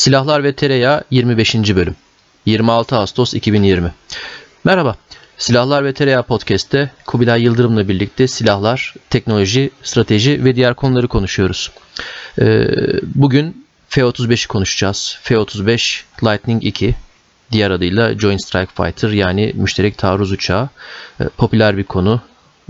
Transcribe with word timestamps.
Silahlar 0.00 0.44
ve 0.44 0.52
Tereyağı 0.52 1.04
25. 1.10 1.54
bölüm 1.54 1.96
26 2.46 2.96
Ağustos 2.96 3.34
2020 3.34 3.92
Merhaba, 4.64 4.96
Silahlar 5.38 5.84
ve 5.84 5.94
Tereyağı 5.94 6.22
Podcast'te 6.22 6.90
Kubilay 7.06 7.42
Yıldırım'la 7.42 7.88
birlikte 7.88 8.28
silahlar, 8.28 8.94
teknoloji, 9.10 9.70
strateji 9.82 10.44
ve 10.44 10.56
diğer 10.56 10.74
konuları 10.74 11.08
konuşuyoruz. 11.08 11.70
Ee, 12.40 12.66
bugün 13.02 13.66
F-35'i 13.88 14.48
konuşacağız. 14.48 15.18
F-35 15.22 16.02
Lightning 16.24 16.64
2, 16.64 16.94
diğer 17.52 17.70
adıyla 17.70 18.18
Joint 18.18 18.44
Strike 18.44 18.72
Fighter 18.76 19.10
yani 19.10 19.52
müşterek 19.54 19.98
taarruz 19.98 20.32
uçağı. 20.32 20.68
Ee, 21.20 21.24
popüler 21.24 21.76
bir 21.76 21.84
konu. 21.84 22.20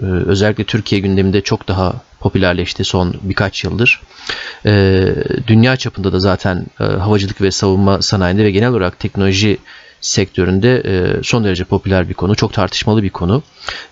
Ee, 0.03 0.07
özellikle 0.07 0.65
Türkiye 0.65 1.01
gündeminde 1.01 1.41
çok 1.41 1.69
daha 1.69 1.95
popülerleşti 2.21 2.85
son 2.85 3.15
birkaç 3.23 3.65
yıldır. 3.65 4.01
E, 4.67 5.05
dünya 5.47 5.77
çapında 5.77 6.13
da 6.13 6.19
zaten 6.19 6.67
e, 6.81 6.85
havacılık 6.85 7.41
ve 7.43 7.51
savunma 7.51 8.03
sanayinde 8.03 8.45
ve 8.45 8.51
genel 8.51 8.71
olarak 8.71 8.99
teknoloji 8.99 9.59
sektöründe 10.01 10.83
e, 10.87 11.23
son 11.23 11.45
derece 11.45 11.65
popüler 11.65 12.09
bir 12.09 12.15
konu, 12.15 12.35
çok 12.35 12.53
tartışmalı 12.53 13.03
bir 13.03 13.11
konu. 13.11 13.43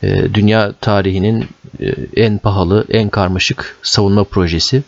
E, 0.02 0.34
dünya 0.34 0.72
tarihinin 0.72 1.46
e, 1.80 1.94
en 2.16 2.38
pahalı, 2.38 2.84
en 2.90 3.08
karmaşık 3.08 3.76
savunma 3.82 4.24
projesi 4.24 4.82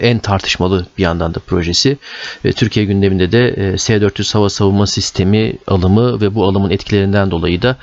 en 0.00 0.18
tartışmalı 0.18 0.86
bir 0.98 1.02
yandan 1.02 1.34
da 1.34 1.38
projesi. 1.38 1.98
E, 2.44 2.52
Türkiye 2.52 2.86
gündeminde 2.86 3.32
de 3.32 3.48
e, 3.48 3.78
S-400 3.78 4.32
hava 4.32 4.48
savunma 4.48 4.86
sistemi 4.86 5.52
alımı 5.66 6.20
ve 6.20 6.34
bu 6.34 6.44
alımın 6.44 6.70
etkilerinden 6.70 7.30
dolayı 7.30 7.62
da 7.62 7.76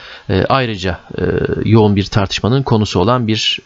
ayrıca 0.49 0.99
yoğun 1.65 1.95
bir 1.95 2.05
tartışmanın 2.05 2.63
konusu 2.63 2.99
olan 2.99 3.27
bir 3.27 3.59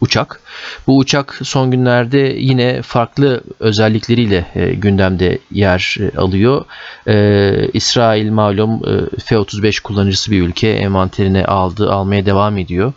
uçak. 0.00 0.40
Bu 0.86 0.98
uçak 0.98 1.40
son 1.42 1.70
günlerde 1.70 2.18
yine 2.38 2.82
farklı 2.82 3.42
özellikleriyle 3.60 4.46
e, 4.54 4.74
gündemde 4.74 5.38
yer 5.50 5.96
e, 6.00 6.18
alıyor. 6.18 6.64
E, 7.08 7.68
İsrail 7.72 8.30
malum 8.30 8.74
e, 8.74 9.20
F-35 9.24 9.82
kullanıcısı 9.82 10.30
bir 10.30 10.42
ülke 10.42 10.68
envanterine 10.68 11.44
aldı, 11.44 11.90
almaya 11.90 12.26
devam 12.26 12.58
ediyor. 12.58 12.92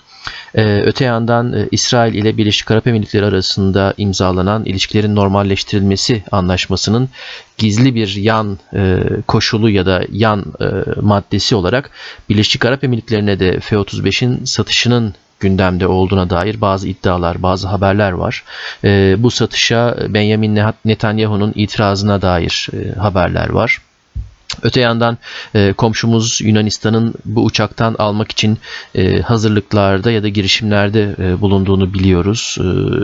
Ee, 0.56 0.82
öte 0.86 1.06
yandan 1.06 1.54
e, 1.54 1.68
İsrail 1.72 2.14
ile 2.14 2.38
Birleşik 2.38 2.72
Arap 2.72 2.88
Emirlikleri 2.88 3.26
arasında 3.26 3.94
imzalanan 3.98 4.66
ilişkilerin 4.66 5.16
normalleştirilmesi 5.16 6.24
anlaşmasının 6.32 7.10
gizli 7.58 7.96
bir 7.96 8.16
yan 8.16 8.60
e, 8.74 9.00
koşulu 9.28 9.70
ya 9.70 9.86
da 9.86 10.04
yan 10.12 10.46
e, 10.62 10.66
maddesi 11.02 11.56
olarak 11.56 11.92
Birleşik 12.30 12.66
Arap 12.66 12.84
Emirlikleri'ne 12.84 13.40
de 13.40 13.60
F-35'in 13.60 14.46
satışının 14.46 15.14
gündemde 15.40 15.88
olduğuna 15.88 16.30
dair 16.30 16.62
bazı 16.62 16.88
iddialar, 16.88 17.44
bazı 17.44 17.68
haberler 17.68 18.12
var. 18.12 18.44
E, 18.84 19.16
bu 19.18 19.32
satışa 19.32 19.98
Benjamin 20.10 20.60
Netanyahu'nun 20.86 21.52
itirazına 21.56 22.22
dair 22.22 22.70
haberler 23.00 23.50
var. 23.50 23.82
Öte 24.64 24.82
yandan 24.82 25.18
e, 25.56 25.74
komşumuz 25.74 26.42
Yunanistan'ın 26.42 27.14
bu 27.26 27.44
uçaktan 27.44 27.96
almak 28.00 28.32
için 28.32 28.58
e, 28.96 29.22
hazırlıklarda 29.22 30.12
ya 30.12 30.24
da 30.24 30.28
girişimlerde 30.28 31.16
e, 31.20 31.42
bulunduğunu 31.42 31.94
biliyoruz. 31.94 32.58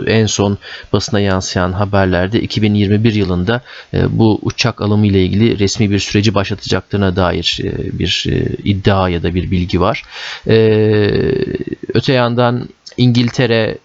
E, 0.06 0.12
en 0.12 0.26
son 0.26 0.58
basına 0.92 1.20
yansıyan 1.20 1.72
haberlerde 1.72 2.40
2021 2.40 3.14
yılında 3.14 3.60
e, 3.94 4.18
bu 4.18 4.38
uçak 4.42 4.80
alımı 4.80 5.06
ile 5.06 5.24
ilgili 5.24 5.58
resmi 5.58 5.90
bir 5.90 5.98
süreci 5.98 6.34
başlatacaklarına 6.34 7.16
dair 7.16 7.58
e, 7.64 7.98
bir 7.98 8.24
e, 8.28 8.56
iddia 8.64 9.08
ya 9.08 9.22
da 9.22 9.34
bir 9.34 9.50
bilgi 9.50 9.80
var. 9.80 10.02
E, 10.46 10.56
öte 11.94 12.12
yandan 12.12 12.68
İngiltere 12.96 13.78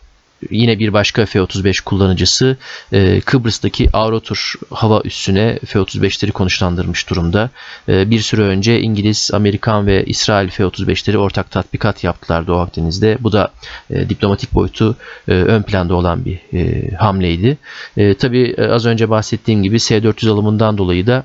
yine 0.49 0.79
bir 0.79 0.93
başka 0.93 1.25
F-35 1.25 1.83
kullanıcısı 1.83 2.57
e, 2.91 3.21
Kıbrıs'taki 3.21 3.89
Avrotur 3.93 4.53
hava 4.71 5.01
üssüne 5.03 5.59
F-35'leri 5.65 6.31
konuşlandırmış 6.31 7.09
durumda. 7.09 7.49
E, 7.89 8.09
bir 8.09 8.19
süre 8.19 8.41
önce 8.41 8.79
İngiliz, 8.79 9.29
Amerikan 9.33 9.87
ve 9.87 10.05
İsrail 10.05 10.49
F-35'leri 10.49 11.17
ortak 11.17 11.51
tatbikat 11.51 12.03
yaptılar 12.03 12.47
Doğu 12.47 12.59
Akdeniz'de. 12.59 13.17
Bu 13.19 13.31
da 13.31 13.51
e, 13.89 14.09
diplomatik 14.09 14.53
boyutu 14.53 14.95
e, 15.27 15.31
ön 15.31 15.61
planda 15.63 15.95
olan 15.95 16.25
bir 16.25 16.39
e, 16.53 16.91
hamleydi. 16.95 17.57
E, 17.97 18.13
tabii 18.13 18.55
e, 18.57 18.65
az 18.65 18.85
önce 18.85 19.09
bahsettiğim 19.09 19.63
gibi 19.63 19.79
S-400 19.79 20.29
alımından 20.29 20.77
dolayı 20.77 21.07
da 21.07 21.23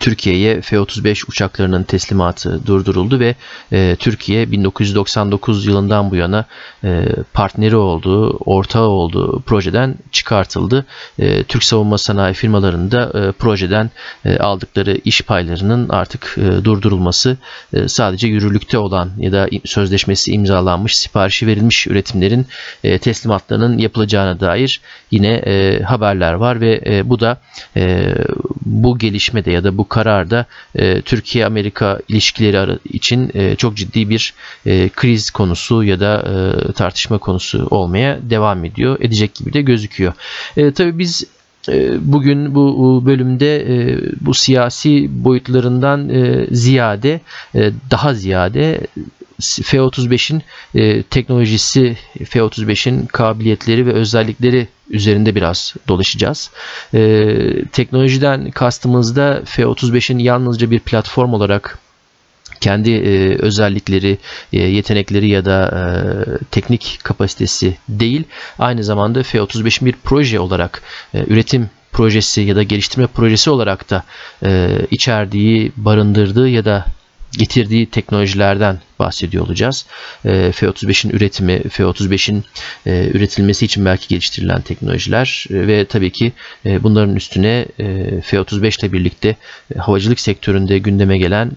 Türkiye'ye 0.00 0.60
F-35 0.60 1.24
uçaklarının 1.28 1.82
teslimatı 1.82 2.66
durduruldu 2.66 3.20
ve 3.20 3.34
e, 3.72 3.96
Türkiye 3.98 4.50
1999 4.50 5.66
yılından 5.66 6.10
bu 6.10 6.16
yana 6.16 6.44
e, 6.84 7.06
partneri 7.32 7.76
olduğu, 7.76 8.30
ortağı 8.30 8.88
olduğu 8.88 9.40
projeden 9.40 9.94
çıkartıldı. 10.12 10.86
E, 11.18 11.42
Türk 11.42 11.64
savunma 11.64 11.98
sanayi 11.98 12.34
firmalarında 12.34 13.12
e, 13.14 13.32
projeden 13.32 13.90
aldıkları 14.40 14.98
iş 15.04 15.22
paylarının 15.22 15.88
artık 15.88 16.36
durdurulması 16.64 17.36
sadece 17.86 18.26
yürürlükte 18.28 18.78
olan 18.78 19.10
ya 19.18 19.32
da 19.32 19.48
sözleşmesi 19.64 20.32
imzalanmış, 20.32 20.96
siparişi 20.96 21.46
verilmiş 21.46 21.86
üretimlerin 21.86 22.46
teslimatlarının 22.82 23.78
yapılacağına 23.78 24.40
dair 24.40 24.80
yine 25.10 25.42
haberler 25.86 26.32
var 26.32 26.60
ve 26.60 27.02
bu 27.04 27.20
da 27.20 27.40
bu 28.66 28.98
gelişmede 28.98 29.50
ya 29.54 29.64
da 29.64 29.78
bu 29.78 29.88
kararda 29.88 30.46
e, 30.74 31.00
Türkiye-Amerika 31.00 32.00
ilişkileri 32.08 32.78
için 32.84 33.30
e, 33.34 33.56
çok 33.56 33.76
ciddi 33.76 34.08
bir 34.08 34.34
e, 34.66 34.88
kriz 34.88 35.30
konusu 35.30 35.84
ya 35.84 36.00
da 36.00 36.12
e, 36.68 36.72
tartışma 36.72 37.18
konusu 37.18 37.66
olmaya 37.70 38.18
devam 38.30 38.64
ediyor. 38.64 38.96
Edecek 39.00 39.34
gibi 39.34 39.52
de 39.52 39.62
gözüküyor. 39.62 40.12
E, 40.56 40.72
tabii 40.72 40.98
biz 40.98 41.24
e, 41.68 42.12
Bugün 42.12 42.54
bu 42.54 43.02
bölümde 43.06 43.56
e, 43.56 44.00
bu 44.20 44.34
siyasi 44.34 45.24
boyutlarından 45.24 46.08
e, 46.08 46.46
ziyade 46.50 47.20
daha 47.90 48.14
ziyade 48.14 48.80
F-35'in 49.40 50.42
teknolojisi, 51.10 51.96
F-35'in 52.24 53.06
kabiliyetleri 53.06 53.86
ve 53.86 53.92
özellikleri 53.92 54.68
üzerinde 54.90 55.34
biraz 55.34 55.74
dolaşacağız. 55.88 56.50
Ee, 56.94 57.64
teknolojiden 57.72 58.50
kastımızda 58.50 59.42
F-35'in 59.44 60.18
yalnızca 60.18 60.70
bir 60.70 60.80
platform 60.80 61.32
olarak 61.32 61.78
kendi 62.60 62.90
e, 62.90 63.38
özellikleri, 63.38 64.18
e, 64.52 64.58
yetenekleri 64.62 65.28
ya 65.28 65.44
da 65.44 65.58
e, 65.68 65.82
teknik 66.50 66.98
kapasitesi 67.02 67.76
değil, 67.88 68.22
aynı 68.58 68.84
zamanda 68.84 69.22
F-35'in 69.22 69.86
bir 69.86 69.94
proje 70.04 70.40
olarak 70.40 70.82
e, 71.14 71.24
üretim 71.26 71.70
projesi 71.92 72.40
ya 72.40 72.56
da 72.56 72.62
geliştirme 72.62 73.06
projesi 73.06 73.50
olarak 73.50 73.90
da 73.90 74.04
e, 74.44 74.70
içerdiği, 74.90 75.72
barındırdığı 75.76 76.48
ya 76.48 76.64
da 76.64 76.86
getirdiği 77.38 77.86
teknolojilerden 77.86 78.80
bahsediyor 78.98 79.46
olacağız. 79.46 79.86
E, 80.24 80.52
F-35'in 80.52 81.10
üretimi, 81.10 81.62
F-35'in 81.68 82.44
e, 82.86 83.10
üretilmesi 83.14 83.64
için 83.64 83.84
belki 83.84 84.08
geliştirilen 84.08 84.60
teknolojiler 84.60 85.46
e, 85.50 85.66
ve 85.66 85.84
tabii 85.84 86.12
ki 86.12 86.32
e, 86.66 86.82
bunların 86.82 87.16
üstüne 87.16 87.66
e, 87.78 88.20
F-35 88.20 88.80
ile 88.80 88.92
birlikte 88.92 89.36
havacılık 89.78 90.20
sektöründe 90.20 90.78
gündeme 90.78 91.18
gelen 91.18 91.52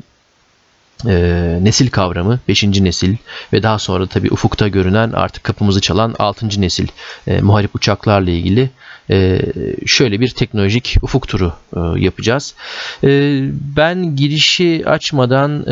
e, 1.05 1.59
nesil 1.61 1.89
kavramı 1.89 2.39
5. 2.47 2.63
nesil 2.63 3.15
ve 3.53 3.63
daha 3.63 3.79
sonra 3.79 4.07
tabii 4.07 4.31
ufukta 4.31 4.67
görünen 4.67 5.11
artık 5.11 5.43
kapımızı 5.43 5.81
çalan 5.81 6.15
6. 6.19 6.61
nesil 6.61 6.87
e, 7.27 7.41
muharip 7.41 7.75
uçaklarla 7.75 8.31
ilgili 8.31 8.69
e, 9.09 9.41
şöyle 9.85 10.19
bir 10.19 10.29
teknolojik 10.29 10.97
ufuk 11.01 11.27
turu 11.27 11.53
e, 11.75 11.79
yapacağız. 11.99 12.55
E, 13.03 13.41
ben 13.77 14.15
girişi 14.15 14.83
açmadan 14.85 15.65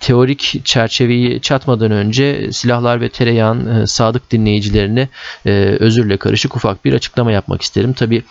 teorik 0.00 0.60
çerçeveyi 0.64 1.40
çatmadan 1.40 1.90
önce 1.90 2.52
silahlar 2.52 3.00
ve 3.00 3.08
tereyağın 3.08 3.84
sadık 3.84 4.30
dinleyicilerine 4.30 5.08
özürle 5.80 6.16
karışık 6.16 6.56
ufak 6.56 6.84
bir 6.84 6.92
açıklama 6.92 7.32
yapmak 7.32 7.62
isterim. 7.62 7.92
Tabi 7.92 8.22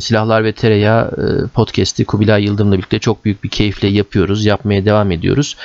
silahlar 0.00 0.44
ve 0.44 0.52
tereyağı 0.52 1.10
podcast'i 1.54 2.04
Kubilay 2.04 2.44
Yıldırım'la 2.44 2.76
birlikte 2.76 2.98
çok 2.98 3.24
büyük 3.24 3.44
bir 3.44 3.48
keyifle 3.48 3.88
yapıyoruz. 3.88 4.44
Yapmaya 4.44 4.84
devam 4.84 5.12
ediyoruz. 5.12 5.56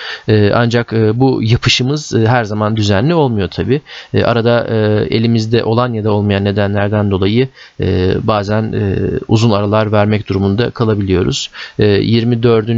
ancak 0.54 0.92
bu 0.92 1.44
yapışımız 1.44 2.14
her 2.16 2.44
zaman 2.44 2.76
düzenli 2.76 3.14
olmuyor 3.14 3.48
tabi. 3.48 3.82
arada 4.24 4.68
elimizde 5.10 5.64
olan 5.64 5.94
ya 5.94 6.04
da 6.04 6.12
olmayan 6.12 6.46
nedenlerden 6.46 7.12
dolayı 7.12 7.21
dolayı 7.22 7.48
e, 7.80 8.16
bazen 8.24 8.74
e, 8.74 8.98
uzun 9.28 9.52
aralar 9.52 9.92
vermek 9.92 10.28
durumunda 10.30 10.70
kalabiliyoruz. 10.70 11.50
E, 11.80 11.86
24. 11.86 12.70
E, 12.70 12.72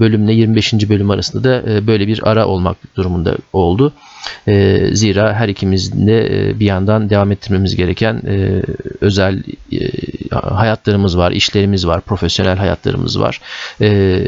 bölümle 0.00 0.32
25. 0.32 0.72
bölüm 0.88 1.10
arasında 1.10 1.44
da 1.44 1.72
e, 1.72 1.86
böyle 1.86 2.06
bir 2.06 2.28
ara 2.28 2.46
olmak 2.46 2.76
durumunda 2.96 3.36
oldu. 3.52 3.92
E, 4.48 4.86
zira 4.92 5.34
her 5.34 5.48
ikimizin 5.48 6.06
de 6.06 6.26
e, 6.26 6.60
bir 6.60 6.66
yandan 6.66 7.10
devam 7.10 7.32
ettirmemiz 7.32 7.76
gereken 7.76 8.22
e, 8.26 8.62
özel 9.00 9.42
e, 9.72 9.78
hayatlarımız 10.32 11.18
var, 11.18 11.32
işlerimiz 11.32 11.86
var, 11.86 12.00
profesyonel 12.00 12.56
hayatlarımız 12.56 13.20
var. 13.20 13.40
E, 13.80 14.20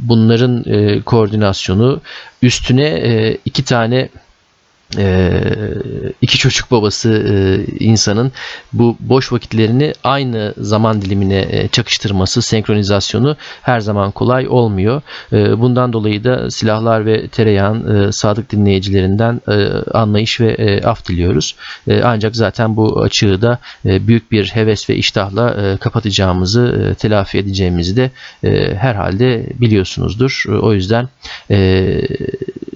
bunların 0.00 0.64
e, 0.66 1.00
koordinasyonu 1.00 2.00
üstüne 2.42 2.88
e, 2.88 3.38
iki 3.44 3.64
tane 3.64 4.08
iki 6.22 6.38
çocuk 6.38 6.70
babası 6.70 7.10
e, 7.10 7.34
insanın 7.84 8.32
bu 8.72 8.96
boş 9.00 9.32
vakitlerini 9.32 9.92
aynı 10.04 10.54
zaman 10.56 11.02
dilimine 11.02 11.46
e, 11.50 11.68
çakıştırması, 11.68 12.42
senkronizasyonu 12.42 13.36
her 13.62 13.80
zaman 13.80 14.10
kolay 14.10 14.48
olmuyor. 14.48 15.02
Bundan 15.32 15.92
dolayı 15.92 16.24
da 16.24 16.50
silahlar 16.50 17.06
ve 17.06 17.28
tereyağın 17.28 18.10
sadık 18.10 18.52
dinleyicilerinden 18.52 19.40
anlayış 19.94 20.40
ve 20.40 20.80
af 20.84 21.08
diliyoruz. 21.08 21.56
Ancak 22.04 22.36
zaten 22.36 22.76
bu 22.76 23.00
açığı 23.02 23.42
da 23.42 23.58
büyük 23.84 24.32
bir 24.32 24.46
heves 24.46 24.90
ve 24.90 24.96
iştahla 24.96 25.76
kapatacağımızı, 25.76 26.94
telafi 26.98 27.38
edeceğimizi 27.38 27.96
de 27.96 28.10
herhalde 28.74 29.46
biliyorsunuzdur. 29.60 30.44
O 30.62 30.72
yüzden 30.72 31.08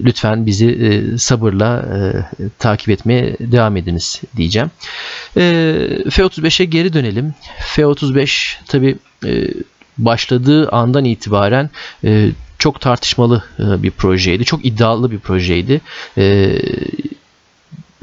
lütfen 0.03 0.45
bizi 0.45 1.03
sabırla 1.17 1.85
takip 2.59 2.89
etmeye 2.89 3.37
devam 3.39 3.77
ediniz 3.77 4.21
diyeceğim. 4.37 4.71
E, 5.37 5.41
F-35'e 6.09 6.65
geri 6.65 6.93
dönelim. 6.93 7.33
F-35 7.59 8.55
tabi 8.67 8.97
e, 9.25 9.47
başladığı 9.97 10.69
andan 10.69 11.05
itibaren 11.05 11.69
e, 12.03 12.29
çok 12.59 12.81
tartışmalı 12.81 13.43
e, 13.59 13.83
bir 13.83 13.91
projeydi. 13.91 14.45
Çok 14.45 14.65
iddialı 14.65 15.11
bir 15.11 15.19
projeydi. 15.19 15.81
E, 16.17 16.55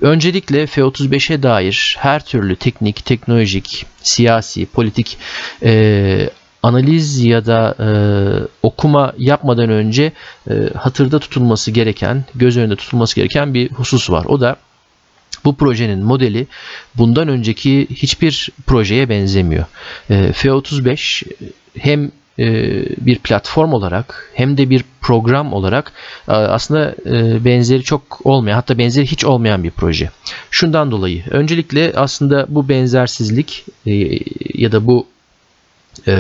Öncelikle 0.01 0.67
F-35'e 0.67 1.43
dair 1.43 1.97
her 1.99 2.25
türlü 2.25 2.57
teknik, 2.57 3.05
teknolojik, 3.05 3.87
siyasi, 4.03 4.67
politik 4.67 5.19
e, 5.63 6.31
analiz 6.65 7.25
ya 7.25 7.47
da 7.47 7.75
e, 7.81 7.89
okuma 8.63 9.13
yapmadan 9.19 9.71
önce 9.71 10.13
e, 10.51 10.55
hatırda 10.77 11.19
tutulması 11.19 11.71
gereken, 11.71 12.25
göz 12.35 12.57
önünde 12.57 12.77
tutulması 12.77 13.17
gereken 13.17 13.55
bir 13.55 13.71
husus 13.71 14.11
var. 14.11 14.25
O 14.25 14.41
da 14.41 14.57
bu 15.45 15.57
projenin 15.57 16.05
modeli 16.05 16.47
bundan 16.95 17.29
önceki 17.29 17.87
hiçbir 17.91 18.51
projeye 18.67 19.09
benzemiyor. 19.09 19.65
E, 20.11 20.33
F-35 20.33 21.25
hem 21.79 22.11
e, 22.39 22.47
bir 23.07 23.19
platform 23.19 23.73
olarak 23.73 24.31
hem 24.35 24.57
de 24.57 24.71
bir 24.71 24.85
program 25.01 25.53
olarak 25.53 25.93
e, 26.29 26.33
aslında 26.33 26.95
e, 27.07 27.45
benzeri 27.45 27.83
çok 27.83 28.27
olmayan 28.27 28.55
hatta 28.55 28.79
benzeri 28.79 29.07
hiç 29.07 29.25
olmayan 29.25 29.65
bir 29.65 29.71
proje. 29.71 30.11
Şundan 30.51 30.91
dolayı 30.91 31.25
öncelikle 31.31 31.93
aslında 31.97 32.47
bu 32.49 32.69
benzersizlik 32.69 33.65
ya 34.55 34.73
da 34.73 34.87
bu 34.87 35.07
e, 36.09 36.17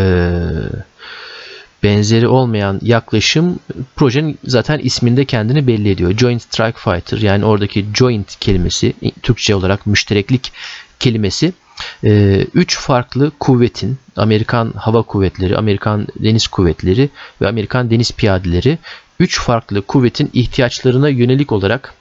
benzeri 1.82 2.28
olmayan 2.28 2.80
yaklaşım 2.82 3.58
projenin 3.96 4.38
zaten 4.44 4.78
isminde 4.78 5.24
kendini 5.24 5.66
belli 5.66 5.90
ediyor. 5.90 6.18
Joint 6.18 6.42
Strike 6.42 6.78
Fighter 6.78 7.18
yani 7.18 7.44
oradaki 7.44 7.86
joint 7.94 8.36
kelimesi 8.40 8.94
Türkçe 9.22 9.54
olarak 9.54 9.86
müştereklik 9.86 10.52
kelimesi 11.00 11.52
e, 12.04 12.40
üç 12.54 12.78
farklı 12.78 13.32
kuvvetin 13.40 13.98
Amerikan 14.16 14.72
Hava 14.76 15.02
Kuvvetleri, 15.02 15.56
Amerikan 15.56 16.06
Deniz 16.16 16.46
Kuvvetleri 16.46 17.10
ve 17.40 17.48
Amerikan 17.48 17.90
Deniz 17.90 18.12
Piyadeleri 18.12 18.78
üç 19.20 19.40
farklı 19.40 19.82
kuvvetin 19.82 20.30
ihtiyaçlarına 20.32 21.08
yönelik 21.08 21.52
olarak 21.52 21.94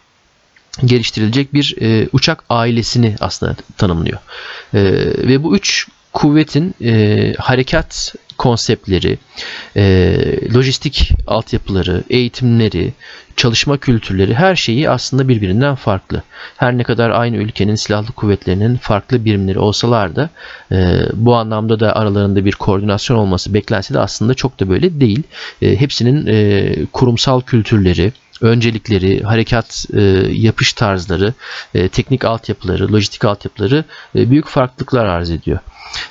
geliştirilecek 0.86 1.54
bir 1.54 1.76
e, 1.82 2.10
uçak 2.14 2.44
ailesini 2.50 3.16
aslında 3.20 3.56
tanımlıyor. 3.78 4.20
E, 4.74 4.84
ve 5.28 5.44
bu 5.44 5.56
üç 5.56 5.88
kuvvetin 6.14 6.76
e, 6.84 7.34
harekat 7.38 8.16
konseptleri, 8.38 9.18
e, 9.76 10.16
lojistik 10.54 11.12
altyapıları, 11.28 12.04
eğitimleri, 12.10 12.94
çalışma 13.36 13.78
kültürleri 13.78 14.34
her 14.34 14.56
şeyi 14.56 14.90
aslında 14.90 15.28
birbirinden 15.28 15.76
farklı. 15.76 16.24
Her 16.58 16.78
ne 16.78 16.84
kadar 16.84 17.10
aynı 17.10 17.38
ülkenin 17.38 17.76
silahlı 17.76 18.12
kuvvetlerinin 18.12 18.78
farklı 18.78 19.26
birimleri 19.26 19.60
olsalar 19.60 20.16
da 20.16 20.30
e, 20.72 21.00
bu 21.14 21.36
anlamda 21.36 21.80
da 21.80 21.96
aralarında 21.96 22.46
bir 22.46 22.52
koordinasyon 22.52 23.18
olması 23.18 23.54
beklense 23.54 23.94
de 23.94 24.00
aslında 24.00 24.34
çok 24.34 24.60
da 24.60 24.70
böyle 24.70 25.00
değil. 25.00 25.24
E, 25.62 25.80
hepsinin 25.80 26.26
e, 26.28 26.76
kurumsal 26.94 27.42
kültürleri, 27.42 28.14
öncelikleri, 28.42 29.24
harekat 29.24 29.86
e, 29.94 30.02
yapış 30.32 30.74
tarzları, 30.74 31.34
e, 31.74 31.90
teknik 31.90 32.26
altyapıları, 32.26 32.94
lojistik 32.94 33.26
altyapıları 33.26 33.84
e, 34.16 34.30
büyük 34.30 34.48
farklılıklar 34.48 35.06
arz 35.06 35.32
ediyor. 35.32 35.60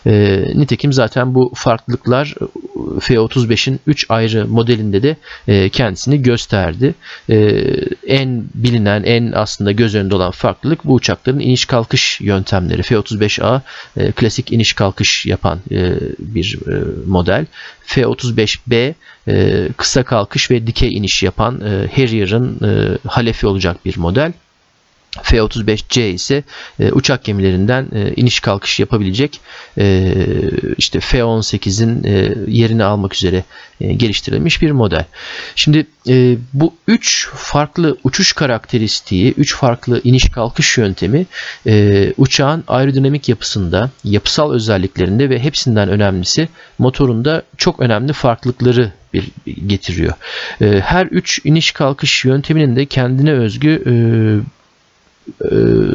E, 0.06 0.44
nitekim 0.54 0.92
zaten 0.92 1.34
bu 1.34 1.52
farklılıklar 1.54 2.34
F-35'in 3.00 3.80
3 3.86 4.06
ayrı 4.08 4.48
modelinde 4.48 5.02
de 5.02 5.16
e, 5.48 5.68
kendisini 5.68 6.22
gösterdi. 6.22 6.94
E, 7.30 7.36
en 8.06 8.44
bilinen, 8.54 9.02
en 9.02 9.32
aslında 9.32 9.72
göz 9.72 9.94
önünde 9.94 10.14
olan 10.14 10.30
farklılık 10.30 10.84
bu 10.84 10.94
uçakların 10.94 11.40
iniş 11.40 11.64
kalkış 11.64 12.20
yöntemleri. 12.20 12.82
F-35A 12.82 13.60
e, 13.96 14.12
klasik 14.12 14.52
iniş 14.52 14.72
kalkış 14.72 15.26
yapan 15.26 15.58
e, 15.70 15.94
bir 16.18 16.58
e, 16.68 16.82
model. 17.06 17.46
F-35B 17.86 18.94
e, 19.28 19.68
kısa 19.76 20.02
kalkış 20.02 20.50
ve 20.50 20.66
dikey 20.66 20.96
iniş 20.96 21.22
yapan 21.22 21.60
e, 21.60 21.88
Harrier'ın 21.96 22.58
e, 22.64 22.98
halefi 23.08 23.46
olacak 23.46 23.84
bir 23.84 23.96
model. 23.96 24.32
F-35C 25.22 26.08
ise 26.08 26.42
e, 26.80 26.92
uçak 26.92 27.24
gemilerinden 27.24 27.88
e, 27.94 28.12
iniş 28.16 28.40
kalkış 28.40 28.80
yapabilecek 28.80 29.40
e, 29.78 30.14
işte 30.78 31.00
F-18'in 31.00 32.04
e, 32.04 32.34
yerini 32.46 32.84
almak 32.84 33.14
üzere 33.14 33.44
e, 33.80 33.92
geliştirilmiş 33.92 34.62
bir 34.62 34.70
model. 34.70 35.04
Şimdi 35.56 35.86
e, 36.08 36.36
bu 36.52 36.74
üç 36.88 37.28
farklı 37.28 37.96
uçuş 38.04 38.32
karakteristiği, 38.32 39.32
üç 39.32 39.54
farklı 39.54 40.00
iniş 40.04 40.30
kalkış 40.30 40.78
yöntemi 40.78 41.26
e, 41.66 42.12
uçağın 42.16 42.64
aerodinamik 42.68 43.28
yapısında, 43.28 43.90
yapısal 44.04 44.52
özelliklerinde 44.52 45.30
ve 45.30 45.38
hepsinden 45.38 45.88
önemlisi 45.88 46.48
motorunda 46.78 47.42
çok 47.56 47.80
önemli 47.80 48.12
farklılıkları 48.12 48.92
bir 49.14 49.28
getiriyor. 49.66 50.12
E, 50.60 50.80
her 50.80 51.06
üç 51.06 51.40
iniş 51.44 51.72
kalkış 51.72 52.24
yönteminin 52.24 52.76
de 52.76 52.86
kendine 52.86 53.32
özgü 53.32 53.82
e, 53.86 53.92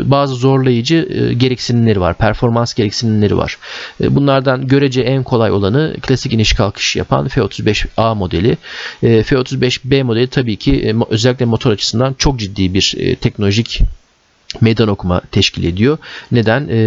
bazı 0.04 0.36
zorlayıcı 0.36 1.08
e, 1.10 1.34
gereksinimleri 1.34 2.02
var. 2.02 2.18
Performans 2.18 2.74
gereksinimleri 2.74 3.38
var. 3.38 3.58
E, 4.02 4.16
bunlardan 4.16 4.68
görece 4.68 5.02
en 5.02 5.24
kolay 5.24 5.52
olanı 5.52 5.96
klasik 6.02 6.34
iniş 6.34 6.54
kalkış 6.54 6.96
yapan 6.96 7.28
F-35A 7.28 8.16
modeli. 8.16 8.58
F-35B 9.02 10.04
modeli 10.04 10.28
tabii 10.28 10.56
ki 10.56 10.96
özellikle 11.10 11.46
motor 11.46 11.72
açısından 11.72 12.16
çok 12.18 12.40
ciddi 12.40 12.74
bir 12.74 13.16
teknolojik 13.22 13.82
meydan 14.62 14.88
okuma 14.88 15.22
teşkil 15.32 15.64
ediyor. 15.64 15.98
Neden? 16.32 16.68
Ee, 16.70 16.78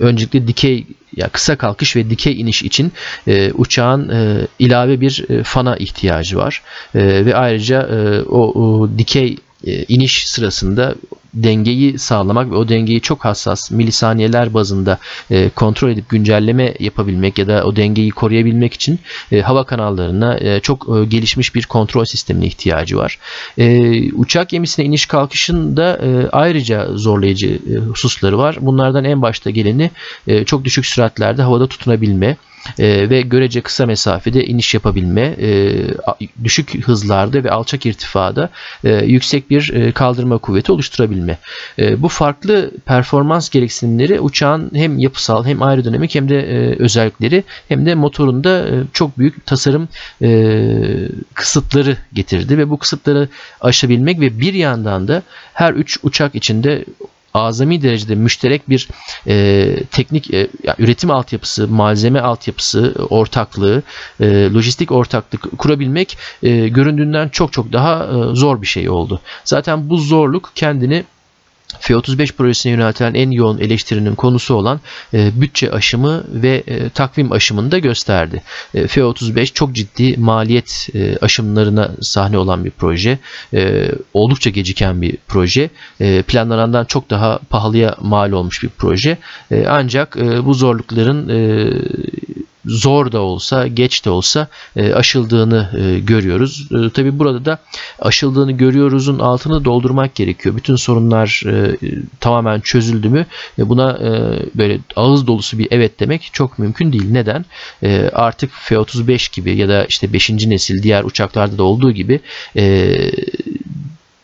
öncelikle 0.00 0.48
dikey 0.48 0.86
ya 1.16 1.28
kısa 1.28 1.56
kalkış 1.56 1.96
ve 1.96 2.10
dikey 2.10 2.40
iniş 2.40 2.62
için 2.62 2.92
e, 3.26 3.52
uçağın 3.52 4.08
e, 4.08 4.46
ilave 4.58 5.00
bir 5.00 5.24
e, 5.28 5.42
fana 5.42 5.76
ihtiyacı 5.76 6.36
var 6.36 6.62
e, 6.94 7.26
ve 7.26 7.36
ayrıca 7.36 7.82
e, 7.82 8.22
o, 8.22 8.62
o 8.62 8.90
dikey 8.98 9.36
e, 9.66 9.84
iniş 9.84 10.28
sırasında 10.28 10.94
dengeyi 11.42 11.98
sağlamak 11.98 12.50
ve 12.50 12.56
o 12.56 12.68
dengeyi 12.68 13.00
çok 13.00 13.24
hassas 13.24 13.70
milisaniyeler 13.70 14.54
bazında 14.54 14.98
e, 15.30 15.48
kontrol 15.48 15.90
edip 15.90 16.08
güncelleme 16.08 16.74
yapabilmek 16.80 17.38
ya 17.38 17.46
da 17.46 17.64
o 17.64 17.76
dengeyi 17.76 18.10
koruyabilmek 18.10 18.74
için 18.74 18.98
e, 19.32 19.40
hava 19.40 19.64
kanallarına 19.64 20.38
e, 20.38 20.60
çok 20.60 20.86
e, 20.88 21.04
gelişmiş 21.04 21.54
bir 21.54 21.66
kontrol 21.66 22.04
sistemine 22.04 22.46
ihtiyacı 22.46 22.96
var. 22.96 23.18
E, 23.58 24.12
uçak 24.12 24.48
gemisine 24.48 24.86
iniş 24.86 25.06
kalkışında 25.06 25.96
e, 26.02 26.28
ayrıca 26.32 26.88
zorlayıcı 26.92 27.58
e, 27.74 27.76
hususları 27.76 28.38
var. 28.38 28.56
Bunlardan 28.60 29.04
en 29.04 29.22
başta 29.22 29.50
geleni 29.50 29.90
e, 30.26 30.44
çok 30.44 30.64
düşük 30.64 30.86
süratlerde 30.86 31.42
havada 31.42 31.66
tutunabilme 31.66 32.36
e, 32.78 33.10
ve 33.10 33.20
görece 33.20 33.60
kısa 33.60 33.86
mesafede 33.86 34.44
iniş 34.44 34.74
yapabilme, 34.74 35.20
e, 35.22 35.72
düşük 36.44 36.86
hızlarda 36.86 37.44
ve 37.44 37.50
alçak 37.50 37.86
irtifada 37.86 38.50
e, 38.84 39.04
yüksek 39.04 39.50
bir 39.50 39.72
e, 39.74 39.92
kaldırma 39.92 40.38
kuvveti 40.38 40.72
oluşturabilme. 40.72 41.27
E, 41.78 42.02
bu 42.02 42.08
farklı 42.08 42.70
performans 42.86 43.50
gereksinimleri 43.50 44.20
uçağın 44.20 44.70
hem 44.74 44.98
yapısal 44.98 45.44
hem 45.44 45.62
aerodinamik 45.62 46.14
hem 46.14 46.28
de 46.28 46.40
e, 46.40 46.82
özellikleri 46.82 47.44
hem 47.68 47.86
de 47.86 47.94
motorunda 47.94 48.68
e, 48.68 48.72
çok 48.92 49.18
büyük 49.18 49.46
tasarım 49.46 49.88
e, 50.22 50.28
kısıtları 51.34 51.96
getirdi 52.12 52.58
ve 52.58 52.70
bu 52.70 52.78
kısıtları 52.78 53.28
aşabilmek 53.60 54.20
ve 54.20 54.40
bir 54.40 54.54
yandan 54.54 55.08
da 55.08 55.22
her 55.54 55.72
üç 55.72 55.98
uçak 56.02 56.34
içinde 56.34 56.84
azami 57.34 57.82
derecede 57.82 58.14
müşterek 58.14 58.68
bir 58.68 58.88
e, 59.26 59.76
teknik 59.90 60.34
e, 60.34 60.48
yani 60.62 60.76
üretim 60.78 61.10
altyapısı, 61.10 61.68
malzeme 61.68 62.20
altyapısı, 62.20 62.94
ortaklığı, 63.10 63.82
e, 64.20 64.50
lojistik 64.54 64.92
ortaklık 64.92 65.58
kurabilmek 65.58 66.18
e, 66.42 66.68
göründüğünden 66.68 67.28
çok 67.28 67.52
çok 67.52 67.72
daha 67.72 68.04
e, 68.04 68.34
zor 68.34 68.62
bir 68.62 68.66
şey 68.66 68.90
oldu. 68.90 69.20
Zaten 69.44 69.90
bu 69.90 69.96
zorluk 69.96 70.52
kendini 70.54 71.04
F-35 71.80 72.32
projesine 72.32 72.72
yöneltilen 72.72 73.14
en 73.14 73.30
yoğun 73.30 73.58
eleştirinin 73.58 74.14
konusu 74.14 74.54
olan 74.54 74.80
e, 75.14 75.40
bütçe 75.40 75.70
aşımı 75.70 76.24
ve 76.28 76.62
e, 76.66 76.88
takvim 76.88 77.32
aşımını 77.32 77.70
da 77.70 77.78
gösterdi. 77.78 78.42
E, 78.74 78.86
F-35 78.86 79.52
çok 79.52 79.72
ciddi 79.72 80.16
maliyet 80.16 80.88
e, 80.94 81.16
aşımlarına 81.16 81.90
sahne 82.00 82.38
olan 82.38 82.64
bir 82.64 82.70
proje. 82.70 83.18
E, 83.54 83.90
oldukça 84.14 84.50
geciken 84.50 85.02
bir 85.02 85.16
proje. 85.28 85.70
E, 86.00 86.22
planlanandan 86.22 86.84
çok 86.84 87.10
daha 87.10 87.38
pahalıya 87.50 87.96
mal 88.00 88.32
olmuş 88.32 88.62
bir 88.62 88.68
proje. 88.68 89.18
E, 89.50 89.66
ancak 89.66 90.16
e, 90.16 90.44
bu 90.44 90.54
zorlukların 90.54 91.28
e, 91.28 91.70
zor 92.68 93.12
da 93.12 93.20
olsa, 93.20 93.66
geç 93.66 94.04
de 94.04 94.10
olsa 94.10 94.48
e, 94.76 94.92
aşıldığını 94.92 95.70
e, 95.78 95.98
görüyoruz. 95.98 96.68
E, 96.72 96.90
Tabi 96.90 97.18
burada 97.18 97.44
da 97.44 97.58
aşıldığını 97.98 98.52
görüyoruzun 98.52 99.18
altını 99.18 99.64
doldurmak 99.64 100.14
gerekiyor. 100.14 100.56
Bütün 100.56 100.76
sorunlar 100.76 101.42
tamamen 102.20 102.60
çözüldü 102.60 103.08
mü 103.08 103.26
buna 103.58 103.98
böyle 104.54 104.78
ağız 104.96 105.26
dolusu 105.26 105.58
bir 105.58 105.68
evet 105.70 106.00
demek 106.00 106.30
çok 106.32 106.58
mümkün 106.58 106.92
değil. 106.92 107.10
Neden? 107.10 107.44
Artık 108.12 108.50
F-35 108.52 109.34
gibi 109.36 109.56
ya 109.56 109.68
da 109.68 109.84
işte 109.84 110.12
5. 110.12 110.30
nesil 110.30 110.82
diğer 110.82 111.04
uçaklarda 111.04 111.58
da 111.58 111.62
olduğu 111.62 111.92
gibi 111.92 112.20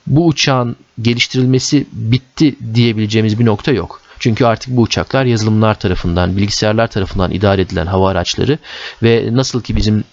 bu 0.07 0.27
uçağın 0.27 0.77
geliştirilmesi 1.03 1.87
bitti 1.93 2.55
diyebileceğimiz 2.75 3.39
bir 3.39 3.45
nokta 3.45 3.73
yok. 3.73 4.01
Çünkü 4.25 4.45
artık 4.45 4.77
bu 4.77 4.83
uçaklar 4.83 5.25
yazılımlar 5.25 5.75
tarafından, 5.75 6.37
bilgisayarlar 6.37 6.87
tarafından 6.87 7.31
idare 7.31 7.63
edilen 7.63 7.87
hava 7.87 8.11
araçları 8.11 8.59
ve 9.03 9.29
nasıl 9.33 9.63
ki 9.63 9.77
bizim 9.77 10.05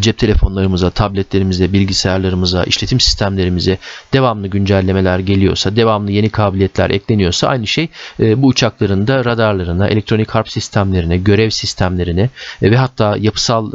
cep 0.00 0.18
telefonlarımıza, 0.18 0.90
tabletlerimize, 0.90 1.72
bilgisayarlarımıza, 1.72 2.64
işletim 2.64 3.00
sistemlerimize 3.00 3.78
devamlı 4.12 4.48
güncellemeler 4.48 5.18
geliyorsa, 5.18 5.76
devamlı 5.76 6.12
yeni 6.12 6.30
kabiliyetler 6.30 6.90
ekleniyorsa 6.90 7.48
aynı 7.48 7.66
şey 7.66 7.88
e, 8.20 8.42
bu 8.42 8.46
uçakların 8.46 9.06
da 9.06 9.24
radarlarına, 9.24 9.88
elektronik 9.88 10.30
harp 10.30 10.50
sistemlerine, 10.50 11.16
görev 11.16 11.50
sistemlerine 11.50 12.30
e, 12.62 12.70
ve 12.70 12.76
hatta 12.76 13.16
yapısal 13.20 13.72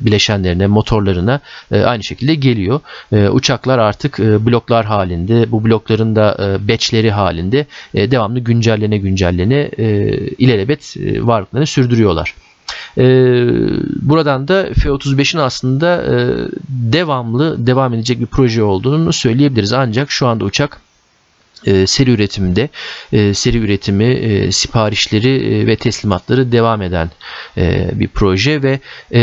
bileşenlerine, 0.00 0.66
motorlarına 0.66 1.40
aynı 1.72 2.04
şekilde 2.04 2.34
geliyor. 2.34 2.80
Uçaklar 3.30 3.78
artık 3.78 4.18
bloklar 4.18 4.86
halinde, 4.86 5.52
bu 5.52 5.64
blokların 5.64 6.16
da 6.16 6.58
batchleri 6.68 7.10
halinde 7.10 7.66
devamlı 7.94 8.40
güncellene 8.40 8.98
güncellene 8.98 9.68
ilelebet 10.38 10.96
varlıklarını 11.20 11.66
sürdürüyorlar. 11.66 12.34
E, 12.98 13.04
buradan 14.02 14.48
da 14.48 14.66
F-35'in 14.74 15.40
aslında 15.40 16.02
e, 16.02 16.36
devamlı 16.68 17.66
devam 17.66 17.94
edecek 17.94 18.20
bir 18.20 18.26
proje 18.26 18.62
olduğunu 18.62 19.12
söyleyebiliriz. 19.12 19.72
Ancak 19.72 20.10
şu 20.10 20.26
anda 20.26 20.44
uçak 20.44 20.80
e, 21.66 21.86
seri 21.86 22.10
üretimde 22.10 22.68
e, 23.12 23.34
seri 23.34 23.58
üretimi 23.58 24.04
e, 24.04 24.52
siparişleri 24.52 25.54
e, 25.54 25.66
ve 25.66 25.76
teslimatları 25.76 26.52
devam 26.52 26.82
eden 26.82 27.10
e, 27.56 27.90
bir 27.94 28.08
proje 28.08 28.62
ve 28.62 28.80
e, 29.14 29.22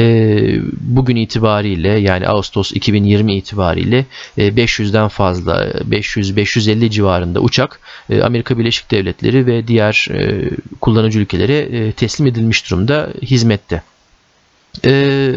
bugün 0.81 1.15
itibariyle 1.15 1.89
yani 1.89 2.27
Ağustos 2.27 2.71
2020 2.71 3.35
itibariyle 3.35 4.05
e, 4.37 4.47
500'den 4.47 5.07
fazla 5.07 5.65
500-550 5.65 6.89
civarında 6.89 7.39
uçak 7.39 7.79
e, 8.09 8.21
Amerika 8.21 8.57
Birleşik 8.59 8.91
Devletleri 8.91 9.45
ve 9.45 9.67
diğer 9.67 10.07
e, 10.11 10.49
kullanıcı 10.81 11.19
ülkelere 11.19 11.57
e, 11.57 11.91
teslim 11.91 12.27
edilmiş 12.27 12.71
durumda 12.71 13.09
hizmette. 13.21 13.81
Ee, 14.85 15.33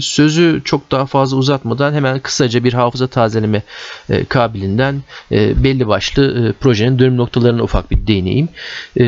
sözü 0.00 0.60
çok 0.64 0.90
daha 0.90 1.06
fazla 1.06 1.36
uzatmadan 1.36 1.94
hemen 1.94 2.18
kısaca 2.18 2.64
bir 2.64 2.72
hafıza 2.72 3.06
tazeleme 3.06 3.62
e, 4.10 4.24
kabilinden 4.24 5.02
e, 5.32 5.64
belli 5.64 5.88
başlı 5.88 6.48
e, 6.48 6.52
projenin 6.52 6.98
dönüm 6.98 7.16
noktalarına 7.16 7.62
ufak 7.62 7.90
bir 7.90 8.06
değineyim. 8.06 8.48
E, 8.96 9.04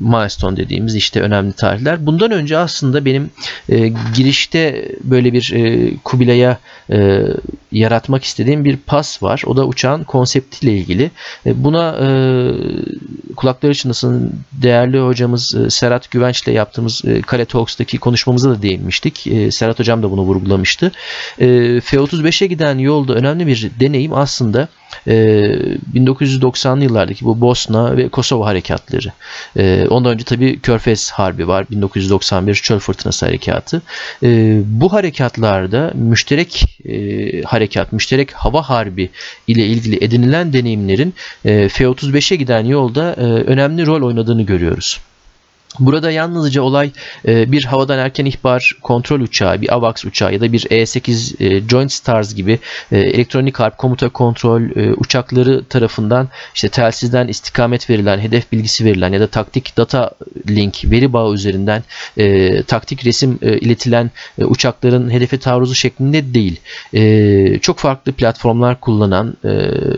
milestone 0.00 0.56
dediğimiz 0.56 0.94
işte 0.94 1.20
önemli 1.20 1.52
tarihler. 1.52 2.06
Bundan 2.06 2.30
önce 2.30 2.58
aslında 2.58 3.04
benim 3.04 3.30
e, 3.68 3.92
girişte 4.14 4.88
böyle 5.04 5.32
bir 5.32 5.52
e, 5.52 5.90
Kubilay'a 6.04 6.58
e, 6.90 7.22
yaratmak 7.72 8.24
istediğim 8.24 8.64
bir 8.64 8.76
pas 8.76 9.22
var. 9.22 9.42
O 9.46 9.56
da 9.56 9.66
uçağın 9.66 10.04
konseptiyle 10.04 10.76
ilgili. 10.76 11.10
E, 11.46 11.64
buna 11.64 11.96
e, 12.00 12.08
kulakları 13.36 13.74
çınlasın 13.74 14.32
değerli 14.52 15.00
hocamız 15.00 15.54
e, 15.54 15.70
Serhat 15.70 16.10
Güvenç 16.10 16.42
ile 16.42 16.52
yaptığımız 16.52 17.02
e, 17.04 17.20
Kale 17.22 17.44
Talks'taki 17.44 17.98
konuşmamızda 17.98 18.50
da 18.50 18.62
değinmiştik. 19.02 19.26
E, 19.26 19.50
Serhat 19.50 19.78
hocam 19.78 20.02
da 20.02 20.10
bunu 20.10 20.22
vurgulamıştı. 20.22 20.92
E, 21.38 21.46
F-35'e 21.80 22.46
giden 22.46 22.78
yolda 22.78 23.14
önemli 23.14 23.46
bir 23.46 23.70
deneyim 23.80 24.12
aslında 24.12 24.68
e, 25.06 25.12
ee, 25.12 25.78
1990'lı 25.94 26.84
yıllardaki 26.84 27.24
bu 27.24 27.40
Bosna 27.40 27.96
ve 27.96 28.08
Kosova 28.08 28.46
harekatları. 28.46 29.12
E, 29.56 29.86
ondan 29.90 30.12
önce 30.12 30.24
tabii 30.24 30.60
Körfez 30.60 31.10
Harbi 31.10 31.48
var. 31.48 31.66
1991 31.70 32.54
Çöl 32.54 32.78
Fırtınası 32.78 33.26
Harekatı. 33.26 33.82
E, 34.22 34.60
bu 34.64 34.92
harekatlarda 34.92 35.92
müşterek 35.94 36.64
e, 36.84 37.42
harekat, 37.42 37.92
müşterek 37.92 38.32
hava 38.32 38.62
harbi 38.62 39.10
ile 39.46 39.66
ilgili 39.66 40.04
edinilen 40.04 40.52
deneyimlerin 40.52 41.14
e, 41.44 41.68
F-35'e 41.68 42.36
giden 42.36 42.64
yolda 42.64 43.12
e, 43.12 43.22
önemli 43.24 43.86
rol 43.86 44.02
oynadığını 44.02 44.42
görüyoruz. 44.42 45.00
Burada 45.78 46.10
yalnızca 46.10 46.62
olay 46.62 46.90
e, 47.28 47.52
bir 47.52 47.64
havadan 47.64 47.98
erken 47.98 48.24
ihbar 48.24 48.76
kontrol 48.82 49.20
uçağı, 49.20 49.60
bir 49.60 49.74
AVAX 49.74 50.04
uçağı 50.04 50.32
ya 50.32 50.40
da 50.40 50.52
bir 50.52 50.66
E-8 50.70 51.44
e, 51.44 51.68
Joint 51.68 51.92
Stars 51.92 52.34
gibi 52.34 52.58
e, 52.92 52.98
elektronik 52.98 53.60
harp 53.60 53.78
komuta 53.78 54.08
kontrol 54.08 54.62
uçakları 54.96 55.64
tarafından 55.64 56.28
işte 56.54 56.68
telsizden 56.68 57.28
istikamet 57.28 57.90
verilen, 57.90 58.18
hedef 58.18 58.52
bilgisi 58.52 58.84
verilen 58.84 59.12
ya 59.12 59.20
da 59.20 59.26
taktik 59.26 59.76
data 59.76 60.10
link 60.48 60.84
veri 60.84 61.12
bağı 61.12 61.34
üzerinden 61.34 61.82
taktik 62.66 63.06
resim 63.06 63.38
iletilen 63.42 64.10
uçakların 64.38 65.10
hedefe 65.10 65.38
taarruzu 65.38 65.74
şeklinde 65.74 66.34
değil. 66.34 66.60
Çok 67.60 67.78
farklı 67.78 68.12
platformlar 68.12 68.80
kullanan 68.80 69.36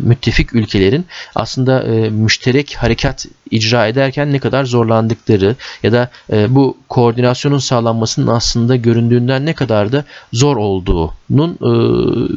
müttefik 0.00 0.54
ülkelerin 0.54 1.06
aslında 1.34 1.80
müşterek 2.10 2.74
harekat 2.78 3.26
icra 3.54 3.86
ederken 3.86 4.32
ne 4.32 4.38
kadar 4.38 4.64
zorlandıkları 4.64 5.56
ya 5.82 5.92
da 5.92 6.10
e, 6.32 6.54
bu 6.54 6.76
koordinasyonun 6.88 7.58
sağlanmasının 7.58 8.26
aslında 8.26 8.76
göründüğünden 8.76 9.46
ne 9.46 9.54
kadar 9.54 9.92
da 9.92 10.04
zor 10.32 10.56
olduğunun 10.56 11.52
e, 11.52 11.70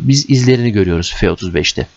biz 0.08 0.30
izlerini 0.30 0.72
görüyoruz 0.72 1.14
F-35'te. 1.18 1.88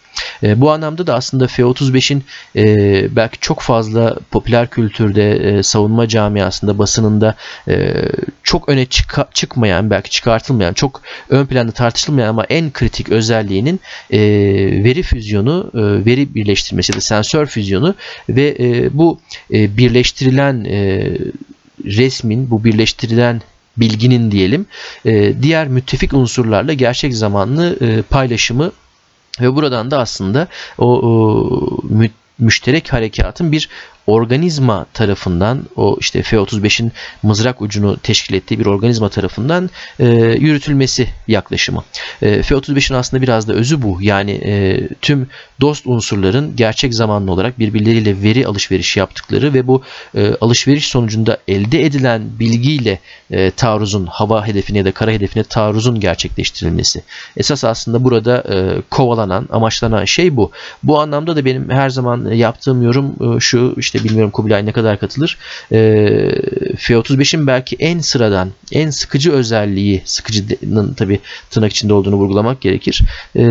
E, 0.42 0.60
bu 0.60 0.70
anlamda 0.70 1.06
da 1.06 1.14
aslında 1.14 1.46
F-35'in 1.46 2.24
e, 2.56 3.16
belki 3.16 3.38
çok 3.40 3.60
fazla 3.60 4.16
popüler 4.30 4.70
kültürde, 4.70 5.32
e, 5.32 5.62
savunma 5.62 6.08
camiasında, 6.08 6.78
basınında 6.78 7.34
e, 7.68 8.04
çok 8.42 8.68
öne 8.68 8.86
çıka, 8.86 9.28
çıkmayan, 9.34 9.90
belki 9.90 10.10
çıkartılmayan, 10.10 10.72
çok 10.72 11.02
ön 11.28 11.46
planda 11.46 11.72
tartışılmayan 11.72 12.28
ama 12.28 12.44
en 12.44 12.72
kritik 12.72 13.08
özelliğinin 13.08 13.80
e, 14.10 14.20
veri 14.84 15.02
füzyonu, 15.02 15.70
e, 15.74 16.06
veri 16.06 16.34
birleştirmesi 16.34 16.92
ya 16.92 16.96
da 16.96 17.00
sensör 17.00 17.46
füzyonu 17.46 17.94
ve 18.28 18.56
e, 18.60 18.98
bu 18.98 19.20
e, 19.52 19.76
birleştirilen 19.76 20.64
e, 20.64 21.10
resmin, 21.84 22.50
bu 22.50 22.64
birleştirilen 22.64 23.42
bilginin 23.76 24.30
diyelim 24.30 24.66
e, 25.04 25.42
diğer 25.42 25.68
müttefik 25.68 26.12
unsurlarla 26.12 26.72
gerçek 26.72 27.14
zamanlı 27.14 27.78
e, 27.80 28.02
paylaşımı 28.02 28.72
ve 29.40 29.54
buradan 29.54 29.90
da 29.90 29.99
aslında 29.99 30.49
o, 30.78 30.87
o 30.87 31.82
müşterek 32.38 32.92
harekatın 32.92 33.52
bir 33.52 33.68
organizma 34.10 34.86
tarafından 34.94 35.62
o 35.76 35.96
işte 36.00 36.22
F-35'in 36.22 36.92
mızrak 37.22 37.62
ucunu 37.62 37.96
teşkil 37.96 38.34
ettiği 38.34 38.58
bir 38.58 38.66
organizma 38.66 39.08
tarafından 39.08 39.70
e, 39.98 40.06
yürütülmesi 40.38 41.08
yaklaşımı. 41.28 41.84
E, 42.22 42.42
F-35'in 42.42 42.96
aslında 42.96 43.22
biraz 43.22 43.48
da 43.48 43.52
özü 43.52 43.82
bu. 43.82 43.98
Yani 44.00 44.30
e, 44.30 44.88
tüm 45.02 45.28
dost 45.60 45.86
unsurların 45.86 46.56
gerçek 46.56 46.94
zamanlı 46.94 47.32
olarak 47.32 47.58
birbirleriyle 47.58 48.22
veri 48.22 48.46
alışverişi 48.46 48.98
yaptıkları 48.98 49.54
ve 49.54 49.66
bu 49.66 49.82
e, 50.14 50.34
alışveriş 50.40 50.88
sonucunda 50.88 51.38
elde 51.48 51.84
edilen 51.84 52.22
bilgiyle 52.38 52.98
e, 53.30 53.50
taarruzun 53.50 54.06
hava 54.06 54.46
hedefine 54.46 54.78
ya 54.78 54.84
da 54.84 54.92
kara 54.92 55.10
hedefine 55.10 55.44
taarruzun 55.44 56.00
gerçekleştirilmesi. 56.00 57.02
Esas 57.36 57.64
aslında 57.64 58.04
burada 58.04 58.44
e, 58.54 58.82
kovalanan, 58.90 59.48
amaçlanan 59.52 60.04
şey 60.04 60.36
bu. 60.36 60.50
Bu 60.82 61.00
anlamda 61.00 61.36
da 61.36 61.44
benim 61.44 61.70
her 61.70 61.90
zaman 61.90 62.30
yaptığım 62.30 62.82
yorum 62.82 63.36
e, 63.36 63.40
şu 63.40 63.74
işte 63.76 64.00
bilmiyorum 64.04 64.30
Kubilay 64.30 64.66
ne 64.66 64.73
kadar 64.73 64.99
katılır. 65.00 65.38
E, 65.73 65.78
F-35'in 66.76 67.47
belki 67.47 67.76
en 67.78 68.00
sıradan, 68.00 68.50
en 68.73 68.90
sıkıcı 68.90 69.33
özelliği, 69.33 70.02
sıkıcının 70.04 70.95
tabi 70.95 71.21
tırnak 71.50 71.73
içinde 71.73 71.92
olduğunu 71.92 72.16
vurgulamak 72.16 72.61
gerekir. 72.61 73.02
E, 73.37 73.42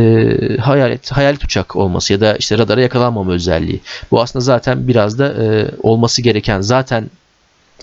hayalet, 0.58 1.12
hayalet 1.12 1.44
uçak 1.44 1.76
olması 1.76 2.14
ya 2.14 2.22
da 2.22 2.36
işte 2.38 2.58
radara 2.58 2.82
yakalanmama 2.82 3.32
özelliği. 3.32 3.80
Bu 4.12 4.22
aslında 4.22 4.46
zaten 4.46 4.88
biraz 4.88 5.20
da 5.20 5.34
e, 5.44 5.68
olması 5.84 6.22
gereken 6.22 6.62
zaten 6.62 7.10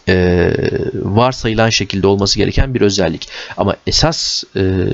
e, 0.09 0.53
varsayılan 0.95 1.71
şekilde 1.71 2.07
olması 2.07 2.39
gereken 2.39 2.75
bir 2.75 2.81
özellik. 2.81 3.29
Ama 3.57 3.77
esas 3.87 4.45
e, 4.57 4.87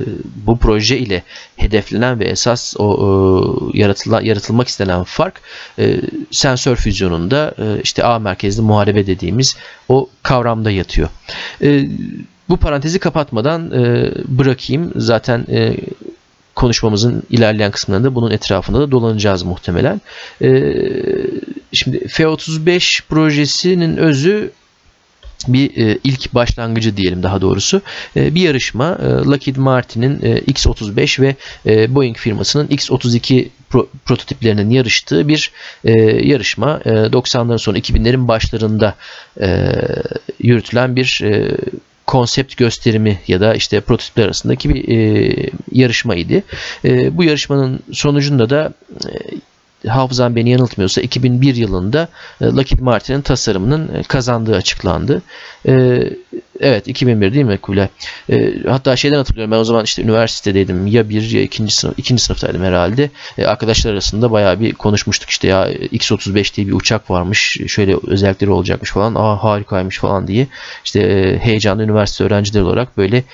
bu 0.46 0.58
proje 0.58 0.98
ile 0.98 1.22
hedeflenen 1.56 2.20
ve 2.20 2.24
esas 2.24 2.74
o 2.78 3.70
e, 3.74 3.78
yaratıla, 3.78 4.22
yaratılmak 4.22 4.68
istenen 4.68 5.04
fark 5.04 5.40
e, 5.78 5.96
sensör 6.30 6.76
füzyonunda 6.76 7.54
e, 7.58 7.82
işte 7.82 8.04
A 8.04 8.18
merkezli 8.18 8.62
muharebe 8.62 9.06
dediğimiz 9.06 9.56
o 9.88 10.08
kavramda 10.22 10.70
yatıyor. 10.70 11.08
E, 11.62 11.88
bu 12.48 12.56
parantezi 12.56 12.98
kapatmadan 12.98 13.70
e, 13.70 14.12
bırakayım. 14.26 14.92
Zaten 14.96 15.46
e, 15.50 15.76
konuşmamızın 16.54 17.22
ilerleyen 17.30 17.70
kısımlarında 17.70 18.14
bunun 18.14 18.30
etrafında 18.30 18.80
da 18.80 18.90
dolanacağız 18.90 19.42
muhtemelen. 19.42 20.00
E, 20.42 20.48
şimdi 21.72 22.08
F-35 22.08 23.02
projesinin 23.08 23.96
özü 23.96 24.50
bir 25.48 25.76
e, 25.76 25.98
ilk 26.04 26.34
başlangıcı 26.34 26.96
diyelim 26.96 27.22
daha 27.22 27.40
doğrusu 27.40 27.82
e, 28.16 28.34
bir 28.34 28.40
yarışma 28.40 28.98
e, 29.02 29.06
Lockheed 29.06 29.56
Martin'in 29.56 30.18
e, 30.22 30.38
X-35 30.38 31.22
ve 31.22 31.36
e, 31.66 31.94
Boeing 31.94 32.16
firmasının 32.16 32.66
X-32 32.66 33.48
pro, 33.70 33.88
prototiplerinin 34.04 34.70
yarıştığı 34.70 35.28
bir 35.28 35.50
e, 35.84 35.92
yarışma 36.26 36.80
e, 36.84 36.90
90'ların 36.90 37.58
sonu 37.58 37.78
2000'lerin 37.78 38.28
başlarında 38.28 38.94
e, 39.40 39.72
yürütülen 40.38 40.96
bir 40.96 41.20
e, 41.24 41.56
konsept 42.06 42.56
gösterimi 42.56 43.20
ya 43.28 43.40
da 43.40 43.54
işte 43.54 43.80
prototipler 43.80 44.24
arasındaki 44.24 44.74
bir 44.74 44.88
e, 44.88 45.50
yarışmaydı. 45.72 46.42
E, 46.84 47.16
bu 47.16 47.24
yarışmanın 47.24 47.80
sonucunda 47.92 48.50
da 48.50 48.72
e, 49.04 49.10
hafızam 49.88 50.36
beni 50.36 50.50
yanıltmıyorsa 50.50 51.00
2001 51.00 51.54
yılında 51.54 52.08
e, 52.40 52.44
Lockheed 52.44 52.80
Martin'in 52.80 53.20
tasarımının 53.20 53.94
e, 53.94 54.02
kazandığı 54.02 54.56
açıklandı. 54.56 55.22
E, 55.68 56.02
evet 56.60 56.88
2001 56.88 57.34
değil 57.34 57.44
mi 57.44 57.58
Kubilay? 57.58 57.88
Hatta 58.68 58.96
şeyden 58.96 59.16
hatırlıyorum 59.16 59.50
ben 59.52 59.56
o 59.56 59.64
zaman 59.64 59.84
işte 59.84 60.02
üniversitedeydim 60.02 60.86
ya 60.86 61.08
bir 61.08 61.30
ya 61.30 61.42
ikinci 61.42 61.74
sınıf 61.74 61.98
ikinci 61.98 62.22
sınıftaydım 62.22 62.62
herhalde. 62.62 63.10
Arkadaşlar 63.46 63.92
arasında 63.92 64.30
bayağı 64.30 64.60
bir 64.60 64.72
konuşmuştuk 64.72 65.30
işte 65.30 65.48
ya 65.48 65.70
X-35 65.70 66.56
diye 66.56 66.66
bir 66.66 66.72
uçak 66.72 67.10
varmış 67.10 67.58
şöyle 67.66 67.96
özellikleri 68.06 68.50
olacakmış 68.50 68.90
falan 68.90 69.14
aa 69.14 69.44
harikaymış 69.44 69.98
falan 69.98 70.28
diye 70.28 70.46
işte 70.84 71.00
heyecanlı 71.42 71.82
üniversite 71.82 72.24
öğrencileri 72.24 72.64
olarak 72.64 72.96
böyle 72.96 73.24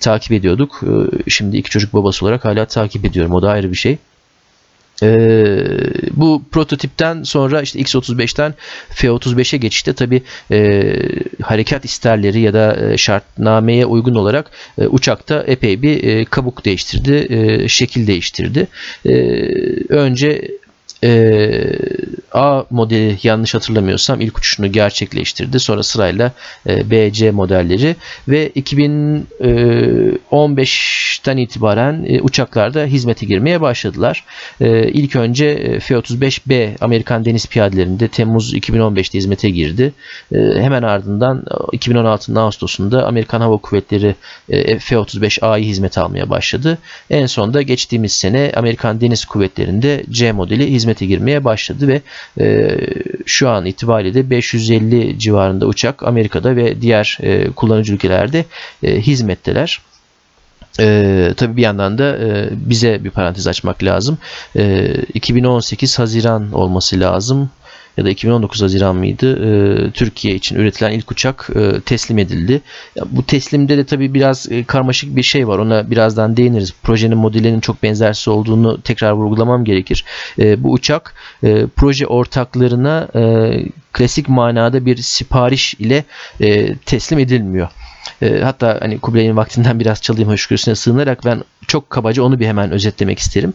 takip 0.00 0.32
ediyorduk. 0.32 0.80
Şimdi 1.28 1.56
iki 1.56 1.70
çocuk 1.70 1.92
babası 1.92 2.24
olarak 2.24 2.44
hala 2.44 2.64
takip 2.64 3.04
ediyorum 3.04 3.32
o 3.32 3.42
da 3.42 3.50
ayrı 3.50 3.70
bir 3.70 3.76
şey. 3.76 3.98
Ee, 5.02 5.66
bu 6.10 6.42
prototipten 6.50 7.22
sonra 7.22 7.62
işte 7.62 7.78
X35'ten 7.78 8.54
F35'e 8.90 9.58
geçişte 9.58 9.92
tabi 9.92 10.22
e, 10.50 10.92
harekat 11.42 11.84
isterleri 11.84 12.40
ya 12.40 12.54
da 12.54 12.92
e, 12.92 12.96
şartnameye 12.96 13.86
uygun 13.86 14.14
olarak 14.14 14.50
e, 14.78 14.86
uçakta 14.86 15.44
epey 15.46 15.82
bir 15.82 16.04
e, 16.04 16.24
kabuk 16.24 16.64
değiştirdi, 16.64 17.26
e, 17.30 17.68
şekil 17.68 18.06
değiştirdi. 18.06 18.66
E, 19.06 19.12
önce 19.88 20.59
e, 21.04 21.50
A 22.32 22.64
modeli 22.70 23.18
yanlış 23.22 23.54
hatırlamıyorsam 23.54 24.20
ilk 24.20 24.38
uçuşunu 24.38 24.72
gerçekleştirdi. 24.72 25.60
Sonra 25.60 25.82
sırayla 25.82 26.32
e, 26.68 26.90
B, 26.90 27.12
C 27.12 27.30
modelleri 27.30 27.96
ve 28.28 28.48
2015'ten 28.48 31.36
itibaren 31.36 32.04
e, 32.08 32.20
uçaklarda 32.20 32.84
hizmete 32.84 33.26
girmeye 33.26 33.60
başladılar. 33.60 34.24
E, 34.60 34.88
ilk 34.88 35.16
önce 35.16 35.46
e, 35.46 35.80
F-35B 35.80 36.70
Amerikan 36.80 37.24
Deniz 37.24 37.46
Piyadelerinde 37.46 38.08
Temmuz 38.08 38.54
2015'te 38.54 39.18
hizmete 39.18 39.50
girdi. 39.50 39.92
E, 40.34 40.38
hemen 40.38 40.82
ardından 40.82 41.44
2016'nın 41.72 42.36
Ağustos'unda 42.36 43.06
Amerikan 43.06 43.40
Hava 43.40 43.56
Kuvvetleri 43.56 44.14
e, 44.48 44.78
F-35A'yı 44.78 45.64
hizmete 45.64 46.00
almaya 46.00 46.30
başladı. 46.30 46.78
En 47.10 47.26
sonda 47.26 47.62
geçtiğimiz 47.62 48.12
sene 48.12 48.52
Amerikan 48.56 49.00
Deniz 49.00 49.24
Kuvvetleri'nde 49.24 50.04
C 50.10 50.32
modeli 50.32 50.64
hizmete 50.90 51.06
girmeye 51.06 51.44
başladı 51.44 51.88
ve 51.88 52.02
e, 52.40 52.78
şu 53.26 53.48
an 53.48 53.66
itibariyle 53.66 54.14
de 54.14 54.30
550 54.30 55.18
civarında 55.18 55.66
uçak 55.66 56.02
Amerika'da 56.02 56.56
ve 56.56 56.82
diğer 56.82 57.18
e, 57.22 57.50
kullanıcı 57.50 57.94
ülkelerde 57.94 58.44
e, 58.82 59.00
hizmetteler. 59.00 59.80
Ee, 60.80 61.34
tabii 61.36 61.56
bir 61.56 61.62
yandan 61.62 61.98
da 61.98 62.16
e, 62.16 62.48
bize 62.52 63.04
bir 63.04 63.10
parantez 63.10 63.46
açmak 63.46 63.82
lazım. 63.84 64.18
E, 64.56 64.94
2018 65.14 65.98
Haziran 65.98 66.52
olması 66.52 67.00
lazım 67.00 67.50
ya 67.96 68.04
da 68.04 68.10
2019 68.10 68.62
Haziran 68.62 68.96
mıydı 68.96 69.46
e, 69.46 69.90
Türkiye 69.90 70.34
için 70.34 70.56
üretilen 70.56 70.90
ilk 70.90 71.10
uçak 71.10 71.50
e, 71.56 71.80
teslim 71.80 72.18
edildi. 72.18 72.60
Ya, 72.96 73.04
bu 73.10 73.26
teslimde 73.26 73.78
de 73.78 73.84
tabii 73.84 74.14
biraz 74.14 74.52
e, 74.52 74.64
karmaşık 74.64 75.16
bir 75.16 75.22
şey 75.22 75.48
var. 75.48 75.58
Ona 75.58 75.90
birazdan 75.90 76.36
değiniriz. 76.36 76.72
Projenin 76.82 77.18
modelinin 77.18 77.60
çok 77.60 77.82
benzersiz 77.82 78.28
olduğunu 78.28 78.80
tekrar 78.80 79.12
vurgulamam 79.12 79.64
gerekir. 79.64 80.04
E, 80.38 80.62
bu 80.62 80.72
uçak 80.72 81.14
e, 81.44 81.66
proje 81.76 82.06
ortaklarına 82.06 83.08
e, 83.14 83.52
klasik 83.92 84.28
manada 84.28 84.86
bir 84.86 84.96
sipariş 84.96 85.74
ile 85.74 86.04
e, 86.40 86.76
teslim 86.76 87.18
edilmiyor. 87.18 87.68
E, 88.22 88.40
hatta 88.40 88.78
hani 88.80 88.98
Kubilay'ın 88.98 89.36
vaktinden 89.36 89.80
biraz 89.80 90.02
çalayım 90.02 90.28
hoşgörüsüne 90.28 90.74
sığınarak 90.74 91.24
ben 91.24 91.42
çok 91.66 91.90
kabaca 91.90 92.22
onu 92.22 92.40
bir 92.40 92.46
hemen 92.46 92.70
özetlemek 92.70 93.18
isterim. 93.18 93.54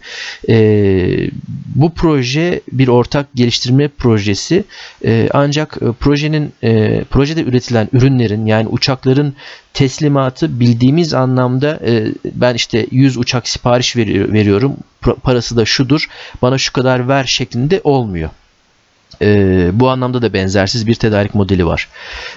E, 0.49 1.29
bu 1.75 1.93
proje 1.93 2.61
bir 2.71 2.87
ortak 2.87 3.27
geliştirme 3.35 3.87
projesi 3.87 4.63
e, 5.05 5.29
ancak 5.33 5.77
e, 5.81 5.91
projenin 5.91 6.53
e, 6.63 7.03
projede 7.03 7.43
üretilen 7.43 7.89
ürünlerin 7.93 8.45
yani 8.45 8.67
uçakların 8.67 9.35
teslimatı 9.73 10.59
bildiğimiz 10.59 11.13
anlamda 11.13 11.79
e, 11.85 12.05
ben 12.25 12.53
işte 12.53 12.87
100 12.91 13.17
uçak 13.17 13.47
sipariş 13.47 13.95
veriyorum 13.95 14.77
parası 15.23 15.57
da 15.57 15.65
şudur 15.65 16.07
bana 16.41 16.57
şu 16.57 16.73
kadar 16.73 17.07
ver 17.07 17.23
şeklinde 17.23 17.81
olmuyor. 17.83 18.29
E, 19.21 19.69
bu 19.73 19.89
anlamda 19.89 20.21
da 20.21 20.33
benzersiz 20.33 20.87
bir 20.87 20.95
tedarik 20.95 21.35
modeli 21.35 21.65
var. 21.65 21.87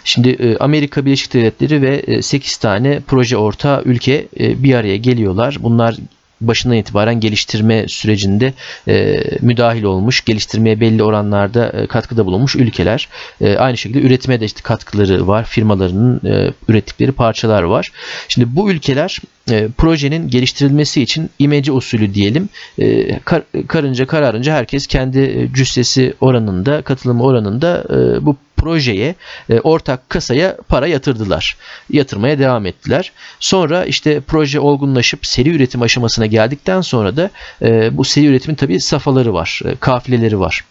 Şimdi 0.04 0.28
e, 0.28 0.56
Amerika 0.56 1.04
Birleşik 1.04 1.34
Devletleri 1.34 1.82
ve 1.82 1.96
e, 1.96 2.22
8 2.22 2.56
tane 2.56 3.00
proje 3.06 3.36
ortağı 3.36 3.82
ülke 3.84 4.26
e, 4.40 4.62
bir 4.62 4.74
araya 4.74 4.96
geliyorlar. 4.96 5.56
Bunlar 5.60 5.96
başından 6.40 6.76
itibaren 6.76 7.20
geliştirme 7.20 7.88
sürecinde 7.88 8.52
e, 8.88 9.24
müdahil 9.40 9.82
olmuş, 9.82 10.24
geliştirmeye 10.24 10.80
belli 10.80 11.02
oranlarda 11.02 11.68
e, 11.68 11.86
katkıda 11.86 12.26
bulunmuş 12.26 12.56
ülkeler. 12.56 13.08
E, 13.40 13.56
aynı 13.56 13.76
şekilde 13.76 14.06
üretime 14.06 14.40
de 14.40 14.44
işte 14.44 14.60
katkıları 14.62 15.26
var, 15.26 15.44
firmalarının 15.44 16.20
e, 16.26 16.52
ürettikleri 16.68 17.12
parçalar 17.12 17.62
var. 17.62 17.92
Şimdi 18.28 18.56
bu 18.56 18.70
ülkeler 18.70 19.18
e, 19.50 19.68
projenin 19.78 20.28
geliştirilmesi 20.28 21.02
için 21.02 21.30
imece 21.38 21.72
usulü 21.72 22.14
diyelim, 22.14 22.48
e, 22.78 23.18
kar, 23.18 23.42
karınca 23.68 24.06
kararınca 24.06 24.54
herkes 24.54 24.86
kendi 24.86 25.18
e, 25.20 25.52
cüssesi 25.54 26.14
oranında, 26.20 26.82
katılımı 26.82 27.24
oranında 27.24 27.84
e, 27.90 28.26
bu 28.26 28.36
projeye 28.58 29.14
e, 29.50 29.60
ortak 29.60 30.10
kasaya 30.10 30.56
para 30.68 30.86
yatırdılar. 30.86 31.56
Yatırmaya 31.90 32.38
devam 32.38 32.66
ettiler. 32.66 33.12
Sonra 33.40 33.84
işte 33.84 34.20
proje 34.20 34.60
olgunlaşıp 34.60 35.26
seri 35.26 35.50
üretim 35.50 35.82
aşamasına 35.82 36.26
geldikten 36.26 36.80
sonra 36.80 37.16
da 37.16 37.30
e, 37.62 37.96
bu 37.96 38.04
seri 38.04 38.26
üretimin 38.26 38.56
tabi 38.56 38.80
safhaları 38.80 39.34
var, 39.34 39.60
e, 39.64 39.76
kafileleri 39.76 40.40
var 40.40 40.64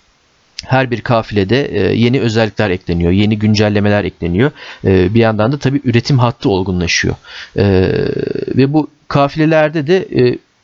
her 0.66 0.92
bir 0.92 1.02
kafilede 1.02 1.66
e, 1.66 1.96
yeni 1.96 2.22
özellikler 2.22 2.70
ekleniyor, 2.70 3.12
yeni 3.12 3.40
güncellemeler 3.40 4.04
ekleniyor. 4.04 4.52
Bir 4.84 5.20
yandan 5.20 5.52
da 5.52 5.60
tabii 5.60 5.82
üretim 5.84 6.20
hattı 6.20 6.50
olgunlaşıyor. 6.50 7.16
Ve 8.56 8.74
bu 8.74 8.90
kafilelerde 9.08 9.88
de 9.88 10.08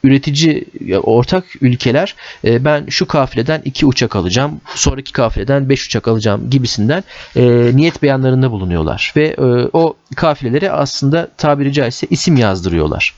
üretici 0.04 0.66
ortak 1.04 1.44
ülkeler 1.62 2.16
e, 2.46 2.66
ben 2.66 2.86
şu 2.90 3.08
kafileden 3.08 3.62
iki 3.66 3.86
uçak 3.86 4.16
alacağım, 4.16 4.62
sonraki 4.76 5.12
kafileden 5.12 5.70
beş 5.70 5.86
uçak 5.86 6.08
alacağım 6.08 6.50
gibisinden 6.50 7.04
e, 7.36 7.72
niyet 7.76 8.04
beyanlarında 8.04 8.52
bulunuyorlar 8.52 9.14
ve 9.16 9.28
e, 9.28 9.44
o 9.74 9.96
kafilelere 10.16 10.72
aslında 10.72 11.28
tabiri 11.38 11.74
caizse 11.74 12.08
isim 12.10 12.38
yazdırıyorlar. 12.38 13.16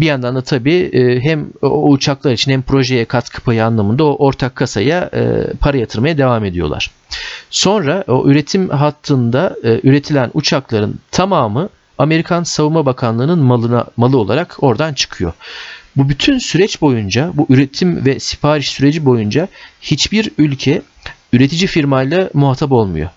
bir 0.00 0.06
yandan 0.06 0.34
da 0.36 0.42
tabii 0.42 0.90
hem 1.22 1.46
o 1.62 1.90
uçaklar 1.90 2.32
için 2.32 2.52
hem 2.52 2.62
projeye 2.62 3.04
katkı 3.04 3.42
payı 3.42 3.64
anlamında 3.64 4.04
o 4.04 4.26
ortak 4.26 4.56
kasaya 4.56 5.10
para 5.60 5.76
yatırmaya 5.76 6.18
devam 6.18 6.44
ediyorlar. 6.44 6.90
Sonra 7.50 8.04
o 8.08 8.28
üretim 8.28 8.68
hattında 8.68 9.56
üretilen 9.62 10.30
uçakların 10.34 10.98
tamamı 11.10 11.68
Amerikan 11.98 12.42
Savunma 12.42 12.86
Bakanlığı'nın 12.86 13.38
malına 13.38 13.86
malı 13.96 14.18
olarak 14.18 14.56
oradan 14.62 14.94
çıkıyor. 14.94 15.32
Bu 15.96 16.08
bütün 16.08 16.38
süreç 16.38 16.80
boyunca, 16.80 17.30
bu 17.34 17.46
üretim 17.48 18.04
ve 18.04 18.20
sipariş 18.20 18.68
süreci 18.68 19.04
boyunca 19.04 19.48
hiçbir 19.80 20.30
ülke 20.38 20.82
üretici 21.32 21.66
firmayla 21.66 22.30
muhatap 22.34 22.72
olmuyor. 22.72 23.10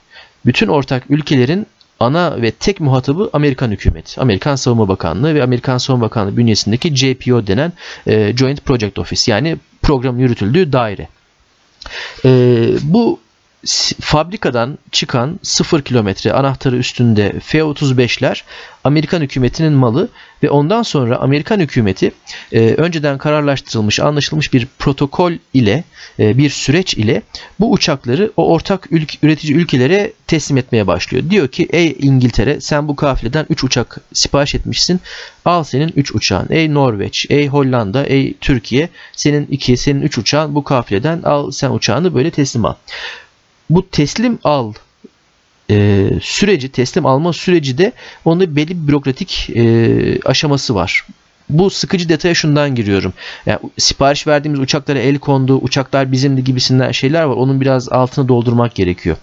Bütün 0.45 0.67
ortak 0.67 1.03
ülkelerin 1.09 1.67
ana 1.99 2.41
ve 2.41 2.51
tek 2.51 2.79
muhatabı 2.79 3.29
Amerikan 3.33 3.71
hükümeti, 3.71 4.21
Amerikan 4.21 4.55
Savunma 4.55 4.87
Bakanlığı 4.87 5.35
ve 5.35 5.43
Amerikan 5.43 5.77
Savunma 5.77 6.05
Bakanlığı 6.05 6.37
bünyesindeki 6.37 6.95
JPO 6.95 7.47
denen 7.47 7.73
e, 8.07 8.37
Joint 8.37 8.65
Project 8.65 8.99
Office 8.99 9.31
yani 9.31 9.57
programın 9.81 10.19
yürütüldüğü 10.19 10.73
daire. 10.73 11.07
E, 12.25 12.29
bu 12.81 13.19
fabrikadan 14.01 14.77
çıkan 14.91 15.39
0 15.43 15.81
kilometre 15.81 16.33
anahtarı 16.33 16.77
üstünde 16.77 17.39
F-35'ler 17.39 18.43
Amerikan 18.83 19.21
hükümetinin 19.21 19.73
malı 19.73 20.09
ve 20.43 20.49
ondan 20.49 20.83
sonra 20.83 21.17
Amerikan 21.17 21.59
hükümeti 21.59 22.11
e, 22.51 22.59
önceden 22.59 23.17
kararlaştırılmış, 23.17 23.99
anlaşılmış 23.99 24.53
bir 24.53 24.67
protokol 24.79 25.33
ile, 25.53 25.83
e, 26.19 26.37
bir 26.37 26.49
süreç 26.49 26.93
ile 26.93 27.21
bu 27.59 27.71
uçakları 27.71 28.31
o 28.37 28.51
ortak 28.51 28.87
ülk, 28.91 29.23
üretici 29.23 29.53
ülkelere 29.53 30.13
teslim 30.27 30.57
etmeye 30.57 30.87
başlıyor. 30.87 31.29
Diyor 31.29 31.47
ki 31.47 31.67
ey 31.71 31.95
İngiltere 31.99 32.61
sen 32.61 32.87
bu 32.87 32.95
kafileden 32.95 33.45
3 33.49 33.63
uçak 33.63 33.97
sipariş 34.13 34.55
etmişsin. 34.55 35.01
Al 35.45 35.63
senin 35.63 35.93
3 35.95 36.15
uçağın. 36.15 36.47
Ey 36.49 36.73
Norveç, 36.73 37.25
ey 37.29 37.47
Hollanda, 37.47 38.05
ey 38.05 38.33
Türkiye 38.41 38.89
senin 39.13 39.47
2, 39.47 39.77
senin 39.77 40.01
3 40.01 40.17
uçağın 40.17 40.55
bu 40.55 40.63
kafileden 40.63 41.21
al 41.23 41.51
sen 41.51 41.71
uçağını 41.71 42.15
böyle 42.15 42.31
teslim 42.31 42.65
al 42.65 42.73
bu 43.69 43.89
teslim 43.89 44.39
al 44.43 44.73
e, 45.71 46.09
süreci, 46.21 46.69
teslim 46.69 47.05
alma 47.05 47.33
süreci 47.33 47.77
de 47.77 47.91
onun 48.25 48.55
belli 48.55 48.69
bir 48.69 48.87
bürokratik 48.87 49.49
e, 49.49 50.19
aşaması 50.25 50.75
var. 50.75 51.05
Bu 51.49 51.69
sıkıcı 51.69 52.09
detaya 52.09 52.35
şundan 52.35 52.75
giriyorum. 52.75 53.13
Yani 53.45 53.59
sipariş 53.77 54.27
verdiğimiz 54.27 54.59
uçaklara 54.59 54.99
el 54.99 55.19
kondu, 55.19 55.57
uçaklar 55.57 56.11
bizimdi 56.11 56.43
gibisinden 56.43 56.91
şeyler 56.91 57.23
var. 57.23 57.35
Onun 57.35 57.61
biraz 57.61 57.89
altını 57.89 58.27
doldurmak 58.27 58.75
gerekiyor. 58.75 59.17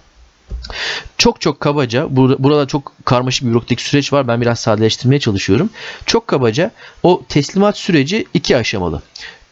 Çok 1.18 1.40
çok 1.40 1.60
kabaca, 1.60 2.16
burada 2.16 2.66
çok 2.66 2.92
karmaşık 3.04 3.44
bir 3.44 3.50
bürokratik 3.50 3.80
süreç 3.80 4.12
var. 4.12 4.28
Ben 4.28 4.40
biraz 4.40 4.60
sadeleştirmeye 4.60 5.20
çalışıyorum. 5.20 5.70
Çok 6.06 6.26
kabaca 6.26 6.70
o 7.02 7.22
teslimat 7.28 7.78
süreci 7.78 8.26
iki 8.34 8.56
aşamalı. 8.56 9.02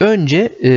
Önce 0.00 0.52
e, 0.64 0.70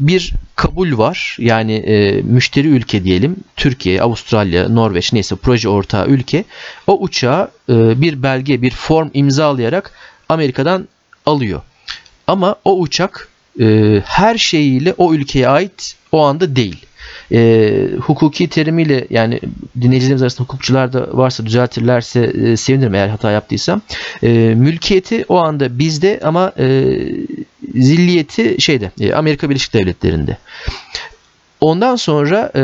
bir 0.00 0.34
kabul 0.60 0.98
var. 0.98 1.36
Yani 1.40 1.72
e, 1.72 2.22
müşteri 2.22 2.68
ülke 2.68 3.04
diyelim. 3.04 3.36
Türkiye, 3.56 4.02
Avustralya, 4.02 4.68
Norveç 4.68 5.12
neyse 5.12 5.36
proje 5.36 5.68
ortağı 5.68 6.06
ülke. 6.06 6.44
O 6.86 6.98
uçağı 7.00 7.50
e, 7.68 8.00
bir 8.00 8.22
belge, 8.22 8.62
bir 8.62 8.70
form 8.70 9.10
imzalayarak 9.14 9.92
Amerika'dan 10.28 10.88
alıyor. 11.26 11.60
Ama 12.26 12.56
o 12.64 12.78
uçak 12.78 13.28
e, 13.60 14.00
her 14.04 14.38
şeyiyle 14.38 14.94
o 14.98 15.14
ülkeye 15.14 15.48
ait 15.48 15.96
o 16.12 16.22
anda 16.22 16.56
değil. 16.56 16.86
E, 17.32 17.72
hukuki 18.00 18.48
terimiyle 18.48 19.06
yani 19.10 19.40
dinleyicilerimiz 19.80 20.22
arasında 20.22 20.42
hukukçular 20.42 20.92
da 20.92 21.08
varsa 21.12 21.46
düzeltirlerse 21.46 22.20
e, 22.20 22.56
sevinirim 22.56 22.94
eğer 22.94 23.08
hata 23.08 23.30
yaptıysam. 23.30 23.82
E, 24.22 24.28
mülkiyeti 24.56 25.24
o 25.28 25.36
anda 25.38 25.78
bizde 25.78 26.20
ama 26.24 26.52
e, 26.58 26.96
zilliyeti 27.74 28.56
şeyde 28.58 28.90
e, 29.00 29.12
Amerika 29.12 29.50
Birleşik 29.50 29.74
Devletleri'nde. 29.74 30.36
Ondan 31.60 31.96
sonra 31.96 32.52
e, 32.56 32.62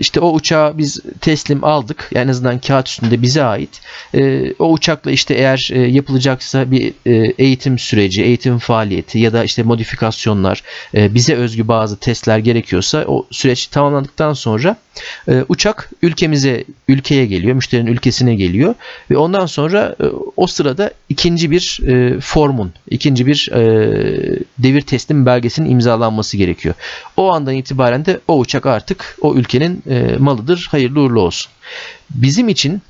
işte 0.00 0.20
o 0.20 0.32
uçağı 0.32 0.78
biz 0.78 1.00
teslim 1.20 1.64
aldık. 1.64 2.08
Yani 2.14 2.24
en 2.24 2.28
azından 2.28 2.58
kağıt 2.58 2.88
üstünde 2.88 3.22
bize 3.22 3.42
ait. 3.42 3.80
E, 4.14 4.52
o 4.58 4.72
uçakla 4.72 5.10
işte 5.10 5.34
eğer 5.34 5.86
yapılacaksa 5.86 6.70
bir 6.70 6.92
eğitim 7.38 7.78
süreci, 7.78 8.22
eğitim 8.22 8.58
faaliyeti 8.58 9.18
ya 9.18 9.32
da 9.32 9.44
işte 9.44 9.62
modifikasyonlar, 9.62 10.62
bize 10.94 11.34
özgü 11.34 11.68
bazı 11.68 11.96
testler 11.96 12.38
gerekiyorsa 12.38 13.04
o 13.06 13.26
süreç 13.30 13.66
tamamlandıktan 13.66 14.32
sonra 14.32 14.76
e, 15.28 15.44
uçak 15.48 15.90
ülkemize, 16.02 16.64
ülkeye 16.88 17.26
geliyor, 17.26 17.54
müşterinin 17.54 17.90
ülkesine 17.90 18.34
geliyor 18.34 18.74
ve 19.10 19.16
ondan 19.16 19.46
sonra 19.46 19.96
e, 20.00 20.04
o 20.36 20.46
sırada 20.46 20.90
ikinci 21.08 21.50
bir 21.50 21.80
e, 21.86 22.20
formun, 22.20 22.72
ikinci 22.90 23.26
bir 23.26 23.48
e, 23.52 23.60
devir 24.58 24.80
teslim 24.80 25.26
belgesinin 25.26 25.70
imzalanması 25.70 26.36
gerekiyor. 26.36 26.74
O 27.16 27.32
andan 27.32 27.54
itibaren 27.54 28.06
de 28.06 28.20
o 28.28 28.38
uçak 28.38 28.66
artık 28.66 29.16
o 29.20 29.34
ülkenin 29.34 29.82
malıdır. 30.18 30.68
Hayırlı 30.70 31.00
uğurlu 31.00 31.20
olsun. 31.20 31.52
Bizim 32.10 32.48
için 32.48 32.82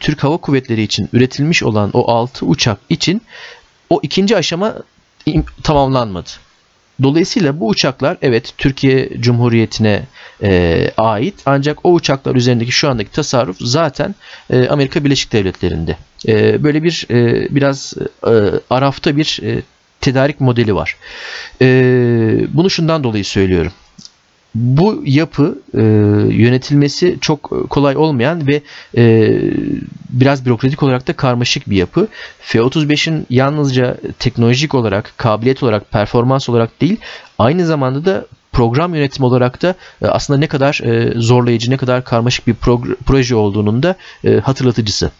Türk 0.00 0.24
Hava 0.24 0.36
Kuvvetleri 0.36 0.82
için 0.82 1.08
üretilmiş 1.12 1.62
olan 1.62 1.90
o 1.92 2.10
6 2.10 2.46
uçak 2.46 2.78
için 2.88 3.22
o 3.90 4.00
ikinci 4.02 4.36
aşama 4.36 4.74
tamamlanmadı. 5.62 6.30
Dolayısıyla 7.02 7.60
bu 7.60 7.68
uçaklar 7.68 8.16
evet 8.22 8.54
Türkiye 8.58 9.10
Cumhuriyeti'ne 9.20 10.02
e, 10.42 10.90
ait 10.96 11.34
ancak 11.46 11.86
o 11.86 11.92
uçaklar 11.92 12.34
üzerindeki 12.34 12.72
şu 12.72 12.88
andaki 12.88 13.10
tasarruf 13.10 13.56
zaten 13.60 14.14
e, 14.50 14.68
Amerika 14.68 15.04
Birleşik 15.04 15.32
Devletleri'nde. 15.32 15.96
E, 16.28 16.62
böyle 16.62 16.82
bir 16.82 17.06
e, 17.10 17.48
biraz 17.54 17.94
e, 18.26 18.34
arafta 18.70 19.16
bir 19.16 19.40
e, 19.42 19.62
tedarik 20.00 20.40
modeli 20.40 20.74
var. 20.74 20.96
E, 21.62 21.66
bunu 22.48 22.70
şundan 22.70 23.04
dolayı 23.04 23.24
söylüyorum 23.24 23.72
bu 24.54 25.02
yapı 25.04 25.58
e, 25.74 25.82
yönetilmesi 26.34 27.18
çok 27.20 27.70
kolay 27.70 27.96
olmayan 27.96 28.46
ve 28.46 28.62
e, 28.96 29.34
biraz 30.10 30.46
bürokratik 30.46 30.82
olarak 30.82 31.08
da 31.08 31.12
karmaşık 31.12 31.70
bir 31.70 31.76
yapı. 31.76 32.08
F-35'in 32.40 33.26
yalnızca 33.30 33.96
teknolojik 34.18 34.74
olarak, 34.74 35.14
kabiliyet 35.16 35.62
olarak, 35.62 35.90
performans 35.90 36.48
olarak 36.48 36.80
değil, 36.80 36.96
aynı 37.38 37.66
zamanda 37.66 38.04
da 38.04 38.26
program 38.52 38.94
yönetimi 38.94 39.26
olarak 39.26 39.62
da 39.62 39.74
e, 40.02 40.06
aslında 40.06 40.38
ne 40.38 40.46
kadar 40.46 40.80
e, 40.84 41.20
zorlayıcı, 41.20 41.70
ne 41.70 41.76
kadar 41.76 42.04
karmaşık 42.04 42.46
bir 42.46 42.54
proje 43.06 43.34
olduğunun 43.34 43.82
da 43.82 43.96
e, 44.24 44.34
hatırlatıcısı. 44.36 45.10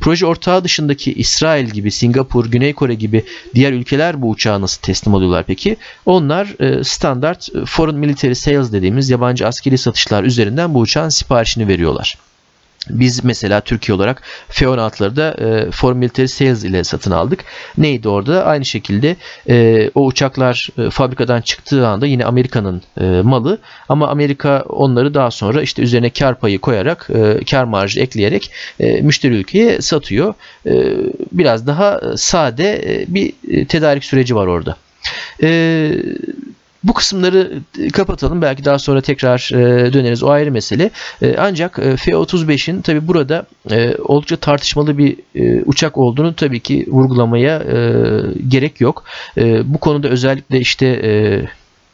Proje 0.00 0.26
ortağı 0.26 0.64
dışındaki 0.64 1.12
İsrail 1.12 1.66
gibi, 1.66 1.90
Singapur, 1.90 2.46
Güney 2.46 2.72
Kore 2.72 2.94
gibi 2.94 3.24
diğer 3.54 3.72
ülkeler 3.72 4.22
bu 4.22 4.30
uçağı 4.30 4.60
nasıl 4.60 4.82
teslim 4.82 5.14
oluyorlar 5.14 5.44
peki? 5.46 5.76
Onlar 6.06 6.48
standart 6.82 7.48
foreign 7.66 7.98
military 7.98 8.34
sales 8.34 8.72
dediğimiz 8.72 9.10
yabancı 9.10 9.46
askeri 9.46 9.78
satışlar 9.78 10.24
üzerinden 10.24 10.74
bu 10.74 10.78
uçağın 10.78 11.08
siparişini 11.08 11.68
veriyorlar. 11.68 12.18
Biz 12.90 13.24
mesela 13.24 13.60
Türkiye 13.60 13.96
olarak 13.96 14.22
F-16'ları 14.48 15.16
da 15.16 15.34
e, 15.38 15.70
Foreign 15.70 15.98
Military 15.98 16.26
Sales 16.26 16.64
ile 16.64 16.84
satın 16.84 17.10
aldık. 17.10 17.44
Neydi 17.78 18.08
orada? 18.08 18.44
Aynı 18.44 18.64
şekilde 18.64 19.16
e, 19.48 19.90
o 19.94 20.06
uçaklar 20.06 20.68
e, 20.78 20.90
fabrikadan 20.90 21.40
çıktığı 21.40 21.86
anda 21.88 22.06
yine 22.06 22.24
Amerika'nın 22.24 22.82
e, 23.00 23.04
malı 23.04 23.58
ama 23.88 24.08
Amerika 24.08 24.64
onları 24.68 25.14
daha 25.14 25.30
sonra 25.30 25.62
işte 25.62 25.82
üzerine 25.82 26.10
kar 26.10 26.38
payı 26.38 26.58
koyarak 26.58 27.08
e, 27.14 27.44
kar 27.44 27.64
marjı 27.64 28.00
ekleyerek 28.00 28.50
e, 28.80 29.00
müşteri 29.00 29.34
ülkeye 29.34 29.80
satıyor. 29.80 30.34
E, 30.66 30.72
biraz 31.32 31.66
daha 31.66 32.00
sade 32.16 32.82
e, 32.86 33.04
bir 33.08 33.32
e, 33.48 33.66
tedarik 33.66 34.04
süreci 34.04 34.36
var 34.36 34.46
orada. 34.46 34.76
E, 35.42 35.48
bu 36.84 36.94
kısımları 36.94 37.52
e, 37.78 37.88
kapatalım. 37.88 38.42
Belki 38.42 38.64
daha 38.64 38.78
sonra 38.78 39.00
tekrar 39.00 39.50
e, 39.54 39.92
döneriz. 39.92 40.22
O 40.22 40.28
ayrı 40.28 40.52
mesele. 40.52 40.90
E, 41.22 41.36
ancak 41.38 41.76
F-35'in 41.76 42.82
tabi 42.82 43.08
burada 43.08 43.46
oldukça 44.04 44.36
tartışmalı 44.36 44.98
bir 44.98 45.16
uçak 45.66 45.98
olduğunu 45.98 46.34
tabii 46.34 46.60
ki 46.60 46.86
vurgulamaya 46.88 47.62
gerek 48.48 48.80
yok. 48.80 49.04
Bu 49.64 49.78
konuda 49.78 50.08
özellikle 50.08 50.60
işte 50.60 50.86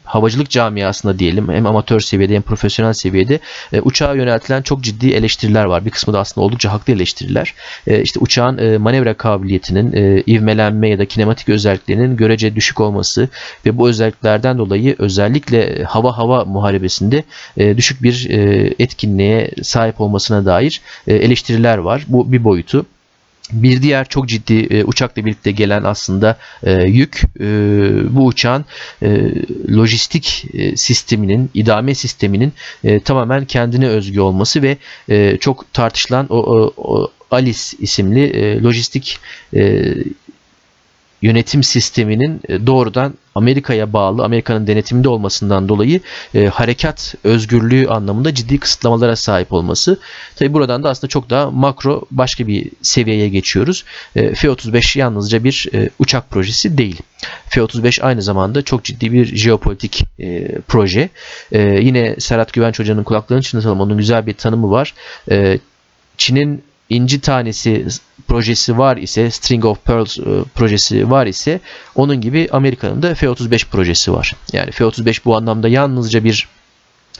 havacılık 0.09 0.49
camiasında 0.49 1.19
diyelim 1.19 1.49
hem 1.49 1.65
amatör 1.65 1.99
seviyede 1.99 2.35
hem 2.35 2.41
profesyonel 2.41 2.93
seviyede 2.93 3.39
e, 3.73 3.81
uçağa 3.81 4.13
yöneltilen 4.13 4.61
çok 4.61 4.81
ciddi 4.81 5.09
eleştiriler 5.09 5.65
var. 5.65 5.85
Bir 5.85 5.89
kısmı 5.89 6.13
da 6.13 6.19
aslında 6.19 6.45
oldukça 6.45 6.71
haklı 6.71 6.93
eleştiriler. 6.93 7.53
E, 7.87 8.01
işte 8.01 8.19
uçağın 8.19 8.57
e, 8.57 8.77
manevra 8.77 9.13
kabiliyetinin, 9.13 9.93
e, 9.93 10.23
ivmelenme 10.27 10.89
ya 10.89 10.99
da 10.99 11.05
kinematik 11.05 11.49
özelliklerinin 11.49 12.17
görece 12.17 12.55
düşük 12.55 12.79
olması 12.79 13.29
ve 13.65 13.77
bu 13.77 13.89
özelliklerden 13.89 14.57
dolayı 14.57 14.95
özellikle 14.99 15.83
hava 15.83 16.17
hava 16.17 16.45
muharebesinde 16.45 17.23
e, 17.57 17.77
düşük 17.77 18.03
bir 18.03 18.29
e, 18.29 18.73
etkinliğe 18.79 19.51
sahip 19.63 20.01
olmasına 20.01 20.45
dair 20.45 20.81
e, 21.07 21.15
eleştiriler 21.15 21.77
var. 21.77 22.03
Bu 22.07 22.31
bir 22.31 22.43
boyutu. 22.43 22.85
Bir 23.51 23.81
diğer 23.81 24.09
çok 24.09 24.27
ciddi 24.27 24.53
e, 24.53 24.83
uçakla 24.83 25.25
birlikte 25.25 25.51
gelen 25.51 25.83
aslında 25.83 26.37
e, 26.63 26.83
yük 26.83 27.21
e, 27.39 27.45
bu 28.15 28.25
uçağın 28.25 28.65
e, 29.01 29.31
lojistik 29.75 30.45
e, 30.53 30.77
sisteminin, 30.77 31.49
idame 31.53 31.95
sisteminin 31.95 32.53
e, 32.83 32.99
tamamen 32.99 33.45
kendine 33.45 33.87
özgü 33.87 34.19
olması 34.19 34.61
ve 34.61 34.77
e, 35.09 35.37
çok 35.37 35.73
tartışılan 35.73 36.27
o, 36.29 36.37
o, 36.37 36.73
o 36.77 37.11
Alice 37.31 37.77
isimli 37.79 38.23
e, 38.23 38.61
lojistik 38.61 39.19
e, 39.55 39.95
yönetim 41.21 41.63
sisteminin 41.63 42.41
e, 42.49 42.67
doğrudan 42.67 43.13
Amerika'ya 43.35 43.93
bağlı, 43.93 44.23
Amerika'nın 44.23 44.67
denetiminde 44.67 45.09
olmasından 45.09 45.69
dolayı 45.69 45.99
e, 46.35 46.45
harekat 46.45 47.15
özgürlüğü 47.23 47.87
anlamında 47.87 48.33
ciddi 48.33 48.59
kısıtlamalara 48.59 49.15
sahip 49.15 49.53
olması. 49.53 49.99
Tabi 50.35 50.53
buradan 50.53 50.83
da 50.83 50.89
aslında 50.89 51.09
çok 51.09 51.29
daha 51.29 51.51
makro 51.51 52.01
başka 52.11 52.47
bir 52.47 52.71
seviyeye 52.81 53.29
geçiyoruz. 53.29 53.85
E, 54.15 54.33
F-35 54.33 54.99
yalnızca 54.99 55.43
bir 55.43 55.67
e, 55.73 55.89
uçak 55.99 56.29
projesi 56.29 56.77
değil. 56.77 56.99
F-35 57.49 58.01
aynı 58.01 58.21
zamanda 58.21 58.61
çok 58.61 58.83
ciddi 58.83 59.11
bir 59.11 59.35
jeopolitik 59.35 60.03
e, 60.19 60.47
proje. 60.67 61.09
E, 61.51 61.61
yine 61.61 62.15
Serhat 62.19 62.53
Güvenç 62.53 62.79
Hoca'nın 62.79 63.03
kulaklarını 63.03 63.43
çınlatalım. 63.43 63.81
Onun 63.81 63.97
güzel 63.97 64.25
bir 64.27 64.33
tanımı 64.33 64.71
var. 64.71 64.93
E, 65.31 65.59
Çin'in 66.17 66.63
inci 66.89 67.21
tanesi 67.21 67.85
projesi 68.27 68.77
var 68.77 68.97
ise 68.97 69.31
String 69.31 69.65
of 69.65 69.85
Pearls 69.85 70.19
e, 70.19 70.23
projesi 70.55 71.11
var 71.11 71.25
ise 71.27 71.59
onun 71.95 72.21
gibi 72.21 72.47
Amerika'nın 72.51 73.01
da 73.01 73.15
F-35 73.15 73.65
projesi 73.65 74.13
var. 74.13 74.35
Yani 74.53 74.71
F-35 74.71 75.25
bu 75.25 75.35
anlamda 75.35 75.67
yalnızca 75.69 76.23
bir 76.23 76.47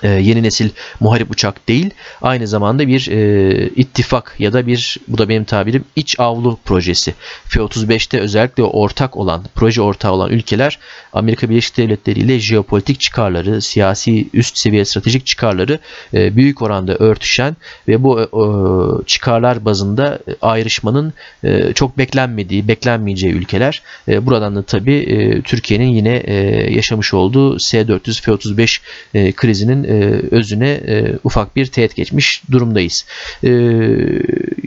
e, 0.03 0.07
yeni 0.07 0.43
nesil 0.43 0.69
muharip 0.99 1.31
uçak 1.31 1.67
değil 1.67 1.89
aynı 2.21 2.47
zamanda 2.47 2.87
bir 2.87 3.07
e, 3.07 3.69
ittifak 3.75 4.35
ya 4.39 4.53
da 4.53 4.67
bir 4.67 4.97
bu 5.07 5.17
da 5.17 5.29
benim 5.29 5.43
tabirim 5.43 5.83
iç 5.95 6.19
avlu 6.19 6.59
projesi. 6.65 7.13
F-35'te 7.45 8.19
özellikle 8.19 8.63
ortak 8.63 9.17
olan 9.17 9.43
proje 9.55 9.81
ortağı 9.81 10.11
olan 10.11 10.31
ülkeler 10.31 10.79
Amerika 11.13 11.49
Birleşik 11.49 11.77
Devletleri 11.77 12.19
ile 12.19 12.39
jeopolitik 12.39 12.99
çıkarları 12.99 13.61
siyasi 13.61 14.27
üst 14.33 14.57
seviye 14.57 14.85
stratejik 14.85 15.25
çıkarları 15.25 15.79
e, 16.13 16.35
büyük 16.35 16.61
oranda 16.61 16.95
örtüşen 16.95 17.57
ve 17.87 18.03
bu 18.03 18.21
e, 18.21 19.05
çıkarlar 19.05 19.65
bazında 19.65 20.19
ayrışmanın 20.41 21.13
e, 21.43 21.73
çok 21.73 21.97
beklenmediği 21.97 22.67
beklenmeyeceği 22.67 23.33
ülkeler. 23.33 23.81
E, 24.07 24.25
buradan 24.25 24.55
da 24.55 24.63
tabi 24.63 24.93
e, 24.93 25.41
Türkiye'nin 25.41 25.87
yine 25.89 26.15
e, 26.15 26.33
yaşamış 26.73 27.13
olduğu 27.13 27.59
S-400 27.59 28.21
F-35 28.21 28.79
e, 29.13 29.31
krizinin 29.31 29.78
e, 29.83 30.21
özüne 30.31 30.69
e, 30.69 31.15
ufak 31.23 31.55
bir 31.55 31.65
teğet 31.65 31.95
geçmiş 31.95 32.43
durumdayız. 32.51 33.05
E, 33.43 33.49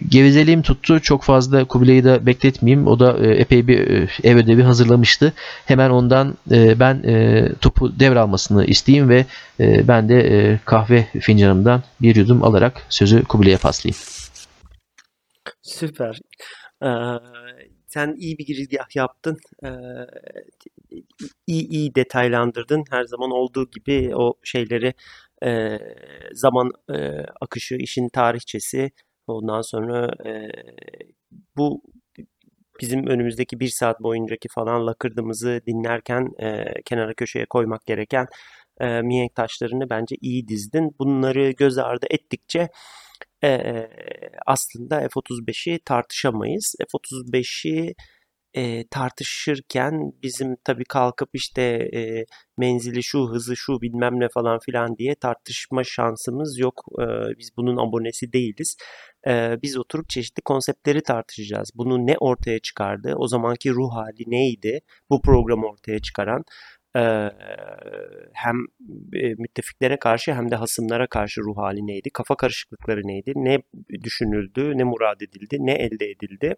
gevezeliğim 0.08 0.62
tuttu. 0.62 1.00
Çok 1.00 1.22
fazla 1.22 1.64
Kubilay'ı 1.64 2.04
da 2.04 2.26
bekletmeyeyim. 2.26 2.86
O 2.86 2.98
da 3.00 3.18
epey 3.26 3.66
bir 3.66 3.78
ev 4.24 4.36
ödevi 4.36 4.62
hazırlamıştı. 4.62 5.32
Hemen 5.66 5.90
ondan 5.90 6.36
ben 6.50 7.02
topu 7.60 8.00
devralmasını 8.00 8.64
isteyeyim 8.64 9.08
ve 9.08 9.26
ben 9.58 10.08
de 10.08 10.58
kahve 10.64 11.06
fincanımdan 11.20 11.82
bir 12.00 12.16
yudum 12.16 12.44
alarak 12.44 12.82
sözü 12.88 13.24
Kubilay'a 13.24 13.58
paslayayım. 13.58 13.98
Süper. 15.62 16.18
Ee, 16.82 16.86
sen 17.94 18.14
iyi 18.18 18.38
bir 18.38 18.46
girizgah 18.46 18.96
yaptın. 18.96 19.38
İyi 21.46 21.68
iyi 21.68 21.94
detaylandırdın. 21.94 22.84
Her 22.90 23.04
zaman 23.04 23.30
olduğu 23.30 23.70
gibi 23.70 24.16
o 24.16 24.34
şeyleri 24.42 24.94
zaman 26.32 26.72
akışı, 27.40 27.74
işin 27.74 28.08
tarihçesi, 28.08 28.90
ondan 29.26 29.60
sonra 29.60 30.10
bu 31.56 31.82
bizim 32.80 33.06
önümüzdeki 33.06 33.60
bir 33.60 33.68
saat 33.68 34.00
boyuncaki 34.00 34.48
falan 34.54 34.86
lakırdımızı 34.86 35.60
dinlerken 35.66 36.28
kenara 36.84 37.14
köşeye 37.14 37.46
koymak 37.46 37.86
gereken 37.86 38.26
e, 38.80 39.02
mihenk 39.02 39.34
taşlarını 39.34 39.90
bence 39.90 40.16
iyi 40.20 40.48
dizdin. 40.48 40.96
Bunları 40.98 41.50
göz 41.50 41.78
ardı 41.78 42.06
ettikçe 42.10 42.68
e, 43.44 43.88
aslında 44.46 45.00
F-35'i 45.00 45.78
tartışamayız. 45.84 46.74
F-35'i 46.78 47.94
e, 48.54 48.88
tartışırken 48.88 50.12
bizim 50.22 50.56
tabii 50.64 50.84
kalkıp 50.84 51.28
işte 51.32 51.62
e, 51.94 52.24
menzili 52.58 53.02
şu 53.02 53.28
hızı 53.30 53.56
şu 53.56 53.80
bilmem 53.80 54.20
ne 54.20 54.28
falan 54.28 54.58
filan 54.58 54.96
diye 54.96 55.14
tartışma 55.14 55.84
şansımız 55.84 56.58
yok. 56.58 56.82
E, 57.00 57.04
biz 57.38 57.50
bunun 57.56 57.76
abonesi 57.88 58.32
değiliz. 58.32 58.76
E, 59.28 59.56
biz 59.62 59.76
oturup 59.78 60.08
çeşitli 60.08 60.42
konseptleri 60.42 61.02
tartışacağız. 61.02 61.70
Bunu 61.74 62.06
ne 62.06 62.16
ortaya 62.20 62.58
çıkardı? 62.58 63.14
O 63.16 63.28
zamanki 63.28 63.70
ruh 63.70 63.94
hali 63.94 64.24
neydi? 64.26 64.80
Bu 65.10 65.22
programı 65.22 65.66
ortaya 65.66 65.98
çıkaran 65.98 66.44
hem 68.32 68.56
müttefiklere 69.38 69.98
karşı 69.98 70.34
hem 70.34 70.50
de 70.50 70.56
hasımlara 70.56 71.06
karşı 71.06 71.40
ruh 71.40 71.56
hali 71.56 71.86
neydi? 71.86 72.10
Kafa 72.10 72.36
karışıklıkları 72.36 73.00
neydi? 73.04 73.32
Ne 73.36 73.58
düşünüldü? 74.04 74.78
Ne 74.78 74.84
murad 74.84 75.20
edildi? 75.20 75.56
Ne 75.60 75.72
elde 75.72 76.10
edildi? 76.10 76.56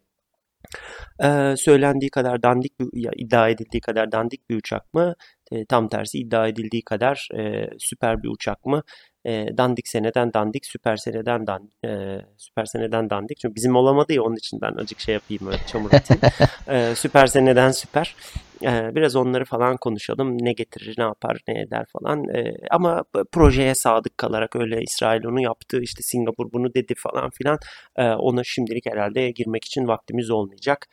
Ee, 1.24 1.54
söylendiği 1.56 2.10
kadar 2.10 2.42
dandik 2.42 2.80
bir, 2.80 2.88
ya, 2.92 3.10
iddia 3.16 3.48
edildiği 3.48 3.80
kadar 3.80 4.12
dandik 4.12 4.50
bir 4.50 4.56
uçak 4.56 4.94
mı? 4.94 5.14
E, 5.52 5.64
tam 5.66 5.88
tersi 5.88 6.18
iddia 6.18 6.48
edildiği 6.48 6.82
kadar 6.84 7.28
e, 7.38 7.68
süper 7.78 8.22
bir 8.22 8.28
uçak 8.28 8.66
mı? 8.66 8.82
E, 9.26 9.46
dandik 9.58 9.88
seneden 9.88 10.32
dandik, 10.34 10.66
süper 10.66 10.96
seneden 10.96 11.46
dan, 11.46 11.70
e, 11.84 12.18
süper 12.36 12.64
seneden 12.64 13.10
dandik. 13.10 13.38
Çünkü 13.40 13.54
bizim 13.54 13.76
olamadı 13.76 14.12
ya 14.12 14.22
onun 14.22 14.36
için 14.36 14.60
ben 14.60 14.72
acık 14.72 15.00
şey 15.00 15.14
yapayım 15.14 15.46
öyle 15.46 15.58
çamur 15.66 15.92
atayım. 15.92 16.22
e, 16.68 16.94
süper 16.94 17.26
seneden 17.26 17.70
süper. 17.70 18.16
E, 18.62 18.94
biraz 18.94 19.16
onları 19.16 19.44
falan 19.44 19.76
konuşalım. 19.76 20.44
Ne 20.44 20.52
getirir, 20.52 20.94
ne 20.98 21.04
yapar, 21.04 21.38
ne 21.48 21.60
eder 21.60 21.86
falan. 21.92 22.28
E, 22.28 22.54
ama 22.70 23.04
projeye 23.32 23.74
sadık 23.74 24.18
kalarak 24.18 24.56
öyle 24.56 24.82
İsrail 24.82 25.24
onu 25.24 25.40
yaptı, 25.40 25.80
işte 25.82 26.02
Singapur 26.02 26.52
bunu 26.52 26.74
dedi 26.74 26.94
falan 26.96 27.30
filan. 27.30 27.58
E, 27.96 28.04
ona 28.08 28.44
şimdilik 28.44 28.86
herhalde 28.86 29.30
girmek 29.30 29.64
için 29.64 29.88
vaktimiz 29.88 30.30
olmayacak 30.30 30.88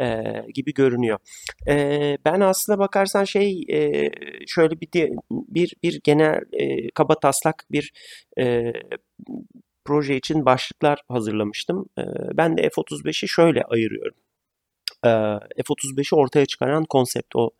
e, 0.00 0.22
gibi 0.54 0.74
görünüyor. 0.74 1.18
E, 1.68 2.18
ben 2.24 2.40
aslına 2.40 2.78
bakarsan 2.78 3.24
şey 3.24 3.64
e, 3.70 4.10
şöyle 4.46 4.80
bir 4.80 4.88
bir 5.30 5.74
bir 5.82 6.00
genel 6.04 6.40
e, 6.52 6.90
kaba 6.90 7.14
taslak 7.20 7.64
bir 7.70 7.92
e, 8.38 8.72
proje 9.84 10.16
için 10.16 10.44
başlıklar 10.44 11.00
hazırlamıştım. 11.08 11.86
E, 11.98 12.02
ben 12.34 12.56
de 12.56 12.62
F-35'i 12.62 13.28
şöyle 13.28 13.62
ayırıyorum. 13.62 14.14
E, 15.04 15.10
F-35'i 15.62 16.16
ortaya 16.16 16.46
çıkaran 16.46 16.84
konsept 16.84 17.36
o 17.36 17.50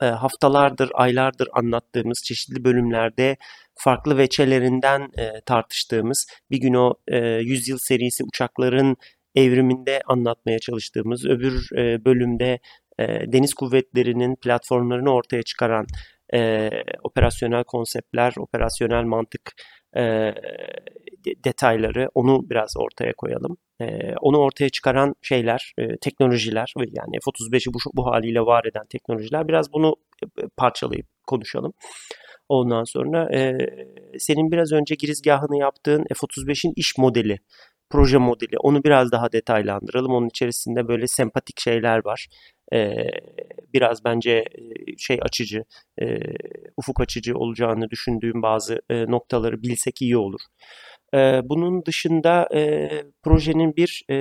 haftalardır, 0.00 0.90
aylardır 0.94 1.48
anlattığımız 1.52 2.22
çeşitli 2.24 2.64
bölümlerde 2.64 3.36
farklı 3.74 4.18
veçelerinden 4.18 5.00
e, 5.18 5.40
tartıştığımız 5.46 6.26
bir 6.50 6.58
gün 6.58 6.74
o 6.74 6.94
e, 7.08 7.18
100 7.18 7.68
yıl 7.68 7.78
serisi 7.78 8.24
uçakların 8.24 8.96
evriminde 9.34 10.00
anlatmaya 10.06 10.58
çalıştığımız, 10.58 11.26
öbür 11.26 11.68
e, 11.76 12.04
bölümde 12.04 12.58
e, 12.98 13.32
deniz 13.32 13.54
kuvvetlerinin 13.54 14.36
platformlarını 14.36 15.12
ortaya 15.12 15.42
çıkaran 15.42 15.86
e, 16.34 16.70
operasyonel 17.02 17.64
konseptler, 17.64 18.34
operasyonel 18.38 19.04
mantık 19.04 19.52
e, 19.96 20.34
detayları 21.44 22.08
onu 22.14 22.50
biraz 22.50 22.74
ortaya 22.76 23.12
koyalım. 23.12 23.56
E, 23.80 24.14
onu 24.20 24.38
ortaya 24.38 24.68
çıkaran 24.68 25.14
şeyler, 25.22 25.72
e, 25.78 25.96
teknolojiler 25.96 26.72
yani 26.76 27.18
F-35'i 27.24 27.74
bu, 27.74 27.78
bu 27.94 28.06
haliyle 28.06 28.40
var 28.40 28.64
eden 28.64 28.86
teknolojiler 28.86 29.48
biraz 29.48 29.72
bunu 29.72 29.96
e, 30.22 30.26
parçalayıp 30.56 31.06
konuşalım. 31.26 31.72
Ondan 32.48 32.84
sonra 32.84 33.36
e, 33.36 33.58
senin 34.18 34.52
biraz 34.52 34.72
önce 34.72 34.94
girizgahını 34.94 35.58
yaptığın 35.58 36.04
F-35'in 36.14 36.72
iş 36.76 36.98
modeli 36.98 37.38
proje 37.90 38.18
modeli. 38.18 38.58
Onu 38.58 38.84
biraz 38.84 39.12
daha 39.12 39.32
detaylandıralım. 39.32 40.12
Onun 40.12 40.28
içerisinde 40.28 40.88
böyle 40.88 41.06
sempatik 41.06 41.60
şeyler 41.60 42.04
var. 42.04 42.26
Ee, 42.72 43.06
biraz 43.74 44.04
bence 44.04 44.44
şey 44.98 45.18
açıcı, 45.22 45.64
e, 46.02 46.06
ufuk 46.76 47.00
açıcı 47.00 47.36
olacağını 47.38 47.90
düşündüğüm 47.90 48.42
bazı 48.42 48.80
e, 48.90 49.10
noktaları 49.10 49.62
bilsek 49.62 50.02
iyi 50.02 50.16
olur. 50.16 50.40
E, 51.14 51.40
bunun 51.44 51.84
dışında 51.84 52.48
e, 52.54 52.88
projenin 53.22 53.76
bir 53.76 54.04
e, 54.10 54.14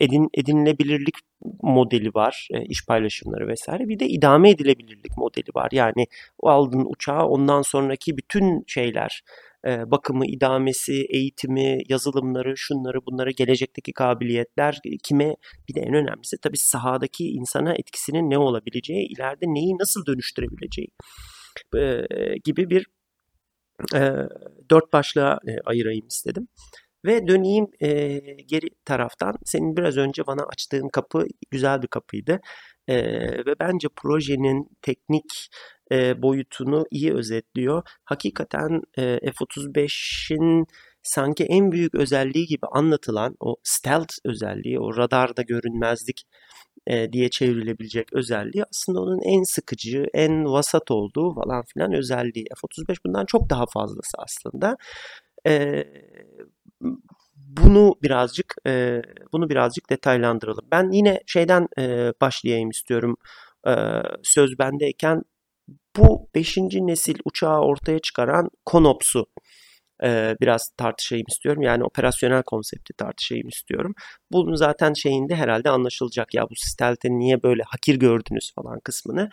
edin, 0.00 0.28
edinilebilirlik 0.34 1.14
modeli 1.62 2.14
var, 2.14 2.48
e, 2.50 2.64
iş 2.64 2.86
paylaşımları 2.86 3.48
vesaire. 3.48 3.88
Bir 3.88 3.98
de 3.98 4.06
idame 4.06 4.50
edilebilirlik 4.50 5.16
modeli 5.16 5.50
var. 5.54 5.68
Yani 5.72 6.06
aldığın 6.42 6.86
uçağı 6.90 7.26
ondan 7.26 7.62
sonraki 7.62 8.16
bütün 8.16 8.64
şeyler, 8.66 9.22
e, 9.66 9.90
bakımı, 9.90 10.26
idamesi, 10.26 11.06
eğitimi, 11.10 11.78
yazılımları, 11.88 12.56
şunları 12.56 13.06
bunları, 13.06 13.30
gelecekteki 13.30 13.92
kabiliyetler 13.92 14.80
kime 15.04 15.36
bir 15.68 15.74
de 15.74 15.80
en 15.80 15.94
önemlisi 15.94 16.36
tabii 16.42 16.58
sahadaki 16.58 17.24
insana 17.24 17.74
etkisinin 17.74 18.30
ne 18.30 18.38
olabileceği, 18.38 19.08
ileride 19.08 19.46
neyi 19.46 19.78
nasıl 19.78 20.06
dönüştürebileceği 20.06 20.88
e, 21.74 22.04
gibi 22.44 22.70
bir 22.70 22.86
e, 23.94 24.12
dört 24.70 24.92
başlığa 24.92 25.38
e, 25.48 25.60
ayırayım 25.64 26.06
istedim. 26.06 26.48
Ve 27.04 27.28
döneyim 27.28 27.66
e, 27.80 28.18
geri 28.46 28.68
taraftan. 28.84 29.36
Senin 29.44 29.76
biraz 29.76 29.96
önce 29.96 30.26
bana 30.26 30.42
açtığın 30.42 30.88
kapı 30.88 31.26
güzel 31.50 31.82
bir 31.82 31.88
kapıydı. 31.88 32.40
E, 32.88 32.96
ve 33.46 33.54
bence 33.60 33.88
projenin 33.96 34.68
teknik 34.82 35.48
e, 35.92 36.22
boyutunu 36.22 36.86
iyi 36.90 37.14
özetliyor. 37.14 37.82
Hakikaten 38.04 38.82
e, 38.98 39.18
F-35'in 39.18 40.66
sanki 41.02 41.44
en 41.44 41.72
büyük 41.72 41.94
özelliği 41.94 42.46
gibi 42.46 42.66
anlatılan 42.72 43.36
o 43.40 43.56
stealth 43.62 44.14
özelliği, 44.24 44.80
o 44.80 44.96
radarda 44.96 45.42
görünmezlik 45.42 46.26
e, 46.86 47.12
diye 47.12 47.30
çevrilebilecek 47.30 48.12
özelliği 48.12 48.64
aslında 48.70 49.00
onun 49.00 49.20
en 49.20 49.42
sıkıcı, 49.42 50.06
en 50.14 50.44
vasat 50.44 50.90
olduğu 50.90 51.34
falan 51.34 51.64
filan 51.74 51.92
özelliği. 51.92 52.44
F-35 52.60 52.96
bundan 53.06 53.26
çok 53.26 53.50
daha 53.50 53.64
fazlası 53.66 54.16
aslında. 54.18 54.76
E, 55.46 55.84
bunu 57.36 57.94
birazcık 58.02 58.54
e, 58.66 59.02
bunu 59.32 59.50
birazcık 59.50 59.90
detaylandıralım. 59.90 60.64
Ben 60.72 60.90
yine 60.90 61.20
şeyden 61.26 61.68
e, 61.78 62.12
başlayayım 62.20 62.70
istiyorum. 62.70 63.16
E, 63.66 63.72
söz 64.22 64.58
bendeyken 64.58 65.22
bu 65.96 66.28
5. 66.34 66.56
nesil 66.56 67.18
uçağı 67.24 67.60
ortaya 67.60 67.98
çıkaran 67.98 68.50
Konops'u 68.64 69.26
e, 70.04 70.36
biraz 70.40 70.70
tartışayım 70.76 71.26
istiyorum. 71.28 71.62
Yani 71.62 71.84
operasyonel 71.84 72.42
konsepti 72.42 72.92
tartışayım 72.92 73.48
istiyorum. 73.48 73.94
Bunun 74.32 74.54
zaten 74.54 74.92
şeyinde 74.92 75.34
herhalde 75.34 75.70
anlaşılacak 75.70 76.34
ya 76.34 76.44
bu 76.50 76.54
stealth'e 76.56 77.10
niye 77.10 77.42
böyle 77.42 77.62
hakir 77.62 77.96
gördünüz 77.96 78.52
falan 78.54 78.80
kısmını. 78.80 79.30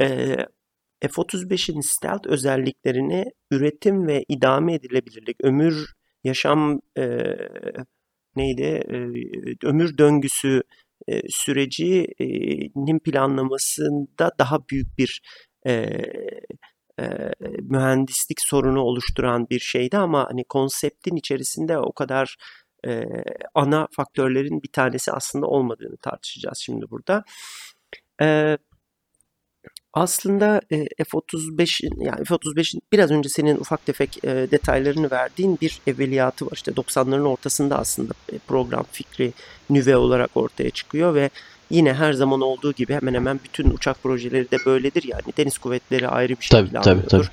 E, 0.00 0.36
F-35'in 1.02 1.80
stealth 1.80 2.26
özelliklerini 2.26 3.24
üretim 3.50 4.06
ve 4.06 4.24
idame 4.28 4.74
edilebilirlik, 4.74 5.36
ömür, 5.42 5.92
yaşam 6.24 6.80
e, 6.98 7.36
neydi, 8.36 8.62
e, 8.62 8.96
ömür 9.66 9.98
döngüsü 9.98 10.62
e, 11.08 11.20
sürecinin 11.28 12.98
planlamasında 12.98 14.32
daha 14.38 14.58
büyük 14.68 14.98
bir 14.98 15.20
e, 15.66 15.72
e, 17.00 17.30
mühendislik 17.62 18.40
sorunu 18.40 18.80
oluşturan 18.80 19.46
bir 19.50 19.60
şeydi 19.60 19.96
ama 19.98 20.26
hani 20.30 20.44
konseptin 20.44 21.16
içerisinde 21.16 21.78
o 21.78 21.92
kadar 21.92 22.36
e, 22.86 23.04
ana 23.54 23.88
faktörlerin 23.96 24.62
bir 24.62 24.72
tanesi 24.72 25.12
aslında 25.12 25.46
olmadığını 25.46 25.96
tartışacağız 25.96 26.58
şimdi 26.58 26.90
burada. 26.90 27.24
E, 28.22 28.58
aslında 29.92 30.60
e, 30.70 30.84
F-35'in 31.04 32.00
yani 32.00 32.24
F-35'in 32.24 32.82
biraz 32.92 33.10
önce 33.10 33.28
senin 33.28 33.56
ufak 33.56 33.86
tefek 33.86 34.24
e, 34.24 34.50
detaylarını 34.50 35.10
verdiğin 35.10 35.58
bir 35.60 35.80
evveliyatı 35.86 36.46
var. 36.46 36.52
İşte 36.54 36.72
90'ların 36.72 37.28
ortasında 37.28 37.78
aslında 37.78 38.12
program 38.46 38.84
fikri 38.92 39.32
nüve 39.70 39.96
olarak 39.96 40.30
ortaya 40.36 40.70
çıkıyor 40.70 41.14
ve 41.14 41.30
yine 41.74 41.94
her 41.94 42.12
zaman 42.12 42.40
olduğu 42.40 42.72
gibi 42.72 42.94
hemen 42.94 43.14
hemen 43.14 43.40
bütün 43.44 43.70
uçak 43.70 44.02
projeleri 44.02 44.50
de 44.50 44.56
böyledir 44.66 45.04
yani 45.06 45.22
deniz 45.36 45.58
kuvvetleri 45.58 46.08
ayrı 46.08 46.32
bir 46.40 46.44
şey 46.44 46.60
tabii. 46.60 46.82
Tabii, 46.82 47.06
tabii. 47.06 47.26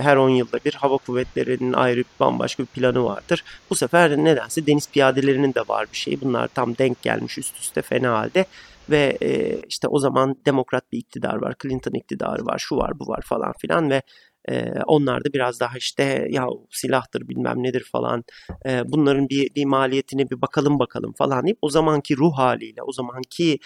Her 0.00 0.16
10 0.16 0.28
yılda 0.28 0.58
bir 0.64 0.74
hava 0.74 0.96
kuvvetlerinin 0.96 1.72
ayrı 1.72 2.04
bambaşka 2.20 2.62
bir 2.62 2.68
planı 2.68 3.04
vardır. 3.04 3.44
Bu 3.70 3.74
sefer 3.74 4.16
nedense 4.16 4.66
deniz 4.66 4.90
piyadelerinin 4.90 5.54
de 5.54 5.60
var 5.68 5.86
bir 5.92 5.96
şey. 5.96 6.20
Bunlar 6.20 6.48
tam 6.48 6.78
denk 6.78 7.02
gelmiş 7.02 7.38
üst 7.38 7.58
üste 7.58 7.82
fena 7.82 8.18
halde 8.18 8.46
ve 8.90 9.18
e, 9.22 9.60
işte 9.68 9.88
o 9.88 9.98
zaman 9.98 10.36
demokrat 10.46 10.92
bir 10.92 10.98
iktidar 10.98 11.34
var, 11.34 11.54
Clinton 11.62 11.92
iktidarı 11.92 12.46
var, 12.46 12.58
şu 12.58 12.76
var, 12.76 12.98
bu 12.98 13.08
var 13.08 13.22
falan 13.22 13.52
filan 13.58 13.90
ve 13.90 14.02
e, 14.48 14.72
onlar 14.86 15.24
da 15.24 15.32
biraz 15.32 15.60
daha 15.60 15.78
işte 15.78 16.26
ya 16.30 16.46
silahtır 16.70 17.28
bilmem 17.28 17.62
nedir 17.62 17.88
falan 17.92 18.24
e, 18.66 18.82
bunların 18.86 19.28
bir, 19.28 19.54
bir 19.54 19.64
maliyetine 19.64 20.30
bir 20.30 20.42
bakalım 20.42 20.78
bakalım 20.78 21.12
falan 21.12 21.44
deyip 21.44 21.58
o 21.62 21.68
zamanki 21.68 22.16
ruh 22.16 22.32
haliyle, 22.38 22.82
o 22.82 22.92
zamanki 22.92 23.58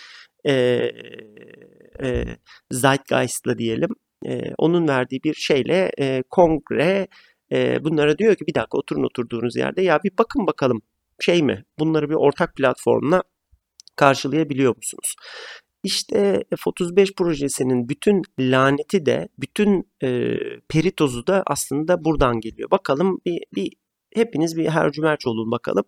e, 0.47 0.53
e, 2.03 2.25
zeitgeist'la 2.71 3.59
diyelim 3.59 3.91
e, 4.27 4.55
onun 4.59 4.89
verdiği 4.89 5.23
bir 5.25 5.35
şeyle 5.35 5.93
e, 5.99 6.23
kongre 6.31 7.09
e, 7.53 7.85
bunlara 7.85 8.19
diyor 8.19 8.35
ki 8.37 8.47
bir 8.47 8.55
dakika 8.55 8.79
oturun 8.79 9.05
oturduğunuz 9.05 9.57
yerde 9.57 9.83
ya 9.83 10.01
bir 10.05 10.13
bakın 10.19 10.47
bakalım 10.47 10.83
şey 11.21 11.43
mi 11.43 11.65
bunları 11.79 12.11
bir 12.11 12.15
ortak 12.15 12.57
platformla 12.57 13.23
karşılayabiliyor 13.97 14.77
musunuz? 14.77 15.15
İşte 15.83 16.45
F-35 16.51 17.15
projesinin 17.15 17.89
bütün 17.89 18.23
laneti 18.41 19.07
de, 19.07 19.29
bütün 19.39 19.91
e, 20.03 20.35
peritozu 20.69 21.27
da 21.27 21.43
aslında 21.47 22.05
buradan 22.05 22.41
geliyor. 22.41 22.71
Bakalım 22.71 23.19
bir, 23.27 23.39
bir 23.55 23.73
hepiniz 24.15 24.57
bir 24.57 24.69
hercümerç 24.69 25.27
olun 25.27 25.51
bakalım. 25.51 25.85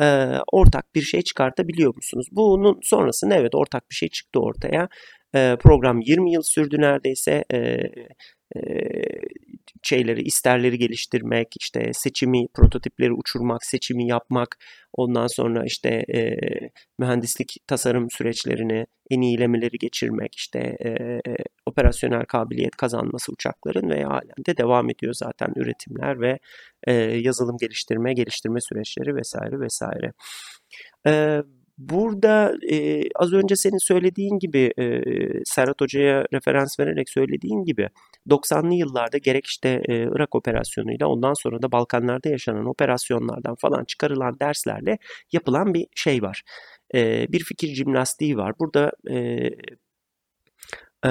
E, 0.00 0.32
ortak 0.52 0.94
bir 0.94 1.02
şey 1.02 1.22
çıkartabiliyor 1.22 1.94
musunuz? 1.96 2.26
Bunun 2.32 2.80
sonrasında 2.82 3.34
evet 3.34 3.54
ortak 3.54 3.90
bir 3.90 3.94
şey 3.94 4.08
çıktı 4.08 4.40
ortaya. 4.40 4.88
E, 5.34 5.56
program 5.60 6.00
20 6.00 6.32
yıl 6.32 6.42
sürdü 6.42 6.76
neredeyse. 6.80 7.44
E, 7.52 7.58
e, 8.56 8.60
şeyleri, 9.82 10.22
isterleri 10.22 10.78
geliştirmek, 10.78 11.48
işte 11.60 11.90
seçimi, 11.92 12.46
prototipleri 12.54 13.12
uçurmak, 13.12 13.64
seçimi 13.64 14.08
yapmak, 14.08 14.58
ondan 14.92 15.26
sonra 15.26 15.64
işte 15.64 15.88
e, 15.88 16.36
mühendislik 16.98 17.56
tasarım 17.66 18.10
süreçlerini 18.10 18.86
en 19.10 19.20
iyilemeleri 19.20 19.78
geçirmek, 19.78 20.34
işte 20.34 20.58
e, 20.58 21.20
operasyonel 21.66 22.24
kabiliyet 22.24 22.76
kazanması 22.76 23.32
uçakların 23.32 23.90
ve 23.90 24.02
halen 24.02 24.44
de 24.46 24.56
devam 24.56 24.90
ediyor 24.90 25.14
zaten 25.14 25.52
üretimler 25.56 26.20
ve 26.20 26.38
e, 26.86 26.92
yazılım 26.94 27.56
geliştirme, 27.60 28.12
geliştirme 28.14 28.60
süreçleri 28.60 29.16
vesaire 29.16 29.60
vesaire. 29.60 30.12
E, 31.06 31.42
Burada 31.78 32.54
e, 32.70 33.02
az 33.14 33.32
önce 33.32 33.56
senin 33.56 33.78
söylediğin 33.78 34.38
gibi 34.38 34.72
e, 34.78 35.02
Serhat 35.44 35.80
Hoca'ya 35.80 36.24
referans 36.32 36.80
vererek 36.80 37.10
söylediğin 37.10 37.64
gibi 37.64 37.88
90'lı 38.28 38.74
yıllarda 38.74 39.18
gerek 39.18 39.46
işte 39.46 39.82
e, 39.88 39.94
Irak 40.02 40.34
operasyonuyla 40.34 41.06
ondan 41.06 41.34
sonra 41.34 41.62
da 41.62 41.72
Balkanlarda 41.72 42.28
yaşanan 42.28 42.66
operasyonlardan 42.66 43.54
falan 43.54 43.84
çıkarılan 43.84 44.40
derslerle 44.40 44.98
yapılan 45.32 45.74
bir 45.74 45.86
şey 45.96 46.22
var. 46.22 46.42
E, 46.94 47.26
bir 47.32 47.44
fikir 47.44 47.74
jimnastiği 47.74 48.36
var. 48.36 48.52
Burada 48.58 48.92
e, 49.10 49.16
e, 51.04 51.10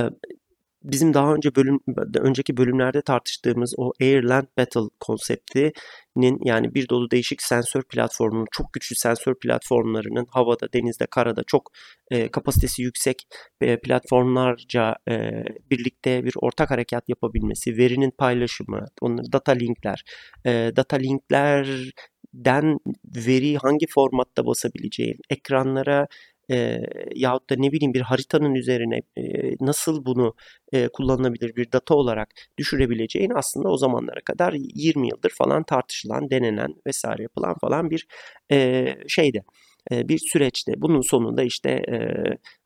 bizim 0.92 1.14
daha 1.14 1.34
önce 1.34 1.56
bölüm 1.56 1.80
önceki 2.16 2.58
bölümlerde 2.58 3.02
tartıştığımız 3.02 3.74
o 3.78 3.92
Airland 4.02 4.48
Battle 4.58 4.90
konseptinin 5.00 6.40
yani 6.46 6.76
bir 6.76 6.90
dolu 6.90 7.12
değişik 7.12 7.42
sensör 7.42 7.84
platformunun 7.84 8.48
çok 8.52 8.74
güçlü 8.74 8.96
sensör 8.96 9.36
platformlarının 9.40 10.26
havada, 10.30 10.74
denizde, 10.74 11.06
karada 11.06 11.44
çok 11.48 11.72
e, 12.12 12.32
kapasitesi 12.32 12.82
yüksek 12.82 13.28
e, 13.62 13.80
platformlarca 13.80 14.96
e, 15.10 15.44
birlikte 15.72 16.26
bir 16.26 16.34
ortak 16.42 16.72
harekat 16.72 17.10
yapabilmesi, 17.10 17.78
verinin 17.78 18.12
paylaşımı, 18.18 18.86
onların 19.02 19.32
data 19.32 19.52
linkler, 19.52 20.04
e, 20.46 20.72
data 20.76 20.98
linklerden 20.98 22.80
veri 23.16 23.58
hangi 23.58 23.86
formatta 23.90 24.46
basabileceğin, 24.46 25.18
ekranlara 25.30 26.08
e, 26.52 26.82
yahut 27.16 27.50
da 27.50 27.56
ne 27.58 27.72
bileyim 27.72 27.94
bir 27.94 28.02
haritanın 28.02 28.56
üzerine 28.56 29.02
e, 29.18 29.22
nasıl 29.62 30.06
bunu 30.06 30.36
e, 30.74 30.88
kullanılabilir 30.88 31.56
bir 31.56 31.72
data 31.72 31.96
olarak 31.96 32.30
düşürebileceğin 32.58 33.32
aslında 33.36 33.70
o 33.70 33.78
zamanlara 33.78 34.22
kadar 34.26 34.54
20 34.54 35.10
yıldır 35.10 35.30
falan 35.30 35.64
tartışılan, 35.64 36.30
denenen 36.30 36.76
vesaire 36.88 37.24
yapılan 37.24 37.56
falan 37.62 37.90
bir 37.90 38.08
e, 38.52 38.96
şeydi 39.08 39.44
bir 39.92 40.18
süreçte. 40.18 40.74
Bunun 40.78 41.02
sonunda 41.02 41.44
işte 41.44 41.82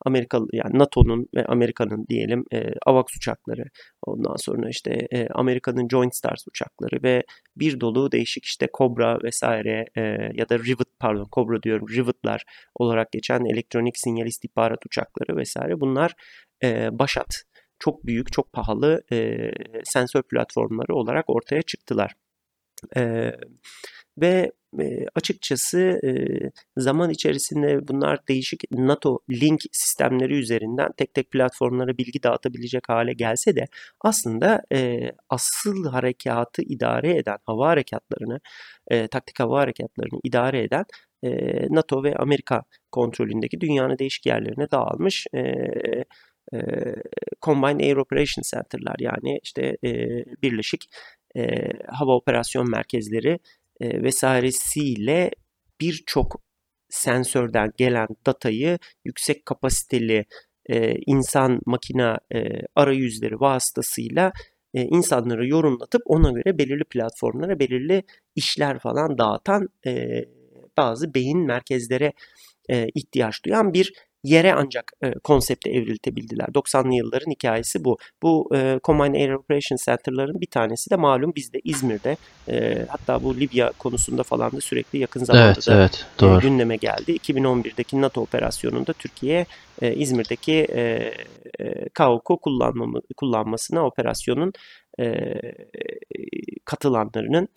Amerika 0.06 0.40
yani 0.54 0.80
NATO'nun 0.80 1.28
ve 1.36 1.46
Amerika'nın 1.46 2.06
diyelim 2.10 2.46
AVAX 2.86 3.06
uçakları, 3.18 3.64
ondan 4.08 4.36
sonra 4.36 4.70
işte 4.70 5.08
Amerika'nın 5.34 5.88
Joint 5.92 6.16
Stars 6.16 6.48
uçakları 6.48 7.04
ve 7.04 7.24
bir 7.56 7.80
dolu 7.80 8.12
değişik 8.12 8.46
işte 8.46 8.68
Cobra 8.78 9.18
vesaire 9.24 9.86
ya 10.34 10.50
da 10.50 10.60
Rivet 10.60 10.88
pardon 11.00 11.28
Cobra 11.32 11.64
diyorum 11.64 11.88
Rivet'lar 11.90 12.44
olarak 12.76 13.12
geçen 13.12 13.46
elektronik 13.46 13.98
sinyal 13.98 14.28
istihbarat 14.28 14.86
uçakları 14.86 15.38
vesaire 15.38 15.80
bunlar 15.80 16.14
başat 16.92 17.44
çok 17.80 18.06
büyük, 18.06 18.34
çok 18.34 18.54
pahalı 18.54 19.02
sensör 19.84 20.24
platformları 20.24 20.96
olarak 20.96 21.26
ortaya 21.28 21.62
çıktılar. 21.62 22.14
Ve 24.22 24.52
e, 24.80 25.06
açıkçası 25.16 25.80
e, 25.80 26.12
zaman 26.78 27.10
içerisinde 27.10 27.88
bunlar 27.88 28.28
değişik 28.28 28.64
NATO 28.72 29.20
link 29.32 29.62
sistemleri 29.72 30.34
üzerinden 30.40 30.92
tek 30.98 31.14
tek 31.14 31.32
platformlara 31.32 31.98
bilgi 31.98 32.24
dağıtabilecek 32.24 32.90
hale 32.90 33.14
gelse 33.14 33.56
de 33.56 33.66
aslında 34.02 34.62
e, 34.74 35.12
asıl 35.30 35.86
harekatı 35.86 36.62
idare 36.62 37.18
eden 37.18 37.38
hava 37.46 37.68
harekatlarını, 37.68 38.40
e, 38.88 39.08
taktik 39.08 39.40
hava 39.40 39.60
harekatlarını 39.60 40.20
idare 40.24 40.64
eden 40.64 40.86
e, 41.24 41.30
NATO 41.70 42.04
ve 42.04 42.16
Amerika 42.16 42.64
kontrolündeki 42.92 43.62
dünyanın 43.62 43.98
değişik 43.98 44.26
yerlerine 44.26 44.72
dağılmış 44.72 45.28
e, 45.34 45.42
e, 46.54 46.58
Combined 47.42 47.80
Air 47.80 47.96
Operation 47.96 48.44
Center'lar 48.56 48.96
yani 49.00 49.40
işte 49.44 49.78
e, 49.86 49.92
birleşik 50.44 50.90
e, 51.38 51.44
hava 51.88 52.16
operasyon 52.16 52.70
merkezleri 52.72 53.40
e, 53.82 54.04
vesairesiyle 54.04 55.32
birçok 55.82 56.42
sensörden 56.90 57.72
gelen 57.78 58.08
datayı 58.26 58.80
yüksek 59.06 59.46
kapasiteli 59.46 60.26
e, 60.70 60.96
insan 61.08 61.60
makina 61.66 62.18
e, 62.34 62.40
arayüzleri 62.76 63.40
vasıtasıyla 63.40 64.32
e, 64.74 64.82
insanları 64.82 65.48
yorumlatıp 65.48 66.02
ona 66.06 66.32
göre 66.32 66.58
belirli 66.58 66.84
platformlara 66.84 67.60
belirli 67.60 68.04
işler 68.36 68.80
falan 68.80 69.18
dağıtan 69.18 69.70
bazı 70.78 71.14
beyin 71.14 71.46
merkezlere 71.46 72.14
ihtiyaç 72.70 73.46
duyan 73.46 73.74
bir 73.74 73.94
yere 74.24 74.54
ancak 74.54 74.92
e, 75.04 75.14
konsepte 75.14 75.70
evriltebildiler. 75.72 76.46
90'lı 76.46 76.96
yılların 76.96 77.32
hikayesi 77.32 77.84
bu. 77.84 77.98
Bu 78.24 78.50
e, 78.56 78.80
Combined 78.84 79.16
Air 79.16 79.30
Operation 79.30 79.78
Center'ların 79.86 80.42
bir 80.42 80.48
tanesi 80.48 80.90
de 80.90 80.96
malum 80.96 81.36
bizde 81.36 81.60
İzmir'de 81.64 82.18
e, 82.50 82.86
hatta 82.90 83.24
bu 83.24 83.40
Libya 83.40 83.72
konusunda 83.72 84.24
falan 84.24 84.52
da 84.52 84.62
sürekli 84.62 85.00
yakın 85.00 85.24
zamanda 85.24 85.46
evet, 85.46 85.68
da 85.68 85.76
evet, 85.76 86.06
doğru. 86.20 86.38
E, 86.38 86.42
gündeme 86.42 86.76
geldi. 86.76 87.12
2011'deki 87.12 88.02
NATO 88.02 88.22
operasyonunda 88.22 88.94
Türkiye 88.94 89.46
e, 89.82 89.96
İzmir'deki 89.96 90.54
e, 90.54 91.14
e, 91.60 91.90
KAOK'u 91.90 92.38
kullanmamı, 92.38 93.02
kullanmasına 93.18 93.86
operasyonun 93.86 94.54
e, 95.00 95.24
katılanlarının 96.66 97.48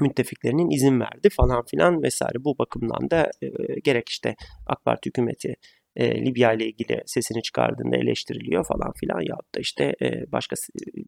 müttefiklerinin 0.00 0.70
izin 0.70 1.00
verdi 1.00 1.28
falan 1.30 1.64
filan 1.66 2.02
vesaire. 2.02 2.44
Bu 2.44 2.58
bakımdan 2.58 3.10
da 3.10 3.30
e, 3.42 3.48
gerek 3.84 4.08
işte 4.08 4.36
AK 4.66 4.84
Parti 4.84 5.08
hükümeti 5.08 5.56
e, 5.96 6.24
Libya 6.24 6.52
ile 6.52 6.66
ilgili 6.66 7.02
sesini 7.06 7.42
çıkardığında 7.42 7.96
eleştiriliyor 7.96 8.64
falan 8.64 8.92
filan 9.00 9.20
ya 9.20 9.36
da 9.36 9.60
işte 9.60 9.94
e, 10.02 10.32
başka 10.32 10.56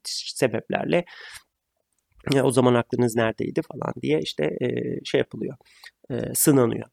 sebeplerle 0.04 1.04
e, 2.34 2.42
o 2.42 2.50
zaman 2.50 2.74
aklınız 2.74 3.16
neredeydi 3.16 3.62
falan 3.62 3.94
diye 4.02 4.20
işte 4.20 4.44
e, 4.60 4.68
şey 5.04 5.18
yapılıyor, 5.18 5.56
e, 6.10 6.14
sınanıyor. 6.34 6.88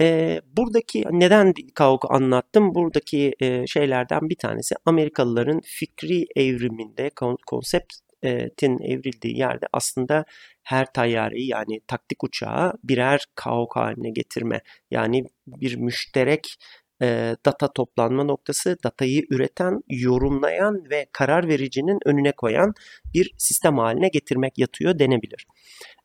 E, 0.00 0.40
buradaki 0.56 1.04
neden 1.10 1.54
KAOK'u 1.74 2.08
anlattım? 2.14 2.74
Buradaki 2.74 3.32
e, 3.40 3.66
şeylerden 3.66 4.20
bir 4.22 4.36
tanesi 4.36 4.74
Amerikalıların 4.84 5.60
fikri 5.64 6.26
evriminde 6.36 7.10
konseptin 7.46 8.78
evrildiği 8.82 9.38
yerde 9.38 9.66
aslında 9.72 10.24
her 10.62 10.92
tayyareyi 10.92 11.48
yani 11.48 11.80
taktik 11.86 12.24
uçağı 12.24 12.72
birer 12.84 13.24
KAOK 13.34 13.76
haline 13.76 14.10
getirme. 14.10 14.60
Yani 14.90 15.24
bir 15.46 15.76
müşterek 15.76 16.56
e, 17.02 17.36
data 17.46 17.72
toplanma 17.72 18.24
noktası, 18.24 18.76
datayı 18.84 19.22
üreten, 19.30 19.80
yorumlayan 19.88 20.90
ve 20.90 21.06
karar 21.12 21.48
vericinin 21.48 21.98
önüne 22.04 22.32
koyan 22.32 22.74
bir 23.14 23.34
sistem 23.38 23.78
haline 23.78 24.08
getirmek 24.08 24.58
yatıyor 24.58 24.98
denebilir. 24.98 25.46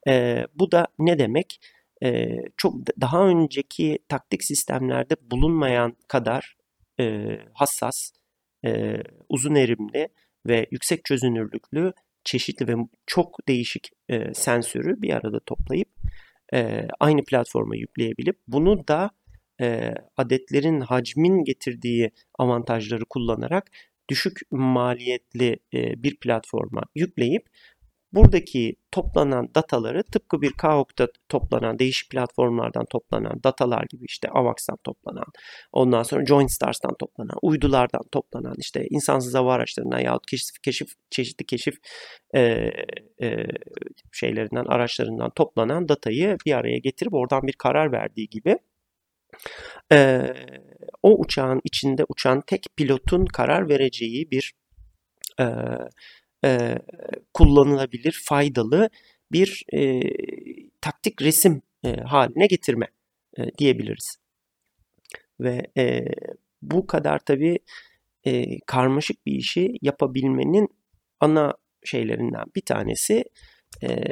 E, 0.07 0.45
bu 0.55 0.71
da 0.71 0.87
ne 0.99 1.19
demek? 1.19 1.59
E, 2.03 2.27
çok 2.57 2.75
daha 3.01 3.27
önceki 3.27 3.99
taktik 4.09 4.43
sistemlerde 4.43 5.15
bulunmayan 5.31 5.95
kadar 6.07 6.55
e, 6.99 7.37
hassas, 7.53 8.11
e, 8.65 8.95
uzun 9.29 9.55
erimli 9.55 10.07
ve 10.47 10.67
yüksek 10.71 11.05
çözünürlüklü 11.05 11.93
çeşitli 12.23 12.67
ve 12.67 12.73
çok 13.05 13.47
değişik 13.47 13.89
e, 14.09 14.33
sensörü 14.33 15.01
bir 15.01 15.13
arada 15.13 15.39
toplayıp 15.45 15.89
e, 16.53 16.87
aynı 16.99 17.23
platforma 17.23 17.75
yükleyebilip 17.75 18.39
bunu 18.47 18.87
da 18.87 19.11
e, 19.63 19.93
adetlerin 20.17 20.81
hacmin 20.81 21.43
getirdiği 21.43 22.11
avantajları 22.39 23.05
kullanarak 23.09 23.71
düşük 24.09 24.39
maliyetli 24.51 25.59
e, 25.73 26.03
bir 26.03 26.17
platforma 26.19 26.83
yükleyip 26.95 27.47
buradaki 28.13 28.75
toplanan 28.91 29.49
dataları 29.55 30.03
tıpkı 30.03 30.41
bir 30.41 30.51
KAOK'ta 30.51 31.07
toplanan 31.29 31.79
değişik 31.79 32.11
platformlardan 32.11 32.85
toplanan 32.85 33.43
datalar 33.43 33.85
gibi 33.89 34.05
işte 34.05 34.29
AVAX'tan 34.29 34.77
toplanan 34.83 35.25
ondan 35.71 36.03
sonra 36.03 36.25
JoinStars'tan 36.25 36.95
toplanan 36.99 37.37
uydulardan 37.41 38.03
toplanan 38.11 38.55
işte 38.57 38.87
insansız 38.89 39.35
hava 39.35 39.53
araçlarından 39.53 39.99
yahut 39.99 40.25
keşif, 40.25 40.61
keşif 40.63 40.87
çeşitli 41.09 41.45
keşif 41.45 41.75
e, 42.35 42.41
e, 43.21 43.47
şeylerinden 44.11 44.65
araçlarından 44.65 45.29
toplanan 45.35 45.89
datayı 45.89 46.37
bir 46.45 46.53
araya 46.53 46.77
getirip 46.77 47.13
oradan 47.13 47.41
bir 47.47 47.53
karar 47.53 47.91
verdiği 47.91 48.29
gibi 48.29 48.57
e, 49.91 50.21
o 51.03 51.19
uçağın 51.19 51.61
içinde 51.63 52.05
uçan 52.09 52.41
tek 52.47 52.65
pilotun 52.77 53.25
karar 53.25 53.69
vereceği 53.69 54.31
bir 54.31 54.53
e, 55.39 55.45
e, 56.45 56.79
kullanılabilir, 57.33 58.21
faydalı 58.25 58.89
bir 59.31 59.65
e, 59.73 60.01
taktik 60.81 61.21
resim 61.21 61.61
e, 61.83 61.95
haline 61.95 62.47
getirme 62.47 62.87
e, 63.37 63.57
diyebiliriz. 63.57 64.17
Ve 65.39 65.61
e, 65.77 66.05
bu 66.61 66.87
kadar 66.87 67.19
tabii 67.19 67.59
e, 68.25 68.59
karmaşık 68.65 69.25
bir 69.25 69.31
işi 69.35 69.73
yapabilmenin 69.81 70.67
ana 71.19 71.53
şeylerinden 71.83 72.45
bir 72.55 72.61
tanesi, 72.61 73.23
e, 73.83 74.03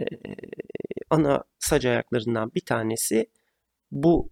ana 1.10 1.44
sac 1.60 1.86
ayaklarından 1.86 2.52
bir 2.56 2.66
tanesi 2.66 3.26
bu 3.92 4.32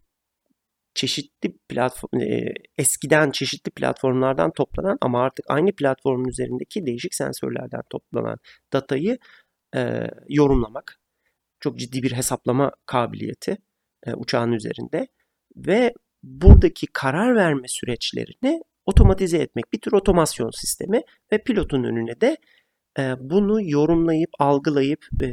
çeşitli 1.00 1.58
platform 1.70 2.22
e, 2.22 2.54
eskiden 2.78 3.32
çeşitli 3.32 3.72
platformlardan 3.72 4.52
toplanan 4.52 4.97
ama 5.02 5.24
artık 5.24 5.45
aynı 5.50 5.72
platformun 5.72 6.28
üzerindeki 6.28 6.86
değişik 6.86 7.16
sensörlerden 7.16 7.82
toplanan 7.89 8.38
datayı 8.74 9.18
e, 9.76 10.08
yorumlamak. 10.30 11.00
Çok 11.60 11.80
ciddi 11.80 12.04
bir 12.04 12.12
hesaplama 12.12 12.72
kabiliyeti 12.86 13.58
e, 14.06 14.14
uçağın 14.14 14.52
üzerinde 14.52 15.08
ve 15.56 15.93
buradaki 16.24 16.88
karar 16.93 17.36
verme 17.36 17.68
süreçlerini 17.68 18.62
otomatize 18.86 19.38
etmek. 19.38 19.74
Bir 19.74 19.82
tür 19.82 19.91
otomasyon 19.91 20.52
sistemi 20.52 21.02
ve 21.32 21.43
pilotun 21.43 21.84
önüne 21.84 22.22
de 22.22 22.38
e, 23.00 23.14
bunu 23.20 23.62
yorumlayıp, 23.64 24.30
algılayıp 24.39 25.06
e, 25.24 25.28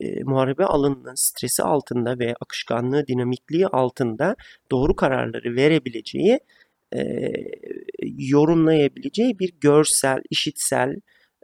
e, 0.00 0.22
muharebe 0.22 0.64
alanının 0.64 1.14
stresi 1.14 1.62
altında 1.62 2.18
ve 2.18 2.34
akışkanlığı, 2.40 3.06
dinamikliği 3.06 3.66
altında 3.66 4.36
doğru 4.70 4.96
kararları 4.96 5.56
verebileceği, 5.56 6.38
e, 6.96 7.00
yorumlayabileceği 8.18 9.38
bir 9.38 9.52
görsel, 9.60 10.18
işitsel 10.30 10.94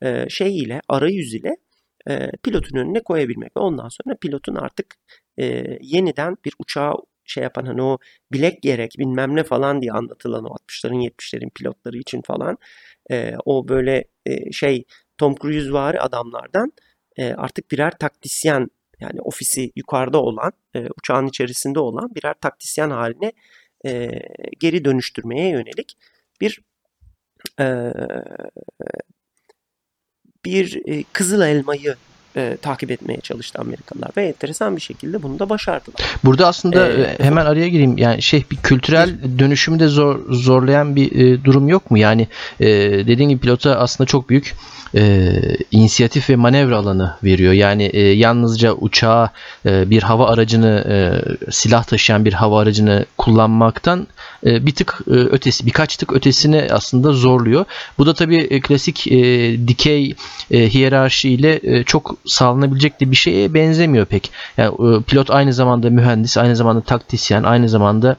e, 0.02 0.28
şey 0.28 0.58
ile, 0.58 0.80
arayüz 0.88 1.34
ile 1.34 1.56
e, 2.08 2.30
pilotun 2.42 2.78
önüne 2.78 3.02
koyabilmek. 3.02 3.52
Ondan 3.54 3.88
sonra 3.88 4.16
pilotun 4.20 4.54
artık 4.54 4.94
e, 5.38 5.78
yeniden 5.80 6.36
bir 6.44 6.52
uçağı 6.58 6.94
şey 7.24 7.42
yapan 7.42 7.64
hani 7.64 7.82
o 7.82 7.98
bilek 8.32 8.62
gerek 8.62 8.92
bilmem 8.98 9.36
ne 9.36 9.44
falan 9.44 9.82
diye 9.82 9.92
anlatılan 9.92 10.44
o 10.44 10.48
60'ların 10.48 11.10
70'lerin 11.10 11.50
pilotları 11.50 11.96
için 11.98 12.22
falan 12.22 12.58
e, 13.10 13.34
o 13.44 13.68
böyle 13.68 14.04
e, 14.26 14.52
şey 14.52 14.84
Tom 15.18 15.34
Cruise 15.34 15.72
vari 15.72 16.00
adamlardan 16.00 16.72
e, 17.16 17.32
artık 17.32 17.70
birer 17.70 17.98
taktisyen 17.98 18.68
yani 19.00 19.20
ofisi 19.20 19.72
yukarıda 19.76 20.22
olan 20.22 20.52
e, 20.74 20.86
uçağın 20.98 21.26
içerisinde 21.26 21.78
olan 21.80 22.14
birer 22.14 22.34
taktisyen 22.40 22.90
haline 22.90 23.32
e, 23.86 24.10
geri 24.58 24.84
dönüştürmeye 24.84 25.48
yönelik 25.48 25.96
bir 26.40 26.60
e, 27.60 27.92
bir 30.44 30.88
e, 30.88 31.04
kızıl 31.12 31.42
elmayı 31.42 31.96
e, 32.36 32.56
takip 32.62 32.90
etmeye 32.90 33.20
çalıştı 33.20 33.58
Amerikalılar 33.60 34.10
ve 34.16 34.26
enteresan 34.26 34.76
bir 34.76 34.80
şekilde 34.80 35.22
bunu 35.22 35.38
da 35.38 35.48
başardılar. 35.48 36.00
Burada 36.24 36.46
aslında 36.46 36.88
ee, 36.88 37.16
hemen 37.20 37.46
araya 37.46 37.68
gireyim. 37.68 37.98
Yani 37.98 38.22
şey 38.22 38.44
bir 38.50 38.56
kültürel 38.56 39.22
bir, 39.22 39.38
dönüşümü 39.38 39.80
de 39.80 39.88
zor 39.88 40.20
zorlayan 40.28 40.96
bir 40.96 41.12
e, 41.12 41.44
durum 41.44 41.68
yok 41.68 41.90
mu? 41.90 41.98
Yani 41.98 42.28
e, 42.60 42.66
dediğin 43.06 43.28
gibi 43.28 43.40
pilota 43.40 43.76
aslında 43.76 44.06
çok 44.08 44.30
büyük 44.30 44.54
e, 44.94 45.32
inisiyatif 45.70 46.30
ve 46.30 46.36
manevra 46.36 46.76
alanı 46.76 47.14
veriyor. 47.24 47.52
Yani 47.52 47.84
e, 47.84 48.00
yalnızca 48.00 48.72
uçağa 48.72 49.30
e, 49.66 49.90
bir 49.90 50.02
hava 50.02 50.28
aracını 50.28 50.84
e, 50.88 50.96
silah 51.52 51.84
taşıyan 51.84 52.24
bir 52.24 52.32
hava 52.32 52.60
aracını 52.60 53.06
kullanmaktan 53.18 54.06
e, 54.46 54.66
bir 54.66 54.74
tık 54.74 54.98
e, 55.08 55.10
ötesi 55.10 55.66
birkaç 55.66 55.96
tık 55.96 56.12
ötesini 56.12 56.68
aslında 56.70 57.12
zorluyor. 57.12 57.64
Bu 57.98 58.06
da 58.06 58.14
tabii 58.14 58.40
e, 58.40 58.60
klasik 58.60 59.06
e, 59.06 59.18
dikey 59.68 60.14
e, 60.50 60.68
hiyerarşi 60.68 61.30
ile 61.30 61.60
e, 61.62 61.84
çok 61.84 62.16
sağlanabilecek 62.26 63.00
de 63.00 63.10
bir 63.10 63.16
şeye 63.16 63.54
benzemiyor 63.54 64.06
pek. 64.06 64.30
Yani 64.56 64.74
e, 64.74 65.02
pilot 65.02 65.30
aynı 65.30 65.52
zamanda 65.52 65.90
mühendis, 65.90 66.38
aynı 66.38 66.56
zamanda 66.56 66.80
taktisyen, 66.80 67.42
aynı 67.42 67.68
zamanda 67.68 68.16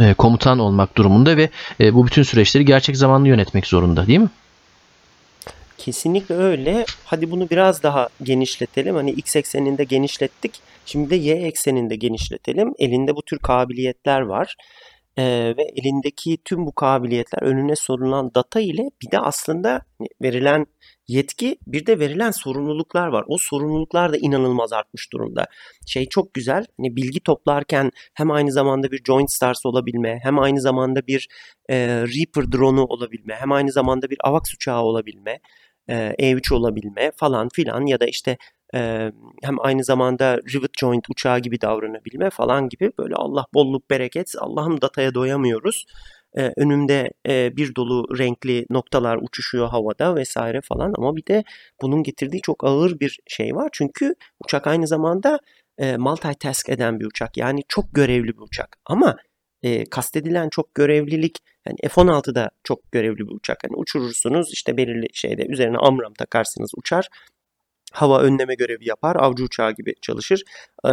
e, 0.00 0.14
komutan 0.14 0.58
olmak 0.58 0.96
durumunda 0.96 1.36
ve 1.36 1.50
e, 1.80 1.94
bu 1.94 2.06
bütün 2.06 2.22
süreçleri 2.22 2.64
gerçek 2.64 2.96
zamanlı 2.96 3.28
yönetmek 3.28 3.66
zorunda 3.66 4.06
değil 4.06 4.18
mi? 4.18 4.30
Kesinlikle 5.78 6.34
öyle. 6.34 6.84
Hadi 7.04 7.30
bunu 7.30 7.50
biraz 7.50 7.82
daha 7.82 8.08
genişletelim. 8.22 8.94
Hani 8.94 9.10
x 9.10 9.36
ekseninde 9.36 9.84
genişlettik. 9.84 10.60
Şimdi 10.86 11.10
de 11.10 11.16
y 11.16 11.34
ekseninde 11.34 11.96
genişletelim. 11.96 12.74
Elinde 12.78 13.16
bu 13.16 13.22
tür 13.22 13.38
kabiliyetler 13.38 14.20
var. 14.20 14.56
Ee, 15.18 15.54
ve 15.58 15.62
elindeki 15.76 16.38
tüm 16.44 16.66
bu 16.66 16.72
kabiliyetler 16.72 17.42
önüne 17.42 17.76
sorulan 17.76 18.30
data 18.34 18.60
ile 18.60 18.82
bir 19.02 19.10
de 19.10 19.18
aslında 19.18 19.82
verilen 20.22 20.66
yetki 21.08 21.58
bir 21.66 21.86
de 21.86 21.98
verilen 21.98 22.30
sorumluluklar 22.30 23.08
var. 23.08 23.24
O 23.28 23.36
sorumluluklar 23.38 24.12
da 24.12 24.16
inanılmaz 24.16 24.72
artmış 24.72 25.12
durumda. 25.12 25.46
Şey 25.86 26.08
çok 26.08 26.34
güzel. 26.34 26.66
Hani 26.76 26.96
bilgi 26.96 27.20
toplarken 27.20 27.90
hem 28.14 28.30
aynı 28.30 28.52
zamanda 28.52 28.90
bir 28.90 29.04
Joint 29.04 29.30
Stars 29.32 29.66
olabilme, 29.66 30.20
hem 30.22 30.38
aynı 30.38 30.60
zamanda 30.60 31.06
bir 31.06 31.28
e, 31.70 31.76
Reaper 31.86 32.52
drone'u 32.52 32.84
olabilme, 32.84 33.34
hem 33.34 33.52
aynı 33.52 33.72
zamanda 33.72 34.10
bir 34.10 34.18
AVAX 34.24 34.54
uçağı 34.54 34.82
olabilme, 34.82 35.40
e, 35.88 35.94
E3 35.94 36.54
olabilme 36.54 37.12
falan 37.16 37.48
filan 37.48 37.86
ya 37.86 38.00
da 38.00 38.06
işte 38.06 38.36
e, 38.74 39.12
hem 39.42 39.60
aynı 39.60 39.84
zamanda 39.84 40.38
Rivet 40.54 40.78
Joint 40.80 41.10
uçağı 41.10 41.38
gibi 41.38 41.60
davranabilme 41.60 42.30
falan 42.30 42.68
gibi 42.68 42.92
böyle 42.98 43.14
Allah 43.14 43.46
bolluk 43.54 43.90
bereket 43.90 44.34
Allah'ım 44.38 44.80
dataya 44.80 45.14
doyamıyoruz 45.14 45.84
e, 46.38 46.52
önümde 46.56 47.10
e, 47.28 47.56
bir 47.56 47.74
dolu 47.74 48.18
renkli 48.18 48.66
noktalar 48.70 49.18
uçuşuyor 49.22 49.68
havada 49.68 50.16
vesaire 50.16 50.60
falan 50.60 50.92
ama 50.98 51.16
bir 51.16 51.26
de 51.26 51.44
bunun 51.82 52.02
getirdiği 52.02 52.40
çok 52.40 52.64
ağır 52.64 53.00
bir 53.00 53.20
şey 53.26 53.54
var. 53.54 53.68
Çünkü 53.72 54.14
uçak 54.44 54.66
aynı 54.66 54.86
zamanda 54.86 55.38
e, 55.78 55.96
multitask 55.96 56.68
eden 56.68 57.00
bir 57.00 57.06
uçak 57.06 57.36
yani 57.36 57.60
çok 57.68 57.94
görevli 57.94 58.28
bir 58.28 58.42
uçak 58.42 58.76
ama 58.86 59.16
e, 59.62 59.84
kastedilen 59.84 60.48
çok 60.48 60.74
görevlilik 60.74 61.38
yani 61.66 61.76
F-16'da 61.88 62.50
çok 62.64 62.92
görevli 62.92 63.28
bir 63.28 63.34
uçak. 63.34 63.64
Hani 63.64 63.76
uçurursunuz 63.76 64.52
işte 64.52 64.76
belirli 64.76 65.06
şeyde 65.12 65.46
üzerine 65.46 65.76
amram 65.78 66.14
takarsınız 66.14 66.70
uçar 66.76 67.08
hava 67.94 68.20
önleme 68.20 68.54
görevi 68.54 68.88
yapar. 68.88 69.16
Avcı 69.16 69.44
uçağı 69.44 69.72
gibi 69.72 69.94
çalışır. 70.02 70.42
E, 70.84 70.90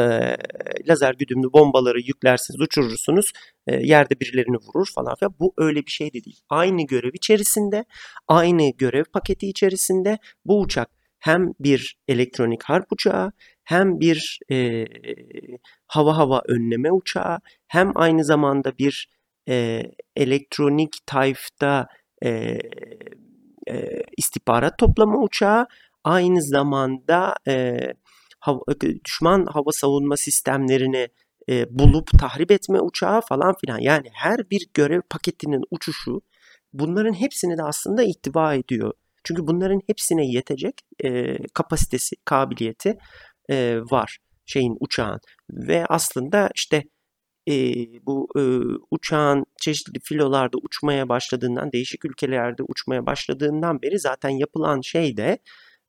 lazer 0.87 1.13
güdümlü 1.13 1.53
bombaları 1.53 1.99
yüklersiniz, 1.99 2.61
uçurursunuz. 2.61 3.31
E, 3.67 3.75
yerde 3.75 4.19
birilerini 4.19 4.57
vurur 4.57 4.87
falan 4.95 5.15
filan. 5.15 5.35
Bu 5.39 5.53
öyle 5.57 5.85
bir 5.85 5.91
şey 5.91 6.13
de 6.13 6.23
değil. 6.23 6.39
Aynı 6.49 6.85
görev 6.87 7.11
içerisinde, 7.13 7.85
aynı 8.27 8.71
görev 8.77 9.03
paketi 9.13 9.47
içerisinde 9.47 10.17
bu 10.45 10.61
uçak 10.61 10.89
hem 11.19 11.53
bir 11.59 11.97
elektronik 12.07 12.63
harp 12.63 12.91
uçağı 12.91 13.31
hem 13.63 13.99
bir 13.99 14.39
e, 14.51 14.85
hava 15.87 16.17
hava 16.17 16.41
önleme 16.47 16.91
uçağı 16.91 17.39
hem 17.67 17.91
aynı 17.95 18.25
zamanda 18.25 18.77
bir 18.77 19.07
e, 19.49 19.83
elektronik 20.15 20.93
tayfta 21.05 21.87
e, 22.23 22.59
e, 23.69 24.03
istihbarat 24.17 24.77
toplama 24.77 25.21
uçağı 25.21 25.67
aynı 26.03 26.41
zamanda 26.41 27.35
e, 27.47 27.79
hava, 28.39 28.59
düşman 29.05 29.45
hava 29.45 29.71
savunma 29.71 30.17
sistemlerini 30.17 31.07
e, 31.49 31.65
bulup 31.69 32.19
tahrip 32.19 32.51
etme 32.51 32.81
uçağı 32.81 33.21
falan 33.21 33.53
filan. 33.61 33.79
Yani 33.79 34.07
her 34.13 34.49
bir 34.49 34.67
görev 34.73 35.01
paketinin 35.09 35.63
uçuşu 35.71 36.21
bunların 36.73 37.13
hepsini 37.13 37.57
de 37.57 37.63
aslında 37.63 38.03
ihtiva 38.03 38.53
ediyor. 38.55 38.93
Çünkü 39.23 39.47
bunların 39.47 39.81
hepsine 39.87 40.25
yetecek 40.25 40.81
e, 41.03 41.37
kapasitesi, 41.53 42.15
kabiliyeti 42.25 42.97
e, 43.49 43.79
var 43.91 44.17
şeyin 44.45 44.77
uçağın 44.79 45.19
ve 45.51 45.85
aslında 45.85 46.49
işte 46.55 46.83
e, 47.49 47.53
bu 48.05 48.27
e, 48.37 48.41
uçağın 48.91 49.45
çeşitli 49.61 49.99
filolarda 50.03 50.57
uçmaya 50.63 51.09
başladığından, 51.09 51.71
değişik 51.71 52.05
ülkelerde 52.05 52.63
uçmaya 52.63 53.05
başladığından 53.05 53.81
beri 53.81 53.99
zaten 53.99 54.29
yapılan 54.29 54.81
şey 54.81 55.17
de 55.17 55.37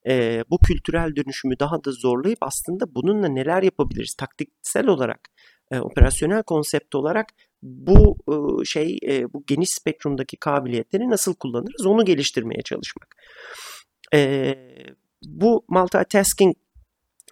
e, 0.09 0.45
bu 0.51 0.59
kültürel 0.59 1.17
dönüşümü 1.17 1.59
daha 1.59 1.85
da 1.85 1.93
zorlayıp 1.93 2.39
aslında 2.41 2.95
bununla 2.95 3.29
neler 3.29 3.63
yapabiliriz 3.63 4.15
taktiksel 4.15 4.87
olarak, 4.87 5.21
e, 5.71 5.81
operasyonel 5.81 6.43
konsept 6.43 6.95
olarak 6.95 7.27
bu 7.63 8.17
e, 8.29 8.65
şey 8.65 8.99
e, 9.07 9.33
bu 9.33 9.45
geniş 9.47 9.71
spektrumdaki 9.71 10.37
kabiliyetleri 10.37 11.11
nasıl 11.11 11.35
kullanırız 11.35 11.87
onu 11.87 12.05
geliştirmeye 12.05 12.63
çalışmak. 12.63 13.17
E, 14.15 14.55
bu 15.25 15.65
multitasking 15.69 16.57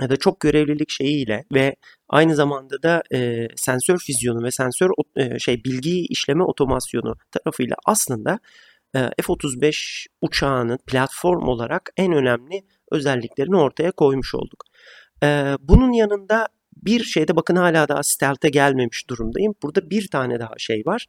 ya 0.01 0.11
da 0.11 0.17
çok 0.17 0.41
görevlilik 0.41 0.91
şeyiyle 0.91 1.45
ve 1.55 1.77
aynı 2.09 2.35
zamanda 2.35 2.83
da 2.83 3.03
e, 3.13 3.49
sensör 3.57 3.99
füzyonu 3.99 4.45
ve 4.45 4.51
sensör 4.51 4.91
e, 5.17 5.39
şey 5.39 5.65
bilgi 5.65 6.07
işleme 6.09 6.45
otomasyonu 6.45 7.17
tarafıyla 7.31 7.77
aslında 7.87 8.39
F-35 8.95 10.07
uçağının 10.21 10.79
platform 10.87 11.49
olarak 11.49 11.91
en 11.97 12.13
önemli 12.13 12.63
özelliklerini 12.91 13.57
ortaya 13.57 13.93
koymuş 13.93 14.35
olduk. 14.35 14.65
E, 15.23 15.57
bunun 15.61 15.93
yanında 15.93 16.49
bir 16.77 17.05
şeyde 17.05 17.37
bakın 17.37 17.57
hala 17.57 17.89
daha 17.89 18.03
stealth'e 18.03 18.49
gelmemiş 18.49 19.09
durumdayım. 19.11 19.55
Burada 19.63 19.91
bir 19.91 20.09
tane 20.09 20.41
daha 20.41 20.55
şey 20.59 20.83
var. 20.87 21.07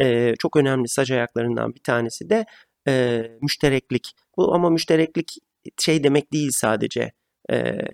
E, 0.00 0.34
çok 0.38 0.56
önemli 0.56 0.88
sac 0.88 1.10
ayaklarından 1.10 1.74
bir 1.74 1.82
tanesi 1.82 2.30
de 2.30 2.44
e, 2.88 3.22
müştereklik. 3.42 4.12
Bu 4.36 4.54
ama 4.54 4.70
müştereklik 4.70 5.34
şey 5.78 6.04
demek 6.04 6.32
değil 6.32 6.50
sadece 6.52 7.12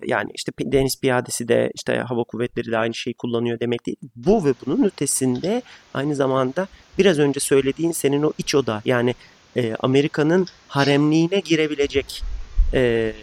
yani 0.05 0.31
işte 0.35 0.51
deniz 0.61 1.01
piyadesi 1.01 1.47
de 1.47 1.71
işte 1.75 1.97
hava 1.97 2.23
kuvvetleri 2.23 2.71
de 2.71 2.77
aynı 2.77 2.93
şeyi 2.93 3.13
kullanıyor 3.13 3.59
demek 3.59 3.85
değil. 3.85 3.97
Bu 4.15 4.45
ve 4.45 4.53
bunun 4.65 4.83
ötesinde 4.83 5.61
aynı 5.93 6.15
zamanda 6.15 6.67
biraz 6.97 7.19
önce 7.19 7.39
söylediğin 7.39 7.91
senin 7.91 8.23
o 8.23 8.33
iç 8.37 8.55
oda 8.55 8.81
yani 8.85 9.15
e, 9.55 9.75
Amerika'nın 9.79 10.47
haremliğine 10.67 11.39
girebilecek 11.39 12.23
e, 12.73 13.13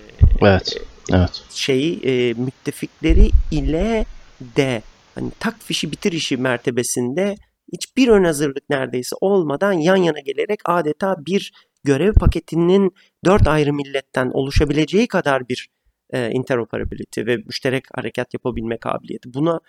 evet, 0.43 0.77
evet. 1.13 1.45
şeyi 1.51 2.01
e, 2.05 2.35
müttefikleri 2.35 3.31
ile 3.51 4.07
de 4.41 4.83
hani 5.15 5.31
tak 5.41 5.63
fişi 5.63 5.93
bitir 5.93 6.13
işi 6.13 6.37
mertebesinde 6.37 7.37
hiçbir 7.73 8.09
ön 8.09 8.25
hazırlık 8.25 8.71
neredeyse 8.71 9.17
olmadan 9.21 9.73
yan 9.73 9.97
yana 9.97 10.21
gelerek 10.21 10.61
adeta 10.65 11.17
bir 11.27 11.53
görev 11.85 12.13
paketinin 12.13 12.95
dört 13.25 13.49
ayrı 13.49 13.73
milletten 13.73 14.31
oluşabileceği 14.33 15.09
kadar 15.09 15.49
bir 15.49 15.69
e, 16.15 16.31
interoperability 16.31 17.21
ve 17.27 17.37
müşterek 17.37 17.85
harekat 17.95 18.35
yapabilme 18.35 18.79
kabiliyeti. 18.79 19.35
Buna 19.35 19.61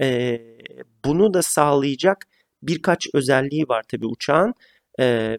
e, 0.00 0.40
bunu 1.04 1.34
da 1.34 1.42
sağlayacak 1.42 2.26
birkaç 2.62 3.06
özelliği 3.14 3.68
var 3.68 3.84
tabii 3.88 4.06
uçağın. 4.06 4.54
E, 5.00 5.38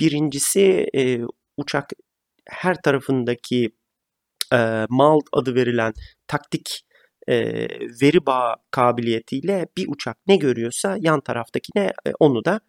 birincisi 0.00 0.86
e, 0.96 1.20
uçak 1.56 1.90
her 2.48 2.82
tarafındaki 2.82 3.70
e, 4.52 4.86
mal 4.88 5.20
adı 5.32 5.54
verilen 5.54 5.92
taktik 6.26 6.84
e, 7.28 7.36
veri 8.02 8.26
bağı 8.26 8.56
kabiliyetiyle 8.70 9.66
bir 9.76 9.88
uçak 9.88 10.16
ne 10.26 10.36
görüyorsa 10.36 10.96
yan 11.00 11.20
taraftakine 11.20 11.92
e, 12.06 12.12
onu 12.20 12.44
da 12.44 12.60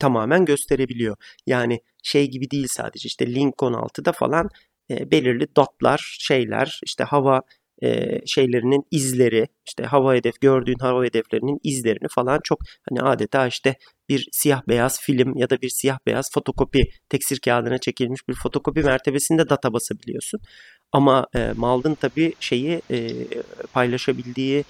tamamen 0.00 0.44
gösterebiliyor. 0.44 1.16
Yani 1.46 1.80
şey 2.02 2.30
gibi 2.30 2.50
değil 2.50 2.66
sadece 2.70 3.06
işte 3.06 3.34
Link 3.34 3.54
16'da 3.54 4.12
falan 4.12 4.50
e, 4.90 5.10
belirli 5.10 5.56
dotlar, 5.56 6.16
şeyler, 6.20 6.80
işte 6.84 7.04
hava 7.04 7.42
e, 7.82 8.20
şeylerinin 8.26 8.84
izleri, 8.90 9.48
işte 9.66 9.84
hava 9.84 10.14
hedef 10.14 10.40
gördüğün 10.40 10.78
hava 10.80 11.04
hedeflerinin 11.04 11.60
izlerini 11.62 12.08
falan 12.10 12.40
çok 12.44 12.58
hani 12.88 13.02
adeta 13.02 13.46
işte 13.46 13.76
bir 14.08 14.28
siyah 14.32 14.62
beyaz 14.68 15.00
film 15.00 15.36
ya 15.36 15.50
da 15.50 15.62
bir 15.62 15.68
siyah 15.68 15.98
beyaz 16.06 16.30
fotokopi 16.32 16.90
teksir 17.08 17.38
kağıdına 17.40 17.78
çekilmiş 17.78 18.28
bir 18.28 18.34
fotokopi 18.34 18.80
mertebesinde 18.80 19.48
data 19.48 19.72
basabiliyorsun. 19.72 20.40
Ama 20.92 21.26
e, 21.36 21.52
Mald'ın 21.56 21.94
tabii 21.94 22.32
şeyi 22.40 22.82
e, 22.90 23.10
paylaşabildiği 23.72 24.64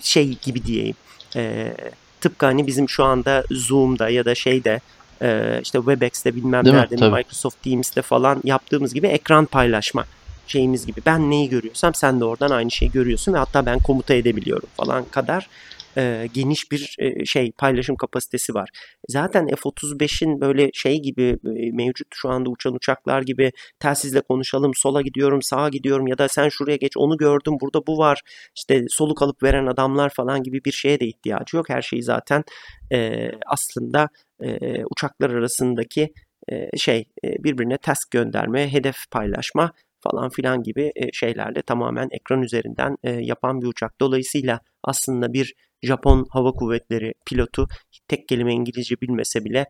şey 0.00 0.38
gibi 0.42 0.64
diyeyim. 0.64 0.96
E, 1.36 1.74
tıpkı 2.20 2.46
hani 2.46 2.66
bizim 2.66 2.88
şu 2.88 3.04
anda 3.04 3.44
Zoom'da 3.50 4.08
ya 4.08 4.24
da 4.24 4.34
şeyde 4.34 4.80
e, 5.22 5.60
işte 5.62 5.78
Webex'te 5.78 6.34
bilmem 6.34 6.64
Değil 6.64 6.76
nerede 6.76 6.94
Microsoft 7.10 7.62
Teams'te 7.62 8.02
falan 8.02 8.40
yaptığımız 8.44 8.94
gibi 8.94 9.06
ekran 9.06 9.46
paylaşma 9.46 10.04
şeyimiz 10.46 10.86
gibi. 10.86 11.00
Ben 11.06 11.30
neyi 11.30 11.48
görüyorsam 11.48 11.94
sen 11.94 12.20
de 12.20 12.24
oradan 12.24 12.50
aynı 12.50 12.70
şeyi 12.70 12.92
görüyorsun 12.92 13.32
ve 13.32 13.38
hatta 13.38 13.66
ben 13.66 13.78
komuta 13.78 14.14
edebiliyorum 14.14 14.68
falan 14.76 15.04
kadar 15.04 15.48
e, 15.96 16.28
geniş 16.34 16.72
bir 16.72 16.96
e, 16.98 17.24
şey 17.24 17.52
paylaşım 17.58 17.96
kapasitesi 17.96 18.54
var. 18.54 18.68
Zaten 19.08 19.46
F-35'in 19.46 20.40
böyle 20.40 20.70
şey 20.74 21.02
gibi 21.02 21.38
e, 21.46 21.72
mevcut 21.72 22.06
şu 22.14 22.28
anda 22.28 22.50
uçan 22.50 22.74
uçaklar 22.74 23.22
gibi 23.22 23.52
telsizle 23.80 24.20
konuşalım 24.20 24.72
sola 24.74 25.02
gidiyorum 25.02 25.42
sağa 25.42 25.68
gidiyorum 25.68 26.06
ya 26.06 26.18
da 26.18 26.28
sen 26.28 26.48
şuraya 26.48 26.76
geç 26.76 26.92
onu 26.96 27.16
gördüm 27.16 27.54
burada 27.60 27.86
bu 27.86 27.98
var 27.98 28.20
işte 28.56 28.84
soluk 28.88 29.22
alıp 29.22 29.42
veren 29.42 29.66
adamlar 29.66 30.10
falan 30.10 30.42
gibi 30.42 30.64
bir 30.64 30.72
şeye 30.72 31.00
de 31.00 31.06
ihtiyacı 31.06 31.56
yok. 31.56 31.70
Her 31.70 31.82
şeyi 31.82 32.02
zaten 32.02 32.44
e, 32.92 33.30
aslında 33.46 34.08
e, 34.42 34.58
uçaklar 34.84 35.30
arasındaki 35.30 36.12
e, 36.48 36.78
şey 36.78 37.04
e, 37.24 37.44
birbirine 37.44 37.78
task 37.78 38.10
gönderme, 38.10 38.72
hedef 38.72 38.96
paylaşma 39.10 39.72
falan 40.00 40.30
filan 40.30 40.62
gibi 40.62 40.92
e, 40.96 41.12
şeylerle 41.12 41.62
tamamen 41.62 42.08
ekran 42.10 42.42
üzerinden 42.42 42.96
e, 43.02 43.10
yapan 43.10 43.60
bir 43.60 43.66
uçak. 43.66 44.00
Dolayısıyla 44.00 44.60
aslında 44.84 45.32
bir 45.32 45.54
Japon 45.82 46.26
Hava 46.30 46.52
Kuvvetleri 46.52 47.14
pilotu 47.26 47.68
tek 48.08 48.28
kelime 48.28 48.52
İngilizce 48.54 49.00
bilmese 49.00 49.44
bile 49.44 49.66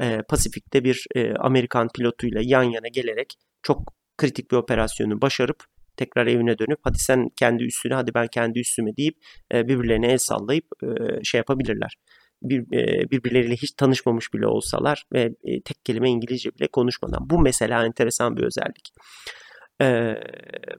e, 0.00 0.18
Pasifik'te 0.28 0.84
bir 0.84 1.06
e, 1.14 1.34
Amerikan 1.34 1.88
pilotuyla 1.94 2.40
yan 2.44 2.62
yana 2.62 2.88
gelerek 2.88 3.34
çok 3.62 3.94
kritik 4.18 4.50
bir 4.50 4.56
operasyonu 4.56 5.20
başarıp 5.20 5.64
tekrar 5.96 6.26
evine 6.26 6.58
dönüp 6.58 6.78
hadi 6.82 6.98
sen 6.98 7.28
kendi 7.36 7.64
üstüne 7.64 7.94
hadi 7.94 8.14
ben 8.14 8.26
kendi 8.26 8.60
üstüme 8.60 8.96
deyip 8.96 9.16
e, 9.54 9.68
birbirlerine 9.68 10.12
el 10.12 10.18
sallayıp 10.18 10.66
e, 10.82 10.86
şey 11.24 11.38
yapabilirler 11.38 11.96
bir, 12.42 12.60
e, 12.60 13.10
birbirleriyle 13.10 13.56
hiç 13.56 13.72
tanışmamış 13.72 14.34
bile 14.34 14.46
olsalar 14.46 15.04
ve 15.12 15.22
e, 15.44 15.62
tek 15.62 15.84
kelime 15.84 16.10
İngilizce 16.10 16.50
bile 16.54 16.66
konuşmadan. 16.66 17.30
Bu 17.30 17.38
mesela 17.38 17.86
enteresan 17.86 18.36
bir 18.36 18.42
özellik. 18.42 18.92
E, 19.82 20.14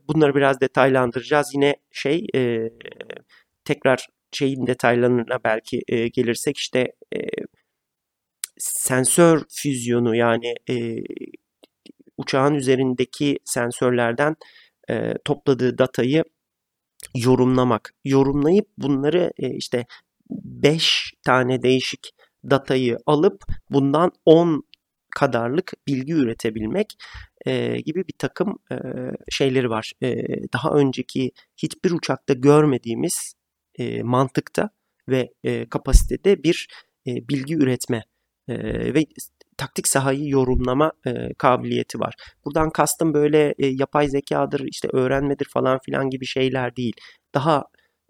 bunları 0.07 0.35
biraz 0.35 0.61
detaylandıracağız. 0.61 1.51
Yine 1.53 1.75
şey 1.91 2.27
e, 2.35 2.69
tekrar 3.65 4.07
şeyin 4.31 4.67
detaylarına 4.67 5.39
belki 5.43 5.81
e, 5.87 6.07
gelirsek 6.07 6.57
işte 6.57 6.79
e, 7.15 7.19
sensör 8.57 9.43
füzyonu 9.49 10.15
yani 10.15 10.53
e, 10.69 10.95
uçağın 12.17 12.53
üzerindeki 12.53 13.39
sensörlerden 13.45 14.35
e, 14.89 15.13
topladığı 15.25 15.77
datayı 15.77 16.23
yorumlamak. 17.15 17.93
Yorumlayıp 18.05 18.67
bunları 18.77 19.31
e, 19.37 19.49
işte 19.49 19.85
5 20.29 21.13
tane 21.25 21.63
değişik 21.63 22.09
datayı 22.49 22.97
alıp 23.05 23.43
bundan 23.69 24.11
10 24.25 24.63
kadarlık 25.15 25.73
bilgi 25.87 26.13
üretebilmek 26.13 26.87
e, 27.45 27.81
gibi 27.81 28.07
bir 28.07 28.13
takım 28.19 28.59
e, 28.71 28.75
şeyleri 29.29 29.69
var. 29.69 29.93
E, 30.03 30.15
daha 30.53 30.69
önceki 30.69 31.31
hiçbir 31.57 31.91
uçakta 31.91 32.33
görmediğimiz 32.33 33.33
e, 33.77 34.03
mantıkta 34.03 34.69
ve 35.09 35.33
e, 35.43 35.69
kapasitede 35.69 36.43
bir 36.43 36.67
e, 37.07 37.27
bilgi 37.29 37.55
üretme 37.55 38.03
e, 38.47 38.53
ve 38.93 39.05
taktik 39.57 39.87
sahayı 39.87 40.29
yorumlama 40.29 40.91
e, 41.07 41.33
kabiliyeti 41.33 41.99
var. 41.99 42.13
Buradan 42.45 42.69
kastım 42.69 43.13
böyle 43.13 43.55
e, 43.57 43.67
yapay 43.67 44.09
zekadır, 44.09 44.59
işte 44.59 44.87
öğrenmedir 44.93 45.47
falan 45.53 45.79
filan 45.85 46.09
gibi 46.09 46.25
şeyler 46.25 46.75
değil. 46.75 46.93
Daha 47.33 47.63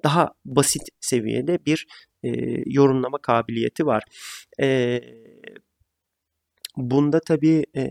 daha 0.04 0.34
basit 0.46 0.84
seviyede 1.00 1.60
bir 1.66 1.88
e, 2.24 2.30
yorumlama 2.66 3.18
kabiliyeti 3.18 3.86
var. 3.86 4.04
E, 4.62 5.00
bunda 6.78 7.20
tabii 7.20 7.66
e, 7.78 7.90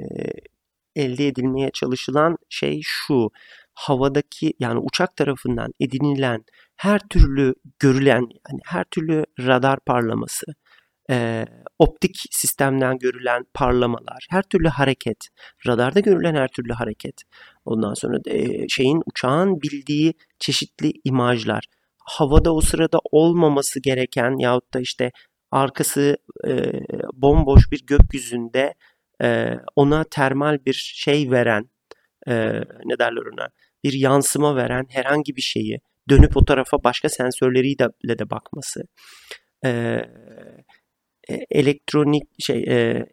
elde 0.96 1.26
edilmeye 1.26 1.70
çalışılan 1.74 2.36
şey 2.48 2.80
şu. 2.84 3.30
Havadaki 3.76 4.52
yani 4.58 4.78
uçak 4.78 5.16
tarafından 5.16 5.72
edinilen 5.80 6.44
her 6.76 7.00
türlü 7.10 7.54
görülen 7.78 8.20
yani 8.20 8.60
her 8.64 8.84
türlü 8.84 9.24
radar 9.40 9.80
parlaması, 9.80 10.46
e, 11.10 11.44
optik 11.78 12.16
sistemden 12.30 12.98
görülen 12.98 13.44
parlamalar, 13.54 14.26
her 14.30 14.42
türlü 14.42 14.68
hareket, 14.68 15.28
radarda 15.66 16.00
görülen 16.00 16.34
her 16.34 16.48
türlü 16.48 16.72
hareket, 16.72 17.22
ondan 17.64 17.94
sonra 17.94 18.18
e, 18.26 18.68
şeyin 18.68 19.02
uçağın 19.06 19.62
bildiği 19.62 20.14
çeşitli 20.38 20.92
imajlar, 21.04 21.64
havada 21.98 22.54
o 22.54 22.60
sırada 22.60 22.98
olmaması 23.12 23.80
gereken 23.80 24.38
yahut 24.38 24.74
da 24.74 24.80
işte 24.80 25.12
arkası 25.50 26.16
e, 26.46 26.72
bomboş 27.12 27.72
bir 27.72 27.86
gökyüzünde 27.86 28.74
e, 29.22 29.54
ona 29.76 30.04
termal 30.04 30.58
bir 30.66 30.92
şey 30.96 31.30
veren, 31.30 31.70
e, 32.28 32.34
ne 32.84 32.98
derler 32.98 33.22
ona, 33.32 33.48
bir 33.84 33.92
yansıma 33.92 34.56
veren 34.56 34.86
herhangi 34.88 35.36
bir 35.36 35.42
şeyi 35.42 35.80
dönüp 36.08 36.36
o 36.36 36.44
tarafa 36.44 36.84
başka 36.84 37.08
sensörleriyle 37.08 38.18
de 38.18 38.30
bakması, 38.30 38.82
e, 39.64 40.00
elektronik 41.50 42.22
şey, 42.38 42.64
e, 42.68 43.06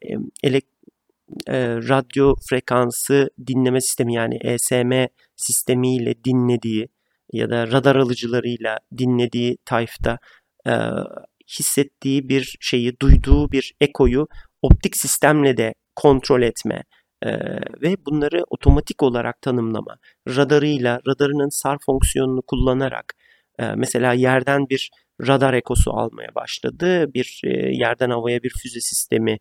elek, 0.44 0.66
e, 1.48 1.58
radyo 1.68 2.36
frekansı 2.50 3.30
dinleme 3.48 3.82
sistemi 3.82 4.14
yani 4.14 4.40
ESM 4.42 4.92
sistemiyle 5.36 6.24
dinlediği 6.24 6.88
ya 7.34 7.50
da 7.50 7.68
radar 7.68 7.96
alıcılarıyla 7.96 8.80
dinlediği 8.98 9.58
tayfta 9.66 10.18
e, 10.68 10.74
hissettiği 11.60 12.30
bir 12.30 12.58
şeyi, 12.60 13.00
duyduğu 13.00 13.52
bir 13.52 13.74
ekoyu 13.82 14.28
optik 14.62 14.98
sistemle 14.98 15.58
de 15.58 15.74
kontrol 15.96 16.42
etme 16.42 16.84
e, 17.26 17.30
ve 17.82 17.96
bunları 18.06 18.44
otomatik 18.50 19.04
olarak 19.04 19.42
tanımlama. 19.42 19.98
Radarıyla, 20.28 21.00
radarının 21.08 21.50
SAR 21.50 21.78
fonksiyonunu 21.86 22.42
kullanarak 22.42 23.14
e, 23.60 23.76
mesela 23.76 24.14
yerden 24.14 24.70
bir 24.70 24.92
radar 25.28 25.54
ekosu 25.54 25.92
almaya 25.92 26.36
başladı. 26.36 27.14
Bir 27.14 27.42
e, 27.44 27.50
yerden 27.76 28.10
havaya 28.10 28.44
bir 28.44 28.54
füze 28.64 28.80
sistemi 28.80 29.38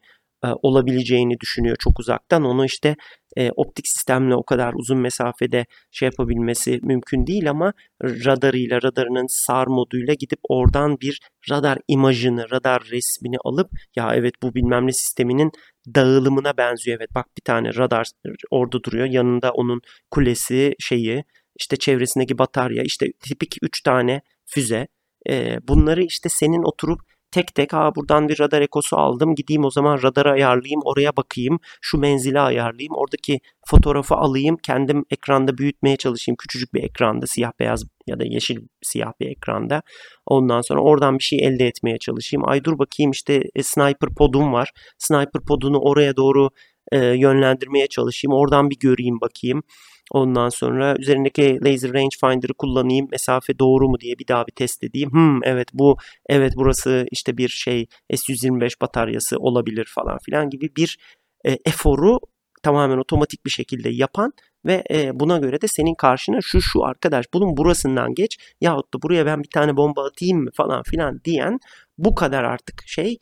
olabileceğini 0.63 1.41
düşünüyor 1.41 1.77
çok 1.81 2.01
uzaktan. 2.01 2.45
Onu 2.45 2.65
işte 2.65 2.97
e, 3.37 3.51
optik 3.51 3.87
sistemle 3.89 4.35
o 4.35 4.43
kadar 4.43 4.73
uzun 4.75 4.99
mesafede 4.99 5.67
şey 5.91 6.07
yapabilmesi 6.07 6.81
mümkün 6.83 7.27
değil 7.27 7.51
ama 7.51 7.73
radarıyla, 8.03 8.83
radarının 8.83 9.27
SAR 9.29 9.67
moduyla 9.67 10.15
gidip 10.15 10.39
oradan 10.49 11.01
bir 11.01 11.21
radar 11.51 11.79
imajını, 11.89 12.51
radar 12.51 12.83
resmini 12.83 13.37
alıp 13.45 13.71
ya 13.97 14.15
evet 14.15 14.35
bu 14.43 14.55
bilmem 14.55 14.87
ne 14.87 14.93
sisteminin 14.93 15.51
dağılımına 15.95 16.57
benziyor. 16.57 16.99
Evet 16.99 17.15
bak 17.15 17.27
bir 17.39 17.43
tane 17.43 17.75
radar 17.75 18.07
orada 18.51 18.83
duruyor. 18.83 19.07
Yanında 19.07 19.53
onun 19.53 19.81
kulesi, 20.11 20.75
şeyi, 20.79 21.25
işte 21.59 21.77
çevresindeki 21.77 22.39
batarya, 22.39 22.83
işte 22.83 23.07
tipik 23.21 23.57
3 23.63 23.83
tane 23.83 24.21
füze. 24.47 24.89
E, 25.29 25.59
bunları 25.69 26.03
işte 26.03 26.29
senin 26.29 26.63
oturup 26.63 27.01
tek 27.33 27.55
tek 27.55 27.73
ha 27.73 27.95
buradan 27.97 28.29
bir 28.29 28.41
radar 28.41 28.63
ekosu 28.63 28.97
aldım 28.97 29.35
gideyim 29.35 29.65
o 29.65 29.71
zaman 29.71 30.03
radarı 30.03 30.31
ayarlayayım 30.31 30.81
oraya 30.85 31.17
bakayım 31.17 31.59
şu 31.81 31.99
menzili 31.99 32.41
ayarlayayım 32.41 32.93
oradaki 32.97 33.41
fotoğrafı 33.67 34.15
alayım 34.15 34.57
kendim 34.63 35.05
ekranda 35.11 35.59
büyütmeye 35.59 35.97
çalışayım 35.97 36.37
küçücük 36.37 36.75
bir 36.75 36.83
ekranda 36.83 37.27
siyah 37.27 37.53
beyaz 37.61 37.85
ya 38.07 38.21
da 38.21 38.25
yeşil 38.25 38.59
siyah 38.83 39.13
bir 39.21 39.27
ekranda. 39.27 39.83
Ondan 40.27 40.61
sonra 40.61 40.81
oradan 40.81 41.19
bir 41.19 41.25
şey 41.25 41.39
elde 41.47 41.67
etmeye 41.67 41.99
çalışayım. 41.99 42.49
Ay 42.49 42.65
dur 42.65 42.79
bakayım 42.79 43.11
işte 43.11 43.43
e, 43.55 43.63
sniper 43.63 44.15
podum 44.19 44.53
var. 44.53 44.71
Sniper 44.99 45.43
podunu 45.49 45.79
oraya 45.79 46.17
doğru 46.17 46.49
e, 46.93 46.99
yönlendirmeye 46.99 47.87
çalışayım. 47.87 48.33
Oradan 48.37 48.71
bir 48.71 48.79
göreyim 48.81 49.21
bakayım 49.21 49.63
Ondan 50.11 50.49
sonra 50.49 50.97
üzerindeki 50.99 51.59
laser 51.65 51.93
rangefinder'ı 51.93 52.55
kullanayım. 52.55 53.09
Mesafe 53.11 53.59
doğru 53.59 53.89
mu 53.89 54.01
diye 54.01 54.19
bir 54.19 54.29
daha 54.29 54.47
bir 54.47 54.53
test 54.53 54.85
edeyim. 54.85 55.11
Hmm 55.13 55.45
evet 55.45 55.69
bu 55.75 55.97
evet 56.29 56.53
burası 56.57 57.07
işte 57.11 57.37
bir 57.37 57.49
şey 57.49 57.87
S125 58.11 58.81
bataryası 58.81 59.37
olabilir 59.39 59.93
falan 59.95 60.19
filan 60.25 60.51
gibi 60.51 60.77
bir 60.77 60.99
e, 61.47 61.59
eforu 61.65 62.19
tamamen 62.63 62.99
otomatik 62.99 63.47
bir 63.47 63.51
şekilde 63.51 63.89
yapan 63.89 64.33
ve 64.67 64.85
e, 64.91 65.21
buna 65.21 65.39
göre 65.39 65.61
de 65.61 65.69
senin 65.69 65.95
karşına 65.95 66.39
şu 66.43 66.61
şu 66.61 66.85
arkadaş 66.85 67.27
bunun 67.35 67.57
burasından 67.57 68.15
geç 68.15 68.39
yahut 68.61 68.95
da 68.95 69.03
buraya 69.03 69.27
ben 69.27 69.43
bir 69.43 69.51
tane 69.55 69.77
bomba 69.77 70.07
atayım 70.07 70.45
mı 70.45 70.51
falan 70.55 70.83
filan 70.83 71.21
diyen 71.25 71.59
bu 71.99 72.15
kadar 72.15 72.45
artık 72.45 72.83
şey 72.87 73.19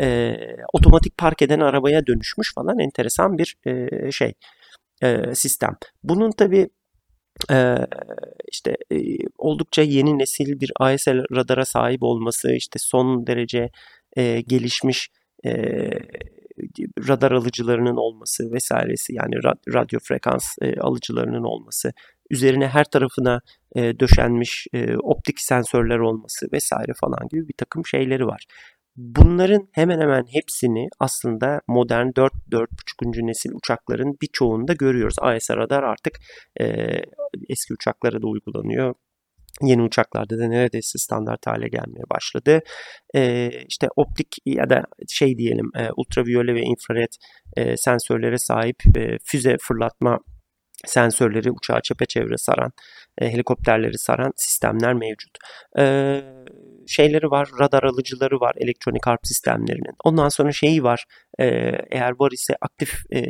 e, 0.00 0.36
otomatik 0.72 1.18
park 1.18 1.42
eden 1.42 1.60
arabaya 1.60 2.06
dönüşmüş 2.06 2.54
falan 2.54 2.78
enteresan 2.78 3.38
bir 3.38 3.56
e, 3.66 4.10
şey 4.12 4.34
e, 5.02 5.34
sistem. 5.34 5.76
Bunun 6.02 6.30
tabi 6.30 6.68
e, 7.50 7.76
işte 8.52 8.76
e, 8.92 8.96
oldukça 9.38 9.82
yeni 9.82 10.18
nesil 10.18 10.60
bir 10.60 10.72
ASL 10.80 11.36
radara 11.36 11.64
sahip 11.64 12.02
olması, 12.02 12.52
işte 12.52 12.78
son 12.78 13.26
derece 13.26 13.70
e, 14.16 14.40
gelişmiş 14.40 15.08
e, 15.44 15.52
radar 17.08 17.32
alıcılarının 17.32 17.96
olması 17.96 18.52
vesairesi 18.52 19.14
yani 19.14 19.34
radyo 19.74 20.00
frekans 20.02 20.44
e, 20.62 20.80
alıcılarının 20.80 21.42
olması, 21.42 21.92
üzerine 22.30 22.68
her 22.68 22.84
tarafına 22.84 23.40
e, 23.76 24.00
döşenmiş 24.00 24.66
e, 24.72 24.96
optik 24.96 25.40
sensörler 25.40 25.98
olması 25.98 26.46
vesaire 26.52 26.92
falan 27.00 27.28
gibi 27.30 27.48
bir 27.48 27.54
takım 27.58 27.86
şeyleri 27.86 28.26
var. 28.26 28.44
Bunların 28.96 29.68
hemen 29.72 30.00
hemen 30.00 30.24
hepsini 30.32 30.88
aslında 31.00 31.60
modern 31.68 32.06
4-4.5. 32.06 33.26
nesil 33.26 33.50
uçakların 33.52 34.16
birçoğunda 34.22 34.72
görüyoruz. 34.72 35.16
AESA 35.20 35.56
radar 35.56 35.82
artık 35.82 36.18
e, 36.60 36.64
eski 37.48 37.74
uçaklara 37.74 38.22
da 38.22 38.26
uygulanıyor. 38.26 38.94
Yeni 39.62 39.82
uçaklarda 39.82 40.38
da 40.38 40.48
neredeyse 40.48 40.98
standart 40.98 41.46
hale 41.46 41.68
gelmeye 41.68 42.04
başladı. 42.10 42.60
E, 43.14 43.50
işte 43.68 43.88
optik 43.96 44.36
ya 44.46 44.70
da 44.70 44.84
şey 45.08 45.38
diyelim 45.38 45.70
e, 45.76 45.88
ultraviyole 45.96 46.54
ve 46.54 46.60
infrared 46.60 47.12
e, 47.56 47.76
sensörlere 47.76 48.38
sahip 48.38 48.76
e, 48.96 49.18
füze 49.24 49.56
fırlatma 49.60 50.18
sensörleri 50.86 51.50
uçağı 51.50 51.80
çepeçevre 51.82 52.38
saran, 52.38 52.72
e, 53.18 53.32
helikopterleri 53.32 53.98
saran 53.98 54.32
sistemler 54.36 54.94
mevcut. 54.94 55.38
E, 55.78 55.84
şeyleri 56.86 57.30
var, 57.30 57.48
radar 57.60 57.82
alıcıları 57.82 58.40
var 58.40 58.52
elektronik 58.56 59.06
harp 59.06 59.20
sistemlerinin. 59.24 59.94
Ondan 60.04 60.28
sonra 60.28 60.52
şeyi 60.52 60.82
var, 60.82 61.04
e, 61.40 61.44
eğer 61.90 62.12
var 62.18 62.30
ise 62.32 62.54
aktif 62.60 62.92
e, 63.14 63.20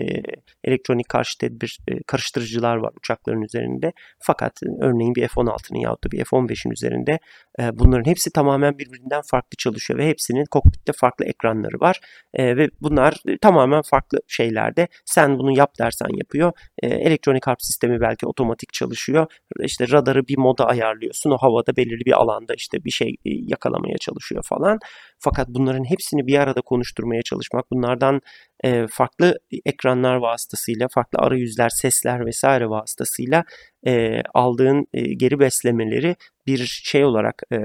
elektronik 0.64 1.08
karşı 1.08 1.38
tedbir 1.38 1.78
e, 1.88 2.02
karıştırıcılar 2.06 2.76
var 2.76 2.92
uçakların 2.98 3.42
üzerinde. 3.42 3.92
Fakat 4.18 4.52
örneğin 4.80 5.14
bir 5.14 5.28
F-16'nın 5.28 5.78
yahut 5.78 6.04
da 6.04 6.10
bir 6.10 6.24
F-15'in 6.24 6.70
üzerinde 6.70 7.18
e, 7.60 7.78
bunların 7.78 8.10
hepsi 8.10 8.30
tamamen 8.32 8.78
birbirinden 8.78 9.22
farklı 9.30 9.56
çalışıyor 9.58 9.98
ve 9.98 10.08
hepsinin 10.08 10.44
kokpitte 10.44 10.92
farklı 10.96 11.24
ekranları 11.24 11.80
var. 11.80 12.00
E, 12.34 12.56
ve 12.56 12.68
bunlar 12.80 13.14
tamamen 13.40 13.82
farklı 13.82 14.18
şeylerde. 14.28 14.88
Sen 15.04 15.38
bunu 15.38 15.58
yap 15.58 15.78
dersen 15.78 16.16
yapıyor. 16.18 16.52
E, 16.82 16.88
elektronik 16.88 17.46
harp 17.46 17.62
sistemi 17.62 18.00
belki 18.00 18.26
otomatik 18.26 18.72
çalışıyor. 18.72 19.26
İşte 19.60 19.88
radarı 19.90 20.28
bir 20.28 20.38
moda 20.38 20.66
ayarlıyorsun. 20.66 21.30
O 21.30 21.36
havada 21.36 21.76
belirli 21.76 22.04
bir 22.06 22.12
alanda 22.12 22.54
işte 22.54 22.84
bir 22.84 22.90
şey 22.90 23.14
yakalamaya 23.24 23.98
çalışıyor 23.98 24.42
falan. 24.48 24.78
Fakat 25.24 25.48
bunların 25.48 25.84
hepsini 25.84 26.26
bir 26.26 26.38
arada 26.38 26.60
konuşturmaya 26.60 27.22
çalışmak, 27.22 27.70
bunlardan 27.70 28.20
e, 28.64 28.86
farklı 28.90 29.38
ekranlar 29.64 30.16
vasıtasıyla, 30.16 30.88
farklı 30.94 31.18
arayüzler, 31.18 31.68
sesler 31.68 32.26
vesaire 32.26 32.68
vasıtasıyla 32.68 33.44
e, 33.86 34.22
aldığın 34.34 34.86
e, 34.92 35.14
geri 35.14 35.38
beslemeleri 35.38 36.16
bir 36.46 36.80
şey 36.84 37.04
olarak 37.04 37.42
e, 37.52 37.58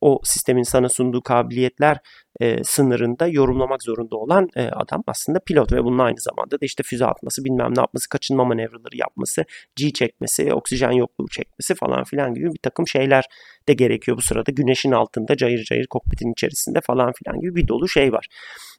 o 0.00 0.20
sistemin 0.24 0.62
sana 0.62 0.88
sunduğu 0.88 1.22
kabiliyetler 1.22 1.98
e, 2.40 2.64
sınırında 2.64 3.26
yorumlamak 3.26 3.82
zorunda 3.82 4.16
olan 4.16 4.48
e, 4.56 4.62
adam 4.62 5.02
aslında 5.06 5.40
pilot 5.46 5.72
ve 5.72 5.84
bunun 5.84 5.98
aynı 5.98 6.20
zamanda 6.20 6.60
da 6.60 6.64
işte 6.66 6.82
füze 6.82 7.06
atması, 7.06 7.44
bilmem 7.44 7.74
ne 7.76 7.80
yapması, 7.80 8.08
kaçınma 8.08 8.44
manevraları 8.44 8.96
yapması, 8.96 9.44
G 9.76 9.90
çekmesi, 9.92 10.54
oksijen 10.54 10.92
yokluğu 10.92 11.28
çekmesi 11.28 11.74
falan 11.74 12.04
filan 12.04 12.34
gibi 12.34 12.46
bir 12.46 12.60
takım 12.62 12.88
şeyler 12.88 13.24
de 13.68 13.72
gerekiyor 13.72 14.16
bu 14.16 14.22
sırada. 14.22 14.50
Güneşin 14.50 14.92
altında 14.92 15.36
cayır 15.36 15.64
cayır 15.64 15.86
kokpitin 15.86 16.32
içerisinde 16.32 16.80
falan 16.80 17.12
filan 17.12 17.40
gibi 17.40 17.56
bir 17.56 17.68
dolu 17.68 17.88
şey 17.88 18.12
var. 18.12 18.26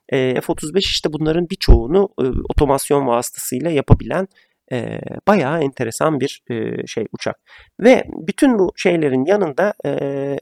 E, 0.09 0.41
F-35 0.41 0.79
işte 0.79 1.13
bunların 1.13 1.49
birçoğunu 1.49 2.09
e, 2.21 2.23
otomasyon 2.49 3.07
vasıtasıyla 3.07 3.71
yapabilen 3.71 4.27
e, 4.72 5.01
bayağı 5.28 5.61
enteresan 5.63 6.19
bir 6.19 6.41
e, 6.49 6.88
şey 6.88 7.05
uçak. 7.11 7.36
Ve 7.80 8.03
bütün 8.28 8.59
bu 8.59 8.72
şeylerin 8.76 9.26
yanında 9.26 9.74
e, 9.86 9.91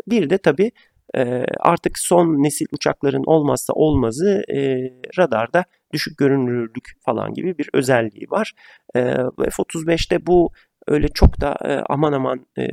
bir 0.08 0.30
de 0.30 0.38
tabii 0.38 0.72
E, 1.16 1.46
artık 1.60 2.00
son 2.00 2.28
nesil 2.44 2.66
uçakların 2.72 3.24
olmazsa 3.26 3.74
olmazı 3.74 4.44
e, 4.54 4.78
radarda 5.18 5.66
düşük 5.94 6.18
görünürlük 6.18 6.90
falan 7.06 7.34
gibi 7.34 7.58
bir 7.58 7.70
özelliği 7.74 8.26
var. 8.30 8.54
E, 8.96 9.02
F-35'te 9.50 10.26
bu 10.26 10.52
öyle 10.88 11.08
çok 11.08 11.42
da 11.42 11.56
e, 11.66 11.84
aman 11.90 12.14
aman 12.14 12.46
e, 12.58 12.66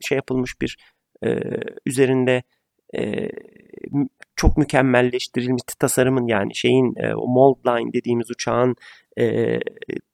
şey 0.00 0.16
yapılmış 0.16 0.60
bir 0.60 0.76
e, 1.24 1.40
üzerinde 1.86 2.42
e, 2.96 3.28
çok 4.36 4.56
mükemmelleştirilmiş 4.56 5.62
tasarımın 5.78 6.26
yani 6.26 6.54
şeyin 6.54 6.94
e, 6.96 7.14
o 7.14 7.26
mold 7.26 7.56
line 7.66 7.92
dediğimiz 7.92 8.30
uçağın 8.30 8.76
e, 9.18 9.58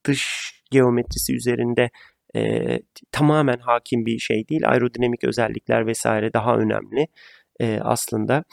dış 0.05 0.55
geometrisi 0.75 1.35
üzerinde 1.35 1.91
e, 2.37 2.79
tamamen 3.12 3.59
hakim 3.59 4.07
bir 4.07 4.18
şey 4.18 4.49
değil. 4.49 4.68
Aerodinamik 4.68 5.25
özellikler 5.25 5.87
vesaire 5.87 6.33
daha 6.33 6.57
önemli 6.57 7.07
e, 7.61 7.79
aslında. 7.83 8.45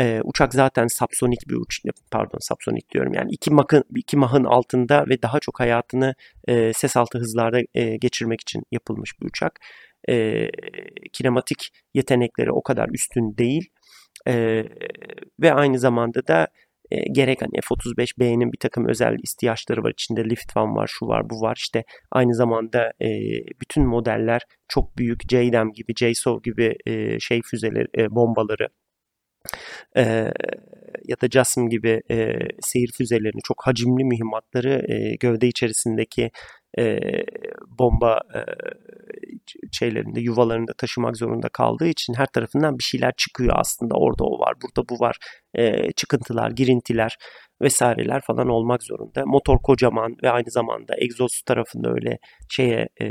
E, 0.00 0.20
uçak 0.24 0.54
zaten 0.54 0.86
sapsonik 0.86 1.40
bir 1.48 1.54
uç, 1.54 1.80
pardon 2.10 2.38
sapsonik 2.40 2.90
diyorum 2.94 3.14
yani 3.14 3.30
iki 3.32 3.50
mahın, 3.50 3.84
iki 3.96 4.16
mahın 4.16 4.44
altında 4.44 5.04
ve 5.08 5.22
daha 5.22 5.40
çok 5.40 5.60
hayatını 5.60 6.14
e, 6.48 6.72
ses 6.72 6.96
altı 6.96 7.18
hızlarda 7.18 7.60
e, 7.74 7.96
geçirmek 7.96 8.40
için 8.40 8.62
yapılmış 8.72 9.20
bir 9.20 9.26
uçak. 9.26 9.60
E, 10.08 10.48
kinematik 11.12 11.70
yetenekleri 11.94 12.52
o 12.52 12.62
kadar 12.62 12.88
üstün 12.88 13.36
değil. 13.38 13.68
E, 14.28 14.64
ve 15.40 15.54
aynı 15.54 15.78
zamanda 15.78 16.26
da 16.26 16.48
e, 16.90 17.12
gerek 17.12 17.42
hani 17.42 17.60
F-35B'nin 17.62 18.52
bir 18.52 18.58
takım 18.58 18.88
özel 18.88 19.16
ihtiyaçları 19.22 19.82
var. 19.82 19.90
İçinde 19.90 20.24
lift 20.24 20.52
fan 20.52 20.76
var, 20.76 20.90
şu 20.92 21.06
var, 21.06 21.30
bu 21.30 21.40
var. 21.40 21.56
İşte 21.56 21.84
aynı 22.12 22.34
zamanda 22.34 22.92
e, 23.00 23.08
bütün 23.60 23.86
modeller 23.86 24.42
çok 24.68 24.98
büyük 24.98 25.22
JDAM 25.30 25.72
gibi, 25.72 25.92
JSOW 25.96 26.50
gibi 26.50 26.76
e, 26.86 27.20
şey 27.20 27.40
füzeleri, 27.42 27.86
e, 27.98 28.10
bombaları 28.10 28.68
e, 29.96 30.02
ya 31.04 31.16
da 31.22 31.28
JASM 31.30 31.68
gibi 31.68 32.02
e, 32.10 32.32
seyir 32.60 32.90
füzelerini, 32.96 33.40
çok 33.44 33.66
hacimli 33.66 34.04
mühimmatları 34.04 34.92
e, 34.92 35.16
gövde 35.20 35.46
içerisindeki 35.46 36.30
e, 36.78 36.98
bomba 37.78 38.20
e, 38.34 38.40
şeylerinde 39.72 40.20
yuvalarında 40.20 40.72
taşımak 40.78 41.16
zorunda 41.16 41.48
kaldığı 41.48 41.88
için 41.88 42.14
her 42.14 42.26
tarafından 42.26 42.78
bir 42.78 42.84
şeyler 42.84 43.12
çıkıyor 43.16 43.54
aslında. 43.56 43.94
Orada 43.94 44.24
o 44.24 44.38
var 44.38 44.54
burada 44.62 44.88
bu 44.88 45.00
var 45.00 45.16
e, 45.54 45.92
çıkıntılar 45.92 46.50
girintiler 46.50 47.16
vesaireler 47.62 48.20
falan 48.20 48.48
olmak 48.48 48.82
zorunda. 48.82 49.26
Motor 49.26 49.58
kocaman 49.58 50.16
ve 50.22 50.30
aynı 50.30 50.50
zamanda 50.50 50.94
egzoz 50.98 51.42
tarafında 51.46 51.92
öyle 51.92 52.18
şeye 52.50 52.88
e, 53.00 53.06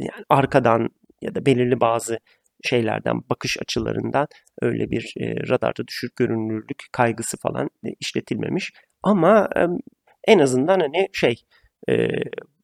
yani 0.00 0.24
arkadan 0.28 0.88
ya 1.22 1.34
da 1.34 1.46
belirli 1.46 1.80
bazı 1.80 2.18
şeylerden 2.64 3.20
bakış 3.30 3.56
açılarından 3.60 4.26
öyle 4.62 4.90
bir 4.90 5.14
e, 5.20 5.48
radarda 5.48 5.86
düşük 5.86 6.16
görünürlük 6.16 6.82
kaygısı 6.92 7.36
falan 7.36 7.70
e, 7.86 7.88
işletilmemiş 8.00 8.72
ama 9.02 9.48
e, 9.56 9.66
en 10.24 10.38
azından 10.38 10.80
hani 10.80 11.08
şey 11.12 11.34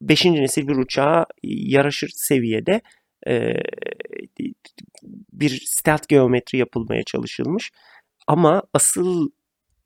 5. 0.01 0.25
E, 0.25 0.33
nesil 0.33 0.67
bir 0.67 0.75
uçağa 0.75 1.25
yaraşır 1.43 2.09
seviyede 2.15 2.81
e, 3.27 3.53
bir 5.33 5.61
stealth 5.65 6.07
geometri 6.07 6.57
yapılmaya 6.57 7.03
çalışılmış. 7.03 7.71
Ama 8.27 8.63
asıl 8.73 9.29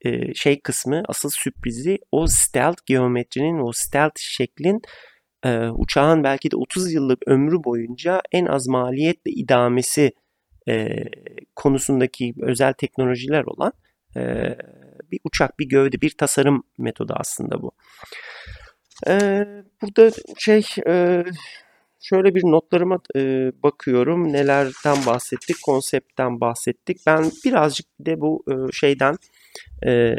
e, 0.01 0.33
şey 0.33 0.61
kısmı, 0.61 1.03
asıl 1.07 1.29
sürprizi 1.29 1.97
o 2.11 2.27
stealth 2.27 2.85
geometrinin, 2.85 3.67
o 3.67 3.71
stealth 3.73 4.19
şeklin 4.19 4.81
uçağın 5.75 6.23
belki 6.23 6.51
de 6.51 6.55
30 6.55 6.93
yıllık 6.93 7.27
ömrü 7.27 7.63
boyunca 7.63 8.21
en 8.31 8.45
az 8.45 8.67
maliyetle 8.67 9.31
idamesi 9.31 10.11
konusundaki 11.55 12.33
özel 12.41 12.73
teknolojiler 12.73 13.43
olan 13.43 13.73
bir 15.11 15.19
uçak, 15.23 15.59
bir 15.59 15.69
gövde, 15.69 16.01
bir 16.01 16.09
tasarım 16.17 16.63
metodu 16.77 17.13
aslında 17.17 17.61
bu. 17.61 17.71
burada 19.81 20.11
şey 20.37 20.63
şöyle 22.05 22.35
bir 22.35 22.43
notlarıma 22.43 22.99
e, 23.15 23.51
bakıyorum. 23.63 24.33
Nelerden 24.33 25.05
bahsettik? 25.05 25.55
Konseptten 25.65 26.41
bahsettik. 26.41 26.97
Ben 27.07 27.31
birazcık 27.45 27.85
de 27.99 28.21
bu 28.21 28.43
e, 28.51 28.53
şeyden 28.71 29.17
e, 29.85 30.15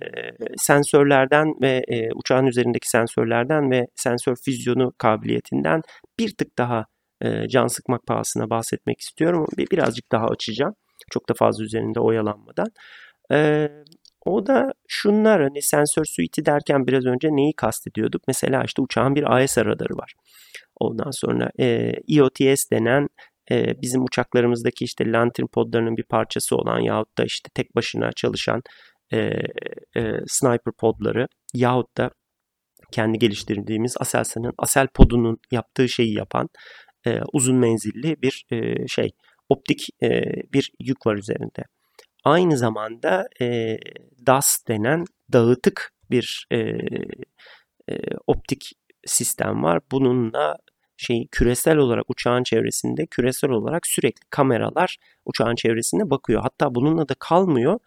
sensörlerden 0.57 1.47
ve 1.63 1.85
e, 1.89 2.09
uçağın 2.15 2.47
üzerindeki 2.47 2.89
sensörlerden 2.91 3.71
ve 3.71 3.87
sensör 3.95 4.37
füzyonu 4.45 4.93
kabiliyetinden 4.99 5.83
bir 6.19 6.37
tık 6.37 6.59
daha 6.59 6.85
e, 7.23 7.49
can 7.49 7.67
sıkmak 7.67 8.07
pahasına 8.07 8.51
bahsetmek 8.51 9.01
istiyorum. 9.01 9.47
Bir, 9.59 9.71
birazcık 9.71 10.13
daha 10.13 10.27
açacağım. 10.27 10.75
Çok 11.11 11.29
da 11.29 11.35
fazla 11.35 11.65
üzerinde 11.65 12.01
oyalanmadan. 12.01 12.67
E, 13.33 13.69
o 14.27 14.47
da 14.47 14.73
şunlar 14.89 15.43
hani 15.43 15.63
sensör 15.63 16.05
suite'i 16.05 16.47
derken 16.47 16.87
biraz 16.87 17.07
önce 17.07 17.29
neyi 17.29 17.53
kastediyorduk? 17.57 18.23
Mesela 18.29 18.63
işte 18.65 18.83
uçağın 18.83 19.15
bir 19.15 19.35
AESA 19.35 19.65
radarı 19.65 19.97
var. 19.97 20.15
Ondan 20.81 21.11
sonra 21.11 21.51
e, 21.61 21.93
EOTS 22.09 22.71
denen 22.71 23.09
e, 23.51 23.83
bizim 23.83 24.05
uçaklarımızdaki 24.05 24.85
işte 24.85 25.13
lantern 25.13 25.47
podlarının 25.47 25.97
bir 25.97 26.03
parçası 26.03 26.57
olan 26.57 26.81
yahut 26.81 27.19
da 27.19 27.25
işte 27.25 27.51
tek 27.55 27.77
başına 27.77 28.13
çalışan 28.13 28.63
e, 29.13 29.19
e, 29.97 30.21
sniper 30.27 30.73
podları 30.79 31.29
yahut 31.55 31.97
da 31.97 32.11
kendi 32.93 33.19
geliştirdiğimiz 33.19 33.97
Aselsan'ın 34.01 34.53
Asel 34.59 34.89
podunun 34.95 35.39
yaptığı 35.53 35.89
şeyi 35.89 36.15
yapan 36.15 36.49
e, 37.07 37.21
uzun 37.33 37.57
menzilli 37.57 38.23
bir 38.23 38.47
e, 38.51 38.89
şey 38.89 39.11
optik 39.49 39.89
e, 40.03 40.23
bir 40.53 40.73
yük 40.81 41.07
var 41.07 41.17
üzerinde. 41.17 41.65
Aynı 42.25 42.57
zamanda 42.57 43.29
e, 43.41 43.77
DAS 44.27 44.59
denen 44.69 45.05
dağıtık 45.33 45.93
bir 46.11 46.47
e, 46.53 46.59
e, 47.89 47.99
optik 48.27 48.73
sistem 49.07 49.63
var. 49.63 49.81
Bununla 49.93 50.57
şey 50.97 51.27
küresel 51.33 51.77
olarak 51.77 52.05
uçağın 52.09 52.43
çevresinde 52.43 53.07
küresel 53.07 53.51
olarak 53.51 53.87
sürekli 53.87 54.21
kameralar 54.31 54.97
uçağın 55.25 55.55
çevresinde 55.55 56.11
bakıyor. 56.11 56.43
Hatta 56.43 56.75
bununla 56.75 57.09
da 57.09 57.15
kalmıyor. 57.21 57.79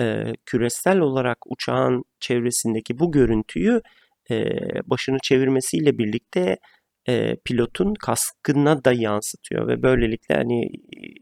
E, 0.00 0.32
küresel 0.46 0.98
olarak 1.00 1.38
uçağın 1.46 2.04
çevresindeki 2.20 2.98
bu 2.98 3.12
görüntüyü 3.12 3.80
e, 4.30 4.50
başını 4.86 5.18
çevirmesiyle 5.22 5.98
birlikte 5.98 6.58
e, 7.08 7.36
pilotun 7.44 7.94
kaskına 7.94 8.84
da 8.84 8.92
yansıtıyor 8.92 9.68
ve 9.68 9.82
böylelikle 9.82 10.34
hani 10.34 10.70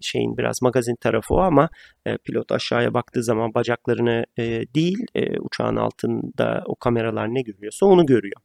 şeyin 0.00 0.36
biraz 0.38 0.62
magazin 0.62 0.96
tarafı 0.96 1.34
o 1.34 1.38
ama 1.38 1.68
e, 2.06 2.16
pilot 2.18 2.52
aşağıya 2.52 2.94
baktığı 2.94 3.22
zaman 3.24 3.54
bacaklarını 3.54 4.24
e, 4.38 4.44
değil 4.74 5.06
e, 5.14 5.38
uçağın 5.40 5.76
altında 5.76 6.62
o 6.66 6.74
kameralar 6.76 7.34
ne 7.34 7.42
görüyorsa 7.42 7.86
onu 7.86 8.06
görüyor. 8.06 8.40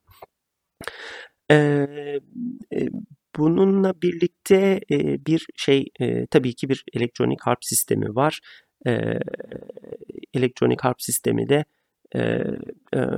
Eee, 1.50 2.20
bununla 3.38 3.94
birlikte, 4.02 4.80
eee, 4.90 5.20
bir 5.28 5.46
şey, 5.56 5.86
eee, 6.00 6.28
tabii 6.32 6.54
ki 6.56 6.70
bir 6.70 6.84
elektronik 6.94 7.42
harp 7.42 7.66
sistemi 7.66 8.16
var. 8.16 8.40
Eee, 8.86 9.20
elektronik 10.34 10.82
harp 10.86 11.02
sistemi 11.02 11.50
de, 11.50 11.66
eee, 12.16 12.46
eee, 12.96 13.10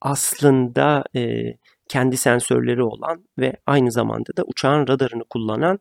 aslında, 0.00 1.04
eee, 1.14 1.56
kendi 1.88 2.16
sensörleri 2.16 2.82
olan 2.82 3.24
ve 3.38 3.56
aynı 3.66 3.92
zamanda 3.92 4.36
da 4.36 4.42
uçağın 4.44 4.86
radarını 4.88 5.24
kullanan, 5.30 5.78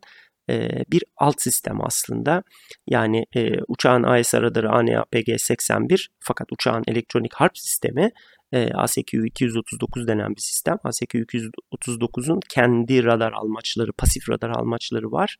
eee, 0.49 0.83
bir 0.91 1.03
alt 1.17 1.35
sistem 1.41 1.85
aslında. 1.85 2.43
Yani, 2.87 3.25
eee, 3.35 3.59
uçağın 3.67 4.03
AESA 4.03 4.41
radarı 4.41 4.69
AN/APG-81 4.71 6.09
fakat 6.19 6.51
uçağın 6.51 6.83
elektronik 6.87 7.33
harp 7.33 7.57
sistemi 7.57 8.11
e, 8.51 8.69
ASQ 8.73 9.25
239 9.25 10.07
denen 10.07 10.35
bir 10.35 10.41
sistem. 10.41 10.77
ASQ 10.83 11.19
239'un 11.19 12.39
kendi 12.49 13.03
radar 13.03 13.31
almaçları, 13.31 13.93
pasif 13.93 14.29
radar 14.29 14.49
almaçları 14.49 15.11
var. 15.11 15.37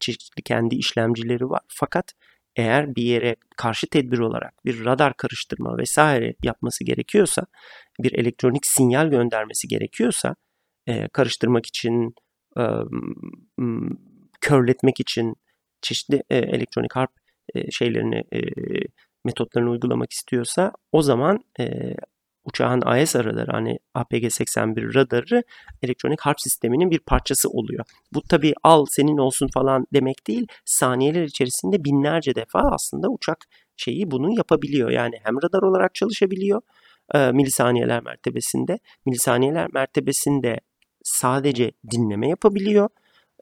Çeşitli 0.00 0.42
kendi 0.42 0.74
işlemcileri 0.74 1.50
var. 1.50 1.60
Fakat 1.68 2.12
eğer 2.56 2.96
bir 2.96 3.02
yere 3.02 3.36
karşı 3.56 3.86
tedbir 3.86 4.18
olarak 4.18 4.64
bir 4.64 4.84
radar 4.84 5.16
karıştırma 5.16 5.78
vesaire 5.78 6.34
yapması 6.42 6.84
gerekiyorsa, 6.84 7.46
bir 8.00 8.12
elektronik 8.12 8.66
sinyal 8.66 9.10
göndermesi 9.10 9.68
gerekiyorsa, 9.68 10.36
e, 10.86 11.08
karıştırmak 11.08 11.66
için, 11.66 12.14
e, 12.58 12.62
körletmek 14.40 15.00
için 15.00 15.34
çeşitli 15.82 16.22
e, 16.30 16.36
elektronik 16.36 16.96
harp 16.96 17.10
e, 17.54 17.70
şeylerini, 17.70 18.24
e, 18.32 18.40
metotlarını 19.24 19.70
uygulamak 19.70 20.12
istiyorsa 20.12 20.72
o 20.92 21.02
zaman 21.02 21.44
e, 21.60 21.94
uçağın 22.44 22.82
AES 22.84 23.16
radarı 23.16 23.50
hani 23.50 23.78
APG-81 23.94 24.94
radarı 24.94 25.42
elektronik 25.82 26.20
harp 26.20 26.40
sisteminin 26.40 26.90
bir 26.90 26.98
parçası 26.98 27.48
oluyor. 27.50 27.84
Bu 28.14 28.22
tabi 28.22 28.54
al 28.62 28.86
senin 28.90 29.18
olsun 29.18 29.48
falan 29.54 29.86
demek 29.92 30.26
değil. 30.26 30.46
Saniyeler 30.64 31.22
içerisinde 31.22 31.84
binlerce 31.84 32.34
defa 32.34 32.60
aslında 32.72 33.08
uçak 33.08 33.38
şeyi 33.76 34.10
bunu 34.10 34.36
yapabiliyor. 34.36 34.90
Yani 34.90 35.14
hem 35.22 35.42
radar 35.42 35.62
olarak 35.62 35.94
çalışabiliyor 35.94 36.62
e, 37.14 37.32
milisaniyeler 37.32 38.02
mertebesinde. 38.02 38.78
Milisaniyeler 39.06 39.68
mertebesinde 39.72 40.60
sadece 41.02 41.72
dinleme 41.90 42.28
yapabiliyor 42.28 42.88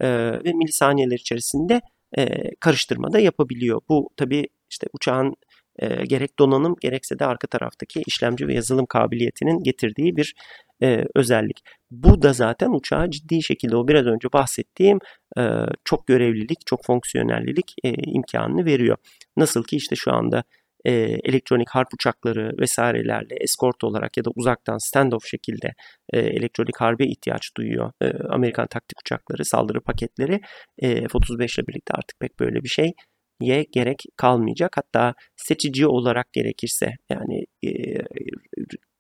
e, 0.01 0.09
ve 0.45 0.53
milisaniyeler 0.53 1.17
içerisinde 1.17 1.81
e, 2.19 2.51
karıştırma 2.61 3.13
da 3.13 3.21
yapabiliyor. 3.21 3.81
Bu 3.89 4.11
tabii 4.17 4.49
işte 4.71 4.87
uçağın 4.93 5.35
e, 5.79 6.05
gerek 6.07 6.39
donanım 6.39 6.77
gerekse 6.81 7.19
de 7.19 7.27
arka 7.27 7.47
taraftaki 7.47 8.03
işlemci 8.07 8.47
ve 8.47 8.55
yazılım 8.55 8.87
kabiliyetinin 8.87 9.63
getirdiği 9.63 10.17
bir 10.17 10.35
e, 10.83 11.05
özellik. 11.15 11.61
Bu 11.91 12.23
da 12.23 12.33
zaten 12.33 12.71
uçağa 12.71 13.11
ciddi 13.11 13.43
şekilde 13.43 13.77
o 13.77 13.89
biraz 13.89 14.07
önce 14.07 14.33
bahsettiğim 14.33 14.99
e, 15.39 15.43
çok 15.85 16.07
görevlilik, 16.07 16.67
çok 16.67 16.85
fonksiyonellilik 16.85 17.75
e, 17.85 17.93
imkanını 17.93 18.65
veriyor. 18.65 18.97
Nasıl 19.37 19.65
ki 19.65 19.77
işte 19.77 19.97
şu 19.97 20.13
anda 20.13 20.45
e, 20.85 20.93
elektronik 21.25 21.71
harp 21.71 21.95
uçakları 21.95 22.53
vesairelerle 22.61 23.35
eskort 23.41 23.85
olarak 23.85 24.17
ya 24.17 24.25
da 24.25 24.31
uzaktan 24.37 24.79
standoff 24.79 25.27
şekilde 25.27 25.75
e, 26.13 26.19
elektronik 26.19 26.81
harbe 26.81 27.07
ihtiyaç 27.07 27.51
duyuyor. 27.57 27.93
E, 28.03 28.11
Amerikan 28.31 28.67
taktik 28.67 29.01
uçakları, 29.01 29.45
saldırı 29.45 29.81
paketleri 29.81 30.41
e, 30.79 30.95
F-35 30.95 31.61
ile 31.61 31.67
birlikte 31.67 31.95
artık 31.95 32.21
pek 32.21 32.41
böyle 32.41 32.63
bir 32.63 32.69
şey 32.69 32.93
ye 33.41 33.67
gerek 33.73 34.03
kalmayacak. 34.17 34.77
Hatta 34.77 35.15
seçici 35.37 35.87
olarak 35.87 36.33
gerekirse 36.33 36.93
yani 37.11 37.47
e, 37.65 37.71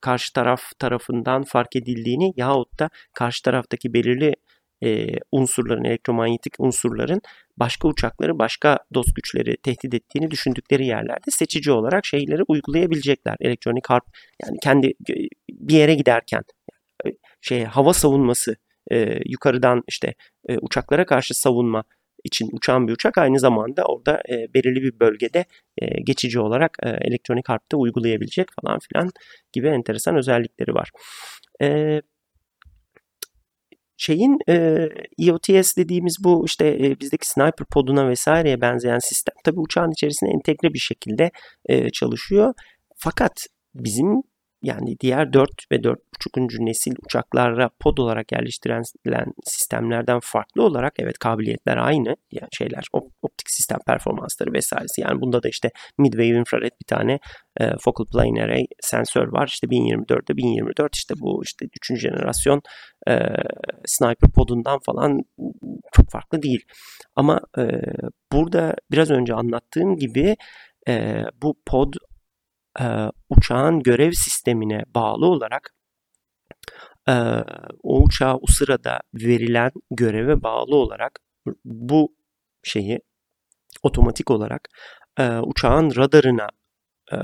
karşı 0.00 0.32
taraf 0.32 0.62
tarafından 0.78 1.42
fark 1.42 1.76
edildiğini 1.76 2.32
yahut 2.36 2.78
da 2.78 2.90
karşı 3.14 3.42
taraftaki 3.42 3.94
belirli 3.94 4.34
e, 4.84 5.06
unsurların, 5.32 5.84
elektromanyetik 5.84 6.60
unsurların 6.60 7.20
başka 7.56 7.88
uçakları, 7.88 8.38
başka 8.38 8.78
dost 8.94 9.14
güçleri 9.14 9.56
tehdit 9.56 9.94
ettiğini 9.94 10.30
düşündükleri 10.30 10.86
yerlerde 10.86 11.30
seçici 11.30 11.72
olarak 11.72 12.06
şeyleri 12.06 12.42
uygulayabilecekler. 12.48 13.36
Elektronik 13.40 13.90
harp 13.90 14.04
yani 14.42 14.58
kendi 14.62 14.92
bir 15.50 15.74
yere 15.74 15.94
giderken 15.94 16.42
şey 17.40 17.64
hava 17.64 17.92
savunması 17.92 18.56
e, 18.92 19.18
yukarıdan 19.26 19.82
işte 19.88 20.14
e, 20.48 20.58
uçaklara 20.58 21.06
karşı 21.06 21.34
savunma 21.34 21.84
için 22.28 22.48
uçan 22.52 22.88
bir 22.88 22.92
uçak 22.92 23.18
aynı 23.18 23.40
zamanda 23.40 23.84
orada 23.84 24.22
e, 24.28 24.54
belirli 24.54 24.82
bir 24.82 25.00
bölgede 25.00 25.44
e, 25.78 25.86
geçici 26.02 26.40
olarak 26.40 26.76
e, 26.82 26.88
elektronik 26.88 27.48
harpte 27.48 27.76
uygulayabilecek 27.76 28.48
falan 28.62 28.78
filan 28.78 29.10
gibi 29.52 29.68
enteresan 29.68 30.16
özellikleri 30.16 30.74
var. 30.74 30.90
E, 31.62 32.00
şeyin 33.96 34.38
e, 34.48 34.88
EOTS 35.18 35.76
dediğimiz 35.76 36.16
bu 36.24 36.44
işte 36.46 36.66
e, 36.66 37.00
bizdeki 37.00 37.28
sniper 37.28 37.66
poduna 37.72 38.08
vesaireye 38.08 38.60
benzeyen 38.60 38.98
sistem 38.98 39.34
tabii 39.44 39.60
uçağın 39.60 39.90
içerisinde 39.90 40.30
entegre 40.30 40.74
bir 40.74 40.78
şekilde 40.78 41.30
e, 41.68 41.90
çalışıyor. 41.90 42.54
Fakat 42.96 43.46
bizim 43.74 44.22
yani 44.62 44.96
diğer 45.00 45.32
4 45.32 45.50
ve 45.72 45.76
4.5. 45.76 46.66
nesil 46.66 46.92
uçaklara 47.06 47.70
pod 47.80 47.98
olarak 47.98 48.32
yerleştirilen 48.32 48.82
sistemlerden 49.44 50.20
farklı 50.22 50.62
olarak 50.62 50.92
evet 50.98 51.18
kabiliyetler 51.18 51.76
aynı 51.76 52.16
yani 52.32 52.48
şeyler 52.52 52.84
optik 53.22 53.50
sistem 53.50 53.78
performansları 53.86 54.52
vesairesi 54.52 55.00
yani 55.00 55.20
bunda 55.20 55.42
da 55.42 55.48
işte 55.48 55.70
midwave 55.98 56.26
infrared 56.26 56.72
bir 56.80 56.86
tane 56.86 57.18
e, 57.60 57.70
focal 57.80 58.06
plane 58.12 58.42
array 58.42 58.66
sensör 58.80 59.32
var 59.32 59.46
işte 59.46 59.66
1024'de 59.66 60.36
1024 60.36 60.96
işte 60.96 61.14
bu 61.20 61.42
işte 61.44 61.66
3. 61.90 62.00
jenerasyon 62.00 62.62
e, 63.08 63.18
sniper 63.86 64.30
podundan 64.34 64.78
falan 64.86 65.20
çok 65.92 66.10
farklı 66.10 66.42
değil 66.42 66.64
ama 67.16 67.40
e, 67.58 67.62
burada 68.32 68.74
biraz 68.90 69.10
önce 69.10 69.34
anlattığım 69.34 69.96
gibi 69.96 70.36
e, 70.88 71.24
bu 71.42 71.54
pod 71.66 71.94
e, 72.80 72.84
uçağın 73.28 73.80
görev 73.80 74.12
sistemine 74.12 74.82
bağlı 74.94 75.26
olarak 75.26 75.74
e, 77.08 77.12
o 77.82 78.02
uçağa 78.02 78.34
o 78.36 78.46
sırada 78.48 79.00
verilen 79.14 79.70
göreve 79.90 80.42
bağlı 80.42 80.76
olarak 80.76 81.20
bu 81.64 82.14
şeyi 82.62 83.00
otomatik 83.82 84.30
olarak 84.30 84.68
e, 85.18 85.38
uçağın 85.38 85.96
radarına 85.96 86.48
e, 87.12 87.16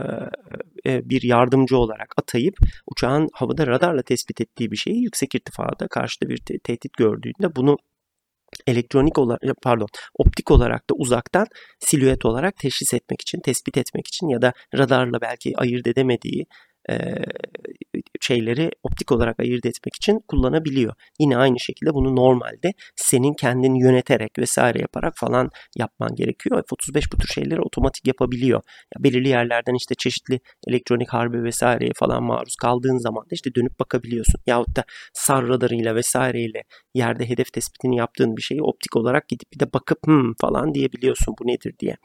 e, 0.87 1.09
bir 1.11 1.23
yardımcı 1.23 1.79
olarak 1.79 2.15
atayıp 2.17 2.55
uçağın 2.87 3.29
havada 3.33 3.67
radarla 3.67 4.03
tespit 4.03 4.41
ettiği 4.41 4.71
bir 4.71 4.77
şeyi 4.77 5.03
yüksek 5.03 5.35
irtifada 5.35 5.89
karşıda 5.89 6.29
bir 6.29 6.39
te- 6.39 6.59
tehdit 6.59 6.93
gördüğünde 6.93 7.57
bunu 7.57 7.77
elektronik 8.67 9.19
olarak 9.19 9.41
pardon 9.63 9.89
optik 10.19 10.51
olarak 10.51 10.91
da 10.91 10.95
uzaktan 10.95 11.47
silüet 11.79 12.25
olarak 12.25 12.57
teşhis 12.57 12.95
etmek 12.95 13.21
için, 13.21 13.41
tespit 13.41 13.77
etmek 13.77 14.07
için 14.07 14.29
ya 14.29 14.43
da 14.43 14.53
radarla 14.75 15.21
belki 15.21 15.53
ayırt 15.57 15.87
edemediği 15.87 16.47
şeyleri 18.21 18.71
optik 18.83 19.13
olarak 19.13 19.41
ayırt 19.41 19.67
etmek 19.67 19.95
için 19.95 20.21
kullanabiliyor. 20.29 20.95
Yine 21.21 21.37
aynı 21.37 21.61
şekilde 21.61 21.95
bunu 21.95 22.17
normalde 22.17 22.73
senin 22.97 23.35
kendin 23.35 23.75
yöneterek 23.75 24.39
vesaire 24.39 24.79
yaparak 24.81 25.15
falan 25.17 25.51
yapman 25.77 26.15
gerekiyor. 26.15 26.63
F-35 26.71 27.13
bu 27.13 27.17
tür 27.17 27.29
şeyleri 27.29 27.61
otomatik 27.61 28.07
yapabiliyor. 28.07 28.63
Ya 28.97 29.05
belirli 29.05 29.29
yerlerden 29.29 29.75
işte 29.75 29.95
çeşitli 29.95 30.41
elektronik 30.69 31.09
harbe 31.09 31.43
vesaireye 31.43 31.91
falan 31.97 32.23
maruz 32.23 32.57
kaldığın 32.57 32.99
zaman 32.99 33.23
da 33.23 33.33
işte 33.33 33.55
dönüp 33.55 33.81
bakabiliyorsun. 33.81 34.41
Yahut 34.47 34.77
da 34.77 34.85
SAR 35.13 35.49
radarıyla 35.49 35.95
vesaireyle 35.95 36.63
yerde 36.95 37.29
hedef 37.29 37.53
tespitini 37.53 37.97
yaptığın 37.97 38.37
bir 38.37 38.43
şeyi 38.43 38.63
optik 38.63 38.97
olarak 38.97 39.29
gidip 39.29 39.53
bir 39.55 39.61
de 39.61 39.73
bakıp 39.73 39.99
hmm 40.07 40.33
falan 40.41 40.75
diyebiliyorsun 40.75 41.35
bu 41.41 41.47
nedir 41.47 41.75
diye. 41.79 41.97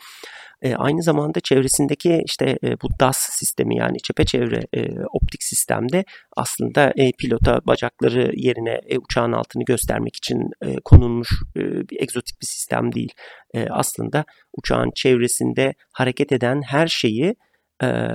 E, 0.62 0.76
aynı 0.76 1.04
zamanda 1.04 1.40
çevresindeki 1.40 2.22
işte 2.26 2.58
e, 2.64 2.82
bu 2.82 2.88
DAS 3.00 3.18
sistemi 3.18 3.78
yani 3.78 3.98
çepeçevre 4.04 4.62
e, 4.74 4.90
optik 5.14 5.44
sistemde 5.44 6.04
aslında 6.38 6.94
e, 6.96 7.12
pilota 7.12 7.62
bacakları 7.68 8.32
yerine 8.36 8.82
e, 8.88 8.98
uçağın 8.98 9.32
altını 9.32 9.66
göstermek 9.66 10.16
için 10.16 10.50
e, 10.62 10.76
konulmuş 10.86 11.30
e, 11.56 11.60
bir 11.62 12.02
egzotik 12.02 12.42
bir 12.42 12.48
sistem 12.48 12.94
değil. 12.94 13.14
E, 13.54 13.68
aslında 13.70 14.26
uçağın 14.54 14.92
çevresinde 14.96 15.74
hareket 15.94 16.32
eden 16.32 16.62
her 16.62 16.88
şeyi 16.88 17.36
e, 17.84 18.08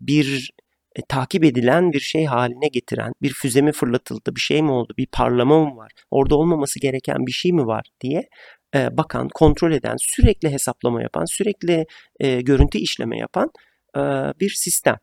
bir 0.00 0.50
e, 0.96 1.02
takip 1.08 1.44
edilen 1.44 1.92
bir 1.92 2.00
şey 2.00 2.24
haline 2.24 2.68
getiren 2.68 3.12
bir 3.22 3.32
füze 3.32 3.60
mi 3.60 3.72
fırlatıldı, 3.72 4.36
bir 4.36 4.40
şey 4.40 4.62
mi 4.62 4.70
oldu, 4.70 4.94
bir 4.98 5.06
parlama 5.12 5.64
mı 5.64 5.76
var, 5.76 5.92
orada 6.10 6.36
olmaması 6.36 6.80
gereken 6.80 7.26
bir 7.26 7.32
şey 7.32 7.52
mi 7.52 7.66
var 7.66 7.90
diye 8.00 8.28
e, 8.74 8.96
bakan, 8.96 9.28
kontrol 9.28 9.72
eden, 9.72 9.96
sürekli 9.98 10.50
hesaplama 10.50 11.02
yapan, 11.02 11.24
sürekli 11.24 11.86
e, 12.20 12.40
görüntü 12.40 12.78
işleme 12.78 13.18
yapan 13.18 13.50
e, 13.96 14.00
bir 14.40 14.50
sistem. 14.50 14.96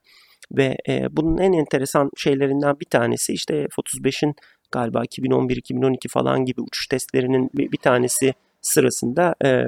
Ve 0.51 0.77
e, 0.89 1.07
bunun 1.11 1.37
en 1.37 1.53
enteresan 1.53 2.11
şeylerinden 2.17 2.79
bir 2.79 2.85
tanesi 2.85 3.33
işte 3.33 3.67
F-35'in 3.75 4.35
galiba 4.71 5.03
2011-2012 5.03 6.09
falan 6.09 6.45
gibi 6.45 6.61
uçuş 6.61 6.87
testlerinin 6.87 7.49
bir, 7.53 7.71
bir 7.71 7.77
tanesi 7.77 8.33
sırasında 8.61 9.35
e, 9.45 9.63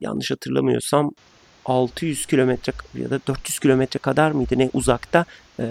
yanlış 0.00 0.30
hatırlamıyorsam 0.30 1.12
600 1.64 2.26
kilometre 2.26 2.72
ya 2.94 3.10
da 3.10 3.20
400 3.26 3.58
kilometre 3.58 3.98
kadar 3.98 4.30
mıydı 4.30 4.58
ne 4.58 4.70
uzakta 4.72 5.24
e, 5.60 5.64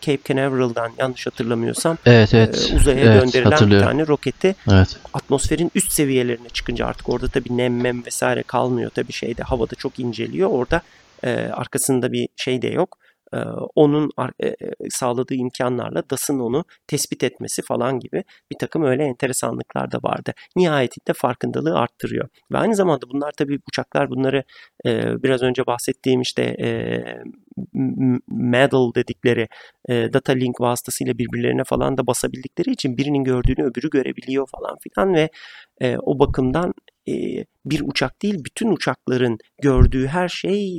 Cape 0.00 0.22
Canaveral'dan 0.24 0.92
yanlış 0.98 1.26
hatırlamıyorsam 1.26 1.98
evet, 2.06 2.34
evet. 2.34 2.70
E, 2.72 2.76
uzaya 2.76 3.00
evet, 3.00 3.22
gönderilen 3.22 3.70
bir 3.70 3.80
tane 3.80 4.06
roketi 4.06 4.54
evet. 4.72 4.96
atmosferin 5.14 5.70
üst 5.74 5.92
seviyelerine 5.92 6.48
çıkınca 6.48 6.86
artık 6.86 7.08
orada 7.08 7.28
tabii 7.28 7.56
nem 7.56 7.80
mem 7.80 8.06
vesaire 8.06 8.42
kalmıyor 8.42 8.90
tabii 8.90 9.12
şeyde 9.12 9.42
havada 9.42 9.74
çok 9.74 9.98
inceliyor 9.98 10.50
orada 10.50 10.82
e, 11.24 11.30
arkasında 11.32 12.12
bir 12.12 12.28
şey 12.36 12.62
de 12.62 12.68
yok 12.68 12.98
onun 13.74 14.10
sağladığı 14.90 15.34
imkanlarla 15.34 16.10
DAS'ın 16.10 16.38
onu 16.38 16.64
tespit 16.86 17.24
etmesi 17.24 17.62
falan 17.62 18.00
gibi 18.00 18.24
bir 18.52 18.58
takım 18.58 18.82
öyle 18.82 19.04
enteresanlıklar 19.04 19.92
da 19.92 19.98
vardı. 20.02 20.32
Nihayetinde 20.56 21.12
farkındalığı 21.12 21.78
arttırıyor. 21.78 22.28
Ve 22.52 22.58
aynı 22.58 22.74
zamanda 22.74 23.10
bunlar 23.12 23.32
tabii 23.38 23.58
uçaklar 23.68 24.10
bunları 24.10 24.44
biraz 25.22 25.42
önce 25.42 25.66
bahsettiğim 25.66 26.20
işte 26.20 26.56
medal 28.28 28.94
dedikleri 28.94 29.48
data 29.88 30.32
link 30.32 30.60
vasıtasıyla 30.60 31.18
birbirlerine 31.18 31.64
falan 31.64 31.96
da 31.96 32.06
basabildikleri 32.06 32.70
için 32.70 32.96
birinin 32.96 33.24
gördüğünü 33.24 33.64
öbürü 33.64 33.90
görebiliyor 33.90 34.48
falan 34.48 34.76
filan 34.78 35.14
ve 35.14 35.30
o 35.98 36.18
bakımdan 36.18 36.74
bir 37.64 37.80
uçak 37.80 38.22
değil 38.22 38.44
bütün 38.44 38.70
uçakların 38.70 39.38
gördüğü 39.62 40.06
her 40.06 40.28
şey 40.28 40.78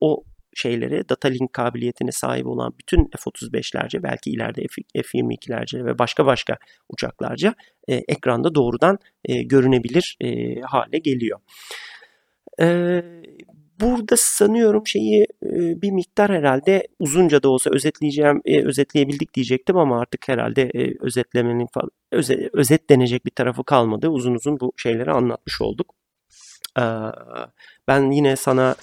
o 0.00 0.24
şeylere 0.54 1.08
data 1.08 1.28
link 1.28 1.52
kabiliyetine 1.52 2.12
sahip 2.12 2.46
olan 2.46 2.74
bütün 2.78 3.04
F-35'lerce 3.04 4.02
belki 4.02 4.30
ileride 4.30 4.66
F-22'lerce 5.02 5.84
ve 5.84 5.98
başka 5.98 6.26
başka 6.26 6.58
uçaklarca 6.88 7.54
e, 7.88 7.94
ekranda 7.94 8.54
doğrudan 8.54 8.98
e, 9.24 9.42
görünebilir 9.42 10.16
e, 10.20 10.60
hale 10.60 10.98
geliyor. 10.98 11.38
E, 12.60 13.02
burada 13.80 14.14
sanıyorum 14.16 14.86
şeyi 14.86 15.26
e, 15.42 15.82
bir 15.82 15.90
miktar 15.90 16.32
herhalde 16.32 16.88
uzunca 16.98 17.42
da 17.42 17.48
olsa 17.48 17.70
özetleyeceğim, 17.70 18.42
e, 18.44 18.64
özetleyebildik 18.64 19.34
diyecektim 19.34 19.76
ama 19.76 20.00
artık 20.00 20.28
herhalde 20.28 20.62
e, 20.62 20.94
özetlemenin 21.00 21.66
falan 21.66 21.90
öze, 22.12 22.50
özetlenecek 22.52 23.26
bir 23.26 23.30
tarafı 23.30 23.64
kalmadı. 23.64 24.08
Uzun 24.08 24.34
uzun 24.34 24.60
bu 24.60 24.72
şeyleri 24.76 25.10
anlatmış 25.10 25.60
olduk. 25.60 25.94
Ben 27.88 28.10
yine 28.10 28.36
sana 28.36 28.76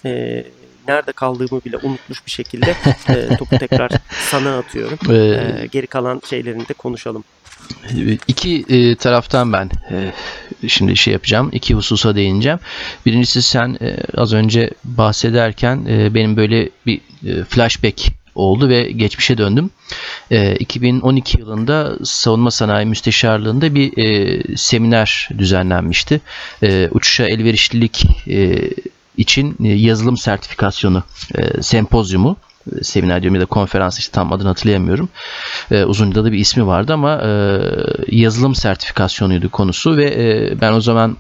nerede 0.88 1.12
kaldığımı 1.12 1.62
bile 1.66 1.78
unutmuş 1.78 2.26
bir 2.26 2.32
şekilde 2.32 2.76
e, 3.10 3.36
topu 3.38 3.58
tekrar 3.58 3.92
sana 4.30 4.58
atıyorum. 4.58 4.98
Ee, 5.10 5.16
E, 5.64 5.68
geri 5.72 5.88
kalan 5.88 6.22
şeylerini 6.30 6.68
de 6.70 6.74
konuşalım. 6.74 7.24
İki 8.28 8.66
e, 8.70 8.96
taraftan 8.96 9.54
ben 9.54 9.70
e, 9.92 10.12
şimdi 10.68 10.98
şey 10.98 11.14
yapacağım. 11.14 11.50
iki 11.54 11.74
hususa 11.76 12.16
değineceğim. 12.16 12.60
Birincisi 13.06 13.42
sen 13.42 13.78
e, 13.82 13.98
az 14.18 14.34
önce 14.34 14.70
bahsederken 14.84 15.86
e, 15.90 16.14
benim 16.14 16.38
böyle 16.38 16.70
bir 16.86 17.02
e, 17.28 17.44
flashback 17.44 18.02
oldu 18.36 18.70
ve 18.70 18.92
geçmişe 18.92 19.38
döndüm. 19.38 19.70
E, 20.32 20.56
2012 20.56 21.40
yılında 21.40 21.98
Savunma 22.04 22.52
Sanayi 22.52 22.86
Müsteşarlığında 22.86 23.76
bir 23.76 23.98
e, 23.98 24.42
seminer 24.58 25.30
düzenlenmişti. 25.38 26.22
E, 26.64 26.88
uçuşa 26.92 27.24
elverişlilik 27.24 28.06
e, 28.28 28.60
için 29.20 29.56
e, 29.64 29.68
yazılım 29.68 30.18
sertifikasyonu 30.18 31.04
e, 31.36 31.62
sempozyumu 31.62 32.38
e, 32.80 32.84
seminer 32.84 33.22
diyorum 33.22 33.36
ya 33.36 33.42
da 33.42 33.46
konferans 33.46 34.00
işte 34.00 34.12
tam 34.12 34.34
adını 34.34 34.48
hatırlayamıyorum. 34.48 35.10
E, 35.72 35.84
uzunca 35.84 36.24
da 36.24 36.32
bir 36.32 36.40
ismi 36.40 36.68
vardı 36.68 36.94
ama 36.94 37.22
e, 37.22 37.30
yazılım 38.08 38.56
sertifikasyonuydu 38.56 39.50
konusu 39.50 39.98
ve 39.98 40.06
e, 40.06 40.62
ben 40.62 40.74
o 40.74 40.82
zaman 40.82 41.18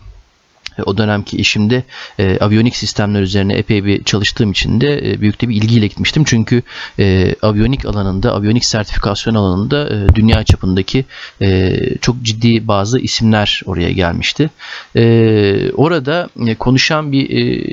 o 0.84 0.98
dönemki 0.98 1.38
işimde 1.38 1.84
e, 2.20 2.38
aviyonik 2.40 2.76
sistemler 2.76 3.22
üzerine 3.22 3.54
epey 3.54 3.86
bir 3.86 4.04
çalıştığım 4.04 4.52
için 4.52 4.82
de 4.82 5.12
e, 5.12 5.22
büyük 5.22 5.42
de 5.42 5.50
bir 5.50 5.56
ilgiyle 5.56 5.88
gitmiştim. 5.88 6.24
Çünkü 6.24 6.64
e, 7.00 7.36
aviyonik 7.42 7.86
alanında, 7.86 8.34
aviyonik 8.34 8.66
sertifikasyon 8.66 9.36
alanında 9.36 9.90
e, 9.90 10.16
dünya 10.16 10.44
çapındaki 10.44 11.06
e, 11.42 11.80
çok 12.02 12.22
ciddi 12.22 12.68
bazı 12.68 13.00
isimler 13.00 13.62
oraya 13.66 13.92
gelmişti. 13.92 14.50
E, 14.96 15.72
orada 15.72 16.30
e, 16.48 16.56
konuşan 16.56 17.12
bir 17.12 17.30
e, 17.30 17.64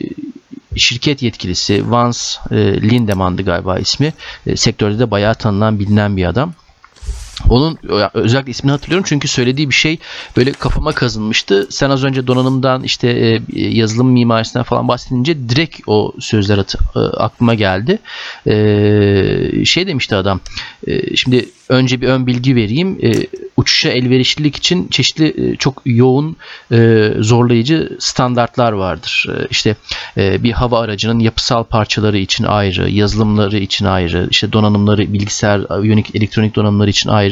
şirket 0.76 1.22
yetkilisi 1.22 1.90
Vance 1.90 2.18
e, 2.50 2.56
Lindemann'dı 2.56 3.42
galiba 3.42 3.78
ismi. 3.78 4.12
E, 4.46 4.56
sektörde 4.56 4.98
de 4.98 5.10
bayağı 5.10 5.34
tanınan 5.34 5.78
bilinen 5.78 6.16
bir 6.16 6.24
adam. 6.24 6.54
Onun 7.48 7.78
özellikle 8.14 8.50
ismini 8.50 8.70
hatırlıyorum 8.70 9.04
çünkü 9.08 9.28
söylediği 9.28 9.70
bir 9.70 9.74
şey 9.74 9.98
böyle 10.36 10.52
kafama 10.52 10.92
kazınmıştı. 10.92 11.66
Sen 11.70 11.90
az 11.90 12.04
önce 12.04 12.26
donanımdan 12.26 12.82
işte 12.82 13.08
e, 13.08 13.42
yazılım 13.56 14.10
mimarisinden 14.10 14.62
falan 14.62 14.88
bahsedince 14.88 15.48
direkt 15.48 15.80
o 15.86 16.12
sözler 16.18 16.58
at, 16.58 16.74
e, 16.96 16.98
aklıma 16.98 17.54
geldi. 17.54 17.98
E, 18.46 19.64
şey 19.64 19.86
demişti 19.86 20.14
adam. 20.14 20.40
Şimdi 21.14 21.48
önce 21.68 22.00
bir 22.00 22.08
ön 22.08 22.26
bilgi 22.26 22.56
vereyim. 22.56 22.98
Uçuşa 23.56 23.88
elverişlilik 23.88 24.56
için 24.56 24.88
çeşitli 24.88 25.56
çok 25.58 25.82
yoğun 25.84 26.36
zorlayıcı 27.18 27.96
standartlar 27.98 28.72
vardır. 28.72 29.28
İşte 29.50 29.76
bir 30.16 30.52
hava 30.52 30.80
aracının 30.80 31.18
yapısal 31.18 31.64
parçaları 31.64 32.18
için 32.18 32.44
ayrı, 32.44 32.90
yazılımları 32.90 33.58
için 33.58 33.84
ayrı, 33.84 34.28
işte 34.30 34.52
donanımları, 34.52 35.12
bilgisayar, 35.12 35.60
aviyonik, 35.68 36.14
elektronik 36.14 36.56
donanımları 36.56 36.90
için 36.90 37.10
ayrı 37.10 37.25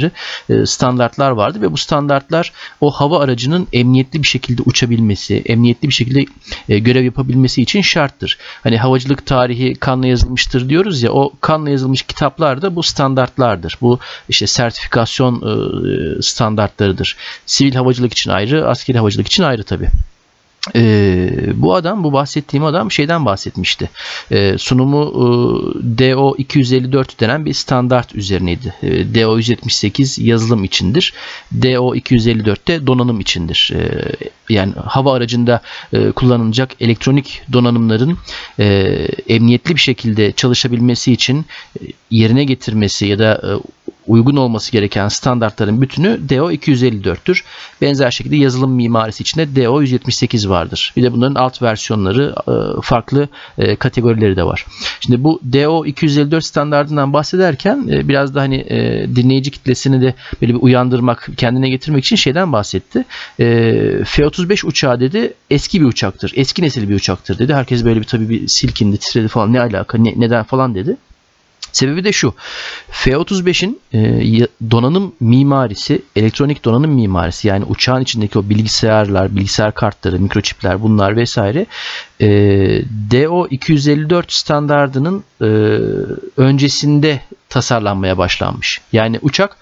e, 0.50 0.66
standartlar 0.66 1.30
vardı 1.30 1.60
ve 1.60 1.72
bu 1.72 1.76
standartlar 1.76 2.52
o 2.80 2.90
hava 2.90 3.20
aracının 3.20 3.68
emniyetli 3.72 4.22
bir 4.22 4.28
şekilde 4.28 4.62
uçabilmesi, 4.62 5.42
emniyetli 5.46 5.88
bir 5.88 5.92
şekilde 5.92 6.24
e, 6.68 6.78
görev 6.78 7.04
yapabilmesi 7.04 7.62
için 7.62 7.80
şarttır. 7.80 8.38
Hani 8.62 8.78
havacılık 8.78 9.26
tarihi 9.26 9.74
kanla 9.74 10.06
yazılmıştır 10.06 10.68
diyoruz 10.68 11.02
ya 11.02 11.12
o 11.12 11.32
kanla 11.40 11.70
yazılmış 11.70 12.02
kitaplar 12.02 12.62
da 12.62 12.76
bu 12.76 12.82
standartlardır. 12.82 13.78
Bu 13.80 13.98
işte 14.28 14.46
sertifikasyon 14.46 15.34
e, 15.34 16.22
standartlarıdır. 16.22 17.16
Sivil 17.46 17.74
havacılık 17.74 18.12
için 18.12 18.30
ayrı, 18.30 18.68
askeri 18.68 18.98
havacılık 18.98 19.26
için 19.26 19.42
ayrı 19.42 19.62
Ee, 20.76 21.30
bu 21.54 21.74
adam, 21.74 22.04
bu 22.04 22.12
bahsettiğim 22.12 22.64
adam 22.64 22.92
şeyden 22.92 23.24
bahsetmişti. 23.24 23.90
Ee, 24.32 24.58
sunumu 24.58 25.02
e, 25.04 25.98
DO 25.98 26.34
254 26.38 27.20
denen 27.20 27.44
bir 27.44 27.52
standart 27.52 28.14
üzerineydi. 28.14 28.74
Ee, 28.82 29.14
DO 29.14 29.36
178 29.36 30.18
yazılım 30.18 30.64
içindir. 30.64 31.12
DO 31.62 31.94
254 31.94 32.68
de 32.68 32.86
donanım 32.86 33.20
içindir. 33.20 33.70
Ee, 33.74 34.12
yani 34.48 34.72
hava 34.86 35.14
aracında 35.14 35.60
e, 35.92 36.10
kullanılacak 36.10 36.70
elektronik 36.80 37.42
donanımların 37.52 38.18
e, 38.58 38.64
emniyetli 39.28 39.74
bir 39.74 39.80
şekilde 39.80 40.32
çalışabilmesi 40.32 41.12
için 41.12 41.46
e, 41.80 41.84
yerine 42.10 42.44
getirmesi 42.44 43.06
ya 43.06 43.18
da 43.18 43.42
e, 43.44 43.50
uygun 44.06 44.36
olması 44.36 44.72
gereken 44.72 45.08
standartların 45.08 45.80
bütünü 45.80 46.20
DO 46.28 46.52
254'tür. 46.52 47.42
Benzer 47.80 48.10
şekilde 48.10 48.36
yazılım 48.36 48.72
mimarisi 48.72 49.22
içinde 49.22 49.56
DO 49.56 49.80
178 49.80 50.48
vardır. 50.48 50.92
Bir 50.96 51.02
de 51.02 51.12
bunların 51.12 51.34
alt 51.34 51.62
versiyonları 51.62 52.34
e, 52.48 52.80
farklı 52.82 53.28
e, 53.58 53.76
kategorileri 53.76 54.36
de 54.36 54.44
var. 54.44 54.66
Şimdi 55.00 55.24
bu 55.24 55.40
DO 55.52 55.86
254 55.86 56.44
standartından 56.44 57.12
bahsederken 57.12 57.88
e, 57.92 58.08
biraz 58.08 58.34
da 58.34 58.40
hani 58.40 58.64
dinleyici 59.16 59.50
kitlesini 59.50 60.02
de 60.02 60.14
böyle 60.42 60.54
bir 60.54 60.60
uyandırmak, 60.62 61.28
kendine 61.36 61.68
getirmek 61.68 62.04
için 62.04 62.16
şeyden 62.16 62.52
bahsetti. 62.52 63.04
F-35 63.36 64.66
uçağı 64.66 65.00
dedi 65.00 65.34
eski 65.50 65.80
bir 65.80 65.86
uçaktır. 65.86 66.32
Eski 66.36 66.62
nesil 66.62 66.88
bir 66.88 66.94
uçaktır 66.94 67.38
dedi. 67.38 67.54
Herkes 67.54 67.84
böyle 67.84 68.00
bir 68.00 68.04
tabii 68.04 68.28
bir 68.28 68.48
silkindi, 68.48 68.96
titredi 68.98 69.28
falan 69.28 69.52
ne 69.52 69.60
alaka, 69.60 69.98
ne, 69.98 70.14
neden 70.16 70.44
falan 70.44 70.74
dedi. 70.74 70.96
Sebebi 71.74 72.04
de 72.04 72.12
şu. 72.12 72.34
F-35'in 72.90 73.80
e, 73.94 74.00
donanım 74.70 75.14
mimarisi, 75.20 76.02
elektronik 76.16 76.64
donanım 76.64 76.90
mimarisi 76.90 77.48
yani 77.48 77.64
uçağın 77.64 78.00
içindeki 78.00 78.38
o 78.38 78.48
bilgisayarlar, 78.48 79.36
bilgisayar 79.36 79.74
kartları, 79.74 80.20
mikroçipler 80.20 80.82
bunlar 80.82 81.16
vesaire 81.16 81.66
e, 82.20 82.26
DO-254 83.10 84.24
standardının 84.28 85.24
e, 85.40 85.44
öncesinde 86.36 87.20
tasarlanmaya 87.48 88.18
başlanmış. 88.18 88.80
Yani 88.92 89.18
uçak 89.22 89.56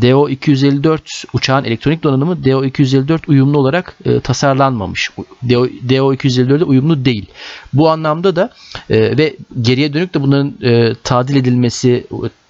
DO-254 0.00 1.24
uçağın 1.32 1.64
elektronik 1.64 2.02
donanımı 2.02 2.44
DO-254 2.44 3.20
uyumlu 3.28 3.58
olarak 3.58 3.96
e, 4.04 4.20
tasarlanmamış. 4.20 5.10
DO-254'e 5.48 6.64
uyumlu 6.64 7.04
değil. 7.04 7.26
Bu 7.72 7.90
anlamda 7.90 8.36
da 8.36 8.50
e, 8.90 9.18
ve 9.18 9.36
geriye 9.60 9.94
dönük 9.94 10.14
de 10.14 10.22
bunların 10.22 10.54
e, 10.62 10.94
tadil 10.94 11.36
edilmesi, 11.36 12.06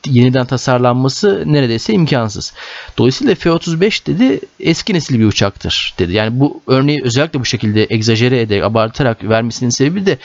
yeniden 0.07 0.47
tasarlanması 0.47 1.45
neredeyse 1.47 1.93
imkansız. 1.93 2.53
Dolayısıyla 2.99 3.35
F-35 3.35 4.07
dedi 4.07 4.41
eski 4.61 4.95
nesil 4.95 5.21
bir 5.21 5.27
uçaktır 5.27 5.95
dedi. 5.99 6.13
Yani 6.13 6.41
bu 6.41 6.61
örneği 6.67 7.01
özellikle 7.05 7.41
bu 7.41 7.45
şekilde 7.45 7.87
egzajere 7.91 8.41
ederek, 8.41 8.65
abartarak 8.65 9.25
vermesinin 9.25 9.71
sebebi 9.71 10.07
de 10.07 10.19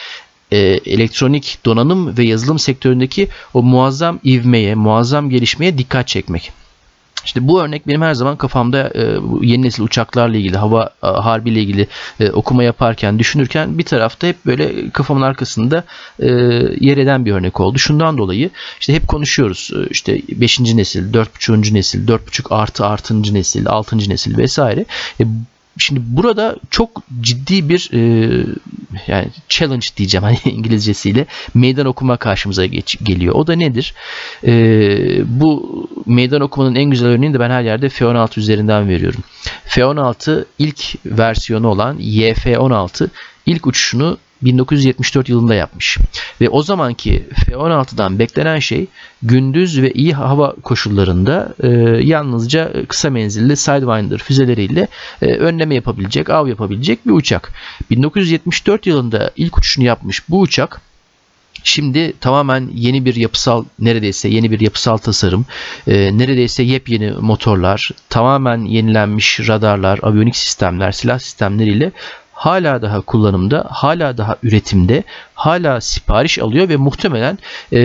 e, 0.52 0.58
elektronik 0.86 1.60
donanım 1.66 2.18
ve 2.18 2.24
yazılım 2.24 2.60
sektöründeki 2.60 3.28
o 3.54 3.64
muazzam 3.64 4.20
ivmeye, 4.26 4.76
muazzam 4.76 5.30
gelişmeye 5.30 5.78
dikkat 5.78 6.08
çekmek. 6.08 6.52
İşte 7.26 7.48
bu 7.48 7.62
örnek 7.62 7.88
benim 7.88 8.02
her 8.02 8.14
zaman 8.14 8.36
kafamda 8.36 8.92
e, 8.96 9.02
yeni 9.42 9.64
nesil 9.64 9.84
uçaklarla 9.84 10.38
ilgili, 10.38 10.58
hava 10.58 10.90
e, 11.04 11.08
harbiyle 11.08 11.62
ilgili 11.62 11.88
e, 12.20 12.32
okuma 12.32 12.64
yaparken, 12.64 13.20
düşünürken 13.20 13.78
bir 13.78 13.84
tarafta 13.84 14.28
hep 14.28 14.46
böyle 14.46 14.90
kafamın 14.90 15.22
arkasında 15.22 15.84
e, 16.20 16.28
yer 16.80 16.98
eden 16.98 17.26
bir 17.26 17.32
örnek 17.32 17.60
oldu. 17.60 17.78
Şundan 17.78 18.18
dolayı 18.18 18.50
işte 18.80 18.94
hep 18.94 19.08
konuşuyoruz. 19.08 19.72
E, 19.76 19.88
işte 19.90 20.22
5. 20.30 20.60
nesil, 20.60 21.14
4.5. 21.14 21.74
nesil, 21.74 22.08
4.5 22.08 22.56
artı 22.56 22.86
6. 22.86 23.34
nesil, 23.34 23.68
6. 23.68 23.98
nesil 23.98 24.38
vesaire. 24.38 24.86
E, 25.20 25.26
Şimdi 25.80 26.02
burada 26.04 26.56
çok 26.70 27.04
ciddi 27.22 27.70
bir 27.70 27.90
e, 27.94 28.00
yani 29.08 29.28
challenge 29.50 29.88
diyeceğim 29.98 30.24
hani 30.24 30.38
İngilizcesiyle 30.46 31.26
meydan 31.54 31.86
okuma 31.86 32.18
karşımıza 32.18 32.66
geç, 32.66 32.98
geliyor. 33.04 33.36
O 33.36 33.48
da 33.48 33.56
nedir? 33.56 33.94
E, 34.46 34.52
bu 35.40 35.70
meydan 36.06 36.42
okumanın 36.42 36.76
en 36.76 36.90
güzel 36.90 37.10
örneğini 37.10 37.34
de 37.34 37.40
ben 37.40 37.50
her 37.50 37.64
yerde 37.64 37.90
F-16 37.90 38.40
üzerinden 38.40 38.90
veriyorum. 38.90 39.24
F-16 39.66 40.46
ilk 40.60 40.96
versiyonu 41.06 41.68
olan 41.68 41.98
YF-16 42.00 43.08
ilk 43.46 43.68
uçuşunu 43.68 44.18
1974 44.42 45.30
yılında 45.30 45.56
yapmış. 45.56 45.98
Ve 46.42 46.50
o 46.50 46.62
zamanki 46.62 47.28
F-16'dan 47.46 48.20
beklenen 48.20 48.60
şey 48.60 48.88
gündüz 49.24 49.82
ve 49.82 49.92
iyi 49.92 50.14
hava 50.14 50.56
koşullarında 50.64 51.54
e, 51.64 51.68
yalnızca 52.04 52.86
kısa 52.88 53.10
menzilli 53.10 53.58
Sidewinder 53.58 54.18
füzeleriyle 54.18 54.88
e, 55.22 55.26
önleme 55.26 55.76
yapabilecek, 55.76 56.30
av 56.30 56.48
yapabilecek 56.48 57.08
bir 57.08 57.12
uçak. 57.12 57.54
1974 57.90 58.88
yılında 58.88 59.32
ilk 59.36 59.58
uçuşunu 59.58 59.86
yapmış 59.86 60.30
bu 60.30 60.40
uçak 60.40 60.82
Şimdi 61.64 62.14
tamamen 62.22 62.70
yeni 62.74 63.06
bir 63.06 63.16
yapısal 63.16 63.66
neredeyse 63.80 64.30
yeni 64.30 64.52
bir 64.52 64.60
yapısal 64.60 64.98
tasarım, 64.98 65.46
e, 65.88 66.18
neredeyse 66.18 66.64
yepyeni 66.64 67.12
motorlar, 67.12 67.92
tamamen 68.10 68.58
yenilenmiş 68.66 69.40
radarlar, 69.40 70.00
aviyonik 70.04 70.36
sistemler, 70.36 70.92
silah 70.92 71.20
sistemleriyle 71.20 71.92
hala 72.40 72.82
daha 72.82 73.02
kullanımda, 73.02 73.68
hala 73.70 74.18
daha 74.18 74.38
üretimde, 74.44 75.04
hala 75.36 75.82
sipariş 75.82 76.40
alıyor 76.40 76.70
ve 76.70 76.78
muhtemelen 76.78 77.38
e, 77.72 77.80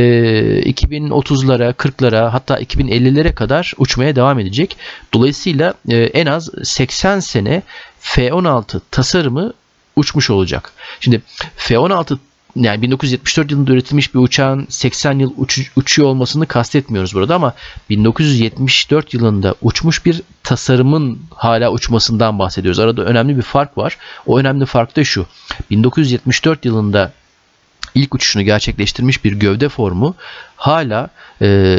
2030'lara, 0.70 1.72
40'lara 1.72 2.28
hatta 2.28 2.60
2050'lere 2.60 3.34
kadar 3.34 3.72
uçmaya 3.78 4.16
devam 4.16 4.38
edecek. 4.38 4.76
Dolayısıyla 5.14 5.74
e, 5.88 5.96
en 5.96 6.26
az 6.26 6.50
80 6.64 7.20
sene 7.20 7.62
F-16 8.00 8.80
tasarımı 8.90 9.52
uçmuş 9.96 10.30
olacak. 10.30 10.72
Şimdi 11.00 11.22
F-16 11.56 12.18
yani 12.56 12.82
1974 12.82 13.50
yılında 13.50 13.72
üretilmiş 13.72 14.14
bir 14.14 14.18
uçağın 14.18 14.66
80 14.68 15.18
yıl 15.18 15.32
uç, 15.36 15.70
uçuyor 15.76 16.08
olmasını 16.08 16.46
kastetmiyoruz 16.46 17.14
burada 17.14 17.34
ama 17.34 17.54
1974 17.90 19.14
yılında 19.14 19.54
uçmuş 19.62 20.06
bir 20.06 20.22
tasarımın 20.42 21.18
hala 21.34 21.72
uçmasından 21.72 22.38
bahsediyoruz. 22.38 22.78
Arada 22.78 23.02
önemli 23.02 23.36
bir 23.36 23.42
fark 23.42 23.78
var. 23.78 23.98
O 24.26 24.38
önemli 24.38 24.66
fark 24.66 24.96
da 24.96 25.04
şu. 25.04 25.26
1974 25.70 26.64
yılında 26.64 27.12
ilk 27.94 28.14
uçuşunu 28.14 28.42
gerçekleştirmiş 28.42 29.24
bir 29.24 29.32
gövde 29.32 29.68
formu 29.68 30.14
hala 30.56 31.08
e, 31.42 31.78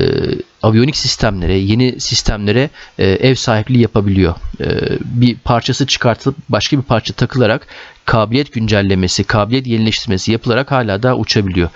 aviyonik 0.63 0.97
sistemlere, 0.97 1.57
yeni 1.57 1.99
sistemlere 1.99 2.69
e, 2.97 3.05
ev 3.05 3.35
sahipliği 3.35 3.81
yapabiliyor. 3.81 4.35
E, 4.61 4.67
bir 5.01 5.35
parçası 5.35 5.87
çıkartılıp 5.87 6.35
başka 6.49 6.77
bir 6.77 6.83
parça 6.83 7.13
takılarak 7.13 7.67
kabiliyet 8.05 8.53
güncellemesi, 8.53 9.23
kabiliyet 9.23 9.67
yenileştirmesi 9.67 10.31
yapılarak 10.31 10.71
hala 10.71 11.03
da 11.03 11.17
uçabiliyor. 11.17 11.69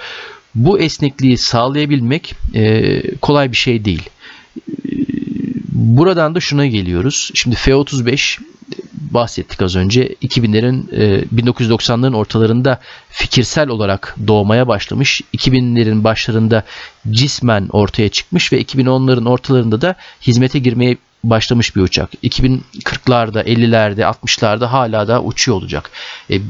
Bu 0.56 0.80
esnekliği 0.80 1.38
sağlayabilmek 1.38 2.36
e, 2.54 3.02
kolay 3.16 3.52
bir 3.52 3.58
şey 3.58 3.86
değil. 3.86 4.10
Buradan 5.72 6.36
da 6.36 6.40
şuna 6.40 6.66
geliyoruz. 6.66 7.32
Şimdi 7.34 7.56
F-35 7.56 8.40
bahsettik 8.94 9.62
az 9.62 9.76
önce. 9.76 10.08
2000'lerin 10.08 10.90
1990'ların 11.36 12.16
ortalarında 12.16 12.80
fikirsel 13.10 13.70
olarak 13.70 14.16
doğmaya 14.28 14.68
başlamış. 14.68 15.22
2000'lerin 15.38 16.04
başlarında 16.04 16.64
cismen 17.12 17.68
ortaya 17.72 18.10
çıkmış 18.10 18.54
ve 18.54 18.62
2010'ların 18.62 19.30
ortalarında 19.30 19.82
da 19.82 19.96
hizmete 20.22 20.60
girmeye 20.60 20.98
başlamış 21.24 21.76
bir 21.76 21.82
uçak. 21.82 22.14
2040'larda, 22.24 23.44
50'lerde, 23.44 24.02
60'larda 24.02 24.66
hala 24.66 25.08
da 25.08 25.24
uçuyor 25.24 25.58
olacak. 25.58 25.92
E, 26.30 26.36
e, 26.36 26.42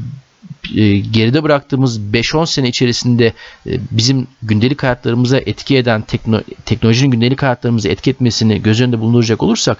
geride 1.12 1.42
bıraktığımız 1.42 2.00
5-10 2.00 2.46
sene 2.46 2.68
içerisinde 2.68 3.32
e, 3.66 3.70
bizim 3.90 4.26
gündelik 4.42 4.82
hayatlarımıza 4.82 5.38
etki 5.38 5.76
eden 5.76 6.02
tekno, 6.02 6.40
teknolojinin 6.64 7.10
gündelik 7.10 7.42
hayatlarımıza 7.42 7.88
etki 7.88 8.10
etmesini 8.10 8.62
göz 8.62 8.80
önünde 8.80 9.00
bulunduracak 9.00 9.42
olursak 9.42 9.78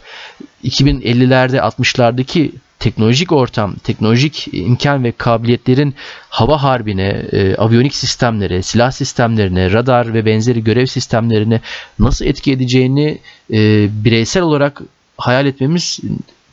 2050'lerde 0.64 1.56
60'lardaki 1.56 2.50
teknolojik 2.78 3.32
ortam, 3.32 3.74
teknolojik 3.74 4.48
imkan 4.52 5.04
ve 5.04 5.12
kabiliyetlerin 5.12 5.94
hava 6.28 6.62
harbine, 6.62 7.08
e, 7.32 7.56
aviyonik 7.56 7.94
sistemlere, 7.94 8.62
silah 8.62 8.90
sistemlerine, 8.90 9.72
radar 9.72 10.14
ve 10.14 10.26
benzeri 10.26 10.64
görev 10.64 10.86
sistemlerine 10.86 11.60
nasıl 11.98 12.24
etki 12.24 12.52
edeceğini 12.52 13.18
e, 13.52 13.88
bireysel 14.04 14.42
olarak 14.42 14.82
hayal 15.16 15.46
etmemiz 15.46 16.00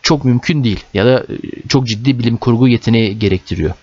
çok 0.02 0.26
mümkün 0.26 0.64
değil 0.64 0.80
ya 0.94 1.06
da 1.06 1.20
e, 1.20 1.36
çok 1.68 1.88
ciddi 1.88 2.20
bilim 2.20 2.38
kurgu 2.38 2.68
yeteneği 2.68 3.20
gerektiriyor. 3.20 3.74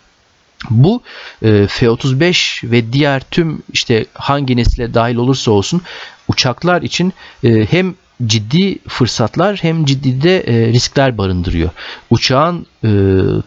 Bu 0.70 1.02
e, 1.42 1.66
F-35 1.66 2.70
ve 2.70 2.92
diğer 2.92 3.22
tüm 3.30 3.62
işte 3.72 4.06
hangi 4.14 4.56
nesile 4.56 4.94
dahil 4.94 5.16
olursa 5.16 5.50
olsun 5.50 5.82
uçaklar 6.28 6.82
için 6.82 7.12
e, 7.44 7.66
hem 7.70 7.94
ciddi 8.26 8.78
fırsatlar 8.88 9.58
hem 9.62 9.84
ciddi 9.84 10.22
de 10.22 10.40
e, 10.40 10.72
riskler 10.72 11.18
barındırıyor. 11.18 11.70
Uçağın 12.10 12.66
e, 12.84 12.90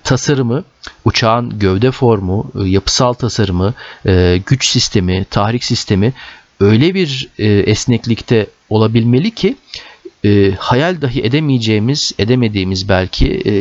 tasarımı, 0.03 0.63
uçağın 1.05 1.59
gövde 1.59 1.91
formu, 1.91 2.51
e, 2.59 2.67
yapısal 2.67 3.13
tasarımı, 3.13 3.73
e, 4.05 4.41
güç 4.45 4.65
sistemi, 4.67 5.25
tahrik 5.29 5.63
sistemi 5.63 6.13
öyle 6.59 6.93
bir 6.93 7.29
e, 7.39 7.47
esneklikte 7.47 8.47
olabilmeli 8.69 9.31
ki 9.31 9.55
e, 10.25 10.51
hayal 10.59 11.01
dahi 11.01 11.21
edemeyeceğimiz, 11.21 12.11
edemediğimiz 12.19 12.89
belki 12.89 13.41
e, 13.45 13.51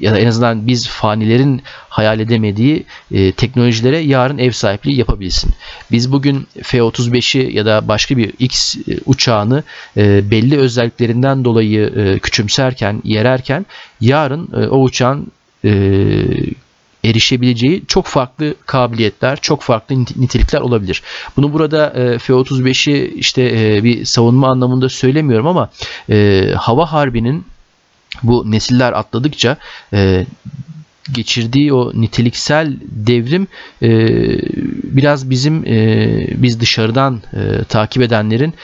ya 0.00 0.12
da 0.12 0.18
en 0.18 0.26
azından 0.26 0.66
biz 0.66 0.88
fanilerin 0.88 1.62
hayal 1.88 2.20
edemediği 2.20 2.84
e, 3.10 3.32
teknolojilere 3.32 3.98
yarın 3.98 4.38
ev 4.38 4.50
sahipliği 4.50 4.98
yapabilsin. 4.98 5.50
Biz 5.90 6.12
bugün 6.12 6.46
F-35'i 6.62 7.56
ya 7.56 7.66
da 7.66 7.88
başka 7.88 8.16
bir 8.16 8.32
X 8.38 8.76
e, 8.76 8.80
uçağını 9.06 9.62
e, 9.96 10.30
belli 10.30 10.58
özelliklerinden 10.58 11.44
dolayı 11.44 11.92
e, 11.96 12.18
küçümserken, 12.18 13.00
yererken 13.04 13.66
yarın 14.00 14.48
e, 14.62 14.68
o 14.68 14.82
uçağın 14.82 15.26
e, 15.64 15.70
erişebileceği 17.04 17.82
çok 17.88 18.06
farklı 18.06 18.54
kabiliyetler, 18.66 19.38
çok 19.40 19.62
farklı 19.62 19.94
nitelikler 19.98 20.60
olabilir. 20.60 21.02
Bunu 21.36 21.52
burada 21.52 21.90
e, 21.90 22.18
F-35'i 22.18 23.14
işte 23.14 23.42
e, 23.42 23.84
bir 23.84 24.04
savunma 24.04 24.50
anlamında 24.50 24.88
söylemiyorum 24.88 25.46
ama 25.46 25.70
e, 26.10 26.48
hava 26.56 26.92
harbinin 26.92 27.44
bu 28.22 28.50
nesiller 28.50 28.92
atladıkça 28.92 29.56
geçirdiği 31.12 31.72
o 31.72 31.92
niteliksel 31.94 32.76
devrim 32.82 33.46
biraz 34.84 35.30
bizim 35.30 35.64
biz 36.42 36.60
dışarıdan 36.60 37.22
takip 37.68 38.02
edenlerin 38.02 38.54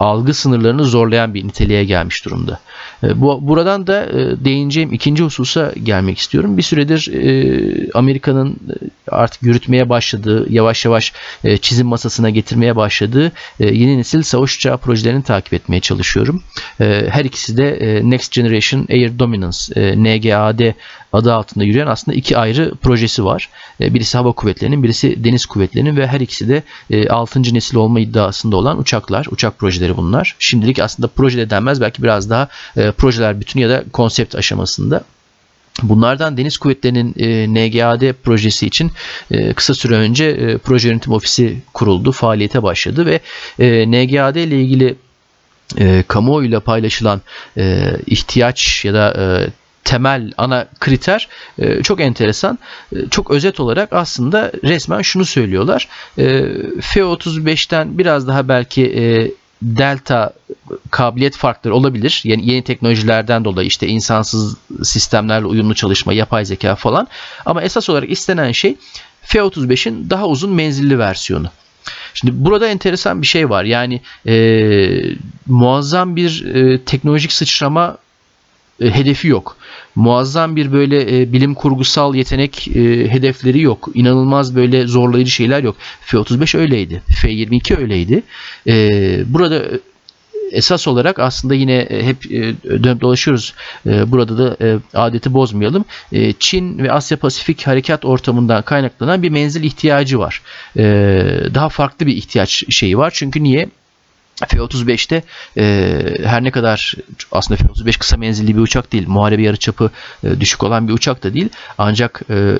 algı 0.00 0.34
sınırlarını 0.34 0.84
zorlayan 0.84 1.34
bir 1.34 1.46
niteliğe 1.46 1.84
gelmiş 1.84 2.24
durumda. 2.24 2.60
E, 3.02 3.20
bu 3.20 3.48
buradan 3.48 3.86
da 3.86 4.06
e, 4.06 4.44
değineceğim 4.44 4.92
ikinci 4.92 5.22
hususa 5.22 5.72
gelmek 5.82 6.18
istiyorum. 6.18 6.56
Bir 6.56 6.62
süredir 6.62 7.12
e, 7.12 7.90
Amerika'nın 7.94 8.56
artık 9.08 9.42
yürütmeye 9.42 9.88
başladığı, 9.88 10.52
yavaş 10.52 10.84
yavaş 10.84 11.12
çizim 11.60 11.86
masasına 11.86 12.30
getirmeye 12.30 12.76
başladığı 12.76 13.32
yeni 13.58 13.98
nesil 13.98 14.22
savaş 14.22 14.56
uçağı 14.56 14.78
projelerini 14.78 15.22
takip 15.22 15.54
etmeye 15.54 15.80
çalışıyorum. 15.80 16.42
Her 16.78 17.24
ikisi 17.24 17.56
de 17.56 18.00
Next 18.04 18.32
Generation 18.32 18.86
Air 18.90 19.18
Dominance, 19.18 19.58
NGAD 19.96 20.60
adı 21.12 21.34
altında 21.34 21.64
yürüyen 21.64 21.86
aslında 21.86 22.16
iki 22.16 22.38
ayrı 22.38 22.74
projesi 22.82 23.24
var. 23.24 23.48
E, 23.80 23.94
birisi 23.94 24.18
hava 24.18 24.32
kuvvetlerinin, 24.32 24.82
birisi 24.82 25.24
deniz 25.24 25.46
kuvvetlerinin 25.46 25.96
ve 25.96 26.06
her 26.06 26.20
ikisi 26.20 26.48
de 26.48 26.62
e, 26.90 27.08
6. 27.08 27.42
nesil 27.42 27.76
olma 27.76 28.00
iddiasında 28.00 28.56
olan 28.56 28.78
uçaklar, 28.78 29.26
uçak 29.30 29.58
projeleri 29.58 29.96
bunlar. 29.96 30.36
Şimdilik 30.38 30.78
aslında 30.78 31.08
proje 31.08 31.38
de 31.38 31.50
denmez 31.50 31.80
belki 31.80 32.02
biraz 32.02 32.30
daha 32.30 32.48
e, 32.76 32.90
projeler 32.90 33.40
bütün 33.40 33.60
ya 33.60 33.68
da 33.68 33.84
konsept 33.92 34.34
aşamasında. 34.34 35.04
Bunlardan 35.82 36.36
Deniz 36.36 36.58
Kuvvetleri'nin 36.58 37.14
e, 37.18 37.48
NGAD 37.48 38.12
projesi 38.12 38.66
için 38.66 38.90
e, 39.30 39.52
kısa 39.52 39.74
süre 39.74 39.94
önce 39.94 40.24
e, 40.24 40.58
proje 40.58 40.88
yönetim 40.88 41.12
ofisi 41.12 41.62
kuruldu, 41.74 42.12
faaliyete 42.12 42.62
başladı 42.62 43.06
ve 43.06 43.20
e, 43.58 43.90
NGAD 43.90 44.36
ile 44.36 44.60
ilgili 44.60 44.96
e, 45.78 46.04
kamuoyuyla 46.08 46.60
paylaşılan 46.60 47.20
e, 47.56 47.90
ihtiyaç 48.06 48.84
ya 48.84 48.94
da 48.94 49.14
e, 49.18 49.24
temel 49.86 50.32
ana 50.36 50.66
kriter 50.80 51.28
e, 51.58 51.82
çok 51.82 52.00
enteresan. 52.00 52.58
E, 52.92 53.08
çok 53.10 53.30
özet 53.30 53.60
olarak 53.60 53.92
aslında 53.92 54.52
resmen 54.64 55.02
şunu 55.02 55.24
söylüyorlar. 55.24 55.88
E, 56.18 56.24
F-35'ten 56.80 57.98
biraz 57.98 58.28
daha 58.28 58.48
belki 58.48 58.82
delta 59.62 60.32
kabiliyet 60.90 61.36
farkları 61.36 61.74
olabilir. 61.74 62.20
Yani 62.24 62.50
yeni 62.50 62.64
teknolojilerden 62.64 63.44
dolayı 63.44 63.68
işte 63.68 63.86
insansız 63.86 64.56
sistemlerle 64.82 65.46
uyumlu 65.46 65.74
çalışma, 65.74 66.12
yapay 66.12 66.44
zeka 66.44 66.74
falan. 66.74 67.08
Ama 67.46 67.62
esas 67.62 67.90
olarak 67.90 68.10
istenen 68.10 68.52
şey 68.52 68.76
F-35'in 69.22 70.10
daha 70.10 70.26
uzun 70.26 70.50
menzilli 70.50 70.98
versiyonu. 70.98 71.50
Şimdi 72.14 72.44
burada 72.44 72.66
enteresan 72.68 73.22
bir 73.22 73.26
şey 73.26 73.50
var. 73.50 73.64
Yani 73.64 74.00
e, 74.26 74.36
muazzam 75.46 76.16
bir 76.16 76.44
e, 76.54 76.80
teknolojik 76.84 77.32
sıçrama 77.32 77.98
e, 78.80 78.90
hedefi 78.90 79.28
yok. 79.28 79.56
Muazzam 79.94 80.56
bir 80.56 80.72
böyle 80.72 81.20
e, 81.20 81.32
bilim 81.32 81.54
kurgusal 81.54 82.14
yetenek 82.14 82.68
e, 82.68 83.12
hedefleri 83.12 83.60
yok. 83.60 83.88
İnanılmaz 83.94 84.56
böyle 84.56 84.86
zorlayıcı 84.86 85.30
şeyler 85.30 85.62
yok. 85.62 85.76
F-35 86.00 86.58
öyleydi. 86.58 87.02
F-22 87.20 87.80
öyleydi. 87.80 88.22
E, 88.66 88.74
burada 89.26 89.62
esas 90.52 90.88
olarak 90.88 91.18
aslında 91.18 91.54
yine 91.54 91.74
e, 91.74 92.06
hep 92.06 92.32
e, 92.32 92.54
dönüp 92.64 93.00
dolaşıyoruz. 93.00 93.54
E, 93.86 94.12
burada 94.12 94.38
da 94.38 94.80
adeti 94.94 95.34
bozmayalım. 95.34 95.84
Çin 96.38 96.78
ve 96.78 96.92
Asya 96.92 97.18
Pasifik 97.18 97.66
harekat 97.66 98.04
ortamından 98.04 98.62
kaynaklanan 98.62 99.22
bir 99.22 99.30
menzil 99.30 99.64
ihtiyacı 99.64 100.18
var. 100.18 100.42
Daha 101.54 101.68
farklı 101.68 102.06
bir 102.06 102.16
ihtiyaç 102.16 102.64
şeyi 102.70 102.98
var. 102.98 103.12
Çünkü 103.14 103.42
niye? 103.42 103.68
F-35'te 104.48 105.22
e, 105.56 106.02
her 106.24 106.44
ne 106.44 106.50
kadar 106.50 106.94
aslında 107.32 107.62
F-35 107.62 107.98
kısa 107.98 108.16
menzilli 108.16 108.56
bir 108.56 108.60
uçak 108.60 108.92
değil, 108.92 109.08
muharebe 109.08 109.42
yarıçapı 109.42 109.90
e, 110.24 110.40
düşük 110.40 110.62
olan 110.62 110.88
bir 110.88 110.92
uçak 110.92 111.22
da 111.22 111.34
değil. 111.34 111.48
Ancak 111.78 112.22
e, 112.30 112.58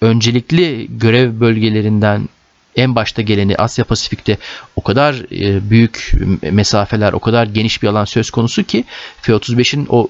öncelikli 0.00 0.86
görev 0.98 1.40
bölgelerinden 1.40 2.28
en 2.76 2.94
başta 2.94 3.22
geleni 3.22 3.56
Asya 3.56 3.84
Pasifik'te 3.84 4.38
o 4.76 4.82
kadar 4.82 5.14
e, 5.14 5.70
büyük 5.70 6.12
mesafeler, 6.42 7.12
o 7.12 7.18
kadar 7.20 7.46
geniş 7.46 7.82
bir 7.82 7.88
alan 7.88 8.04
söz 8.04 8.30
konusu 8.30 8.62
ki 8.62 8.84
F-35'in 9.22 9.86
o 9.88 10.08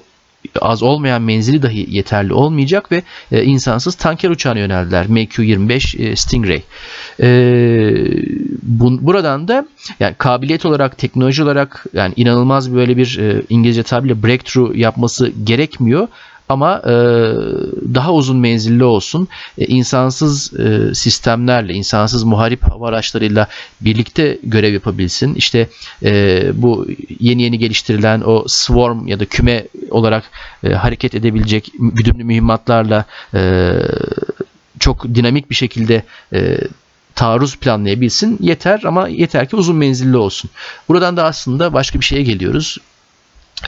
az 0.61 0.83
olmayan 0.83 1.21
menzili 1.21 1.61
dahi 1.61 1.95
yeterli 1.95 2.33
olmayacak 2.33 2.91
ve 2.91 3.01
e, 3.31 3.43
insansız 3.43 3.95
tanker 3.95 4.29
uçağına 4.29 4.59
yöneldiler. 4.59 5.05
MQ-25 5.05 6.01
e, 6.01 6.15
Stingray. 6.15 6.61
E, 7.19 7.29
bu, 8.61 9.05
buradan 9.05 9.47
da 9.47 9.67
yani 9.99 10.15
kabiliyet 10.17 10.65
olarak, 10.65 10.97
teknoloji 10.97 11.43
olarak 11.43 11.85
yani 11.93 12.13
inanılmaz 12.15 12.75
böyle 12.75 12.97
bir 12.97 13.17
e, 13.19 13.41
İngilizce 13.49 13.83
tabirle 13.83 14.23
breakthrough 14.23 14.75
yapması 14.75 15.31
gerekmiyor. 15.43 16.07
Ama 16.49 16.81
e, 16.85 16.93
daha 17.93 18.13
uzun 18.13 18.37
menzilli 18.37 18.83
olsun. 18.83 19.27
E, 19.57 19.65
insansız 19.65 20.59
e, 20.59 20.95
sistemlerle, 20.95 21.73
insansız 21.73 22.23
muharip 22.23 22.63
hava 22.63 22.87
araçlarıyla 22.87 23.47
birlikte 23.81 24.39
görev 24.43 24.73
yapabilsin. 24.73 25.35
İşte 25.35 25.69
e, 26.03 26.51
bu 26.53 26.87
yeni 27.19 27.41
yeni 27.41 27.59
geliştirilen 27.59 28.21
o 28.25 28.43
swarm 28.47 29.07
ya 29.07 29.19
da 29.19 29.25
küme 29.25 29.65
olarak 29.89 30.23
e, 30.63 30.69
hareket 30.73 31.15
edebilecek 31.15 31.71
güdümlü 31.79 32.23
mühimmatlarla 32.23 33.05
e, 33.33 33.73
çok 34.79 35.15
dinamik 35.15 35.49
bir 35.49 35.55
şekilde 35.55 36.03
e, 36.33 36.57
taarruz 37.15 37.57
planlayabilsin 37.57 38.37
yeter 38.41 38.81
ama 38.85 39.07
yeter 39.07 39.49
ki 39.49 39.55
uzun 39.55 39.75
menzilli 39.75 40.17
olsun. 40.17 40.49
Buradan 40.89 41.17
da 41.17 41.23
aslında 41.25 41.73
başka 41.73 41.99
bir 41.99 42.05
şeye 42.05 42.23
geliyoruz. 42.23 42.77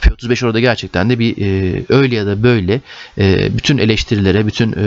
F-35 0.02 0.46
orada 0.46 0.60
gerçekten 0.60 1.10
de 1.10 1.20
bir 1.20 1.38
e, 1.38 1.84
öyle 1.90 2.16
ya 2.16 2.26
da 2.26 2.44
böyle 2.44 2.82
e, 3.18 3.58
bütün 3.58 3.78
eleştirilere, 3.78 4.48
bütün 4.48 4.72
e, 4.72 4.86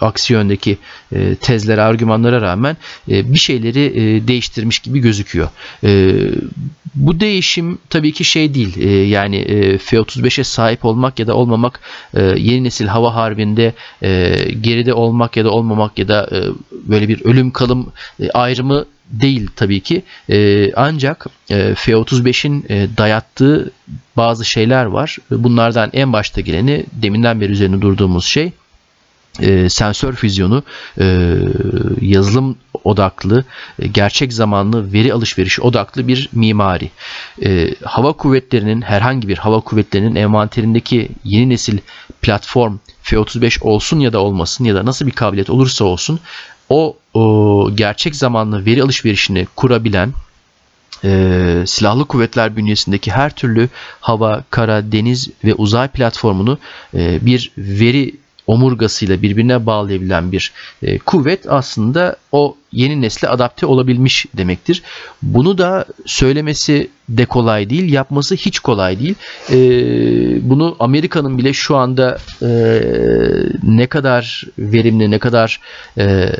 aksi 0.00 0.32
yöndeki 0.32 0.78
e, 1.12 1.34
tezlere, 1.34 1.82
argümanlara 1.82 2.40
rağmen 2.40 2.76
e, 3.10 3.32
bir 3.32 3.38
şeyleri 3.38 3.84
e, 3.84 4.28
değiştirmiş 4.28 4.78
gibi 4.78 4.98
gözüküyor. 4.98 5.48
E, 5.84 6.14
bu 6.94 7.20
değişim 7.20 7.78
tabii 7.90 8.12
ki 8.12 8.24
şey 8.24 8.54
değil. 8.54 8.76
E, 8.76 8.90
yani 8.90 9.36
e, 9.36 9.78
F-35'e 9.78 10.44
sahip 10.44 10.84
olmak 10.84 11.18
ya 11.18 11.26
da 11.26 11.34
olmamak 11.34 11.80
e, 12.14 12.22
yeni 12.22 12.64
nesil 12.64 12.86
hava 12.86 13.14
harbinde 13.14 13.74
e, 14.02 14.36
geride 14.60 14.94
olmak 14.94 15.36
ya 15.36 15.44
da 15.44 15.50
olmamak 15.50 15.98
ya 15.98 16.08
da 16.08 16.28
e, 16.32 16.38
böyle 16.72 17.08
bir 17.08 17.24
ölüm 17.24 17.50
kalım 17.50 17.92
e, 18.20 18.30
ayrımı 18.30 18.84
değil 19.12 19.50
tabii 19.56 19.80
ki. 19.80 20.02
E, 20.30 20.68
ancak 20.74 21.26
e, 21.50 21.74
F-35'in 21.74 22.64
e, 22.68 22.88
dayattığı 22.98 23.70
bazı 24.16 24.44
şeyler 24.44 24.84
var. 24.84 25.16
Bunlardan 25.30 25.90
en 25.92 26.12
başta 26.12 26.40
geleni 26.40 26.86
deminden 26.92 27.40
beri 27.40 27.52
üzerine 27.52 27.80
durduğumuz 27.80 28.24
şey 28.24 28.52
e, 29.40 29.68
sensör 29.68 30.12
füzyonu, 30.12 30.62
e, 31.00 31.36
yazılım 32.00 32.56
odaklı, 32.84 33.44
e, 33.78 33.86
gerçek 33.86 34.32
zamanlı 34.32 34.92
veri 34.92 35.12
alışverişi 35.12 35.62
odaklı 35.62 36.08
bir 36.08 36.28
mimari. 36.32 36.90
E, 37.44 37.74
hava 37.84 38.12
kuvvetlerinin 38.12 38.82
herhangi 38.82 39.28
bir 39.28 39.38
hava 39.38 39.60
kuvvetlerinin 39.60 40.14
envanterindeki 40.14 41.08
yeni 41.24 41.48
nesil 41.48 41.78
platform 42.22 42.78
F-35 43.02 43.62
olsun 43.62 44.00
ya 44.00 44.12
da 44.12 44.18
olmasın 44.18 44.64
ya 44.64 44.74
da 44.74 44.84
nasıl 44.84 45.06
bir 45.06 45.12
kabiliyet 45.12 45.50
olursa 45.50 45.84
olsun 45.84 46.20
o, 46.68 46.96
o 47.14 47.70
gerçek 47.74 48.16
zamanlı 48.16 48.66
veri 48.66 48.82
alışverişini 48.82 49.46
kurabilen 49.56 50.12
e, 51.04 51.64
silahlı 51.66 52.04
kuvvetler 52.04 52.56
bünyesindeki 52.56 53.10
her 53.10 53.30
türlü 53.30 53.68
hava, 54.00 54.44
kara, 54.50 54.92
deniz 54.92 55.30
ve 55.44 55.54
uzay 55.54 55.88
platformunu 55.88 56.58
e, 56.94 57.26
bir 57.26 57.52
veri 57.58 58.14
omurgasıyla 58.46 59.22
birbirine 59.22 59.66
bağlayabilen 59.66 60.32
bir 60.32 60.52
e, 60.82 60.98
kuvvet 60.98 61.46
aslında 61.48 62.16
o 62.32 62.56
yeni 62.72 63.00
nesle 63.00 63.28
adapte 63.28 63.66
olabilmiş 63.66 64.26
demektir. 64.36 64.82
Bunu 65.22 65.58
da 65.58 65.84
söylemesi 66.06 66.90
de 67.08 67.26
kolay 67.26 67.70
değil, 67.70 67.92
yapması 67.92 68.34
hiç 68.34 68.58
kolay 68.58 69.00
değil. 69.00 69.14
E, 69.50 69.58
bunu 70.50 70.76
Amerika'nın 70.80 71.38
bile 71.38 71.52
şu 71.52 71.76
anda 71.76 72.18
e, 72.42 72.82
ne 73.62 73.86
kadar 73.86 74.44
verimli, 74.58 75.10
ne 75.10 75.18
kadar 75.18 75.60
e, 75.98 76.32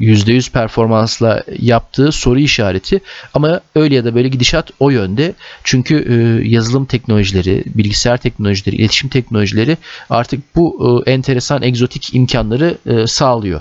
%100 0.00 0.52
performansla 0.52 1.42
yaptığı 1.58 2.12
soru 2.12 2.38
işareti 2.38 3.00
ama 3.34 3.60
öyle 3.74 3.94
ya 3.94 4.04
da 4.04 4.14
böyle 4.14 4.28
gidişat 4.28 4.70
o 4.80 4.90
yönde. 4.90 5.34
Çünkü 5.64 5.94
e, 5.96 6.48
yazılım 6.48 6.84
teknolojileri, 6.84 7.64
bilgisayar 7.66 8.16
teknolojileri, 8.16 8.76
iletişim 8.76 9.10
teknolojileri 9.10 9.76
artık 10.10 10.56
bu 10.56 11.02
e, 11.06 11.10
enteresan 11.10 11.62
egzotik 11.62 12.14
imkanları 12.14 12.78
e, 12.86 13.06
sağlıyor. 13.06 13.60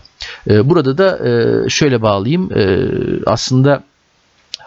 E, 0.49 0.69
burada 0.69 0.97
da 0.97 1.19
e, 1.27 1.69
şöyle 1.69 2.01
bağlayayım. 2.01 2.51
E, 2.57 2.87
aslında 3.25 3.83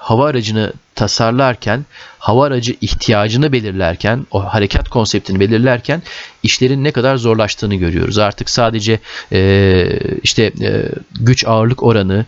hava 0.03 0.27
aracını 0.27 0.73
tasarlarken, 0.95 1.85
hava 2.19 2.47
aracı 2.47 2.77
ihtiyacını 2.81 3.53
belirlerken, 3.53 4.27
o 4.31 4.45
harekat 4.45 4.89
konseptini 4.89 5.41
belirlerken 5.41 6.03
işlerin 6.43 6.85
ne 6.85 6.91
kadar 6.91 7.16
zorlaştığını 7.16 7.74
görüyoruz. 7.74 8.19
Artık 8.19 8.51
sadece 8.51 9.01
e, 9.33 9.87
işte 10.23 10.53
e, 10.61 10.89
güç 11.20 11.45
ağırlık 11.47 11.83
oranı, 11.83 12.27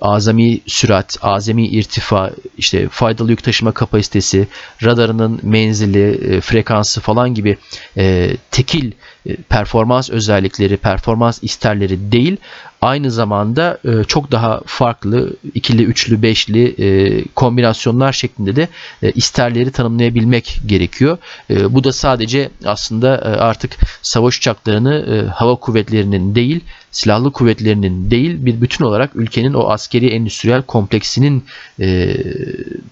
azami 0.00 0.60
sürat, 0.66 1.18
azami 1.22 1.66
irtifa, 1.66 2.30
işte 2.58 2.88
faydalı 2.88 3.30
yük 3.30 3.44
taşıma 3.44 3.72
kapasitesi, 3.72 4.48
radarının 4.82 5.40
menzili, 5.42 6.34
e, 6.34 6.40
frekansı 6.40 7.00
falan 7.00 7.34
gibi 7.34 7.56
e, 7.96 8.36
tekil 8.50 8.92
performans 9.48 10.10
özellikleri, 10.10 10.76
performans 10.76 11.38
isterleri 11.42 12.12
değil, 12.12 12.36
aynı 12.82 13.10
zamanda 13.10 13.78
e, 13.84 14.04
çok 14.04 14.32
daha 14.32 14.60
farklı 14.66 15.36
ikili, 15.54 15.84
üçlü, 15.84 16.22
beşli 16.22 16.74
e, 16.78 17.24
kombinasyonlar 17.34 18.12
şeklinde 18.12 18.56
de 18.56 18.68
e, 19.02 19.12
isterleri 19.12 19.70
tanımlayabilmek 19.70 20.60
gerekiyor. 20.66 21.18
E, 21.50 21.74
bu 21.74 21.84
da 21.84 21.92
sadece 21.92 22.50
aslında 22.64 23.16
e, 23.16 23.28
artık 23.28 23.76
savaş 24.02 24.38
uçaklarını 24.38 24.94
e, 24.94 25.28
hava 25.28 25.56
kuvvetlerinin 25.56 26.34
değil, 26.34 26.60
silahlı 26.90 27.32
kuvvetlerinin 27.32 28.10
değil 28.10 28.46
bir 28.46 28.60
bütün 28.60 28.84
olarak 28.84 29.10
ülkenin 29.14 29.54
o 29.54 29.68
askeri 29.68 30.06
endüstriyel 30.06 30.62
kompleksinin 30.62 31.44
e, 31.80 32.16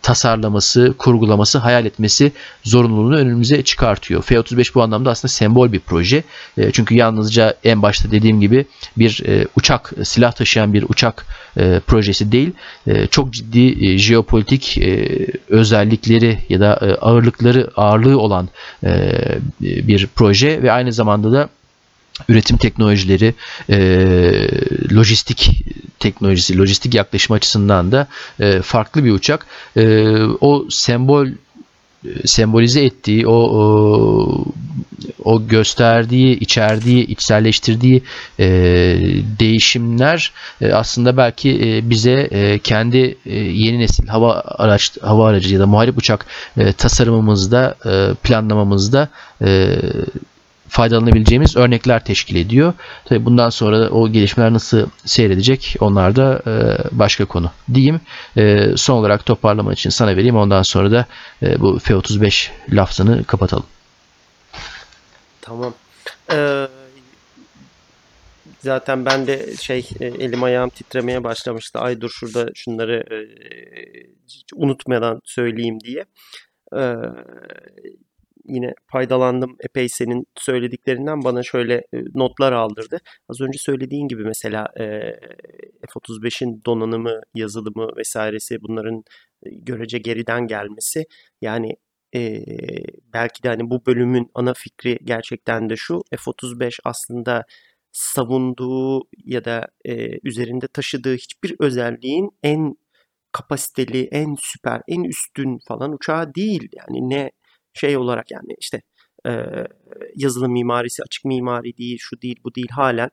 tasarlaması, 0.02 0.94
kurgulaması, 0.98 1.58
hayal 1.58 1.86
etmesi 1.86 2.32
zorunluluğunu 2.64 3.16
önümüze 3.16 3.62
çıkartıyor. 3.62 4.22
F-35 4.22 4.74
bu 4.74 4.82
anlamda 4.82 5.10
aslında 5.10 5.32
sembol 5.32 5.72
bir 5.72 5.80
proje. 5.80 6.23
E, 6.58 6.70
çünkü 6.72 6.94
yalnızca 6.94 7.54
en 7.64 7.82
başta 7.82 8.10
dediğim 8.10 8.40
gibi 8.40 8.66
bir 8.96 9.22
e, 9.26 9.46
uçak, 9.56 9.92
silah 10.04 10.32
taşıyan 10.32 10.72
bir 10.74 10.84
uçak 10.88 11.26
e, 11.56 11.80
projesi 11.86 12.32
değil. 12.32 12.50
E, 12.86 13.06
çok 13.06 13.32
ciddi 13.32 13.86
e, 13.86 13.98
jeopolitik 13.98 14.78
e, 14.78 15.26
özellikleri 15.48 16.38
ya 16.48 16.60
da 16.60 16.80
e, 16.82 16.94
ağırlıkları 16.94 17.70
ağırlığı 17.76 18.20
olan 18.20 18.48
e, 18.84 19.12
bir 19.60 20.06
proje 20.06 20.62
ve 20.62 20.72
aynı 20.72 20.92
zamanda 20.92 21.32
da 21.32 21.48
üretim 22.28 22.56
teknolojileri, 22.56 23.34
e, 23.70 23.76
lojistik 24.94 25.64
teknolojisi, 25.98 26.58
lojistik 26.58 26.94
yaklaşım 26.94 27.36
açısından 27.36 27.92
da 27.92 28.06
e, 28.40 28.62
farklı 28.62 29.04
bir 29.04 29.12
uçak. 29.12 29.46
E, 29.76 30.14
o 30.40 30.66
sembol 30.70 31.26
sembolize 32.24 32.84
ettiği, 32.84 33.26
o, 33.26 33.34
o, 33.34 34.44
o 35.24 35.46
gösterdiği, 35.46 36.38
içerdiği, 36.38 37.06
içselleştirdiği 37.06 38.02
e, 38.38 38.46
değişimler 39.40 40.32
e, 40.60 40.72
aslında 40.72 41.16
belki 41.16 41.50
e, 41.50 41.90
bize 41.90 42.28
e, 42.30 42.58
kendi 42.58 43.16
e, 43.26 43.34
yeni 43.38 43.78
nesil 43.78 44.06
hava 44.06 44.42
araç 44.44 44.92
hava 45.02 45.28
aracı 45.28 45.54
ya 45.54 45.60
da 45.60 45.66
muharip 45.66 45.98
uçak 45.98 46.26
e, 46.56 46.72
tasarımımızda, 46.72 47.74
e, 47.86 48.14
planlamamızda 48.14 49.08
e, 49.44 49.78
faydalanabileceğimiz 50.74 51.56
örnekler 51.56 52.04
teşkil 52.04 52.36
ediyor. 52.36 52.72
Tabi 53.04 53.24
bundan 53.24 53.50
sonra 53.50 53.90
o 53.90 54.08
gelişmeler 54.08 54.52
nasıl 54.52 54.86
seyredecek 55.04 55.76
onlar 55.80 56.16
da 56.16 56.42
e, 56.46 56.52
başka 56.98 57.24
konu 57.24 57.50
diyeyim. 57.74 58.00
E, 58.36 58.66
son 58.76 58.96
olarak 58.96 59.26
toparlama 59.26 59.72
için 59.72 59.90
sana 59.90 60.16
vereyim 60.16 60.36
ondan 60.36 60.62
sonra 60.62 60.90
da 60.90 61.06
e, 61.42 61.60
bu 61.60 61.78
F-35 61.78 62.50
lafzını 62.72 63.24
kapatalım. 63.24 63.66
Tamam. 65.40 65.74
Ee, 66.32 66.68
zaten 68.60 69.04
ben 69.04 69.26
de 69.26 69.56
şey 69.56 69.88
elim 70.00 70.42
ayağım 70.42 70.70
titremeye 70.70 71.24
başlamıştı. 71.24 71.78
Ay 71.78 72.00
dur 72.00 72.10
şurada 72.10 72.50
şunları 72.54 73.04
e, 73.10 73.18
unutmadan 74.54 75.20
söyleyeyim 75.24 75.78
diye. 75.80 76.04
Ee, 76.76 76.94
yine 78.48 78.74
faydalandım 78.86 79.56
epey 79.60 79.88
senin 79.88 80.26
söylediklerinden 80.38 81.24
bana 81.24 81.42
şöyle 81.42 81.74
e, 81.74 81.98
notlar 82.14 82.52
aldırdı. 82.52 82.98
Az 83.28 83.40
önce 83.40 83.58
söylediğin 83.58 84.08
gibi 84.08 84.24
mesela 84.24 84.68
e, 84.80 84.84
F-35'in 85.88 86.62
donanımı, 86.66 87.20
yazılımı 87.34 87.96
vesairesi 87.96 88.62
bunların 88.62 89.04
e, 89.42 89.50
görece 89.50 89.98
geriden 89.98 90.46
gelmesi 90.46 91.04
yani 91.42 91.76
belki 93.14 93.42
de 93.42 93.48
hani 93.48 93.70
bu 93.70 93.86
bölümün 93.86 94.30
ana 94.34 94.54
fikri 94.54 94.98
gerçekten 95.04 95.70
de 95.70 95.76
şu 95.76 96.02
F-35 96.16 96.78
aslında 96.84 97.44
savunduğu 97.92 99.02
ya 99.24 99.44
da 99.44 99.68
üzerinde 100.22 100.68
taşıdığı 100.68 101.14
hiçbir 101.14 101.56
özelliğin 101.60 102.30
en 102.42 102.76
kapasiteli, 103.34 104.08
en 104.12 104.36
süper, 104.40 104.80
en 104.88 105.04
üstün 105.04 105.58
falan 105.68 105.92
uçağı 105.92 106.34
değil. 106.34 106.68
Yani 106.72 107.10
ne 107.10 107.30
şey 107.74 107.96
olarak 107.96 108.30
yani 108.30 108.54
işte 108.60 108.82
e, 109.26 109.32
yazılım 110.16 110.52
mimarisi, 110.52 111.02
açık 111.02 111.24
mimari 111.24 111.76
değil, 111.76 111.98
şu 112.00 112.22
değil, 112.22 112.36
bu 112.44 112.54
değil 112.54 112.70
halen 112.70 113.10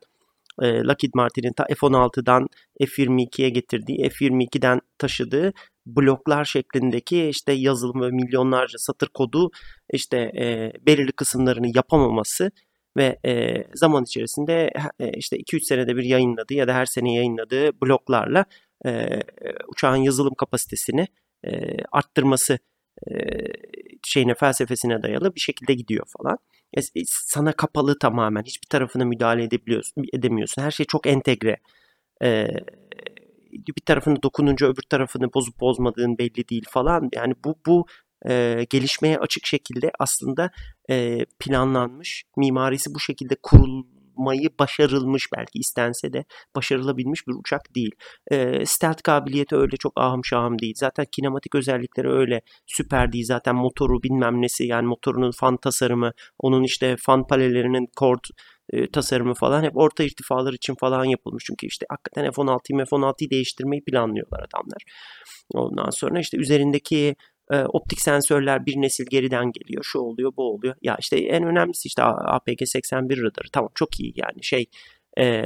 e, 0.61 0.65
Lockheed 0.83 1.11
Martin'in 1.15 1.53
ta 1.53 1.65
F-16'dan 1.65 2.47
F-22'ye 2.79 3.49
getirdiği, 3.49 4.09
F-22'den 4.09 4.79
taşıdığı 4.97 5.53
bloklar 5.85 6.45
şeklindeki 6.45 7.29
işte 7.29 7.53
yazılım 7.53 8.01
ve 8.01 8.09
milyonlarca 8.09 8.77
satır 8.77 9.07
kodu 9.07 9.49
işte 9.93 10.17
e, 10.17 10.71
belirli 10.85 11.11
kısımlarını 11.11 11.67
yapamaması 11.75 12.51
ve 12.97 13.19
e, 13.25 13.63
zaman 13.75 14.03
içerisinde 14.03 14.71
e, 14.99 15.11
işte 15.17 15.37
2-3 15.37 15.59
senede 15.61 15.95
bir 15.95 16.03
yayınladığı 16.03 16.53
ya 16.53 16.67
da 16.67 16.73
her 16.73 16.85
sene 16.85 17.13
yayınladığı 17.13 17.81
bloklarla 17.81 18.45
e, 18.85 19.19
uçağın 19.67 19.95
yazılım 19.95 20.33
kapasitesini 20.33 21.07
e, 21.45 21.51
arttırması 21.91 22.59
şeyine 24.05 24.35
felsefesine 24.35 25.03
dayalı 25.03 25.35
bir 25.35 25.39
şekilde 25.39 25.73
gidiyor 25.73 26.05
falan. 26.17 26.37
E, 26.73 26.79
e, 26.79 27.03
sana 27.05 27.51
kapalı 27.51 27.99
tamamen 27.99 28.43
hiçbir 28.43 28.67
tarafına 28.67 29.05
müdahale 29.05 29.43
edebiliyorsun 29.43 30.05
edemiyorsun. 30.13 30.61
Her 30.61 30.71
şey 30.71 30.85
çok 30.85 31.07
entegre. 31.07 31.57
Bir 33.51 33.81
tarafını 33.85 34.23
dokununca 34.23 34.67
öbür 34.67 34.83
tarafını 34.89 35.33
bozup 35.33 35.59
bozmadığın 35.59 36.17
belli 36.17 36.49
değil 36.49 36.65
falan. 36.69 37.09
Yani 37.15 37.33
bu 37.45 37.55
bu 37.65 37.85
e, 38.29 38.65
gelişmeye 38.69 39.17
açık 39.17 39.45
şekilde 39.45 39.91
aslında 39.99 40.51
e, 40.89 41.25
planlanmış, 41.39 42.23
mimarisi 42.37 42.95
bu 42.95 42.99
şekilde 42.99 43.35
kurulmayı 44.21 44.49
başarılmış 44.59 45.27
belki 45.37 45.59
istense 45.59 46.13
de 46.13 46.25
başarılabilmiş 46.55 47.27
bir 47.27 47.33
uçak 47.33 47.61
değil. 47.75 47.91
E, 48.31 48.65
stealth 48.65 49.03
kabiliyeti 49.03 49.55
öyle 49.55 49.77
çok 49.77 49.93
ahım 49.95 50.25
şahım 50.25 50.59
değil. 50.59 50.73
Zaten 50.77 51.05
kinematik 51.11 51.55
özellikleri 51.55 52.09
öyle 52.09 52.41
süper 52.65 53.11
değil. 53.11 53.25
Zaten 53.25 53.55
motoru 53.55 54.03
bilmem 54.03 54.41
nesi 54.41 54.65
yani 54.65 54.87
motorunun 54.87 55.31
fan 55.31 55.57
tasarımı, 55.57 56.11
onun 56.39 56.63
işte 56.63 56.95
fan 56.99 57.27
palelerinin 57.27 57.87
kord 57.95 58.23
tasarımı 58.93 59.33
falan 59.33 59.63
hep 59.63 59.77
orta 59.77 60.03
irtifalar 60.03 60.53
için 60.53 60.75
falan 60.75 61.05
yapılmış. 61.05 61.43
Çünkü 61.47 61.67
işte 61.67 61.85
hakikaten 61.89 62.31
F-16'yı 62.31 62.85
F-16'yı 62.85 63.29
değiştirmeyi 63.29 63.83
planlıyorlar 63.83 64.39
adamlar. 64.39 64.81
Ondan 65.53 65.89
sonra 65.89 66.19
işte 66.19 66.37
üzerindeki 66.37 67.15
e, 67.51 67.63
optik 67.63 68.01
sensörler 68.01 68.65
bir 68.65 68.81
nesil 68.81 69.05
geriden 69.09 69.51
geliyor. 69.51 69.83
Şu 69.83 69.99
oluyor, 69.99 70.33
bu 70.37 70.43
oluyor. 70.53 70.75
Ya 70.81 70.97
işte 70.99 71.17
en 71.19 71.43
önemlisi 71.43 71.87
işte 71.87 72.01
APG-81 72.01 73.21
radarı. 73.21 73.47
Tamam 73.53 73.69
çok 73.75 73.99
iyi 73.99 74.13
yani 74.15 74.43
şey 74.43 74.65
e, 75.17 75.41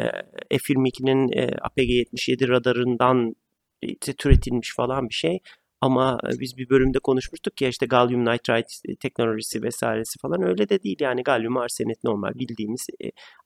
F-22'nin 0.49 1.31
e, 1.31 1.45
APG-77 1.45 2.47
radarından 2.49 3.35
işte, 3.81 4.13
türetilmiş 4.13 4.75
falan 4.75 5.09
bir 5.09 5.13
şey. 5.13 5.39
Ama 5.81 6.19
biz 6.39 6.57
bir 6.57 6.69
bölümde 6.69 6.99
konuşmuştuk 6.99 7.61
ya 7.61 7.69
işte 7.69 7.85
galyum 7.85 8.25
nitride 8.25 8.95
teknolojisi 8.99 9.63
vesairesi 9.63 10.19
falan 10.19 10.43
öyle 10.43 10.69
de 10.69 10.83
değil 10.83 10.97
yani 10.99 11.23
galyum 11.23 11.57
arsenet 11.57 12.03
normal 12.03 12.33
bildiğimiz 12.33 12.87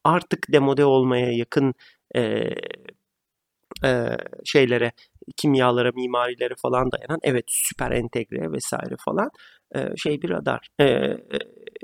artık 0.04 0.52
demode 0.52 0.86
olmaya 0.86 1.32
yakın 1.32 1.74
e, 2.16 2.44
e, 3.86 4.18
şeylere 4.46 4.92
kimyalara, 5.38 5.92
mimarilere 5.92 6.54
falan 6.62 6.92
dayanan 6.92 7.20
evet 7.24 7.46
süper 7.48 7.92
entegre 7.92 8.52
vesaire 8.52 8.96
falan 9.06 9.30
e, 9.76 9.98
şey 9.98 10.22
bir 10.22 10.30
radar 10.30 10.68
e, 10.80 10.84
e, 10.86 11.18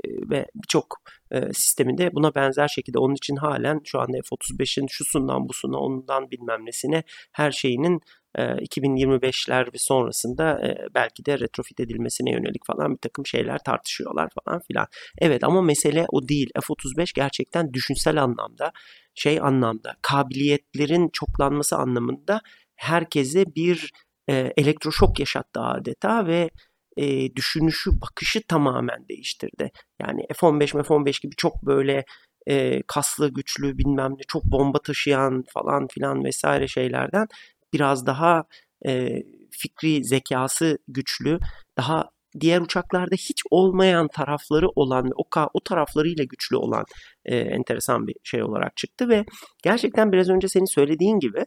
ve 0.04 0.46
birçok 0.54 0.86
e, 1.30 1.40
sisteminde 1.52 2.14
buna 2.14 2.34
benzer 2.34 2.68
şekilde 2.68 2.98
onun 2.98 3.14
için 3.14 3.36
halen 3.36 3.80
şu 3.84 4.00
anda 4.00 4.12
F-35'in 4.12 4.86
şusundan 4.90 5.48
busuna 5.48 5.78
ondan 5.78 6.30
bilmem 6.30 6.66
nesine 6.66 7.02
her 7.32 7.50
şeyinin 7.50 8.00
2025'ler 8.36 9.66
ve 9.66 9.76
sonrasında 9.76 10.76
belki 10.94 11.26
de 11.26 11.38
retrofit 11.38 11.80
edilmesine 11.80 12.30
yönelik 12.30 12.66
falan 12.66 12.92
bir 12.92 12.98
takım 12.98 13.26
şeyler 13.26 13.58
tartışıyorlar 13.58 14.28
falan 14.44 14.60
filan. 14.68 14.86
Evet 15.18 15.44
ama 15.44 15.62
mesele 15.62 16.06
o 16.08 16.28
değil. 16.28 16.50
F-35 16.54 17.12
gerçekten 17.14 17.72
düşünsel 17.72 18.22
anlamda 18.22 18.72
şey 19.16 19.40
anlamda 19.40 19.96
kabiliyetlerin 20.02 21.10
çoklanması 21.12 21.76
anlamında 21.76 22.40
herkese 22.76 23.44
bir 23.56 23.92
e, 24.28 24.52
elektroşok 24.56 25.20
yaşattı 25.20 25.60
adeta 25.60 26.26
ve 26.26 26.50
e, 26.96 27.36
düşünüşü, 27.36 28.00
bakışı 28.00 28.42
tamamen 28.48 29.08
değiştirdi. 29.08 29.70
Yani 30.02 30.26
F-15, 30.34 30.66
F-15 30.66 31.22
gibi 31.22 31.36
çok 31.36 31.62
böyle 31.66 32.04
e, 32.46 32.82
kaslı, 32.82 33.28
güçlü 33.28 33.78
bilmem 33.78 34.12
ne 34.12 34.22
çok 34.28 34.44
bomba 34.44 34.78
taşıyan 34.78 35.44
falan 35.54 35.86
filan 35.88 36.24
vesaire 36.24 36.68
şeylerden 36.68 37.26
biraz 37.72 38.06
daha 38.06 38.44
e, 38.86 39.22
fikri 39.50 40.04
zekası 40.04 40.78
güçlü, 40.88 41.38
daha 41.78 42.10
diğer 42.40 42.60
uçaklarda 42.60 43.14
hiç 43.14 43.42
olmayan 43.50 44.08
tarafları 44.08 44.68
olan 44.68 45.04
ve 45.04 45.10
o, 45.16 45.24
o 45.54 45.60
taraflarıyla 45.60 46.24
güçlü 46.24 46.56
olan 46.56 46.84
e, 47.24 47.36
enteresan 47.36 48.06
bir 48.06 48.14
şey 48.24 48.42
olarak 48.42 48.76
çıktı 48.76 49.08
ve 49.08 49.24
gerçekten 49.62 50.12
biraz 50.12 50.28
önce 50.28 50.48
senin 50.48 50.74
söylediğin 50.74 51.18
gibi 51.18 51.44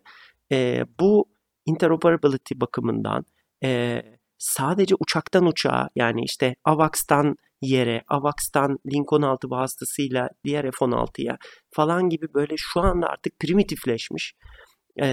e, 0.52 0.86
bu 1.00 1.26
interoperability 1.66 2.54
bakımından 2.56 3.26
e, 3.64 4.02
sadece 4.38 4.96
uçaktan 5.00 5.46
uçağa 5.46 5.90
yani 5.96 6.22
işte 6.24 6.56
AVAX'tan 6.64 7.36
yere, 7.62 8.04
AVAX'tan 8.08 8.80
Lincoln 8.94 9.22
6 9.22 9.50
vasıtasıyla 9.50 10.30
diğer 10.44 10.64
F-16'ya 10.64 11.38
falan 11.72 12.10
gibi 12.10 12.34
böyle 12.34 12.56
şu 12.58 12.80
anda 12.82 13.08
artık 13.08 13.40
primitifleşmiş 13.40 14.34
e, 15.02 15.06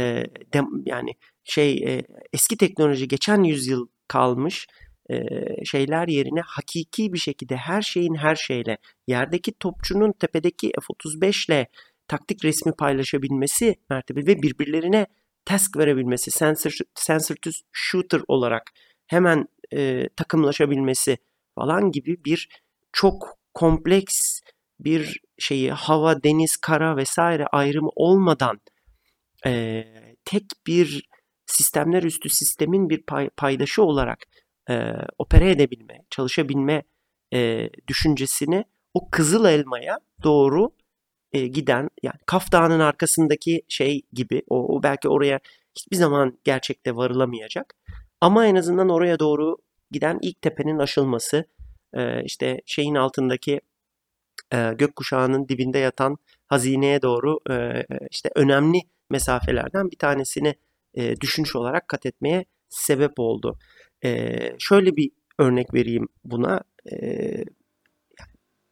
de, 0.54 0.62
yani 0.84 1.10
şey 1.44 1.72
e, 1.72 2.02
eski 2.32 2.56
teknoloji 2.56 3.08
geçen 3.08 3.42
yüzyıl 3.42 3.86
kalmış 4.08 4.66
şeyler 5.64 6.08
yerine 6.08 6.40
hakiki 6.40 7.12
bir 7.12 7.18
şekilde 7.18 7.56
her 7.56 7.82
şeyin 7.82 8.14
her 8.14 8.34
şeyle 8.34 8.78
yerdeki 9.06 9.52
topçunun 9.52 10.12
tepedeki 10.12 10.72
F-35 10.80 11.50
ile 11.50 11.66
taktik 12.08 12.44
resmi 12.44 12.72
paylaşabilmesi 12.72 13.74
mertebe 13.90 14.20
ve 14.26 14.42
birbirlerine 14.42 15.06
task 15.44 15.76
verebilmesi, 15.76 16.30
sensor, 16.30 16.72
sensor 16.94 17.36
to 17.36 17.50
shooter 17.72 18.20
olarak 18.28 18.62
hemen 19.06 19.46
e, 19.72 20.08
takımlaşabilmesi 20.16 21.18
falan 21.54 21.90
gibi 21.90 22.24
bir 22.24 22.48
çok 22.92 23.38
kompleks 23.54 24.40
bir 24.80 25.20
şeyi 25.38 25.72
hava, 25.72 26.22
deniz, 26.22 26.56
kara 26.56 26.96
vesaire 26.96 27.46
ayrımı 27.46 27.90
olmadan 27.96 28.60
e, 29.46 29.84
tek 30.24 30.44
bir 30.66 31.08
sistemler 31.46 32.02
üstü 32.02 32.28
sistemin 32.28 32.90
bir 32.90 33.02
pay, 33.02 33.30
paydaşı 33.36 33.82
olarak 33.82 34.18
e, 34.70 34.92
opere 35.18 35.50
edebilme, 35.50 36.04
çalışabilme 36.10 36.82
e, 37.34 37.70
düşüncesini 37.88 38.64
o 38.94 39.10
kızıl 39.10 39.44
elmaya 39.44 39.98
doğru 40.22 40.70
e, 41.32 41.46
giden 41.46 41.88
yani 42.02 42.18
Kaf 42.26 42.54
arkasındaki 42.54 43.62
şey 43.68 44.02
gibi 44.12 44.42
o, 44.48 44.76
o 44.76 44.82
belki 44.82 45.08
oraya 45.08 45.40
hiçbir 45.78 45.96
zaman 45.96 46.38
gerçekte 46.44 46.96
varılamayacak. 46.96 47.74
Ama 48.20 48.46
en 48.46 48.54
azından 48.54 48.88
oraya 48.88 49.18
doğru 49.18 49.56
giden 49.90 50.18
ilk 50.22 50.42
tepenin 50.42 50.78
aşılması 50.78 51.44
e, 51.94 52.24
işte 52.24 52.60
şeyin 52.66 52.94
altındaki 52.94 53.60
e, 54.52 54.72
gökkuşağının 54.78 55.48
dibinde 55.48 55.78
yatan 55.78 56.16
hazineye 56.46 57.02
doğru 57.02 57.40
e, 57.50 57.84
işte 58.10 58.30
önemli 58.34 58.78
mesafelerden 59.10 59.90
bir 59.90 59.98
tanesini 59.98 60.54
e, 60.94 61.20
düşünüş 61.20 61.56
olarak 61.56 61.88
kat 61.88 62.06
etmeye 62.06 62.44
sebep 62.68 63.12
oldu. 63.18 63.58
E, 64.06 64.56
şöyle 64.58 64.96
bir 64.96 65.10
örnek 65.38 65.74
vereyim 65.74 66.08
buna. 66.24 66.62
E, 66.92 66.96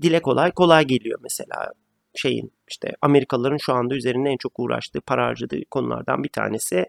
dile 0.03 0.23
kolay 0.23 0.53
kolay 0.53 0.85
geliyor 0.85 1.19
mesela 1.23 1.73
şeyin 2.15 2.53
işte 2.69 2.93
Amerikalıların 3.03 3.57
şu 3.57 3.73
anda 3.75 3.95
üzerinde 3.95 4.31
en 4.31 4.37
çok 4.37 4.61
uğraştığı, 4.61 5.01
para 5.01 5.27
harcadığı 5.27 5.65
konulardan 5.71 6.25
bir 6.25 6.29
tanesi 6.29 6.87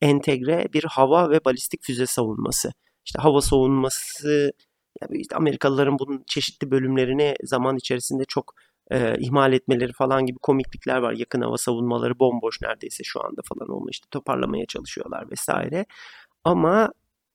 entegre 0.00 0.68
bir 0.72 0.84
hava 0.84 1.30
ve 1.30 1.44
balistik 1.44 1.82
füze 1.82 2.06
savunması. 2.06 2.72
İşte 3.06 3.22
hava 3.22 3.40
savunması 3.40 4.52
yani 5.02 5.20
işte 5.20 5.36
Amerikalıların 5.36 5.98
bunun 5.98 6.24
çeşitli 6.26 6.70
bölümlerini 6.70 7.34
zaman 7.44 7.76
içerisinde 7.76 8.24
çok 8.28 8.54
e, 8.90 9.18
ihmal 9.18 9.52
etmeleri 9.52 9.92
falan 9.92 10.26
gibi 10.26 10.38
komiklikler 10.42 10.96
var. 10.98 11.12
Yakın 11.12 11.40
hava 11.40 11.56
savunmaları 11.58 12.18
bomboş 12.18 12.62
neredeyse 12.62 13.04
şu 13.04 13.24
anda 13.24 13.40
falan 13.48 13.68
onu 13.68 13.90
işte 13.90 14.06
toparlamaya 14.10 14.66
çalışıyorlar 14.66 15.30
vesaire. 15.30 15.86
Ama 16.44 16.92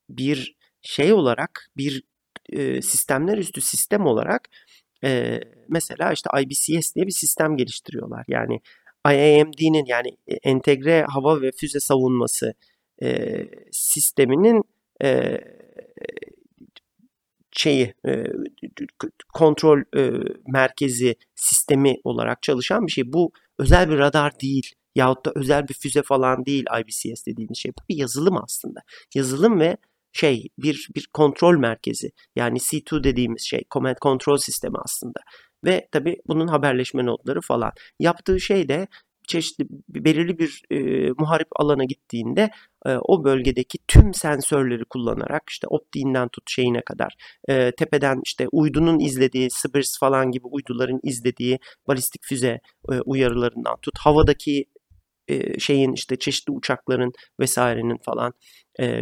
bir 0.10 0.56
şey 0.82 1.14
olarak 1.14 1.68
bir 1.78 2.04
e, 2.50 2.82
sistemler 2.82 3.38
üstü 3.38 3.62
sistem 3.62 4.06
olarak 4.06 4.50
e, 5.04 5.40
mesela 5.70 6.12
işte 6.12 6.30
IBCS 6.42 6.96
diye 6.96 7.06
bir 7.06 7.12
sistem 7.12 7.58
geliştiriyorlar. 7.58 8.26
Yani 8.28 8.62
IAMD'nin 9.06 9.86
yani 9.86 10.18
entegre 10.44 11.06
hava 11.10 11.42
ve 11.42 11.52
füze 11.52 11.80
savunması 11.80 12.54
e, 13.04 13.44
sisteminin 13.72 14.64
e, 15.04 15.40
şeyi 17.52 17.94
e, 18.08 18.24
kontrol 19.34 19.82
e, 19.98 20.12
merkezi 20.48 21.16
sistemi 21.36 21.96
olarak 22.04 22.42
çalışan 22.42 22.88
bir 22.88 22.92
şey. 22.92 23.14
Bu 23.14 23.32
özel 23.60 23.90
bir 23.90 23.98
radar 23.98 24.40
değil 24.40 24.76
yahut 24.96 25.26
da 25.26 25.32
özel 25.36 25.68
bir 25.68 25.74
füze 25.74 26.02
falan 26.02 26.46
değil 26.46 26.66
IBCS 26.82 27.26
dediğimiz 27.26 27.58
şey. 27.58 27.72
Bu 27.72 27.82
bir 27.90 27.96
yazılım 27.98 28.38
aslında. 28.44 28.80
Yazılım 29.16 29.60
ve 29.60 29.78
şey 30.20 30.50
bir 30.58 30.90
bir 30.96 31.08
kontrol 31.14 31.58
merkezi 31.58 32.12
yani 32.36 32.58
C2 32.58 33.04
dediğimiz 33.04 33.42
şey 33.42 33.64
command 33.72 33.96
control 34.02 34.38
sistemi 34.38 34.76
aslında. 34.86 35.20
Ve 35.66 35.88
tabi 35.92 36.18
bunun 36.28 36.48
haberleşme 36.48 37.06
nodları 37.06 37.42
falan. 37.42 37.72
Yaptığı 38.00 38.40
şey 38.40 38.70
de 38.70 38.88
çeşitli 39.28 39.66
belirli 39.90 40.40
bir 40.40 40.62
e, 40.72 41.10
muharip 41.18 41.48
alana 41.56 41.84
gittiğinde 41.84 42.50
e, 42.86 42.96
o 43.02 43.24
bölgedeki 43.24 43.78
tüm 43.88 44.14
sensörleri 44.14 44.86
kullanarak 44.86 45.44
işte 45.50 45.68
optiğinden 45.68 46.28
tut 46.28 46.44
şeyine 46.50 46.82
kadar 46.82 47.16
e, 47.50 47.72
tepeden 47.72 48.22
işte 48.26 48.48
uydunun 48.52 49.00
izlediği 49.00 49.52
Sibers 49.52 50.00
falan 50.00 50.32
gibi 50.32 50.48
uyduların 50.48 51.00
izlediği 51.04 51.60
balistik 51.88 52.22
füze 52.24 52.60
e, 52.92 53.02
uyarılarından 53.06 53.76
tut 53.82 54.00
havadaki 54.00 54.66
şeyin 55.60 55.94
işte 55.94 56.16
çeşitli 56.16 56.52
uçakların 56.52 57.12
vesairenin 57.40 57.98
falan 57.98 58.34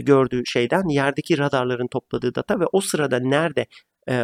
gördüğü 0.02 0.46
şeyden 0.46 0.88
yerdeki 0.88 1.38
radarların 1.38 1.88
topladığı 1.88 2.36
data 2.36 2.60
ve 2.60 2.66
o 2.72 2.82
sırada 2.82 3.20
nerede 3.20 3.66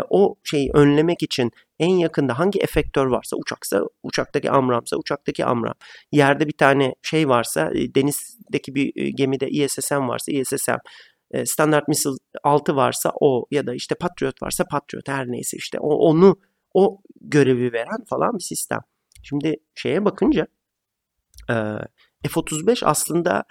o 0.09 0.35
şeyi 0.43 0.71
önlemek 0.73 1.23
için 1.23 1.51
en 1.79 1.95
yakında 1.95 2.39
hangi 2.39 2.59
efektör 2.59 3.05
varsa 3.05 3.37
uçaksa 3.37 3.81
uçaktaki 4.03 4.51
amramsa 4.51 4.97
uçaktaki 4.97 5.45
amram 5.45 5.73
yerde 6.11 6.47
bir 6.47 6.57
tane 6.57 6.95
şey 7.01 7.29
varsa 7.29 7.71
denizdeki 7.73 8.75
bir 8.75 9.07
gemide 9.07 9.49
ISSM 9.49 10.07
varsa 10.07 10.31
ISSM 10.31 10.77
standart 11.45 11.87
missile 11.87 12.13
6 12.43 12.75
varsa 12.75 13.11
o 13.21 13.45
ya 13.51 13.67
da 13.67 13.73
işte 13.73 13.95
Patriot 13.95 14.41
varsa 14.41 14.65
Patriot 14.71 15.07
her 15.07 15.27
neyse 15.27 15.57
işte 15.57 15.79
onu 15.79 16.35
o 16.73 16.97
görevi 17.21 17.73
veren 17.73 18.05
falan 18.09 18.33
bir 18.33 18.43
sistem. 18.43 18.79
Şimdi 19.23 19.55
şeye 19.75 20.05
bakınca 20.05 20.47
F-35 22.23 22.85
aslında 22.85 23.43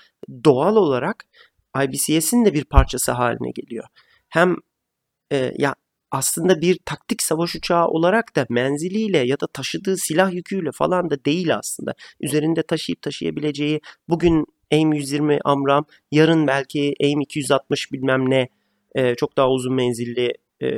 doğal 0.44 0.76
olarak 0.76 1.24
IBCS'in 1.84 2.44
de 2.44 2.54
bir 2.54 2.64
parçası 2.64 3.12
haline 3.12 3.50
geliyor. 3.50 3.84
Hem 4.28 4.56
e, 5.32 5.52
ya 5.58 5.74
aslında 6.10 6.60
bir 6.60 6.78
taktik 6.84 7.22
savaş 7.22 7.56
uçağı 7.56 7.86
olarak 7.86 8.36
da 8.36 8.46
menziliyle 8.48 9.18
ya 9.18 9.40
da 9.40 9.46
taşıdığı 9.46 9.96
silah 9.96 10.32
yüküyle 10.32 10.70
falan 10.72 11.10
da 11.10 11.24
değil 11.24 11.56
aslında. 11.56 11.94
Üzerinde 12.20 12.62
taşıyıp 12.62 13.02
taşıyabileceği 13.02 13.80
bugün 14.08 14.46
AIM-120 14.72 15.40
Amram, 15.44 15.84
yarın 16.10 16.46
belki 16.46 16.94
AIM-260 17.00 17.92
bilmem 17.92 18.30
ne 18.30 18.48
e, 18.94 19.14
çok 19.14 19.36
daha 19.36 19.50
uzun 19.50 19.74
menzilli 19.74 20.32
e, 20.62 20.68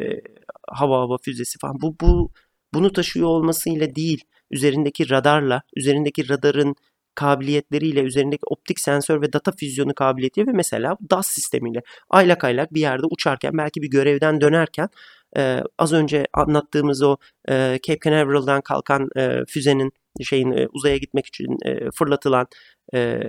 hava 0.68 0.98
hava 0.98 1.16
füzesi 1.18 1.58
falan. 1.58 1.80
Bu, 1.82 1.96
bu 2.00 2.30
bunu 2.74 2.92
taşıyor 2.92 3.26
olmasıyla 3.26 3.94
değil, 3.94 4.24
üzerindeki 4.50 5.10
radarla, 5.10 5.62
üzerindeki 5.76 6.28
radarın 6.28 6.74
kabiliyetleriyle, 7.14 8.00
üzerindeki 8.00 8.42
optik 8.46 8.80
sensör 8.80 9.22
ve 9.22 9.32
data 9.32 9.52
füzyonu 9.52 9.94
kabiliyeti 9.94 10.46
ve 10.46 10.52
mesela 10.52 10.96
DAS 11.10 11.26
sistemiyle 11.26 11.82
aylak 12.10 12.44
aylak 12.44 12.74
bir 12.74 12.80
yerde 12.80 13.06
uçarken 13.10 13.58
belki 13.58 13.82
bir 13.82 13.90
görevden 13.90 14.40
dönerken 14.40 14.88
e, 15.36 15.60
az 15.78 15.92
önce 15.92 16.26
anlattığımız 16.32 17.02
o 17.02 17.16
e, 17.48 17.78
Cape 17.86 17.98
Canaveral'dan 18.04 18.60
kalkan 18.60 19.08
e, 19.16 19.44
füzenin 19.48 19.92
şeyin 20.22 20.50
e, 20.50 20.66
uzaya 20.72 20.96
gitmek 20.96 21.26
için 21.26 21.58
e, 21.64 21.90
fırlatılan 21.90 22.46
e, 22.94 23.20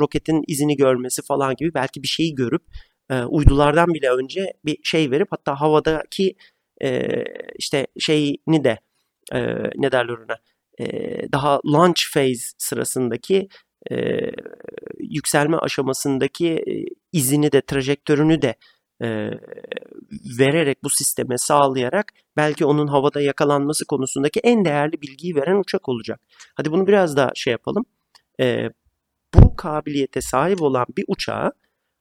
roketin 0.00 0.42
izini 0.46 0.76
görmesi 0.76 1.22
falan 1.22 1.54
gibi 1.56 1.74
belki 1.74 2.02
bir 2.02 2.08
şeyi 2.08 2.34
görüp 2.34 2.62
e, 3.10 3.22
uydulardan 3.22 3.94
bile 3.94 4.10
önce 4.10 4.52
bir 4.64 4.78
şey 4.82 5.10
verip 5.10 5.28
hatta 5.30 5.60
havadaki 5.60 6.34
e, 6.82 7.08
işte 7.58 7.86
şeyini 7.98 8.64
de 8.64 8.78
e, 9.32 9.40
ne 9.76 9.92
derler 9.92 10.14
ona 10.14 10.36
e, 10.80 10.86
daha 11.32 11.60
launch 11.66 12.02
phase 12.14 12.54
sırasındaki 12.58 13.48
e, 13.90 13.96
yükselme 15.00 15.56
aşamasındaki 15.56 16.64
izini 17.12 17.52
de 17.52 17.60
trajektörünü 17.60 18.42
de 18.42 18.54
e, 19.02 19.30
vererek 20.38 20.84
bu 20.84 20.90
sisteme 20.90 21.38
sağlayarak 21.38 22.12
belki 22.36 22.64
onun 22.64 22.86
havada 22.86 23.20
yakalanması 23.20 23.86
konusundaki 23.86 24.40
en 24.40 24.64
değerli 24.64 25.02
bilgiyi 25.02 25.36
veren 25.36 25.60
uçak 25.60 25.88
olacak. 25.88 26.20
Hadi 26.54 26.72
bunu 26.72 26.86
biraz 26.86 27.16
daha 27.16 27.30
şey 27.34 27.50
yapalım. 27.50 27.84
E, 28.40 28.70
bu 29.34 29.56
kabiliyete 29.56 30.20
sahip 30.20 30.62
olan 30.62 30.86
bir 30.96 31.04
uçağı 31.08 31.52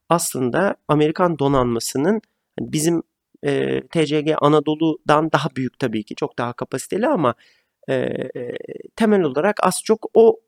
aslında 0.09 0.75
Amerikan 0.87 1.39
donanmasının 1.39 2.21
hani 2.59 2.73
bizim 2.73 3.03
e, 3.43 3.81
TCG 3.87 4.31
Anadolu'dan 4.41 5.31
daha 5.31 5.49
büyük 5.55 5.79
tabii 5.79 6.03
ki 6.03 6.15
çok 6.15 6.37
daha 6.37 6.53
kapasiteli 6.53 7.07
ama 7.07 7.35
e, 7.89 8.29
temel 8.95 9.21
olarak 9.21 9.63
az 9.63 9.81
çok 9.83 10.05
o 10.13 10.39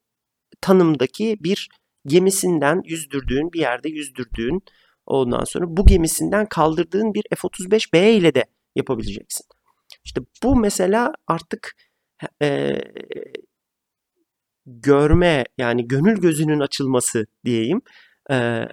tanımdaki 0.61 1.37
bir 1.39 1.69
gemisinden 2.05 2.81
yüzdürdüğün 2.85 3.53
bir 3.53 3.59
yerde 3.59 3.89
yüzdürdüğün 3.89 4.63
ondan 5.05 5.43
sonra 5.43 5.65
bu 5.67 5.85
gemisinden 5.85 6.45
kaldırdığın 6.45 7.13
bir 7.13 7.23
F-35B 7.35 8.09
ile 8.11 8.35
de 8.35 8.45
yapabileceksin. 8.75 9.45
İşte 10.05 10.21
bu 10.43 10.55
mesela 10.55 11.13
artık 11.27 11.75
e, 12.41 12.77
görme 14.65 15.43
yani 15.57 15.87
gönül 15.87 16.17
gözünün 16.17 16.59
açılması 16.59 17.25
diyeyim 17.45 17.81
e, 18.31 18.65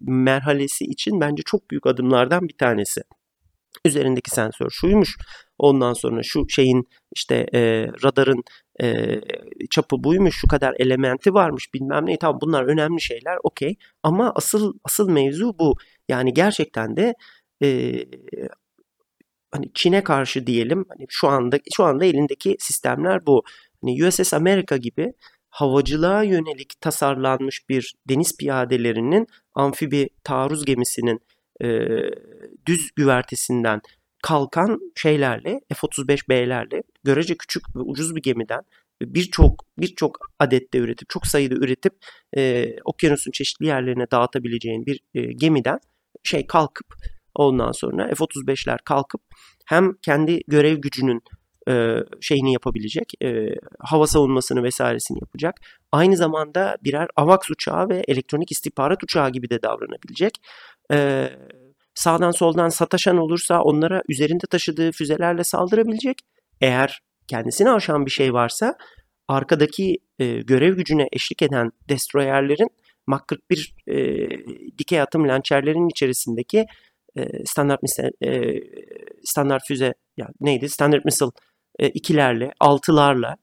merhalesi 0.00 0.84
için 0.84 1.20
bence 1.20 1.42
çok 1.42 1.70
büyük 1.70 1.86
adımlardan 1.86 2.48
bir 2.48 2.56
tanesi. 2.56 3.00
Üzerindeki 3.84 4.30
sensör 4.30 4.70
şuymuş. 4.70 5.16
Ondan 5.58 5.92
sonra 5.92 6.22
şu 6.22 6.48
şeyin 6.48 6.88
işte 7.14 7.46
e, 7.54 7.86
radarın 8.04 8.42
e, 8.82 9.20
çapı 9.70 10.04
buymuş, 10.04 10.36
şu 10.36 10.48
kadar 10.48 10.74
elementi 10.78 11.34
varmış 11.34 11.74
bilmem 11.74 12.06
ne. 12.06 12.18
Tamam 12.18 12.38
bunlar 12.42 12.64
önemli 12.64 13.00
şeyler 13.00 13.38
okey. 13.42 13.76
Ama 14.02 14.32
asıl 14.34 14.74
asıl 14.84 15.10
mevzu 15.10 15.58
bu. 15.58 15.74
Yani 16.08 16.34
gerçekten 16.34 16.96
de 16.96 17.14
e, 17.62 17.92
hani 19.50 19.70
Çin'e 19.74 20.04
karşı 20.04 20.46
diyelim 20.46 20.84
hani 20.88 21.06
şu 21.08 21.28
anda 21.28 21.58
şu 21.76 21.84
anda 21.84 22.04
elindeki 22.04 22.56
sistemler 22.58 23.26
bu. 23.26 23.42
Hani 23.82 24.06
USS 24.06 24.34
Amerika 24.34 24.76
gibi 24.76 25.12
havacılığa 25.50 26.22
yönelik 26.22 26.80
tasarlanmış 26.80 27.68
bir 27.68 27.94
deniz 28.08 28.36
piyadelerinin 28.36 29.26
amfibi 29.54 30.08
taarruz 30.24 30.64
gemisinin 30.64 31.20
e, 31.62 31.66
düz 32.66 32.90
güvertesinden 32.96 33.80
kalkan 34.22 34.80
şeylerle 34.96 35.60
F-35B'lerle 35.74 36.82
görece 37.04 37.36
küçük 37.36 37.76
ve 37.76 37.80
ucuz 37.80 38.16
bir 38.16 38.22
gemiden 38.22 38.62
birçok 39.02 39.64
birçok 39.78 40.18
adette 40.38 40.78
üretip 40.78 41.08
çok 41.08 41.26
sayıda 41.26 41.54
üretip 41.54 41.92
e, 42.36 42.66
okyanusun 42.84 43.30
çeşitli 43.30 43.66
yerlerine 43.66 44.10
dağıtabileceğin 44.10 44.86
bir 44.86 45.00
e, 45.14 45.32
gemiden 45.32 45.78
şey 46.24 46.46
kalkıp 46.46 46.86
ondan 47.34 47.72
sonra 47.72 48.08
F-35'ler 48.14 48.78
kalkıp 48.84 49.20
hem 49.66 49.92
kendi 50.02 50.40
görev 50.48 50.76
gücünün 50.76 51.22
e, 51.68 51.96
şeyini 52.20 52.52
yapabilecek, 52.52 53.12
e, 53.24 53.54
hava 53.78 54.06
savunmasını 54.06 54.62
vesairesini 54.62 55.18
yapacak. 55.20 55.54
Aynı 55.92 56.16
zamanda 56.16 56.76
birer 56.84 57.08
AVAX 57.16 57.50
uçağı 57.50 57.88
ve 57.88 58.04
elektronik 58.08 58.52
istihbarat 58.52 59.02
uçağı 59.04 59.30
gibi 59.30 59.50
de 59.50 59.62
davranabilecek. 59.62 60.34
E, 60.92 61.28
sağdan 61.98 62.30
soldan 62.30 62.68
sataşan 62.68 63.18
olursa 63.18 63.62
onlara 63.62 64.02
üzerinde 64.08 64.46
taşıdığı 64.50 64.92
füzelerle 64.92 65.44
saldırabilecek. 65.44 66.18
Eğer 66.60 67.00
kendisini 67.26 67.70
aşan 67.70 68.06
bir 68.06 68.10
şey 68.10 68.32
varsa 68.32 68.74
arkadaki 69.28 69.96
e, 70.18 70.26
görev 70.26 70.76
gücüne 70.76 71.08
eşlik 71.12 71.42
eden 71.42 71.70
destroyerlerin 71.88 72.68
Mach 73.06 73.22
41 73.26 73.74
e, 73.86 73.96
dikey 74.78 75.00
atım 75.00 75.28
lançerlerin 75.28 75.88
içerisindeki 75.88 76.66
e, 77.18 77.44
standart 77.46 77.82
misal, 77.82 78.10
e, 78.24 78.60
standart 79.24 79.62
füze 79.68 79.94
yani 80.16 80.32
neydi? 80.40 80.68
Standart 80.68 81.04
missile 81.04 81.30
e, 81.78 81.88
ikilerle, 81.88 82.52
altılarla 82.60 83.36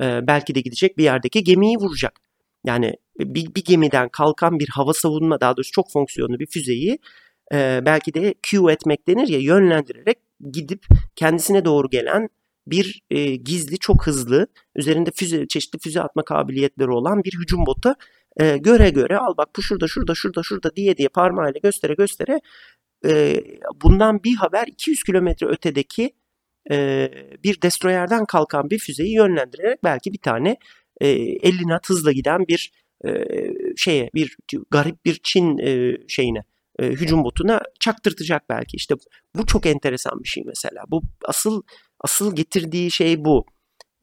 e, 0.00 0.26
belki 0.26 0.54
de 0.54 0.60
gidecek 0.60 0.98
bir 0.98 1.04
yerdeki 1.04 1.44
gemiyi 1.44 1.76
vuracak. 1.76 2.20
Yani 2.64 2.94
bir, 3.18 3.54
bir 3.54 3.64
gemiden 3.64 4.08
kalkan 4.08 4.58
bir 4.58 4.68
hava 4.68 4.92
savunma 4.92 5.40
daha 5.40 5.56
doğrusu 5.56 5.72
çok 5.72 5.92
fonksiyonlu 5.92 6.38
bir 6.38 6.46
füzeyi 6.46 6.98
e, 7.54 7.80
belki 7.86 8.14
de 8.14 8.34
cue 8.42 8.72
etmek 8.72 9.08
denir 9.08 9.28
ya 9.28 9.38
yönlendirerek 9.38 10.18
gidip 10.52 10.86
kendisine 11.16 11.64
doğru 11.64 11.90
gelen 11.90 12.28
bir 12.66 13.02
e, 13.10 13.36
gizli 13.36 13.78
çok 13.78 14.06
hızlı 14.06 14.46
üzerinde 14.76 15.10
füze 15.10 15.46
çeşitli 15.48 15.78
füze 15.78 16.02
atma 16.02 16.24
kabiliyetleri 16.24 16.90
olan 16.90 17.24
bir 17.24 17.32
hücum 17.42 17.66
botu 17.66 17.94
e, 18.40 18.56
göre 18.56 18.90
göre 18.90 19.18
al 19.18 19.34
bak 19.36 19.48
bu 19.56 19.62
şurada 19.62 19.88
şurada 19.88 20.14
şurada 20.14 20.42
şurada 20.42 20.76
diye 20.76 20.96
diye 20.96 21.08
parmağıyla 21.08 21.60
göstere 21.62 21.94
göstere 21.94 22.40
e, 23.06 23.40
bundan 23.82 24.24
bir 24.24 24.34
haber 24.36 24.66
200 24.66 25.02
kilometre 25.02 25.46
ötedeki 25.46 26.12
e, 26.70 27.08
bir 27.44 27.62
destroyerden 27.62 28.24
kalkan 28.24 28.70
bir 28.70 28.78
füzeyi 28.78 29.14
yönlendirerek 29.14 29.84
belki 29.84 30.12
bir 30.12 30.18
tane 30.18 30.56
e, 31.00 31.08
50 31.08 31.62
knot 31.62 31.88
hızla 31.88 32.12
giden 32.12 32.48
bir 32.48 32.72
e, 33.06 33.24
şeye 33.76 34.10
bir 34.14 34.36
garip 34.70 35.04
bir 35.04 35.20
Çin 35.22 35.58
e, 35.58 35.96
şeyine 36.08 36.44
e, 36.78 36.86
hücum 36.86 37.24
botuna 37.24 37.60
çaktırtacak 37.80 38.42
belki. 38.50 38.76
İşte 38.76 38.94
bu 39.36 39.46
çok 39.46 39.66
enteresan 39.66 40.22
bir 40.22 40.28
şey 40.28 40.44
mesela. 40.46 40.82
Bu 40.88 41.02
asıl 41.24 41.62
asıl 42.00 42.36
getirdiği 42.36 42.90
şey 42.90 43.24
bu. 43.24 43.46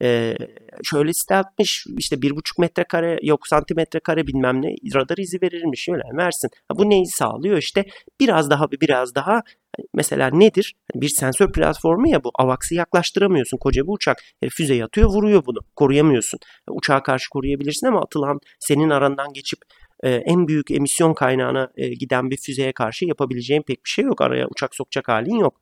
e, 0.02 0.36
şöyle 0.84 1.14
stealthmiş 1.14 1.86
işte 1.98 2.22
bir 2.22 2.36
buçuk 2.36 2.58
metrekare 2.60 3.20
yok 3.24 3.48
santimetre 3.48 4.00
kare 4.00 4.28
bilmem 4.28 4.62
ne 4.62 4.76
radar 4.96 5.18
izi 5.18 5.42
verirmiş 5.42 5.90
öyle 5.90 6.04
versin. 6.18 6.50
Ha, 6.68 6.78
bu 6.78 6.90
neyi 6.90 7.06
sağlıyor 7.08 7.58
işte 7.58 7.86
biraz 8.20 8.50
daha 8.50 8.72
biraz 8.72 9.16
daha 9.16 9.34
hani 9.78 9.88
mesela 9.94 10.30
nedir? 10.30 10.76
Hani 10.94 11.02
bir 11.02 11.10
sensör 11.10 11.52
platformu 11.52 12.08
ya 12.10 12.24
bu. 12.24 12.32
AVAX'ı 12.36 12.76
yaklaştıramıyorsun. 12.76 13.58
Koca 13.58 13.84
bir 13.84 13.94
uçak. 13.94 14.18
Füze 14.50 14.76
yatıyor 14.76 15.10
vuruyor 15.10 15.46
bunu. 15.46 15.60
Koruyamıyorsun. 15.76 16.40
Uçağa 16.70 17.04
karşı 17.04 17.30
koruyabilirsin 17.30 17.88
ama 17.88 18.02
atılan 18.02 18.40
senin 18.60 18.90
arandan 18.90 19.34
geçip 19.34 19.60
e, 20.04 20.10
en 20.10 20.48
büyük 20.48 20.72
emisyon 20.72 21.14
kaynağına 21.14 21.72
e, 21.76 21.88
giden 21.88 22.32
bir 22.32 22.38
füzeye 22.38 22.74
karşı 22.74 23.06
yapabileceğin 23.06 23.62
pek 23.62 23.86
bir 23.86 23.90
şey 23.90 24.06
yok. 24.06 24.22
Araya 24.22 24.48
uçak 24.48 24.76
sokacak 24.76 25.08
halin 25.08 25.36
yok. 25.36 25.62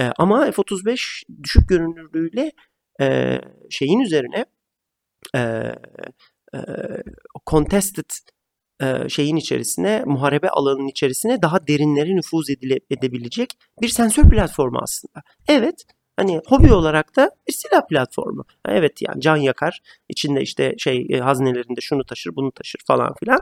E, 0.00 0.10
ama 0.18 0.50
F-35 0.50 1.22
düşük 1.42 1.68
görünürlüğüyle 1.68 2.52
şeyin 3.70 4.00
üzerine 4.00 4.44
contested 7.46 8.10
şeyin 9.08 9.36
içerisine, 9.36 10.02
muharebe 10.06 10.48
alanının 10.48 10.88
içerisine 10.88 11.42
daha 11.42 11.66
derinlere 11.66 12.16
nüfuz 12.16 12.50
edile, 12.50 12.80
edebilecek 12.90 13.58
bir 13.82 13.88
sensör 13.88 14.30
platformu 14.30 14.78
aslında. 14.82 15.22
Evet, 15.48 15.84
hani 16.16 16.40
hobi 16.46 16.72
olarak 16.72 17.16
da 17.16 17.30
bir 17.48 17.52
silah 17.52 17.88
platformu. 17.88 18.44
Evet 18.68 19.02
yani 19.02 19.20
can 19.20 19.36
yakar, 19.36 19.80
içinde 20.08 20.42
işte 20.42 20.74
şey 20.78 21.06
e, 21.10 21.18
haznelerinde 21.18 21.80
şunu 21.80 22.04
taşır, 22.04 22.36
bunu 22.36 22.52
taşır 22.52 22.80
falan 22.86 23.14
filan. 23.20 23.40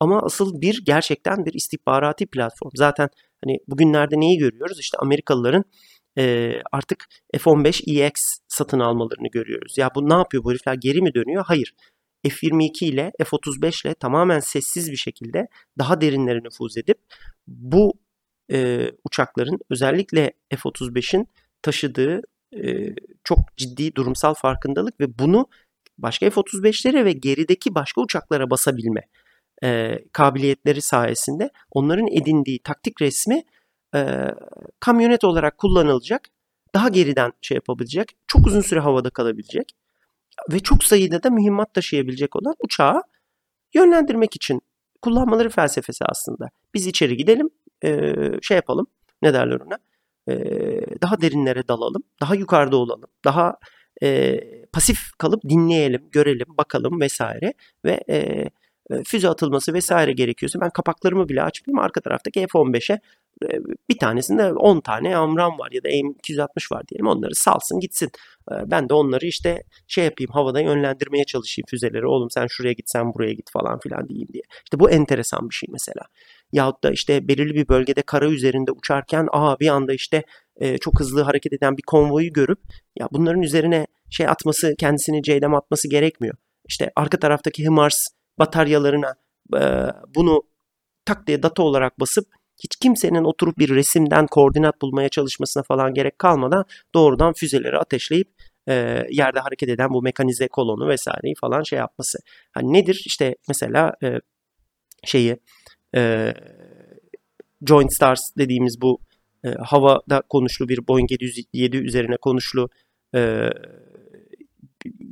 Ama 0.00 0.22
asıl 0.22 0.60
bir 0.60 0.82
gerçekten 0.84 1.46
bir 1.46 1.54
istihbarati 1.54 2.26
platform. 2.26 2.70
Zaten 2.74 3.08
hani 3.44 3.58
bugünlerde 3.68 4.20
neyi 4.20 4.38
görüyoruz? 4.38 4.80
İşte 4.80 4.98
Amerikalıların 4.98 5.64
e, 6.18 6.52
artık 6.72 7.06
F-15EX 7.38 8.12
satın 8.48 8.80
almalarını 8.80 9.28
görüyoruz. 9.28 9.78
Ya 9.78 9.90
bu 9.94 10.08
ne 10.08 10.14
yapıyor 10.14 10.44
bu 10.44 10.50
herifler 10.50 10.74
geri 10.74 11.02
mi 11.02 11.14
dönüyor? 11.14 11.44
Hayır. 11.46 11.74
F-22 12.28 12.84
ile 12.84 13.12
F-35 13.18 13.86
ile 13.86 13.94
tamamen 13.94 14.40
sessiz 14.40 14.90
bir 14.90 14.96
şekilde 14.96 15.48
daha 15.78 16.00
derinlere 16.00 16.38
nüfuz 16.38 16.76
edip 16.76 16.98
bu 17.46 17.92
e, 18.52 18.90
uçakların 19.04 19.58
özellikle 19.70 20.32
F-35'in 20.50 21.28
taşıdığı 21.62 22.22
e, 22.56 22.94
çok 23.24 23.38
ciddi 23.56 23.94
durumsal 23.94 24.34
farkındalık 24.34 25.00
ve 25.00 25.18
bunu 25.18 25.46
başka 25.98 26.30
F-35'lere 26.30 27.04
ve 27.04 27.12
gerideki 27.12 27.74
başka 27.74 28.00
uçaklara 28.00 28.50
basabilme 28.50 29.00
e, 29.64 29.98
kabiliyetleri 30.12 30.82
sayesinde 30.82 31.50
onların 31.70 32.06
edindiği 32.06 32.58
taktik 32.58 33.02
resmi 33.02 33.42
e, 33.94 34.24
kamyonet 34.80 35.24
olarak 35.24 35.58
kullanılacak, 35.58 36.28
daha 36.74 36.88
geriden 36.88 37.32
şey 37.40 37.54
yapabilecek, 37.54 38.16
çok 38.26 38.46
uzun 38.46 38.60
süre 38.60 38.80
havada 38.80 39.10
kalabilecek 39.10 39.72
ve 40.52 40.60
çok 40.60 40.84
sayıda 40.84 41.22
da 41.22 41.30
mühimmat 41.30 41.74
taşıyabilecek 41.74 42.36
olan 42.36 42.54
uçağı 42.64 43.02
yönlendirmek 43.74 44.36
için 44.36 44.60
kullanmaları 45.02 45.50
felsefesi 45.50 46.04
aslında. 46.04 46.50
Biz 46.74 46.86
içeri 46.86 47.16
gidelim, 47.16 47.50
e, 47.84 48.12
şey 48.42 48.54
yapalım, 48.54 48.86
ne 49.22 49.34
derler 49.34 49.60
ona, 49.60 49.78
e, 50.28 50.34
daha 51.02 51.20
derinlere 51.20 51.68
dalalım, 51.68 52.02
daha 52.20 52.34
yukarıda 52.34 52.76
olalım, 52.76 53.10
daha 53.24 53.56
e, 54.02 54.40
pasif 54.72 54.98
kalıp 55.18 55.42
dinleyelim, 55.48 56.08
görelim, 56.12 56.46
bakalım 56.58 57.00
vesaire 57.00 57.54
ve 57.84 58.04
e, 58.10 58.44
füze 59.04 59.28
atılması 59.28 59.74
vesaire 59.74 60.12
gerekiyorsa 60.12 60.60
ben 60.60 60.70
kapaklarımı 60.70 61.28
bile 61.28 61.42
açmayayım 61.42 61.78
arka 61.84 62.00
taraftaki 62.00 62.40
F-15'e 62.40 63.00
bir 63.88 63.98
tanesinde 63.98 64.52
10 64.52 64.80
tane 64.80 65.16
Amram 65.16 65.58
var 65.58 65.68
ya 65.72 65.84
da 65.84 65.88
M260 65.88 66.74
var 66.74 66.82
diyelim 66.88 67.06
onları 67.06 67.34
salsın 67.34 67.80
gitsin. 67.80 68.10
Ben 68.50 68.88
de 68.88 68.94
onları 68.94 69.26
işte 69.26 69.62
şey 69.86 70.04
yapayım 70.04 70.32
havada 70.32 70.60
yönlendirmeye 70.60 71.24
çalışayım 71.24 71.66
füzeleri. 71.70 72.06
Oğlum 72.06 72.30
sen 72.30 72.46
şuraya 72.46 72.72
git 72.72 72.90
sen 72.90 73.14
buraya 73.14 73.32
git 73.32 73.50
falan 73.50 73.78
filan 73.78 74.08
diyeyim 74.08 74.28
diye. 74.32 74.42
İşte 74.64 74.80
bu 74.80 74.90
enteresan 74.90 75.50
bir 75.50 75.54
şey 75.54 75.68
mesela. 75.72 76.02
Yahut 76.52 76.84
da 76.84 76.90
işte 76.90 77.28
belirli 77.28 77.54
bir 77.54 77.68
bölgede 77.68 78.02
kara 78.02 78.26
üzerinde 78.26 78.72
uçarken 78.72 79.28
aa 79.32 79.60
bir 79.60 79.68
anda 79.68 79.94
işte 79.94 80.22
çok 80.80 81.00
hızlı 81.00 81.22
hareket 81.22 81.52
eden 81.52 81.76
bir 81.76 81.82
konvoyu 81.82 82.32
görüp 82.32 82.58
ya 82.98 83.08
bunların 83.12 83.42
üzerine 83.42 83.86
şey 84.10 84.28
atması 84.28 84.74
kendisini 84.78 85.22
ceydem 85.22 85.54
atması 85.54 85.88
gerekmiyor. 85.88 86.34
İşte 86.68 86.90
arka 86.96 87.18
taraftaki 87.18 87.64
HIMARS 87.64 88.06
bataryalarına 88.38 89.14
bunu 90.14 90.42
tak 91.04 91.26
diye 91.26 91.42
data 91.42 91.62
olarak 91.62 92.00
basıp 92.00 92.26
hiç 92.64 92.76
kimsenin 92.76 93.24
oturup 93.24 93.58
bir 93.58 93.68
resimden 93.68 94.26
koordinat 94.26 94.82
bulmaya 94.82 95.08
çalışmasına 95.08 95.62
falan 95.62 95.94
gerek 95.94 96.18
kalmadan 96.18 96.64
doğrudan 96.94 97.32
füzeleri 97.32 97.78
ateşleyip 97.78 98.28
e, 98.68 99.04
yerde 99.10 99.40
hareket 99.40 99.68
eden 99.68 99.90
bu 99.90 100.02
mekanize 100.02 100.48
kolonu 100.48 100.88
vesaireyi 100.88 101.34
falan 101.40 101.62
şey 101.62 101.78
yapması. 101.78 102.18
Hani 102.52 102.72
nedir? 102.72 103.02
İşte 103.06 103.36
mesela 103.48 103.92
e, 104.02 104.20
şeyi 105.04 105.36
e, 105.96 106.34
Joint 107.68 107.94
Stars 107.94 108.20
dediğimiz 108.38 108.80
bu 108.80 108.98
e, 109.44 109.48
havada 109.48 110.22
konuşlu 110.28 110.68
bir 110.68 110.88
Boeing 110.88 111.10
707 111.10 111.76
üzerine 111.76 112.16
konuşlu 112.16 112.68
e, 113.14 113.50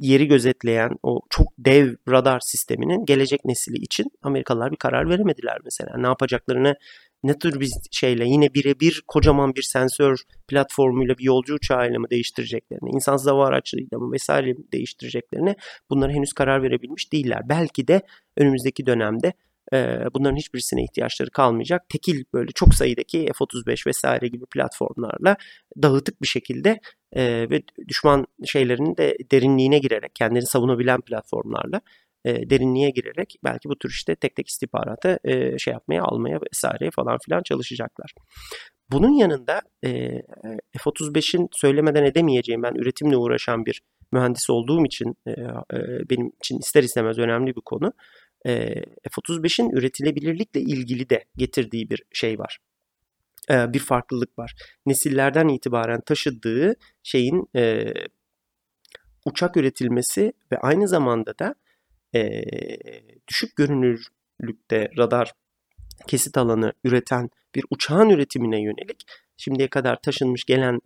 yeri 0.01 0.27
gözetleyen 0.27 0.91
o 1.03 1.21
çok 1.31 1.47
dev 1.59 1.95
radar 2.09 2.41
sisteminin 2.41 3.05
gelecek 3.05 3.45
nesili 3.45 3.77
için 3.77 4.07
Amerikalılar 4.23 4.71
bir 4.71 4.77
karar 4.77 5.09
veremediler 5.09 5.59
mesela. 5.65 5.99
Ne 5.99 6.07
yapacaklarını 6.07 6.75
ne 7.25 7.39
tür 7.39 7.61
bir 7.61 7.71
şeyle 7.93 8.25
yine 8.29 8.55
birebir 8.55 9.03
kocaman 9.07 9.55
bir 9.55 9.63
sensör 9.63 10.17
platformuyla 10.49 11.19
bir 11.19 11.25
yolcu 11.25 11.55
uçağıyla 11.55 11.99
mı 11.99 12.11
değiştireceklerini, 12.11 12.91
insansız 12.91 13.27
hava 13.27 13.47
araçlarıyla 13.47 13.99
mı 13.99 14.13
vesaire 14.13 14.55
değiştireceklerini 14.73 15.57
bunlara 15.91 16.13
henüz 16.13 16.33
karar 16.33 16.63
verebilmiş 16.63 17.13
değiller. 17.13 17.41
Belki 17.49 17.89
de 17.89 18.03
önümüzdeki 18.37 18.87
dönemde 18.87 19.33
e, 19.73 19.99
bunların 20.15 20.37
hiçbirisine 20.37 20.85
ihtiyaçları 20.85 21.31
kalmayacak. 21.31 21.89
Tekil 21.89 22.25
böyle 22.33 22.53
çok 22.53 22.75
sayıdaki 22.75 23.27
F-35 23.27 23.87
vesaire 23.87 24.29
gibi 24.29 24.47
platformlarla 24.47 25.37
dağıtık 25.83 26.23
bir 26.23 26.29
şekilde 26.29 26.81
e, 27.13 27.51
ve 27.51 27.63
düşman 27.89 28.27
şeylerinin 28.45 28.97
de 28.97 29.17
derinliğine 29.33 29.79
girerek 29.79 30.15
kendini 30.15 30.47
savunabilen 30.47 31.01
platformlarla 31.01 31.81
e, 32.27 32.51
derinliğe 32.51 32.91
girerek 32.91 33.37
belki 33.45 33.69
bu 33.69 33.79
tür 33.79 33.91
işte 33.91 34.15
tek 34.15 34.37
tek 34.37 34.49
istihbaratı 34.49 35.19
e, 35.25 35.59
şey 35.59 35.73
yapmaya 35.73 36.03
almaya 36.03 36.39
vesaire 36.51 36.91
falan 36.91 37.19
filan 37.25 37.43
çalışacaklar. 37.43 38.15
Bunun 38.91 39.13
yanında 39.13 39.63
e, 39.85 39.91
F-35'in 40.79 41.49
söylemeden 41.53 42.05
edemeyeceğim 42.05 42.63
ben 42.63 42.75
üretimle 42.75 43.17
uğraşan 43.17 43.67
bir 43.67 43.83
mühendis 44.13 44.51
olduğum 44.51 44.85
için 44.87 45.17
benim 46.11 46.33
için 46.45 46.59
ister 46.59 46.83
istemez 46.83 47.19
önemli 47.19 47.57
bir 47.57 47.61
konu. 47.61 47.93
E, 48.47 48.53
F-35'in 49.11 49.71
üretilebilirlikle 49.71 50.61
ilgili 50.61 51.11
de 51.11 51.25
getirdiği 51.37 51.91
bir 51.91 52.03
şey 52.13 52.39
var. 52.39 52.59
Bir 53.51 53.79
farklılık 53.79 54.39
var. 54.39 54.55
Nesillerden 54.87 55.49
itibaren 55.49 56.01
taşıdığı 56.01 56.75
şeyin 57.03 57.49
uçak 59.25 59.57
üretilmesi 59.57 60.33
ve 60.53 60.59
aynı 60.59 60.89
zamanda 60.89 61.39
da 61.39 61.55
düşük 63.29 63.57
görünürlükte 63.57 64.91
radar 64.99 65.33
kesit 66.07 66.39
alanı 66.39 66.73
üreten 66.85 67.31
bir 67.55 67.65
uçağın 67.71 68.11
üretimine 68.11 68.63
yönelik 68.63 69.05
şimdiye 69.37 69.69
kadar 69.69 70.01
taşınmış 70.03 70.45
gelen 70.45 70.81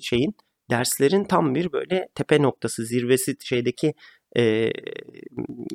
şeyin 0.00 0.34
derslerin 0.70 1.24
tam 1.24 1.54
bir 1.54 1.72
böyle 1.72 2.08
tepe 2.14 2.42
noktası 2.42 2.84
zirvesi 2.84 3.36
şeydeki 3.40 3.94
e, 4.36 4.72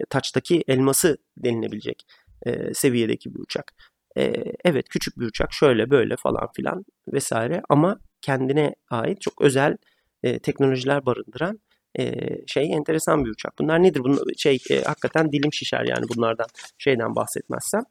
taçtaki 0.09 0.63
elması 0.67 1.17
denilebilecek 1.37 2.05
e, 2.45 2.73
seviyedeki 2.73 3.35
bir 3.35 3.39
uçak. 3.39 3.73
E, 4.17 4.33
evet 4.65 4.89
küçük 4.89 5.19
bir 5.19 5.25
uçak 5.25 5.53
şöyle 5.53 5.89
böyle 5.89 6.15
falan 6.15 6.47
filan 6.55 6.85
vesaire 7.13 7.61
ama 7.69 7.99
kendine 8.21 8.75
ait 8.89 9.21
çok 9.21 9.41
özel 9.41 9.77
e, 10.23 10.39
teknolojiler 10.39 11.05
barındıran 11.05 11.59
e, 11.99 12.13
şey 12.47 12.73
enteresan 12.73 13.25
bir 13.25 13.29
uçak. 13.29 13.59
Bunlar 13.59 13.83
nedir? 13.83 13.99
Bunlar, 13.99 14.23
şey 14.37 14.57
e, 14.69 14.81
hakikaten 14.81 15.31
dilim 15.31 15.53
şişer 15.53 15.85
yani 15.85 16.05
bunlardan 16.15 16.47
şeyden 16.77 17.15
bahsetmezsem. 17.15 17.83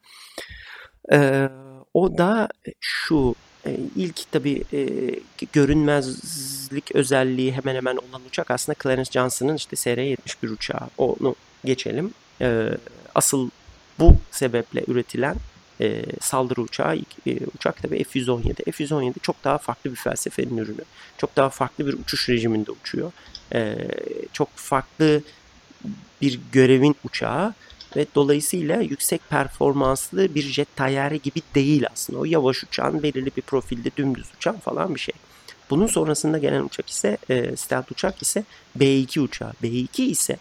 E, 1.12 1.48
o 1.94 2.18
da 2.18 2.48
şu 2.80 3.34
e, 3.66 3.76
ilk 3.96 4.32
tabi 4.32 4.64
e, 4.72 4.86
görünmezlik 5.52 6.94
özelliği 6.94 7.52
hemen 7.52 7.74
hemen 7.74 7.96
olan 7.96 8.22
uçak 8.28 8.50
aslında 8.50 8.76
Clarence 8.82 9.10
Johnson'ın 9.12 9.56
işte 9.56 9.76
SR-71 9.76 10.48
uçağı. 10.48 10.88
Onu 10.98 11.34
geçelim. 11.64 12.14
E, 12.40 12.70
asıl 13.14 13.50
bu 13.98 14.16
sebeple 14.30 14.84
üretilen 14.86 15.36
e, 15.80 16.04
saldırı 16.20 16.60
uçağı 16.60 16.96
e, 17.26 17.46
uçak 17.56 17.82
tabi 17.82 18.04
F-117. 18.04 18.72
F-117 18.72 19.14
çok 19.22 19.44
daha 19.44 19.58
farklı 19.58 19.90
bir 19.90 19.96
felsefenin 19.96 20.56
ürünü. 20.56 20.84
Çok 21.18 21.36
daha 21.36 21.50
farklı 21.50 21.86
bir 21.86 21.92
uçuş 21.92 22.28
rejiminde 22.28 22.70
uçuyor 22.70 23.12
e, 23.54 23.76
çok 24.32 24.48
farklı 24.56 25.22
bir 26.22 26.40
görevin 26.52 26.96
uçağı 27.04 27.54
ve 27.96 28.06
dolayısıyla 28.14 28.80
yüksek 28.80 29.20
performanslı 29.30 30.34
bir 30.34 30.42
jet 30.42 30.76
tayyare 30.76 31.16
gibi 31.16 31.42
değil 31.54 31.84
aslında. 31.92 32.18
O 32.18 32.24
yavaş 32.24 32.64
uçan, 32.64 33.02
belirli 33.02 33.30
bir 33.36 33.42
profilde 33.42 33.90
dümdüz 33.96 34.26
uçan 34.36 34.58
falan 34.58 34.94
bir 34.94 35.00
şey. 35.00 35.14
Bunun 35.70 35.86
sonrasında 35.86 36.38
gelen 36.38 36.62
uçak 36.62 36.90
ise 36.90 37.18
e, 37.30 37.56
stealth 37.56 37.92
uçak 37.92 38.22
ise 38.22 38.44
B2 38.78 39.20
uçağı. 39.20 39.52
B2 39.62 40.02
ise 40.02 40.36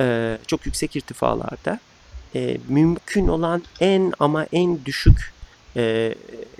e, 0.00 0.38
çok 0.46 0.66
yüksek 0.66 0.96
irtifalarda 0.96 1.80
e, 2.34 2.58
mümkün 2.68 3.28
olan 3.28 3.62
en 3.80 4.12
ama 4.18 4.46
en 4.52 4.84
düşük 4.84 5.32
e, 5.76 6.14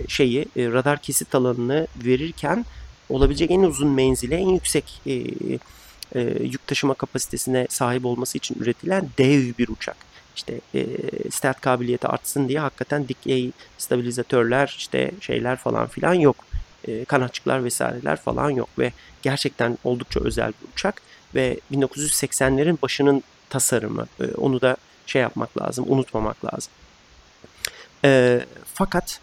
şeyi 0.07 0.41
e, 0.41 0.67
radar 0.67 1.01
kesit 1.01 1.35
alanını 1.35 1.87
verirken 2.05 2.65
olabilecek 3.09 3.51
en 3.51 3.61
uzun 3.61 3.89
menzile 3.89 4.35
en 4.35 4.49
yüksek 4.49 5.01
e, 5.05 5.13
e, 6.15 6.21
yük 6.43 6.67
taşıma 6.67 6.93
kapasitesine 6.93 7.67
sahip 7.69 8.05
olması 8.05 8.37
için 8.37 8.55
üretilen 8.59 9.09
dev 9.17 9.57
bir 9.57 9.67
uçak. 9.67 10.08
İşte 10.39 10.59
e, 10.75 10.85
stealth 11.31 11.61
kabiliyeti 11.61 12.07
artsın 12.07 12.49
diye 12.49 12.59
hakikaten 12.59 13.07
dikey 13.07 13.51
stabilizatörler 13.77 14.75
işte 14.77 15.11
şeyler 15.21 15.55
falan 15.55 15.87
filan 15.87 16.13
yok. 16.13 16.35
E, 16.87 17.05
kanatçıklar 17.05 17.63
vesaireler 17.63 18.15
falan 18.15 18.49
yok 18.49 18.69
ve 18.79 18.91
gerçekten 19.21 19.77
oldukça 19.83 20.19
özel 20.23 20.47
bir 20.47 20.73
uçak 20.73 21.01
ve 21.35 21.59
1980'lerin 21.71 22.77
başının 22.81 23.23
tasarımı. 23.49 24.07
E, 24.19 24.25
onu 24.25 24.61
da 24.61 24.77
şey 25.05 25.21
yapmak 25.21 25.61
lazım, 25.61 25.85
unutmamak 25.87 26.45
lazım. 26.45 26.71
E, 28.05 28.41
fakat 28.73 29.19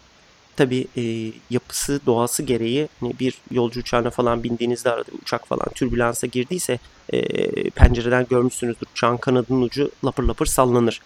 tabi 0.57 0.87
e, 0.97 1.31
yapısı, 1.49 2.01
doğası 2.05 2.43
gereği 2.43 2.87
hani 2.99 3.19
bir 3.19 3.37
yolcu 3.51 3.79
uçağına 3.79 4.09
falan 4.09 4.43
bindiğinizde 4.43 4.91
arada 4.91 5.11
uçak 5.21 5.47
falan 5.47 5.67
türbülansa 5.75 6.27
girdiyse 6.27 6.79
e, 7.09 7.69
pencereden 7.69 8.25
görmüşsünüzdür. 8.29 8.87
Uçağın 8.91 9.17
kanadının 9.17 9.61
ucu 9.61 9.91
lapır 10.05 10.23
lapır 10.23 10.45
sallanır. 10.45 11.01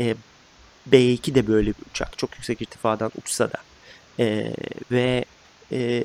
E, 0.00 0.14
B2 0.92 1.34
de 1.34 1.46
böyle 1.46 1.70
bir 1.70 1.90
uçak. 1.90 2.18
Çok 2.18 2.34
yüksek 2.34 2.62
irtifadan 2.62 3.12
uçsa 3.22 3.52
da. 3.52 3.58
E, 4.18 4.52
ve 4.90 5.24
e, 5.72 6.04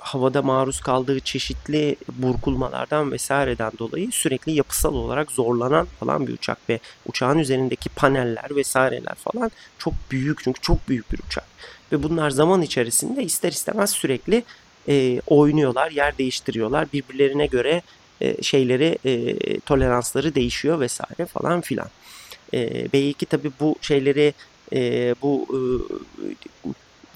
havada 0.00 0.42
maruz 0.42 0.80
kaldığı 0.80 1.20
çeşitli 1.20 1.96
burkulmalardan 2.08 3.12
vesaireden 3.12 3.72
dolayı 3.78 4.12
sürekli 4.12 4.52
yapısal 4.52 4.94
olarak 4.94 5.32
zorlanan 5.32 5.86
falan 6.00 6.26
bir 6.26 6.32
uçak 6.32 6.58
ve 6.68 6.78
uçağın 7.06 7.38
üzerindeki 7.38 7.88
paneller 7.88 8.56
vesaireler 8.56 9.14
falan 9.14 9.50
çok 9.78 9.94
büyük 10.10 10.44
çünkü 10.44 10.60
çok 10.60 10.88
büyük 10.88 11.12
bir 11.12 11.18
uçak 11.18 11.44
ve 11.92 12.02
bunlar 12.02 12.30
zaman 12.30 12.62
içerisinde 12.62 13.22
ister 13.22 13.52
istemez 13.52 13.90
sürekli 13.90 14.44
e, 14.88 15.20
oynuyorlar, 15.26 15.90
yer 15.90 16.18
değiştiriyorlar 16.18 16.92
birbirlerine 16.92 17.46
göre 17.46 17.82
e, 18.20 18.42
şeyleri 18.42 18.98
e, 19.04 19.60
toleransları 19.60 20.34
değişiyor 20.34 20.80
vesaire 20.80 21.26
falan 21.26 21.60
filan. 21.60 21.88
E, 22.54 22.86
B2 22.86 23.26
tabi 23.26 23.50
bu 23.60 23.76
şeyleri 23.80 24.34
e, 24.72 25.14
bu 25.22 25.46
e, 25.50 25.58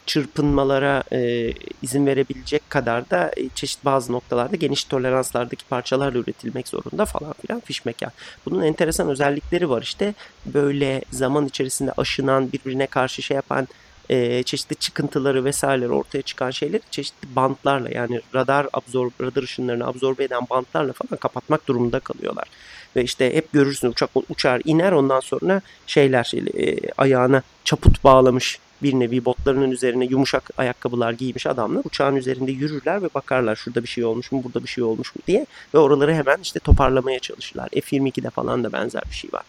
çırpınmalara 0.06 1.02
e, 1.12 1.52
izin 1.82 2.06
verebilecek 2.06 2.70
kadar 2.70 3.10
da 3.10 3.30
e, 3.36 3.48
çeşit 3.48 3.84
bazı 3.84 4.12
noktalarda 4.12 4.56
geniş 4.56 4.84
toleranslardaki 4.84 5.64
parçalarla 5.64 6.18
üretilmek 6.18 6.68
zorunda 6.68 7.04
falan 7.04 7.34
filan 7.46 7.60
fiş 7.60 7.84
mekan. 7.84 8.12
Bunun 8.46 8.62
enteresan 8.62 9.08
özellikleri 9.08 9.70
var 9.70 9.82
işte 9.82 10.14
böyle 10.46 11.02
zaman 11.10 11.46
içerisinde 11.46 11.92
aşınan 11.96 12.52
birbirine 12.52 12.86
karşı 12.86 13.22
şey 13.22 13.34
yapan 13.34 13.68
e, 14.08 14.42
çeşitli 14.42 14.76
çıkıntıları 14.76 15.44
vesaireleri 15.44 15.92
ortaya 15.92 16.22
çıkan 16.22 16.50
şeyleri 16.50 16.82
çeşitli 16.90 17.36
bantlarla 17.36 17.90
yani 17.90 18.20
radar 18.34 18.66
absorb 18.72 19.12
radar 19.20 19.42
ışınlarını 19.42 19.86
absorbe 19.86 20.24
eden 20.24 20.42
bantlarla 20.50 20.92
falan 20.92 21.18
kapatmak 21.18 21.68
durumunda 21.68 22.00
kalıyorlar. 22.00 22.48
Ve 22.96 23.04
işte 23.04 23.36
hep 23.36 23.52
görürsün 23.52 23.88
uçak 23.88 24.10
uçar 24.28 24.62
iner 24.64 24.92
ondan 24.92 25.20
sonra 25.20 25.60
şeyler 25.86 26.32
e, 26.56 26.76
ayağına 26.98 27.42
çaput 27.64 28.04
bağlamış 28.04 28.58
bir 28.84 28.94
nevi 28.94 29.24
botlarının 29.24 29.70
üzerine 29.70 30.04
yumuşak 30.04 30.50
ayakkabılar 30.56 31.12
giymiş 31.12 31.46
adamlar 31.46 31.82
uçağın 31.84 32.16
üzerinde 32.16 32.52
yürürler 32.52 33.02
ve 33.02 33.08
bakarlar 33.14 33.56
şurada 33.56 33.82
bir 33.82 33.88
şey 33.88 34.04
olmuş 34.04 34.32
mu 34.32 34.44
burada 34.44 34.62
bir 34.62 34.68
şey 34.68 34.84
olmuş 34.84 35.16
mu 35.16 35.22
diye 35.26 35.46
ve 35.74 35.78
oraları 35.78 36.14
hemen 36.14 36.36
işte 36.42 36.60
toparlamaya 36.60 37.18
çalışırlar. 37.18 37.68
F-22'de 37.68 38.30
falan 38.30 38.64
da 38.64 38.72
benzer 38.72 39.02
bir 39.10 39.14
şey 39.14 39.30
var. 39.32 39.42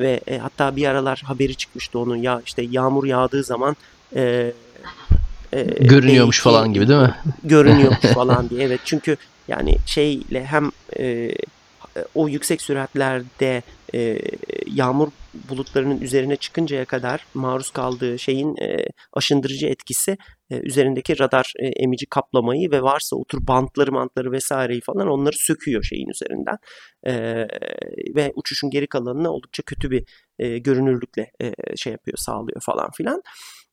Ve 0.00 0.20
e, 0.26 0.38
hatta 0.38 0.76
bir 0.76 0.86
aralar 0.86 1.22
haberi 1.24 1.54
çıkmıştı 1.54 1.98
onun 1.98 2.16
ya 2.16 2.42
işte 2.46 2.62
yağmur 2.70 3.04
yağdığı 3.04 3.44
zaman 3.44 3.76
e, 4.16 4.52
e, 5.52 5.62
görünüyormuş 5.80 6.38
belki, 6.38 6.44
falan 6.44 6.72
gibi 6.72 6.88
değil 6.88 7.00
mi? 7.00 7.14
Görünüyormuş 7.44 8.06
falan 8.14 8.50
diye. 8.50 8.62
Evet 8.62 8.80
çünkü 8.84 9.16
yani 9.48 9.76
şeyle 9.86 10.44
hem 10.44 10.70
e, 10.98 11.34
o 12.14 12.28
yüksek 12.28 12.62
süratlerde 12.62 13.62
e, 13.94 14.18
yağmur 14.66 15.08
bulutlarının 15.48 16.00
üzerine 16.00 16.36
çıkıncaya 16.36 16.84
kadar 16.84 17.26
maruz 17.34 17.70
kaldığı 17.70 18.18
şeyin 18.18 18.56
e, 18.56 18.86
aşındırıcı 19.12 19.66
etkisi 19.66 20.16
e, 20.50 20.56
üzerindeki 20.56 21.18
radar 21.18 21.52
e, 21.58 21.66
emici 21.66 22.06
kaplamayı 22.06 22.70
ve 22.70 22.82
varsa 22.82 23.16
otur 23.16 23.46
bantları 23.46 23.92
mantları 23.92 24.32
vesaireyi 24.32 24.80
falan 24.80 25.08
onları 25.08 25.36
söküyor 25.36 25.82
şeyin 25.82 26.08
üzerinden 26.08 26.56
e, 27.06 27.14
ve 28.14 28.32
uçuşun 28.34 28.70
geri 28.70 28.86
kalanını 28.86 29.30
oldukça 29.30 29.62
kötü 29.62 29.90
bir 29.90 30.04
e, 30.38 30.58
görünürlükle 30.58 31.30
e, 31.42 31.76
şey 31.76 31.92
yapıyor 31.92 32.18
sağlıyor 32.18 32.60
falan 32.60 32.90
filan. 32.90 33.22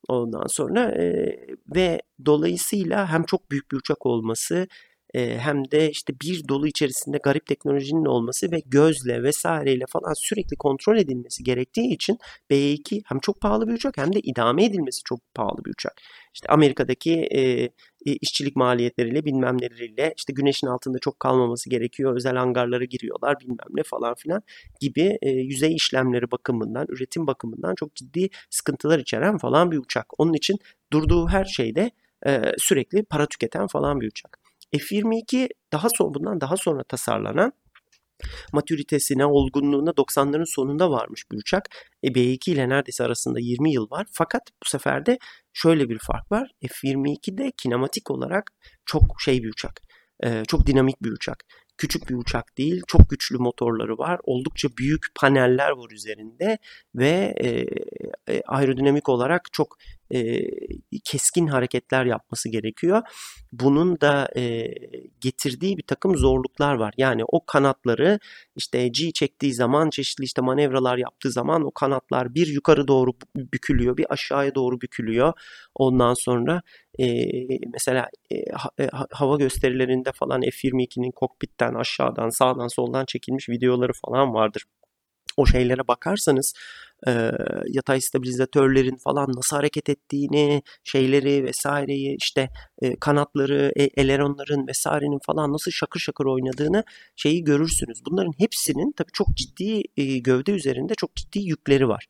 Ondan 0.07 0.47
sonra 0.47 0.91
e, 1.03 1.37
ve 1.75 2.01
dolayısıyla 2.25 3.11
hem 3.11 3.23
çok 3.23 3.51
büyük 3.51 3.71
bir 3.71 3.77
uçak 3.77 4.05
olması 4.05 4.67
e, 5.13 5.37
hem 5.37 5.71
de 5.71 5.89
işte 5.89 6.13
bir 6.21 6.47
dolu 6.47 6.67
içerisinde 6.67 7.17
garip 7.17 7.45
teknolojinin 7.45 8.05
olması 8.05 8.51
ve 8.51 8.61
gözle 8.65 9.23
vesaireyle 9.23 9.85
falan 9.89 10.13
sürekli 10.13 10.55
kontrol 10.55 10.97
edilmesi 10.97 11.43
gerektiği 11.43 11.93
için 11.93 12.17
B2 12.51 13.01
hem 13.05 13.19
çok 13.19 13.41
pahalı 13.41 13.67
bir 13.67 13.73
uçak 13.73 13.97
hem 13.97 14.13
de 14.13 14.19
idame 14.19 14.65
edilmesi 14.65 15.01
çok 15.05 15.19
pahalı 15.35 15.65
bir 15.65 15.71
uçak. 15.71 16.01
İşte 16.33 16.49
Amerika'daki 16.49 17.13
e, 17.35 17.69
işçilik 18.05 18.55
maliyetleriyle 18.55 19.25
bilmem 19.25 19.57
neleriyle 19.61 20.13
işte 20.17 20.33
güneşin 20.33 20.67
altında 20.67 20.99
çok 20.99 21.19
kalmaması 21.19 21.69
gerekiyor. 21.69 22.15
Özel 22.15 22.35
hangarlara 22.35 22.83
giriyorlar 22.83 23.39
bilmem 23.39 23.67
ne 23.69 23.83
falan 23.83 24.15
filan 24.15 24.41
gibi 24.79 25.17
e, 25.21 25.29
yüzey 25.29 25.75
işlemleri 25.75 26.31
bakımından, 26.31 26.85
üretim 26.89 27.27
bakımından 27.27 27.75
çok 27.75 27.95
ciddi 27.95 28.29
sıkıntılar 28.49 28.99
içeren 28.99 29.37
falan 29.37 29.71
bir 29.71 29.77
uçak. 29.77 30.05
Onun 30.17 30.33
için 30.33 30.57
durduğu 30.93 31.27
her 31.27 31.45
şeyde 31.45 31.91
e, 32.25 32.41
sürekli 32.57 33.03
para 33.03 33.25
tüketen 33.25 33.67
falan 33.67 34.01
bir 34.01 34.07
uçak. 34.07 34.46
F-22 34.71 35.49
daha 35.71 35.89
sonra 35.89 36.13
bundan 36.13 36.41
daha 36.41 36.57
sonra 36.57 36.83
tasarlanan 36.83 37.53
matüritesine, 38.53 39.25
olgunluğuna 39.25 39.89
90'ların 39.89 40.45
sonunda 40.45 40.91
varmış 40.91 41.31
bir 41.31 41.37
uçak. 41.37 41.69
E, 42.03 42.07
B2 42.07 42.51
ile 42.51 42.69
neredeyse 42.69 43.03
arasında 43.03 43.39
20 43.39 43.73
yıl 43.73 43.91
var. 43.91 44.07
Fakat 44.11 44.41
bu 44.63 44.69
sefer 44.69 45.05
de 45.05 45.17
şöyle 45.53 45.89
bir 45.89 45.99
fark 45.99 46.31
var. 46.31 46.51
F-22'de 46.61 47.51
kinematik 47.57 48.11
olarak 48.11 48.51
çok 48.85 49.03
şey 49.21 49.43
bir 49.43 49.49
uçak. 49.49 49.81
E, 50.23 50.43
çok 50.45 50.67
dinamik 50.67 51.03
bir 51.03 51.11
uçak 51.11 51.43
küçük 51.77 52.09
bir 52.09 52.15
uçak 52.15 52.57
değil. 52.57 52.81
Çok 52.87 53.09
güçlü 53.09 53.37
motorları 53.37 53.97
var. 53.97 54.19
Oldukça 54.23 54.67
büyük 54.77 55.05
paneller 55.15 55.69
var 55.69 55.91
üzerinde 55.91 56.57
ve 56.95 57.35
e, 57.37 57.65
e, 58.33 58.41
aerodinamik 58.47 59.09
olarak 59.09 59.41
çok 59.51 59.77
e, 60.11 60.41
keskin 61.03 61.47
hareketler 61.47 62.05
yapması 62.05 62.49
gerekiyor. 62.49 63.01
Bunun 63.51 64.01
da 64.01 64.29
e, 64.35 64.67
getirdiği 65.21 65.77
bir 65.77 65.83
takım 65.87 66.17
zorluklar 66.17 66.75
var. 66.75 66.93
Yani 66.97 67.23
o 67.27 67.45
kanatları 67.45 68.19
işte 68.55 68.87
G 68.87 69.11
çektiği 69.11 69.53
zaman 69.53 69.89
çeşitli 69.89 70.23
işte 70.23 70.41
manevralar 70.41 70.97
yaptığı 70.97 71.31
zaman 71.31 71.65
o 71.65 71.71
kanatlar 71.71 72.35
bir 72.35 72.47
yukarı 72.47 72.87
doğru 72.87 73.11
bükülüyor, 73.35 73.97
bir 73.97 74.05
aşağıya 74.13 74.55
doğru 74.55 74.81
bükülüyor. 74.81 75.33
Ondan 75.75 76.13
sonra 76.13 76.61
e, 76.99 77.25
mesela 77.73 78.09
e, 78.31 78.51
ha, 78.53 78.69
hava 79.11 79.37
gösterilerinde 79.37 80.11
falan 80.11 80.41
F-22'nin 80.41 81.11
kokpitten 81.11 81.73
aşağıdan 81.73 82.29
sağdan 82.29 82.67
soldan 82.67 83.05
çekilmiş 83.05 83.49
videoları 83.49 83.91
falan 84.05 84.33
vardır. 84.33 84.63
O 85.37 85.45
şeylere 85.45 85.87
bakarsanız 85.87 86.53
e, 87.07 87.31
yatay 87.67 88.01
stabilizatörlerin 88.01 88.95
falan 88.95 89.27
nasıl 89.35 89.55
hareket 89.55 89.89
ettiğini, 89.89 90.61
şeyleri 90.83 91.43
vesaireyi 91.43 92.15
işte 92.17 92.49
e, 92.81 92.95
kanatları, 92.99 93.71
e, 93.75 93.83
eleronların 93.83 94.67
vesairenin 94.67 95.19
falan 95.25 95.53
nasıl 95.53 95.71
şakır 95.71 95.99
şakır 95.99 96.25
oynadığını 96.25 96.83
şeyi 97.15 97.43
görürsünüz. 97.43 98.01
Bunların 98.05 98.33
hepsinin 98.37 98.91
tabii 98.91 99.11
çok 99.13 99.27
ciddi 99.35 99.81
e, 99.97 100.17
gövde 100.17 100.51
üzerinde 100.51 100.95
çok 100.95 101.15
ciddi 101.15 101.39
yükleri 101.39 101.87
var 101.87 102.07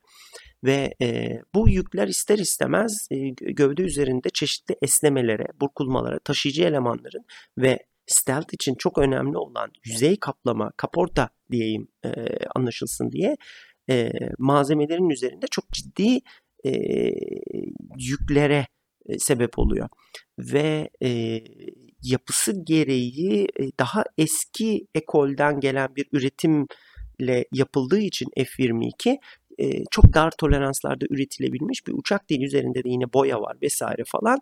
ve 0.64 0.94
e, 1.02 1.38
bu 1.54 1.68
yükler 1.68 2.08
ister 2.08 2.38
istemez 2.38 3.08
e, 3.10 3.28
gövde 3.28 3.82
üzerinde 3.82 4.30
çeşitli 4.30 4.76
esnemelere, 4.82 5.46
burkulmalara, 5.60 6.18
taşıyıcı 6.18 6.64
elemanların 6.64 7.24
ve 7.58 7.78
stealth 8.06 8.54
için 8.54 8.74
çok 8.74 8.98
önemli 8.98 9.38
olan 9.38 9.70
yüzey 9.84 10.16
kaplama, 10.20 10.72
kaporta 10.76 11.28
diyeyim 11.50 11.88
e, 12.04 12.10
anlaşılsın 12.56 13.12
diye 13.12 13.36
e, 13.90 14.10
malzemelerin 14.38 15.10
üzerinde 15.10 15.46
çok 15.50 15.70
ciddi 15.72 16.20
e, 16.64 16.70
yüklere 17.98 18.66
sebep 19.18 19.58
oluyor. 19.58 19.88
Ve 20.38 20.90
e, 21.02 21.40
yapısı 22.02 22.64
gereği 22.64 23.48
e, 23.60 23.64
daha 23.78 24.04
eski 24.18 24.86
ekolden 24.94 25.60
gelen 25.60 25.96
bir 25.96 26.06
üretimle 26.12 27.44
yapıldığı 27.52 28.00
için 28.00 28.28
F-22 28.36 29.18
e, 29.58 29.84
çok 29.90 30.14
dar 30.14 30.30
toleranslarda 30.30 31.06
üretilebilmiş 31.10 31.86
bir 31.86 31.92
uçak 31.92 32.30
değil. 32.30 32.42
Üzerinde 32.42 32.84
de 32.84 32.88
yine 32.88 33.12
boya 33.12 33.40
var 33.40 33.56
vesaire 33.62 34.02
falan. 34.06 34.38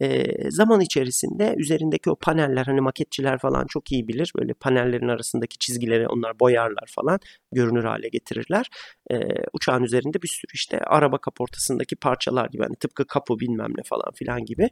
E, 0.00 0.24
zaman 0.50 0.80
içerisinde 0.80 1.54
üzerindeki 1.58 2.10
o 2.10 2.16
paneller 2.16 2.64
hani 2.64 2.80
maketçiler 2.80 3.38
falan 3.38 3.66
çok 3.66 3.92
iyi 3.92 4.08
bilir. 4.08 4.32
Böyle 4.38 4.54
panellerin 4.54 5.08
arasındaki 5.08 5.58
çizgileri 5.58 6.08
onlar 6.08 6.40
boyarlar 6.40 6.90
falan 6.94 7.18
görünür 7.52 7.84
hale 7.84 8.08
getirirler. 8.08 8.66
E, 9.10 9.18
uçağın 9.52 9.82
üzerinde 9.82 10.22
bir 10.22 10.28
sürü 10.28 10.52
işte 10.54 10.78
araba 10.78 11.18
kaportasındaki 11.18 11.96
parçalar 11.96 12.48
gibi 12.48 12.62
hani 12.62 12.76
tıpkı 12.76 13.06
kapı 13.06 13.40
bilmem 13.40 13.72
ne 13.78 13.82
falan 13.82 14.12
filan 14.14 14.44
gibi 14.44 14.70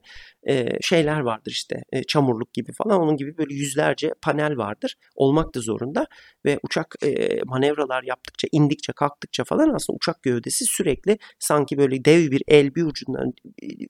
e, 0.48 0.68
şeyler 0.80 1.20
vardır 1.20 1.50
işte 1.50 1.82
e, 1.92 2.02
çamurluk 2.02 2.52
gibi 2.52 2.72
falan 2.72 3.00
onun 3.00 3.16
gibi 3.16 3.38
böyle 3.38 3.54
yüzlerce 3.54 4.14
panel 4.22 4.56
vardır. 4.56 4.96
Olmak 5.14 5.54
da 5.54 5.60
zorunda 5.60 6.06
ve 6.44 6.58
uçak 6.62 6.94
e, 7.04 7.40
manevralar 7.44 8.02
yaptıkça 8.02 8.48
indikçe 8.52 8.92
kalktıkça 8.92 9.44
falan 9.44 9.74
aslında 9.74 9.96
uçak 9.96 10.22
gövdesi 10.22 10.64
sürekli 10.64 11.18
sanki 11.38 11.78
böyle 11.78 12.04
dev 12.04 12.30
bir 12.30 12.42
el 12.48 12.74
bir 12.74 12.82
ucundan 12.82 13.32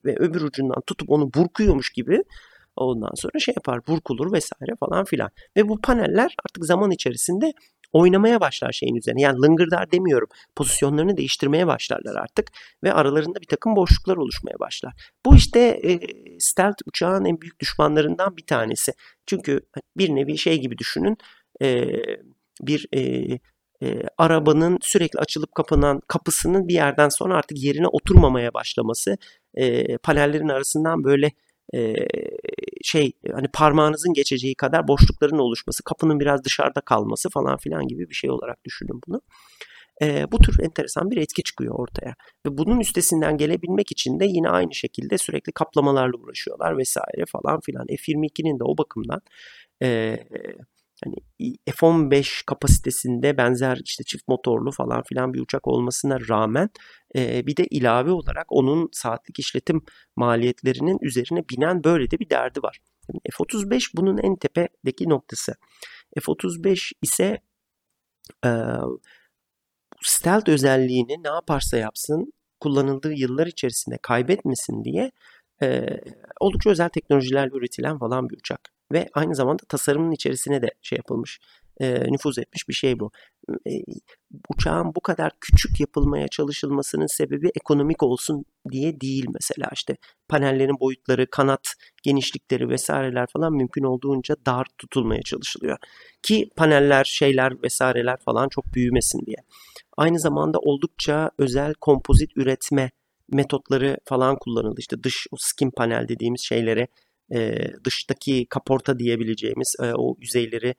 ve 0.04 0.16
öbür 0.16 0.40
ucundan 0.42 0.82
tutup 0.86 1.10
onu 1.10 1.21
burkuyormuş 1.34 1.90
gibi 1.90 2.22
ondan 2.76 3.14
sonra 3.14 3.38
şey 3.38 3.54
yapar 3.56 3.86
burkulur 3.86 4.32
vesaire 4.32 4.72
falan 4.80 5.04
filan. 5.04 5.30
Ve 5.56 5.68
bu 5.68 5.80
paneller 5.80 6.36
artık 6.46 6.64
zaman 6.64 6.90
içerisinde 6.90 7.52
oynamaya 7.92 8.40
başlar 8.40 8.72
şeyin 8.72 8.94
üzerine. 8.94 9.20
Yani 9.22 9.42
lıngırdar 9.42 9.92
demiyorum. 9.92 10.28
Pozisyonlarını 10.56 11.16
değiştirmeye 11.16 11.66
başlarlar 11.66 12.16
artık 12.16 12.50
ve 12.84 12.92
aralarında 12.92 13.40
bir 13.40 13.46
takım 13.46 13.76
boşluklar 13.76 14.16
oluşmaya 14.16 14.58
başlar. 14.60 14.92
Bu 15.26 15.36
işte 15.36 15.60
e, 15.60 16.00
stealth 16.38 16.82
uçağın 16.86 17.24
en 17.24 17.40
büyük 17.40 17.60
düşmanlarından 17.60 18.36
bir 18.36 18.46
tanesi. 18.46 18.92
Çünkü 19.26 19.60
bir 19.96 20.08
nevi 20.08 20.38
şey 20.38 20.60
gibi 20.60 20.78
düşünün. 20.78 21.16
E, 21.62 21.88
bir 22.62 22.86
e, 22.94 23.38
e, 23.82 24.02
arabanın 24.18 24.78
sürekli 24.82 25.18
açılıp 25.18 25.54
kapanan 25.54 26.00
kapısının 26.08 26.68
bir 26.68 26.74
yerden 26.74 27.08
sonra 27.08 27.36
artık 27.36 27.62
yerine 27.62 27.86
oturmamaya 27.86 28.54
başlaması, 28.54 29.16
e, 29.54 29.96
panellerin 29.98 30.48
arasından 30.48 31.04
böyle 31.04 31.32
e, 31.74 31.94
şey 32.84 33.12
hani 33.32 33.46
parmağınızın 33.54 34.12
geçeceği 34.12 34.54
kadar 34.54 34.88
boşlukların 34.88 35.38
oluşması, 35.38 35.82
kapının 35.84 36.20
biraz 36.20 36.44
dışarıda 36.44 36.80
kalması 36.80 37.30
falan 37.30 37.56
filan 37.56 37.88
gibi 37.88 38.10
bir 38.10 38.14
şey 38.14 38.30
olarak 38.30 38.64
düşünün 38.64 39.00
bunu. 39.06 39.20
E, 40.02 40.32
bu 40.32 40.38
tür 40.38 40.64
enteresan 40.64 41.10
bir 41.10 41.16
etki 41.16 41.42
çıkıyor 41.42 41.74
ortaya. 41.78 42.14
Ve 42.46 42.58
bunun 42.58 42.80
üstesinden 42.80 43.36
gelebilmek 43.36 43.92
için 43.92 44.20
de 44.20 44.24
yine 44.26 44.48
aynı 44.48 44.74
şekilde 44.74 45.18
sürekli 45.18 45.52
kaplamalarla 45.52 46.18
uğraşıyorlar 46.18 46.78
vesaire 46.78 47.24
falan 47.32 47.60
filan. 47.60 47.86
F-22'nin 47.86 48.58
de 48.58 48.64
o 48.64 48.78
bakımdan 48.78 49.20
e, 49.82 50.18
hani 51.04 51.16
F-15 51.66 52.46
kapasitesinde 52.46 53.36
benzer 53.36 53.80
işte 53.84 54.04
çift 54.04 54.28
motorlu 54.28 54.70
falan 54.70 55.02
filan 55.02 55.34
bir 55.34 55.40
uçak 55.40 55.68
olmasına 55.68 56.18
rağmen 56.28 56.70
e, 57.16 57.46
bir 57.46 57.56
de 57.56 57.64
ilave 57.64 58.10
olarak 58.10 58.46
onun 58.48 58.88
saatlik 58.92 59.38
işletim 59.38 59.82
maliyetlerinin 60.16 60.98
üzerine 61.02 61.44
binen 61.48 61.84
böyle 61.84 62.10
de 62.10 62.18
bir 62.18 62.30
derdi 62.30 62.62
var. 62.62 62.78
Yani 63.08 63.20
F-35 63.32 63.90
bunun 63.96 64.18
en 64.18 64.36
tepedeki 64.36 65.08
noktası. 65.08 65.54
F-35 66.20 66.92
ise 67.02 67.40
e, 68.44 68.50
stealth 70.02 70.48
özelliğini 70.48 71.22
ne 71.24 71.28
yaparsa 71.28 71.76
yapsın 71.76 72.32
kullanıldığı 72.60 73.12
yıllar 73.12 73.46
içerisinde 73.46 73.98
kaybetmesin 74.02 74.84
diye 74.84 75.12
e, 75.62 75.86
oldukça 76.40 76.70
özel 76.70 76.88
teknolojilerle 76.88 77.50
üretilen 77.56 77.98
falan 77.98 78.28
bir 78.30 78.36
uçak 78.36 78.60
ve 78.92 79.08
aynı 79.14 79.34
zamanda 79.34 79.62
tasarımın 79.68 80.12
içerisine 80.12 80.62
de 80.62 80.70
şey 80.82 80.96
yapılmış, 80.96 81.40
e, 81.80 82.12
nüfuz 82.12 82.38
etmiş 82.38 82.68
bir 82.68 82.74
şey 82.74 83.00
bu. 83.00 83.10
E, 83.66 83.70
uçağın 84.48 84.94
bu 84.94 85.00
kadar 85.00 85.32
küçük 85.40 85.80
yapılmaya 85.80 86.28
çalışılmasının 86.28 87.06
sebebi 87.06 87.50
ekonomik 87.54 88.02
olsun 88.02 88.44
diye 88.70 89.00
değil 89.00 89.26
mesela 89.28 89.68
işte 89.72 89.96
panellerin 90.28 90.80
boyutları, 90.80 91.30
kanat 91.30 91.74
genişlikleri 92.02 92.68
vesaireler 92.68 93.26
falan 93.32 93.52
mümkün 93.52 93.84
olduğunca 93.84 94.36
dar 94.46 94.66
tutulmaya 94.78 95.22
çalışılıyor. 95.22 95.78
Ki 96.22 96.50
paneller, 96.56 97.04
şeyler 97.04 97.62
vesaireler 97.62 98.16
falan 98.24 98.48
çok 98.48 98.74
büyümesin 98.74 99.26
diye. 99.26 99.36
Aynı 99.96 100.20
zamanda 100.20 100.58
oldukça 100.58 101.30
özel 101.38 101.74
kompozit 101.74 102.30
üretme 102.36 102.90
metotları 103.32 103.96
falan 104.04 104.36
kullanıldı. 104.40 104.80
İşte 104.80 105.02
dış 105.02 105.26
o 105.30 105.36
skin 105.38 105.70
panel 105.70 106.08
dediğimiz 106.08 106.40
şeyleri 106.40 106.88
dıştaki 107.84 108.46
kaporta 108.50 108.98
diyebileceğimiz 108.98 109.76
o 109.94 110.16
yüzeyleri, 110.20 110.74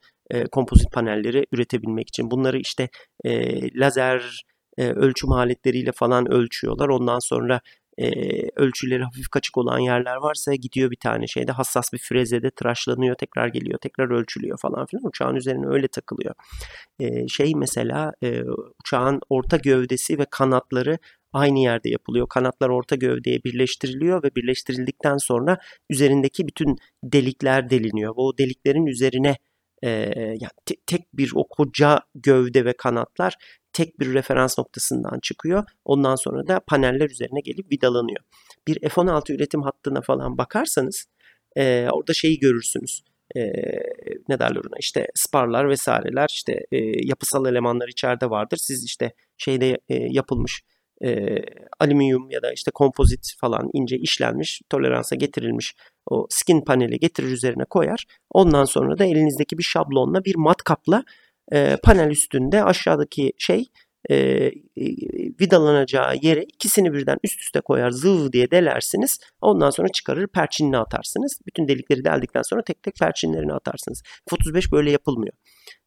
kompozit 0.52 0.92
panelleri 0.92 1.46
üretebilmek 1.52 2.08
için. 2.08 2.30
Bunları 2.30 2.58
işte 2.58 2.88
e, 3.24 3.78
lazer 3.80 4.44
ölçüm 4.78 5.32
aletleriyle 5.32 5.92
falan 5.92 6.32
ölçüyorlar. 6.32 6.88
Ondan 6.88 7.18
sonra 7.18 7.60
ölçüleri 8.56 9.02
hafif 9.04 9.28
kaçık 9.28 9.58
olan 9.58 9.78
yerler 9.78 10.16
varsa 10.16 10.54
gidiyor 10.54 10.90
bir 10.90 10.96
tane 10.96 11.26
şeyde 11.26 11.52
hassas 11.52 11.92
bir 11.92 11.98
frezede 11.98 12.50
tıraşlanıyor 12.50 13.14
tekrar 13.14 13.48
geliyor 13.48 13.78
tekrar 13.78 14.10
ölçülüyor 14.10 14.58
falan 14.58 14.86
filan 14.86 15.06
uçağın 15.06 15.34
üzerine 15.34 15.66
öyle 15.66 15.88
takılıyor. 15.88 16.34
Şey 17.28 17.52
mesela 17.56 18.12
uçağın 18.80 19.20
orta 19.28 19.56
gövdesi 19.56 20.18
ve 20.18 20.26
kanatları 20.30 20.98
aynı 21.34 21.58
yerde 21.58 21.90
yapılıyor. 21.90 22.28
Kanatlar 22.28 22.68
orta 22.68 22.96
gövdeye 22.96 23.44
birleştiriliyor 23.44 24.22
ve 24.22 24.34
birleştirildikten 24.34 25.16
sonra 25.16 25.58
üzerindeki 25.90 26.48
bütün 26.48 26.76
delikler 27.04 27.70
deliniyor. 27.70 28.12
O 28.16 28.38
deliklerin 28.38 28.86
üzerine 28.86 29.36
e, 29.82 29.88
yani 30.26 30.50
te, 30.66 30.74
tek 30.86 31.02
bir 31.14 31.32
o 31.34 31.48
koca 31.48 32.00
gövde 32.14 32.64
ve 32.64 32.72
kanatlar 32.72 33.34
tek 33.72 34.00
bir 34.00 34.14
referans 34.14 34.58
noktasından 34.58 35.20
çıkıyor. 35.20 35.64
Ondan 35.84 36.16
sonra 36.16 36.46
da 36.46 36.60
paneller 36.60 37.10
üzerine 37.10 37.40
gelip 37.40 37.72
vidalanıyor. 37.72 38.20
Bir 38.68 38.88
F-16 38.88 39.32
üretim 39.32 39.62
hattına 39.62 40.00
falan 40.00 40.38
bakarsanız 40.38 41.06
e, 41.56 41.88
orada 41.92 42.12
şeyi 42.12 42.38
görürsünüz. 42.38 43.02
E, 43.36 43.40
ne 44.28 44.38
derler 44.38 44.56
ona 44.56 44.78
işte 44.80 45.06
sparlar 45.14 45.68
vesaireler 45.68 46.28
işte 46.30 46.66
e, 46.72 46.78
yapısal 47.06 47.46
elemanlar 47.46 47.88
içeride 47.88 48.30
vardır. 48.30 48.56
Siz 48.56 48.84
işte 48.84 49.12
şeyde 49.38 49.78
e, 49.88 49.94
yapılmış 49.94 50.62
e, 51.04 51.38
alüminyum 51.80 52.30
ya 52.30 52.42
da 52.42 52.52
işte 52.52 52.70
kompozit 52.70 53.32
falan 53.40 53.70
ince 53.72 53.96
işlenmiş, 53.96 54.60
toleransa 54.70 55.16
getirilmiş 55.16 55.74
o 56.10 56.26
skin 56.30 56.60
paneli 56.64 56.98
getirir 56.98 57.28
üzerine 57.28 57.64
koyar. 57.64 58.04
Ondan 58.30 58.64
sonra 58.64 58.98
da 58.98 59.04
elinizdeki 59.04 59.58
bir 59.58 59.62
şablonla 59.62 60.24
bir 60.24 60.36
matkapla 60.36 61.04
e, 61.52 61.76
panel 61.82 62.10
üstünde 62.10 62.64
aşağıdaki 62.64 63.32
şey 63.38 63.64
e, 64.10 64.16
e, 64.16 64.52
vidalanacağı 65.40 66.16
yere 66.22 66.42
ikisini 66.42 66.92
birden 66.92 67.18
üst 67.24 67.40
üste 67.40 67.60
koyar 67.60 67.90
zıv 67.90 68.32
diye 68.32 68.50
delersiniz. 68.50 69.18
Ondan 69.40 69.70
sonra 69.70 69.88
çıkarır 69.88 70.26
perçinini 70.26 70.78
atarsınız. 70.78 71.38
Bütün 71.46 71.68
delikleri 71.68 72.04
deldikten 72.04 72.42
sonra 72.42 72.62
tek 72.62 72.82
tek 72.82 72.94
perçinlerini 72.94 73.52
atarsınız. 73.52 74.02
F-35 74.30 74.72
böyle 74.72 74.90
yapılmıyor. 74.90 75.34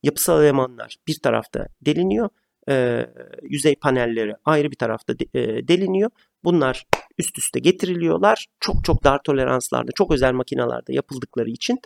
Yapısal 0.03 0.43
elemanlar 0.43 0.95
bir 1.07 1.19
tarafta 1.23 1.67
deliniyor 1.81 2.29
e, 2.69 3.06
yüzey 3.41 3.76
panelleri 3.76 4.34
ayrı 4.45 4.72
bir 4.72 4.76
tarafta 4.76 5.19
de, 5.19 5.26
e, 5.34 5.68
deliniyor. 5.68 6.10
Bunlar 6.44 6.85
üst 7.18 7.38
üste 7.38 7.60
getiriliyorlar. 7.60 8.48
Çok 8.60 8.84
çok 8.84 9.03
dar 9.03 9.23
toleranslarda, 9.23 9.91
çok 9.95 10.11
özel 10.11 10.34
makinalarda 10.34 10.94
yapıldıkları 10.94 11.49
için 11.49 11.80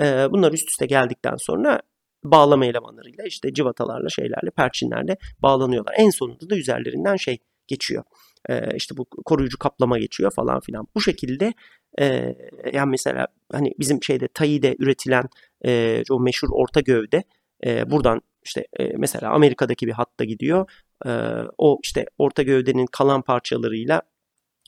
e, 0.00 0.04
bunlar 0.30 0.52
üst 0.52 0.70
üste 0.70 0.86
geldikten 0.86 1.36
sonra 1.36 1.80
bağlama 2.24 2.66
elemanlarıyla 2.66 3.24
işte 3.24 3.54
civatalarla 3.54 4.08
şeylerle 4.08 4.50
perçinlerle 4.50 5.16
bağlanıyorlar. 5.42 5.94
En 5.98 6.10
sonunda 6.10 6.50
da 6.50 6.56
üzerlerinden 6.56 7.16
şey 7.16 7.38
geçiyor. 7.66 8.04
E, 8.48 8.76
işte 8.76 8.96
bu 8.96 9.04
koruyucu 9.04 9.58
kaplama 9.58 9.98
geçiyor 9.98 10.30
falan 10.30 10.60
filan. 10.60 10.86
Bu 10.94 11.00
şekilde 11.00 11.54
e, 12.00 12.34
yani 12.72 12.90
mesela 12.90 13.26
hani 13.52 13.72
bizim 13.78 14.02
şeyde 14.02 14.28
Tayi'de 14.28 14.76
üretilen 14.78 15.24
e, 15.64 16.02
o 16.10 16.20
meşhur 16.20 16.48
orta 16.52 16.80
gövde 16.80 17.24
e, 17.66 17.90
buradan 17.90 18.20
işte 18.48 18.66
e, 18.80 18.84
mesela 18.96 19.30
Amerika'daki 19.30 19.86
bir 19.86 19.92
hatta 19.92 20.24
gidiyor. 20.24 20.70
E, 21.06 21.10
o 21.58 21.78
işte 21.82 22.06
orta 22.18 22.42
gövdenin 22.42 22.86
kalan 22.86 23.22
parçalarıyla 23.22 24.02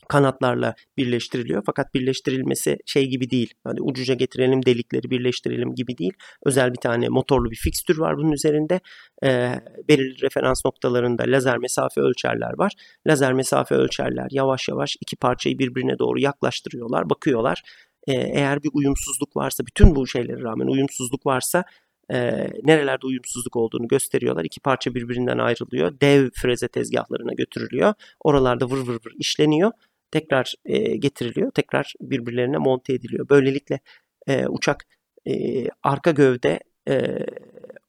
kanatlarla 0.07 0.75
birleştiriliyor. 0.97 1.63
Fakat 1.65 1.93
birleştirilmesi 1.93 2.77
şey 2.85 3.07
gibi 3.07 3.29
değil. 3.29 3.53
Hani 3.63 3.81
ucuca 3.81 4.13
getirelim 4.13 4.65
delikleri 4.65 5.09
birleştirelim 5.09 5.75
gibi 5.75 5.97
değil. 5.97 6.13
Özel 6.45 6.73
bir 6.73 6.79
tane 6.79 7.09
motorlu 7.09 7.51
bir 7.51 7.55
fikstür 7.55 7.97
var 7.97 8.17
bunun 8.17 8.31
üzerinde. 8.31 8.79
E, 9.23 9.59
belirli 9.89 10.21
referans 10.21 10.65
noktalarında 10.65 11.23
lazer 11.27 11.57
mesafe 11.57 12.01
ölçerler 12.01 12.57
var. 12.57 12.73
Lazer 13.07 13.33
mesafe 13.33 13.75
ölçerler 13.75 14.27
yavaş 14.31 14.69
yavaş 14.69 14.97
iki 15.01 15.15
parçayı 15.15 15.59
birbirine 15.59 15.99
doğru 15.99 16.19
yaklaştırıyorlar. 16.19 17.09
Bakıyorlar. 17.09 17.61
E, 18.07 18.13
eğer 18.13 18.63
bir 18.63 18.69
uyumsuzluk 18.73 19.35
varsa 19.35 19.65
bütün 19.65 19.95
bu 19.95 20.07
şeylere 20.07 20.41
rağmen 20.41 20.67
uyumsuzluk 20.67 21.25
varsa 21.25 21.63
e, 22.09 22.17
nerelerde 22.63 23.05
uyumsuzluk 23.07 23.55
olduğunu 23.55 23.87
gösteriyorlar. 23.87 24.45
İki 24.45 24.59
parça 24.59 24.95
birbirinden 24.95 25.37
ayrılıyor. 25.37 25.99
Dev 26.01 26.29
freze 26.33 26.67
tezgahlarına 26.67 27.33
götürülüyor. 27.33 27.93
Oralarda 28.19 28.69
vır 28.69 28.77
vır 28.77 28.93
vır 29.05 29.13
işleniyor. 29.19 29.71
Tekrar 30.11 30.53
e, 30.65 30.97
getiriliyor. 30.97 31.51
Tekrar 31.51 31.93
birbirlerine 32.01 32.57
monte 32.57 32.93
ediliyor. 32.93 33.29
Böylelikle 33.29 33.79
e, 34.27 34.47
uçak 34.47 34.85
e, 35.27 35.65
arka 35.83 36.11
gövde, 36.11 36.59
e, 36.89 37.25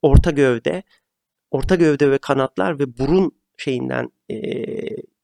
orta 0.03 0.31
gövde, 0.31 0.83
orta 1.51 1.75
gövde 1.75 2.11
ve 2.11 2.19
kanatlar 2.19 2.79
ve 2.79 2.99
burun 2.99 3.33
şeyinden 3.57 4.13
e, 4.31 4.37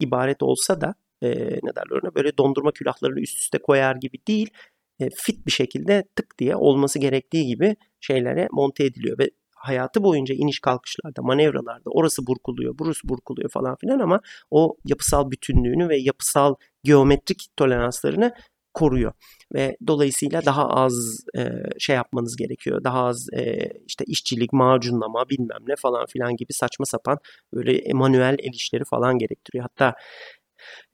ibaret 0.01 0.43
olsa 0.43 0.81
da 0.81 0.95
e, 1.23 1.29
ne 1.63 1.77
derler 1.77 2.03
ona 2.03 2.15
böyle 2.15 2.37
dondurma 2.39 2.73
külahlarını 2.73 3.21
üst 3.21 3.39
üste 3.39 3.59
koyar 3.59 3.97
gibi 3.97 4.19
değil. 4.29 4.51
E, 5.01 5.11
fit 5.11 5.47
bir 5.47 5.53
şekilde 5.53 6.05
tık 6.17 6.39
diye 6.39 6.57
olması 6.57 6.99
gerektiği 6.99 7.47
gibi 7.47 7.77
şeylere 8.01 8.49
monte 8.53 8.85
ediliyor 8.85 9.19
ve 9.19 9.31
hayatı 9.57 10.03
boyunca 10.03 10.35
iniş 10.35 10.61
kalkışlarda, 10.61 11.23
manevralarda 11.23 11.91
orası 11.91 12.27
burkuluyor, 12.27 12.75
burası 12.79 13.01
burkuluyor 13.09 13.51
falan 13.51 13.77
filan 13.81 13.99
ama 13.99 14.21
o 14.51 14.77
yapısal 14.85 15.31
bütünlüğünü 15.31 15.89
ve 15.89 15.99
yapısal 15.99 16.55
geometrik 16.85 17.47
toleranslarını 17.57 18.33
koruyor 18.75 19.13
ve 19.55 19.77
dolayısıyla 19.87 20.45
daha 20.45 20.69
az 20.69 20.95
e, 21.39 21.43
şey 21.79 21.97
yapmanız 21.97 22.37
gerekiyor. 22.37 22.85
Daha 22.85 23.05
az 23.05 23.27
e, 23.33 23.71
işte 23.87 24.05
işçilik, 24.07 24.53
macunlama 24.53 25.29
bilmem 25.29 25.59
ne 25.67 25.77
falan 25.77 26.07
filan 26.07 26.37
gibi 26.37 26.53
saçma 26.53 26.87
sapan 26.87 27.19
böyle 27.55 27.93
manuel 27.93 28.37
el 28.39 28.53
işleri 28.53 28.85
falan 28.85 29.19
gerektiriyor. 29.19 29.63
Hatta 29.63 29.95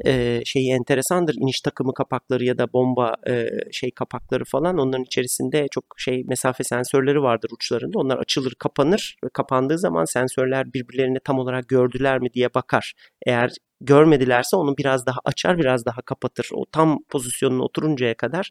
e, 0.07 0.41
şeyi 0.45 0.73
enteresandır 0.73 1.35
iniş 1.35 1.61
takımı 1.61 1.95
kapakları 1.95 2.45
ya 2.45 2.59
da 2.59 2.73
bomba 2.73 3.15
e, 3.29 3.49
şey 3.73 3.91
kapakları 3.91 4.45
falan 4.45 4.79
onların 4.79 5.05
içerisinde 5.05 5.67
çok 5.71 5.85
şey 5.99 6.23
mesafe 6.25 6.65
sensörleri 6.65 7.23
vardır 7.23 7.51
uçlarında. 7.55 7.99
Onlar 7.99 8.19
açılır 8.19 8.55
kapanır 8.59 9.17
ve 9.25 9.29
kapandığı 9.35 9.79
zaman 9.79 10.05
sensörler 10.05 10.73
birbirlerini 10.75 11.19
tam 11.25 11.39
olarak 11.39 11.69
gördüler 11.69 12.19
mi 12.19 12.29
diye 12.35 12.55
bakar. 12.55 12.93
Eğer 13.27 13.51
görmedilerse 13.81 14.57
onu 14.57 14.77
biraz 14.77 15.07
daha 15.07 15.19
açar 15.25 15.59
biraz 15.59 15.87
daha 15.87 16.03
kapatır. 16.03 16.49
O 16.55 16.65
tam 16.73 16.99
pozisyonuna 17.09 17.63
oturuncaya 17.63 18.15
kadar 18.17 18.51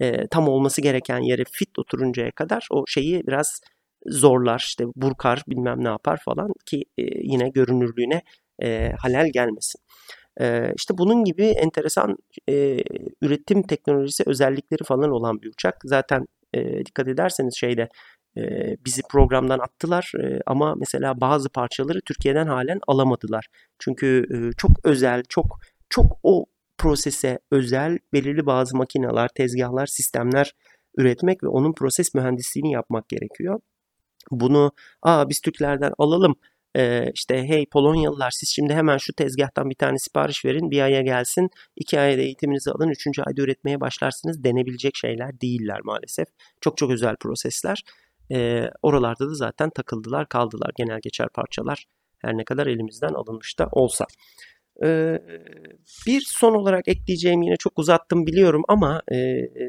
e, 0.00 0.26
tam 0.26 0.48
olması 0.48 0.80
gereken 0.80 1.18
yere 1.18 1.44
fit 1.52 1.78
oturuncaya 1.78 2.30
kadar 2.30 2.68
o 2.70 2.84
şeyi 2.88 3.26
biraz 3.26 3.60
zorlar 4.06 4.64
işte 4.66 4.84
burkar 4.96 5.42
bilmem 5.48 5.84
ne 5.84 5.88
yapar 5.88 6.20
falan 6.24 6.52
ki 6.66 6.84
e, 6.98 7.02
yine 7.22 7.48
görünürlüğüne 7.48 8.22
e, 8.62 8.92
halel 8.98 9.30
gelmesin. 9.32 9.80
E, 10.40 10.72
işte 10.76 10.98
bunun 10.98 11.24
gibi 11.24 11.44
enteresan 11.44 12.16
üretim 13.22 13.62
teknolojisi 13.62 14.22
özellikleri 14.26 14.84
falan 14.84 15.10
olan 15.10 15.42
bir 15.42 15.48
uçak. 15.48 15.76
Zaten 15.84 16.26
dikkat 16.86 17.08
ederseniz 17.08 17.56
şeyde 17.56 17.88
e, 18.36 18.42
bizi 18.84 19.02
programdan 19.10 19.58
attılar 19.58 20.12
ama 20.46 20.74
mesela 20.74 21.20
bazı 21.20 21.48
parçaları 21.48 22.00
Türkiye'den 22.00 22.46
halen 22.46 22.80
alamadılar. 22.86 23.46
Çünkü 23.78 24.26
çok 24.58 24.70
özel, 24.84 25.22
çok 25.28 25.60
çok 25.90 26.18
o 26.22 26.46
prosese 26.78 27.38
özel 27.50 27.98
belirli 28.12 28.46
bazı 28.46 28.76
makineler, 28.76 29.28
tezgahlar, 29.28 29.86
sistemler 29.86 30.54
üretmek 30.96 31.44
ve 31.44 31.48
onun 31.48 31.72
proses 31.72 32.14
mühendisliğini 32.14 32.72
yapmak 32.72 33.08
gerekiyor. 33.08 33.60
Bunu 34.30 34.72
aa 35.02 35.28
biz 35.28 35.40
Türklerden 35.40 35.92
alalım 35.98 36.34
ee, 36.76 37.10
işte 37.14 37.48
hey 37.48 37.66
Polonyalılar 37.66 38.30
siz 38.30 38.48
şimdi 38.48 38.74
hemen 38.74 38.96
şu 38.96 39.12
tezgahtan 39.12 39.70
bir 39.70 39.74
tane 39.74 39.98
sipariş 39.98 40.44
verin 40.44 40.70
bir 40.70 40.80
aya 40.80 41.02
gelsin 41.02 41.50
iki 41.76 42.00
ayda 42.00 42.22
eğitiminizi 42.22 42.70
alın 42.70 42.88
üçüncü 42.88 43.22
ayda 43.22 43.42
üretmeye 43.42 43.80
başlarsınız 43.80 44.44
denebilecek 44.44 44.96
şeyler 44.96 45.40
değiller 45.40 45.80
maalesef. 45.84 46.28
Çok 46.60 46.76
çok 46.76 46.90
özel 46.90 47.16
prosesler. 47.16 47.82
Ee, 48.32 48.70
oralarda 48.82 49.30
da 49.30 49.34
zaten 49.34 49.70
takıldılar 49.70 50.28
kaldılar 50.28 50.70
genel 50.76 51.00
geçer 51.02 51.28
parçalar 51.34 51.86
her 52.18 52.36
ne 52.36 52.44
kadar 52.44 52.66
elimizden 52.66 53.14
alınmış 53.14 53.58
da 53.58 53.68
olsa. 53.72 54.06
Bir 56.06 56.20
son 56.26 56.54
olarak 56.54 56.88
ekleyeceğim 56.88 57.42
yine 57.42 57.56
çok 57.56 57.78
uzattım 57.78 58.26
biliyorum 58.26 58.62
ama 58.68 59.02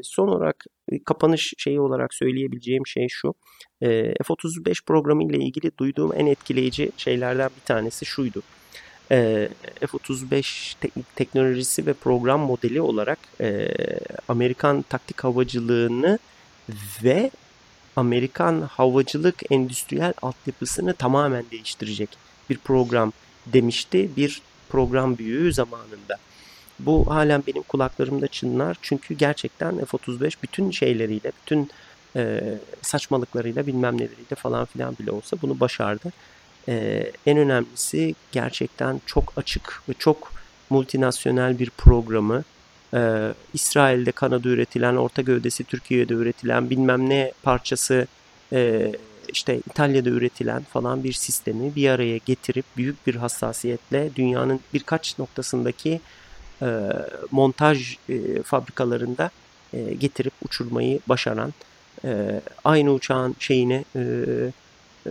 son 0.02 0.28
olarak 0.28 0.64
kapanış 1.04 1.54
şeyi 1.58 1.80
olarak 1.80 2.14
söyleyebileceğim 2.14 2.86
şey 2.86 3.06
şu. 3.08 3.34
F-35 3.80 4.84
programı 4.86 5.24
ile 5.24 5.36
ilgili 5.44 5.70
duyduğum 5.78 6.12
en 6.14 6.26
etkileyici 6.26 6.90
şeylerden 6.96 7.50
bir 7.56 7.64
tanesi 7.64 8.06
şuydu. 8.06 8.42
F-35 9.08 10.74
teknolojisi 11.16 11.86
ve 11.86 11.92
program 11.92 12.40
modeli 12.40 12.80
olarak 12.80 13.18
Amerikan 14.28 14.82
taktik 14.82 15.24
havacılığını 15.24 16.18
ve 17.04 17.30
Amerikan 17.96 18.60
havacılık 18.60 19.52
endüstriyel 19.52 20.12
altyapısını 20.22 20.94
tamamen 20.94 21.44
değiştirecek 21.50 22.08
bir 22.50 22.58
program 22.58 23.12
demişti. 23.46 24.10
Bir 24.16 24.42
program 24.74 25.18
büyüğü 25.18 25.52
zamanında. 25.52 26.16
Bu 26.78 27.14
halen 27.14 27.42
benim 27.46 27.62
kulaklarımda 27.62 28.28
çınlar 28.28 28.76
çünkü 28.82 29.14
gerçekten 29.14 29.84
F-35 29.84 30.32
bütün 30.42 30.70
şeyleriyle, 30.70 31.32
bütün 31.42 31.70
e, 32.16 32.40
saçmalıklarıyla 32.82 33.66
bilmem 33.66 33.94
neleriyle 33.94 34.34
falan 34.36 34.64
filan 34.64 34.96
bile 34.98 35.10
olsa 35.10 35.36
bunu 35.42 35.60
başardı. 35.60 36.12
E, 36.68 37.06
en 37.26 37.38
önemlisi 37.38 38.14
gerçekten 38.32 39.00
çok 39.06 39.32
açık 39.36 39.82
ve 39.88 39.92
çok 39.98 40.32
multinasyonel 40.70 41.58
bir 41.58 41.70
programı 41.70 42.44
e, 42.94 43.32
İsrail'de 43.52 44.12
Kanada 44.12 44.48
üretilen, 44.48 44.96
orta 44.96 45.22
gövdesi 45.22 45.64
Türkiye'de 45.64 46.14
üretilen 46.14 46.70
bilmem 46.70 47.08
ne 47.08 47.32
parçası 47.42 48.06
e, 48.52 48.92
işte 49.32 49.60
İtalya'da 49.70 50.08
üretilen 50.08 50.62
falan 50.62 51.04
bir 51.04 51.12
sistemi 51.12 51.74
bir 51.74 51.88
araya 51.90 52.16
getirip 52.16 52.64
büyük 52.76 53.06
bir 53.06 53.14
hassasiyetle 53.14 54.10
dünyanın 54.16 54.60
birkaç 54.74 55.18
noktasındaki 55.18 56.00
e, 56.62 56.78
montaj 57.30 57.96
e, 58.08 58.42
fabrikalarında 58.42 59.30
e, 59.72 59.94
getirip 59.94 60.32
uçurmayı 60.44 61.00
başaran 61.08 61.52
e, 62.04 62.40
aynı 62.64 62.92
uçağın 62.92 63.36
şeyini 63.38 63.84
e, 63.96 64.00
e, 65.06 65.10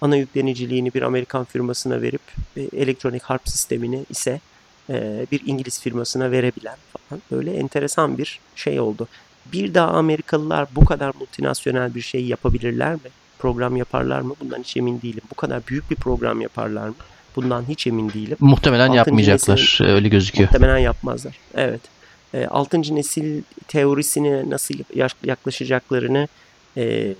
ana 0.00 0.16
yükleniciliğini 0.16 0.94
bir 0.94 1.02
Amerikan 1.02 1.44
firmasına 1.44 2.02
verip 2.02 2.22
e, 2.56 2.60
elektronik 2.60 3.22
harp 3.22 3.48
sistemini 3.48 4.04
ise 4.10 4.40
e, 4.90 5.26
bir 5.32 5.42
İngiliz 5.46 5.80
firmasına 5.80 6.30
verebilen 6.30 6.76
falan 6.92 7.22
böyle 7.30 7.54
enteresan 7.54 8.18
bir 8.18 8.40
şey 8.56 8.80
oldu. 8.80 9.08
Bir 9.52 9.74
daha 9.74 9.88
Amerikalılar 9.88 10.68
bu 10.74 10.84
kadar 10.84 11.14
multinasyonel 11.20 11.94
bir 11.94 12.00
şey 12.00 12.24
yapabilirler 12.24 12.94
mi? 12.94 13.10
Program 13.42 13.76
yaparlar 13.76 14.20
mı? 14.20 14.34
Bundan 14.40 14.58
hiç 14.58 14.76
emin 14.76 15.02
değilim. 15.02 15.22
Bu 15.30 15.34
kadar 15.34 15.62
büyük 15.66 15.90
bir 15.90 15.96
program 15.96 16.40
yaparlar 16.40 16.88
mı? 16.88 16.94
Bundan 17.36 17.68
hiç 17.68 17.86
emin 17.86 18.12
değilim. 18.12 18.36
Muhtemelen 18.40 18.88
Altıncı 18.88 18.96
yapmayacaklar. 18.96 19.56
Nesil, 19.56 19.84
öyle 19.84 20.08
gözüküyor. 20.08 20.48
Muhtemelen 20.48 20.78
yapmazlar. 20.78 21.38
Evet. 21.54 21.80
E, 22.34 22.46
altıncı 22.46 22.94
nesil 22.94 23.42
teorisine 23.68 24.50
nasıl 24.50 24.74
yaklaşacaklarını 25.24 26.28
e, 26.76 27.14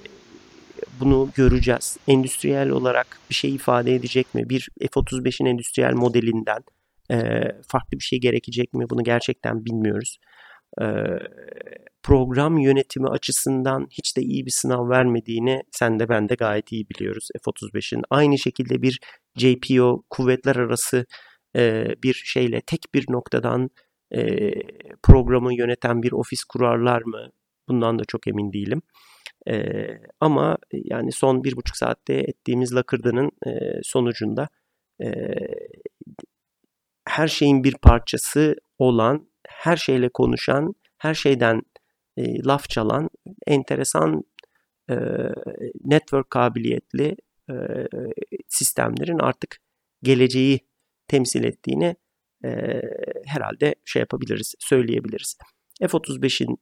bunu 1.00 1.30
göreceğiz. 1.34 1.96
Endüstriyel 2.08 2.70
olarak 2.70 3.18
bir 3.30 3.34
şey 3.34 3.54
ifade 3.54 3.94
edecek 3.94 4.34
mi? 4.34 4.48
Bir 4.48 4.68
F-35'in 4.80 5.46
endüstriyel 5.46 5.92
modelinden 5.92 6.64
e, 7.10 7.16
farklı 7.68 7.98
bir 7.98 8.04
şey 8.04 8.20
gerekecek 8.20 8.74
mi? 8.74 8.90
Bunu 8.90 9.04
gerçekten 9.04 9.64
bilmiyoruz. 9.64 10.18
E, 10.80 10.86
program 12.02 12.58
yönetimi 12.58 13.08
açısından 13.08 13.86
hiç 13.90 14.16
de 14.16 14.22
iyi 14.22 14.46
bir 14.46 14.50
sınav 14.50 14.88
vermediğini 14.88 15.62
sen 15.72 15.98
de 15.98 16.08
ben 16.08 16.28
de 16.28 16.34
gayet 16.34 16.72
iyi 16.72 16.88
biliyoruz 16.88 17.28
F-35'in. 17.44 18.02
Aynı 18.10 18.38
şekilde 18.38 18.82
bir 18.82 19.00
JPO 19.36 20.02
kuvvetler 20.10 20.56
arası 20.56 21.06
e, 21.56 21.86
bir 22.02 22.14
şeyle 22.14 22.60
tek 22.60 22.80
bir 22.94 23.04
noktadan 23.08 23.70
e, 24.14 24.52
programı 25.02 25.54
yöneten 25.54 26.02
bir 26.02 26.12
ofis 26.12 26.44
kurarlar 26.44 27.02
mı? 27.02 27.28
Bundan 27.68 27.98
da 27.98 28.04
çok 28.04 28.26
emin 28.26 28.52
değilim. 28.52 28.82
E, 29.48 29.86
ama 30.20 30.56
yani 30.72 31.12
son 31.12 31.44
bir 31.44 31.56
buçuk 31.56 31.76
saatte 31.76 32.14
ettiğimiz 32.14 32.74
lakırdanın 32.74 33.30
sonucunda 33.82 34.48
her 37.08 37.28
şeyin 37.28 37.64
bir 37.64 37.74
parçası 37.82 38.56
olan, 38.78 39.31
her 39.62 39.76
şeyle 39.76 40.08
konuşan, 40.08 40.74
her 40.98 41.14
şeyden 41.14 41.62
e, 42.16 42.42
laf 42.42 42.68
çalan, 42.68 43.10
enteresan 43.46 44.22
e, 44.90 44.94
network 45.84 46.30
kabiliyetli 46.30 47.16
e, 47.50 47.54
sistemlerin 48.48 49.18
artık 49.18 49.56
geleceği 50.02 50.60
temsil 51.08 51.44
ettiğini 51.44 51.96
e, 52.44 52.50
herhalde 53.26 53.74
şey 53.84 54.00
yapabiliriz, 54.00 54.54
söyleyebiliriz. 54.58 55.36
F-35'in 55.80 56.58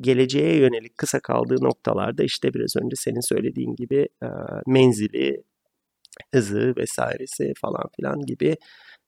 geleceğe 0.00 0.56
yönelik 0.56 0.98
kısa 0.98 1.20
kaldığı 1.20 1.64
noktalarda 1.64 2.22
işte 2.24 2.54
biraz 2.54 2.76
önce 2.76 2.96
senin 2.96 3.28
söylediğin 3.28 3.76
gibi 3.76 4.08
e, 4.22 4.28
menzili, 4.66 5.42
hızı 6.34 6.74
vesairesi 6.76 7.52
falan 7.60 7.84
filan 7.96 8.20
gibi 8.20 8.56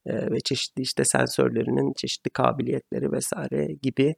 ve 0.07 0.41
çeşitli 0.41 0.83
işte 0.83 1.05
sensörlerinin 1.05 1.93
çeşitli 1.97 2.31
kabiliyetleri 2.31 3.13
vesaire 3.13 3.75
gibi 3.83 4.15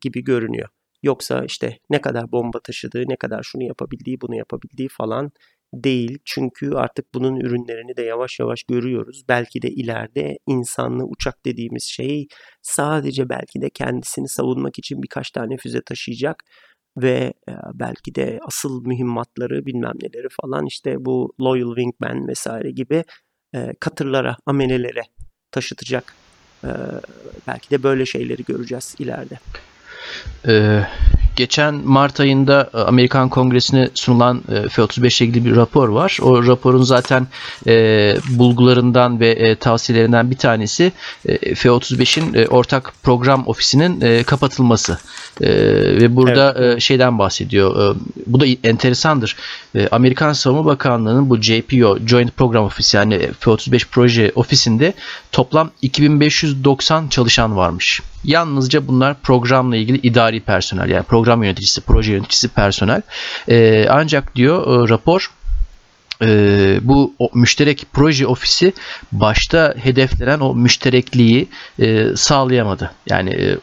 gibi 0.00 0.24
görünüyor. 0.24 0.68
Yoksa 1.02 1.44
işte 1.44 1.78
ne 1.90 2.00
kadar 2.00 2.32
bomba 2.32 2.60
taşıdığı, 2.60 3.04
ne 3.08 3.16
kadar 3.16 3.42
şunu 3.42 3.62
yapabildiği, 3.62 4.20
bunu 4.20 4.36
yapabildiği 4.36 4.88
falan 4.88 5.30
değil. 5.74 6.18
Çünkü 6.24 6.70
artık 6.74 7.14
bunun 7.14 7.36
ürünlerini 7.36 7.96
de 7.96 8.02
yavaş 8.02 8.40
yavaş 8.40 8.62
görüyoruz. 8.62 9.22
Belki 9.28 9.62
de 9.62 9.68
ileride 9.68 10.38
insanlı 10.46 11.04
uçak 11.04 11.44
dediğimiz 11.44 11.84
şey 11.84 12.26
sadece 12.62 13.28
belki 13.28 13.60
de 13.60 13.70
kendisini 13.70 14.28
savunmak 14.28 14.78
için 14.78 15.02
birkaç 15.02 15.30
tane 15.30 15.56
füze 15.56 15.82
taşıyacak 15.82 16.44
ve 16.96 17.32
belki 17.74 18.14
de 18.14 18.38
asıl 18.42 18.86
mühimmatları 18.86 19.66
bilmem 19.66 19.94
neleri 20.02 20.28
falan 20.42 20.66
işte 20.66 21.04
bu 21.04 21.34
Loyal 21.40 21.74
Wingman 21.76 22.28
vesaire 22.28 22.70
gibi 22.70 23.04
e, 23.54 23.74
katırlara, 23.80 24.36
amelelere 24.46 25.02
taşıtacak 25.52 26.14
E, 26.64 26.70
belki 27.46 27.70
de 27.70 27.82
böyle 27.82 28.06
şeyleri 28.06 28.44
göreceğiz 28.44 28.94
ileride. 28.98 29.38
Ee, 30.48 30.82
geçen 31.38 31.74
Mart 31.74 32.20
ayında 32.20 32.70
e, 32.74 32.78
Amerikan 32.78 33.28
Kongresi'ne 33.28 33.88
sunulan 33.94 34.42
e, 34.48 34.68
F-35 34.68 35.22
ile 35.22 35.28
ilgili 35.28 35.44
bir 35.44 35.56
rapor 35.56 35.88
var. 35.88 36.18
O 36.22 36.46
raporun 36.46 36.82
zaten 36.82 37.26
e, 37.66 38.16
bulgularından 38.28 39.20
ve 39.20 39.56
tavsiyelerinden 39.56 40.30
bir 40.30 40.36
tanesi 40.36 40.92
e, 41.26 41.54
F-35'in 41.54 42.34
e, 42.34 42.46
ortak 42.46 42.92
program 43.02 43.46
ofisinin 43.46 44.22
kapatılması. 44.24 44.98
Ve 46.00 46.16
burada 46.16 46.54
evet. 46.58 46.80
şeyden 46.80 47.18
bahsediyor. 47.18 47.96
Bu 48.26 48.40
da 48.40 48.46
enteresandır. 48.64 49.36
Amerikan 49.90 50.32
Savunma 50.32 50.64
Bakanlığı'nın 50.64 51.30
bu 51.30 51.42
JPO, 51.42 51.98
Joint 52.06 52.36
Program 52.36 52.64
Office 52.64 52.98
yani 52.98 53.18
F-35 53.40 53.84
proje 53.90 54.32
ofisinde 54.34 54.94
toplam 55.32 55.70
2590 55.82 57.08
çalışan 57.08 57.56
varmış. 57.56 58.02
Yalnızca 58.24 58.86
bunlar 58.86 59.20
programla 59.22 59.76
ilgili 59.76 59.98
idari 59.98 60.40
personel 60.40 60.90
yani 60.90 61.02
program 61.02 61.27
yöneticisi, 61.36 61.80
proje 61.80 62.12
yöneticisi 62.12 62.48
personel. 62.48 63.02
E, 63.48 63.86
ancak 63.88 64.36
diyor 64.36 64.86
e, 64.86 64.88
rapor 64.88 65.30
e, 66.22 66.78
bu 66.82 67.14
o, 67.18 67.30
müşterek 67.34 67.86
proje 67.92 68.26
ofisi 68.26 68.72
başta 69.12 69.74
hedeflenen 69.82 70.40
o 70.40 70.54
müşterekliği 70.54 71.48
e, 71.78 72.16
sağlayamadı. 72.16 72.90
Yani 73.08 73.30
e, 73.30 73.58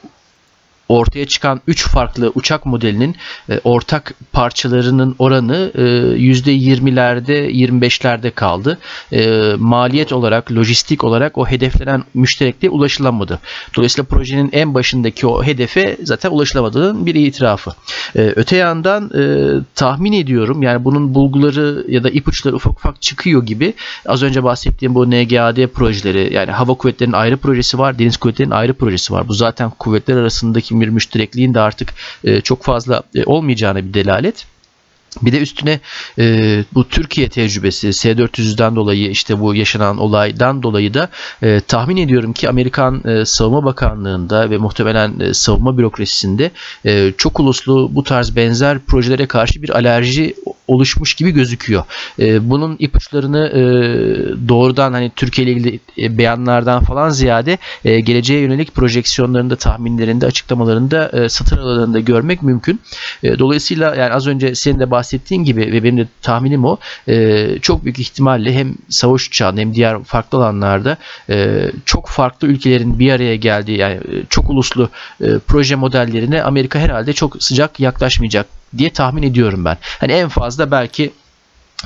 ortaya 0.89 1.25
çıkan 1.25 1.61
3 1.67 1.87
farklı 1.87 2.31
uçak 2.35 2.65
modelinin 2.65 3.15
e, 3.49 3.59
ortak 3.63 4.13
parçalarının 4.31 5.15
oranı 5.19 5.71
e, 5.75 5.81
%20'lerde 5.81 7.51
25'lerde 7.51 8.31
kaldı. 8.31 8.77
E, 9.13 9.51
maliyet 9.57 10.13
olarak, 10.13 10.51
lojistik 10.51 11.03
olarak 11.03 11.37
o 11.37 11.45
hedeflenen 11.45 12.03
müşterekliğe 12.13 12.69
ulaşılamadı. 12.69 13.39
Dolayısıyla 13.75 14.07
projenin 14.07 14.49
en 14.53 14.73
başındaki 14.73 15.27
o 15.27 15.43
hedefe 15.43 15.97
zaten 16.03 16.29
ulaşılamadığının 16.31 17.05
bir 17.05 17.15
itirafı. 17.15 17.71
E, 18.15 18.21
öte 18.35 18.55
yandan 18.55 19.11
e, 19.17 19.23
tahmin 19.75 20.13
ediyorum 20.13 20.63
yani 20.63 20.85
bunun 20.85 21.13
bulguları 21.13 21.85
ya 21.87 22.03
da 22.03 22.09
ipuçları 22.09 22.55
ufak 22.55 22.77
ufak 22.77 23.01
çıkıyor 23.01 23.43
gibi. 23.45 23.73
Az 24.05 24.23
önce 24.23 24.43
bahsettiğim 24.43 24.95
bu 24.95 25.11
NGAD 25.11 25.67
projeleri 25.67 26.33
yani 26.33 26.51
hava 26.51 26.73
kuvvetlerinin 26.73 27.15
ayrı 27.15 27.37
projesi 27.37 27.79
var, 27.79 27.99
deniz 27.99 28.17
kuvvetlerinin 28.17 28.53
ayrı 28.53 28.73
projesi 28.73 29.13
var. 29.13 29.27
Bu 29.27 29.33
zaten 29.33 29.69
kuvvetler 29.69 30.17
arasındaki 30.17 30.74
bir 30.81 30.87
müşterekliğin 30.87 31.53
de 31.53 31.59
artık 31.59 31.93
e, 32.23 32.41
çok 32.41 32.63
fazla 32.63 33.03
e, 33.15 33.23
olmayacağına 33.23 33.85
bir 33.85 33.93
delalet. 33.93 34.45
Bir 35.21 35.31
de 35.31 35.39
üstüne 35.39 35.79
e, 36.19 36.63
bu 36.73 36.89
Türkiye 36.89 37.29
tecrübesi 37.29 37.93
S-400'den 37.93 38.75
dolayı 38.75 39.09
işte 39.09 39.39
bu 39.39 39.55
yaşanan 39.55 39.97
olaydan 39.97 40.63
dolayı 40.63 40.93
da 40.93 41.09
e, 41.43 41.59
tahmin 41.59 41.97
ediyorum 41.97 42.33
ki 42.33 42.49
Amerikan 42.49 43.01
e, 43.07 43.25
Savunma 43.25 43.65
Bakanlığı'nda 43.65 44.49
ve 44.49 44.57
muhtemelen 44.57 45.19
e, 45.19 45.33
savunma 45.33 45.77
bürokrasisinde 45.77 46.51
e, 46.85 47.13
çok 47.17 47.39
uluslu 47.39 47.89
bu 47.91 48.03
tarz 48.03 48.35
benzer 48.35 48.79
projelere 48.79 49.25
karşı 49.25 49.61
bir 49.61 49.69
alerji 49.69 50.35
oluşmuş 50.67 51.13
gibi 51.13 51.31
gözüküyor. 51.31 51.83
E, 52.19 52.49
bunun 52.49 52.75
ipuçlarını 52.79 53.47
e, 53.47 53.59
doğrudan 54.49 54.93
hani 54.93 55.11
Türkiye 55.15 55.47
ile 55.47 55.57
ilgili 55.57 55.79
e, 55.97 56.17
beyanlardan 56.17 56.83
falan 56.83 57.09
ziyade 57.09 57.57
e, 57.85 57.99
geleceğe 57.99 58.41
yönelik 58.41 58.75
projeksiyonlarında, 58.75 59.55
tahminlerinde, 59.55 60.25
açıklamalarında 60.25 61.09
e, 61.09 61.29
satır 61.29 61.57
aralarında 61.57 61.99
görmek 61.99 62.41
mümkün. 62.43 62.81
E, 63.23 63.39
dolayısıyla 63.39 63.95
yani 63.95 64.13
az 64.13 64.27
önce 64.27 64.55
senin 64.55 64.79
de 64.79 64.91
bahsettiğin 64.91 65.43
gibi 65.43 65.61
ve 65.61 65.83
benim 65.83 65.97
de 65.97 66.07
tahminim 66.21 66.65
o 66.65 66.77
e, 67.07 67.47
çok 67.61 67.83
büyük 67.83 67.99
ihtimalle 67.99 68.53
hem 68.53 68.75
savaş 68.89 69.27
uçağında 69.27 69.61
hem 69.61 69.75
diğer 69.75 70.03
farklı 70.03 70.37
alanlarda 70.37 70.97
e, 71.29 71.67
çok 71.85 72.07
farklı 72.07 72.47
ülkelerin 72.47 72.99
bir 72.99 73.11
araya 73.11 73.35
geldiği 73.35 73.77
yani 73.77 73.95
e, 73.95 74.25
çok 74.29 74.49
uluslu 74.49 74.89
e, 75.21 75.25
proje 75.47 75.75
modellerine 75.75 76.43
Amerika 76.43 76.79
herhalde 76.79 77.13
çok 77.13 77.43
sıcak 77.43 77.79
yaklaşmayacak 77.79 78.45
diye 78.77 78.93
tahmin 78.93 79.23
ediyorum 79.23 79.65
ben. 79.65 79.77
Hani 79.99 80.11
en 80.11 80.29
fazla 80.29 80.71
belki 80.71 81.11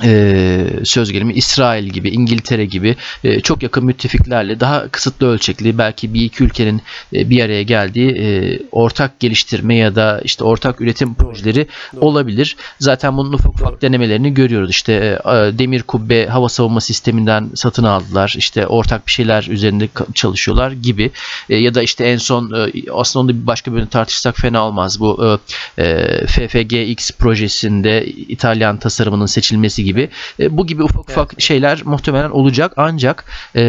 e, 0.04 0.66
söz 0.84 1.12
gelimi 1.12 1.32
İsrail 1.32 1.84
gibi, 1.84 2.10
İngiltere 2.10 2.64
gibi 2.64 2.96
e, 3.24 3.40
çok 3.40 3.62
yakın 3.62 3.84
müttefiklerle 3.84 4.60
daha 4.60 4.88
kısıtlı 4.88 5.26
ölçekli 5.26 5.78
belki 5.78 6.14
bir 6.14 6.22
iki 6.22 6.44
ülkenin 6.44 6.82
e, 7.14 7.30
bir 7.30 7.44
araya 7.44 7.62
geldiği 7.62 8.10
e, 8.10 8.58
ortak 8.72 9.20
geliştirme 9.20 9.76
ya 9.76 9.94
da 9.94 10.20
işte 10.24 10.44
ortak 10.44 10.80
üretim 10.80 11.14
projeleri 11.14 11.66
Doğru. 11.94 12.04
olabilir. 12.04 12.56
Zaten 12.78 13.16
bunun 13.16 13.32
ufak 13.32 13.54
ufak 13.54 13.70
Doğru. 13.70 13.80
denemelerini 13.80 14.34
görüyoruz. 14.34 14.70
İşte 14.70 14.92
e, 15.24 15.58
demir 15.58 15.82
kubbe 15.82 16.26
hava 16.26 16.48
savunma 16.48 16.80
sisteminden 16.80 17.50
satın 17.54 17.84
aldılar. 17.84 18.34
İşte 18.36 18.66
ortak 18.66 19.06
bir 19.06 19.12
şeyler 19.12 19.46
üzerinde 19.50 19.88
çalışıyorlar 20.14 20.72
gibi. 20.72 21.10
E, 21.48 21.56
ya 21.56 21.74
da 21.74 21.82
işte 21.82 22.04
en 22.04 22.16
son 22.16 22.52
e, 22.52 22.90
aslında 22.92 23.22
onu 23.22 23.28
da 23.28 23.46
başka 23.46 23.74
bir 23.74 23.86
tartışsak 23.86 24.36
fena 24.36 24.66
olmaz. 24.66 25.00
Bu 25.00 25.38
e, 25.78 25.82
e 25.82 26.26
FFGX 26.26 27.10
projesinde 27.10 28.06
İtalyan 28.06 28.76
tasarımının 28.76 29.26
seçilmesi 29.26 29.84
gibi 29.84 29.89
gibi 29.90 30.08
e, 30.40 30.56
bu 30.56 30.66
gibi 30.66 30.82
ufak 30.82 31.10
ufak 31.10 31.32
evet. 31.32 31.42
şeyler 31.42 31.82
muhtemelen 31.84 32.30
olacak 32.30 32.72
ancak 32.76 33.24
e, 33.56 33.62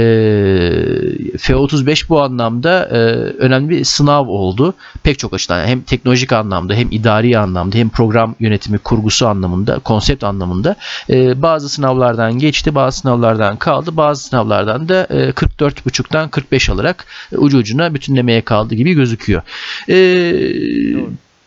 F-35 1.38 2.10
bu 2.10 2.22
anlamda 2.22 2.86
e, 2.86 2.98
önemli 3.46 3.70
bir 3.70 3.84
sınav 3.84 4.28
oldu. 4.28 4.74
Pek 5.04 5.20
çok 5.20 5.34
açıdan 5.34 5.68
hem 5.68 5.82
teknolojik 5.82 6.34
anlamda 6.34 6.74
hem 6.74 6.88
idari 6.92 7.38
anlamda 7.38 7.78
hem 7.78 7.90
program 7.90 8.36
yönetimi 8.40 8.78
kurgusu 8.78 9.28
anlamında 9.28 9.80
konsept 9.80 10.24
anlamında 10.24 10.76
e, 11.10 11.42
bazı 11.42 11.70
sınavlardan 11.70 12.40
geçti 12.40 12.76
bazı 12.76 13.00
sınavlardan 13.00 13.58
kaldı 13.58 13.98
bazı 13.98 14.24
sınavlardan 14.24 14.90
da 14.90 15.08
e, 15.10 15.30
44.5'tan 15.30 16.30
45 16.30 16.70
alarak 16.70 17.06
e, 17.34 17.38
ucu 17.38 17.58
ucuna 17.58 17.94
bütünlemeye 17.94 18.42
kaldı 18.42 18.76
gibi 18.76 18.94
gözüküyor. 18.94 19.42
E, 19.90 19.96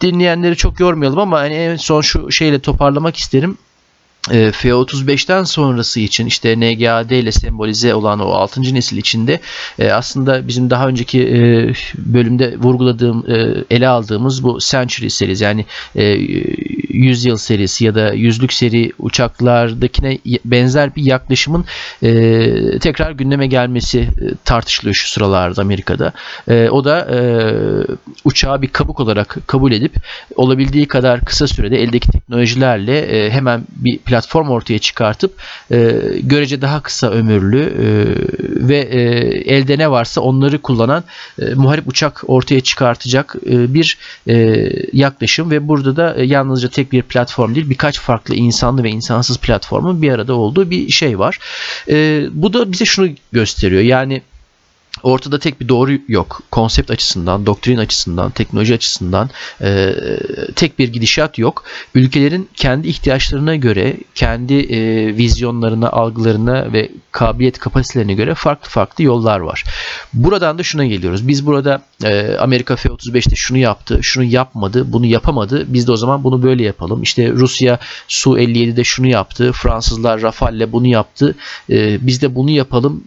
dinleyenleri 0.00 0.56
çok 0.56 0.80
yormayalım 0.80 1.18
ama 1.18 1.38
hani 1.38 1.54
en 1.54 1.76
son 1.76 2.00
şu 2.00 2.32
şeyle 2.32 2.58
toparlamak 2.58 3.16
isterim. 3.16 3.58
E, 4.30 4.52
F-35'ten 4.52 5.42
sonrası 5.42 6.00
için 6.00 6.26
işte 6.26 6.60
NGAD 6.60 7.10
ile 7.10 7.32
sembolize 7.32 7.94
olan 7.94 8.20
o 8.20 8.30
6. 8.30 8.74
nesil 8.74 8.96
içinde 8.96 9.40
e, 9.78 9.90
aslında 9.90 10.48
bizim 10.48 10.70
daha 10.70 10.88
önceki 10.88 11.20
e, 11.22 11.72
bölümde 11.94 12.56
vurguladığım 12.58 13.24
ele 13.70 13.88
aldığımız 13.88 14.42
bu 14.42 14.58
Century 14.58 15.10
serisi 15.10 15.44
yani 15.44 15.64
100 15.94 17.24
yıl 17.24 17.36
serisi 17.36 17.84
ya 17.84 17.94
da 17.94 18.12
yüzlük 18.12 18.52
seri 18.52 18.92
uçaklardakine 18.98 20.18
benzer 20.44 20.96
bir 20.96 21.02
yaklaşımın 21.02 21.64
tekrar 22.80 23.10
gündeme 23.10 23.46
gelmesi 23.46 24.08
tartışılıyor 24.44 24.94
şu 24.94 25.08
sıralarda 25.08 25.62
Amerika'da. 25.62 26.12
O 26.70 26.84
da 26.84 27.08
uçağı 28.24 28.62
bir 28.62 28.68
kabuk 28.68 29.00
olarak 29.00 29.38
kabul 29.46 29.72
edip 29.72 29.94
olabildiği 30.36 30.88
kadar 30.88 31.20
kısa 31.20 31.46
sürede 31.46 31.82
eldeki 31.82 32.10
teknolojilerle 32.10 33.30
hemen 33.30 33.62
bir 33.76 33.98
platform 34.14 34.48
ortaya 34.48 34.78
çıkartıp 34.78 35.32
e, 35.70 36.00
görece 36.22 36.62
daha 36.62 36.82
kısa 36.82 37.10
ömürlü 37.10 37.62
e, 37.62 37.86
ve 38.68 38.78
e, 38.78 39.00
elde 39.54 39.78
ne 39.78 39.90
varsa 39.90 40.20
onları 40.20 40.58
kullanan 40.58 41.04
e, 41.38 41.54
muharip 41.54 41.88
uçak 41.88 42.22
ortaya 42.26 42.60
çıkartacak 42.60 43.36
e, 43.46 43.74
bir 43.74 43.98
e, 44.28 44.68
yaklaşım 44.92 45.50
ve 45.50 45.68
burada 45.68 45.96
da 45.96 46.14
e, 46.16 46.24
yalnızca 46.24 46.68
tek 46.68 46.92
bir 46.92 47.02
platform 47.02 47.54
değil 47.54 47.70
birkaç 47.70 48.00
farklı 48.00 48.34
insanlı 48.34 48.82
ve 48.84 48.90
insansız 48.90 49.38
platformun 49.38 50.02
bir 50.02 50.12
arada 50.12 50.34
olduğu 50.34 50.70
bir 50.70 50.90
şey 50.90 51.18
var. 51.18 51.38
E, 51.88 52.26
bu 52.32 52.52
da 52.52 52.72
bize 52.72 52.84
şunu 52.84 53.08
gösteriyor 53.32 53.82
yani 53.82 54.22
ortada 55.04 55.38
tek 55.38 55.60
bir 55.60 55.68
doğru 55.68 55.92
yok. 56.08 56.42
Konsept 56.50 56.90
açısından, 56.90 57.46
doktrin 57.46 57.76
açısından, 57.76 58.30
teknoloji 58.30 58.74
açısından 58.74 59.30
e, 59.60 59.94
tek 60.56 60.78
bir 60.78 60.88
gidişat 60.88 61.38
yok. 61.38 61.64
Ülkelerin 61.94 62.48
kendi 62.54 62.88
ihtiyaçlarına 62.88 63.56
göre, 63.56 63.96
kendi 64.14 64.54
e, 64.54 65.06
vizyonlarına, 65.16 65.90
algılarına 65.90 66.72
ve 66.72 66.90
kabiliyet 67.12 67.58
kapasitelerine 67.58 68.14
göre 68.14 68.34
farklı 68.34 68.70
farklı 68.70 69.04
yollar 69.04 69.40
var. 69.40 69.64
Buradan 70.12 70.58
da 70.58 70.62
şuna 70.62 70.86
geliyoruz. 70.86 71.28
Biz 71.28 71.46
burada 71.46 71.82
e, 72.04 72.36
Amerika 72.36 72.76
F-35'te 72.76 73.36
şunu 73.36 73.58
yaptı, 73.58 73.98
şunu 74.02 74.24
yapmadı, 74.24 74.92
bunu 74.92 75.06
yapamadı. 75.06 75.64
Biz 75.68 75.86
de 75.86 75.92
o 75.92 75.96
zaman 75.96 76.24
bunu 76.24 76.42
böyle 76.42 76.64
yapalım. 76.64 77.02
İşte 77.02 77.30
Rusya 77.30 77.78
Su-57'de 78.08 78.84
şunu 78.84 79.06
yaptı, 79.06 79.52
Fransızlar 79.52 80.22
Rafale'le 80.22 80.72
bunu 80.72 80.86
yaptı. 80.86 81.36
E, 81.70 82.06
biz 82.06 82.22
de 82.22 82.34
bunu 82.34 82.50
yapalım 82.50 83.04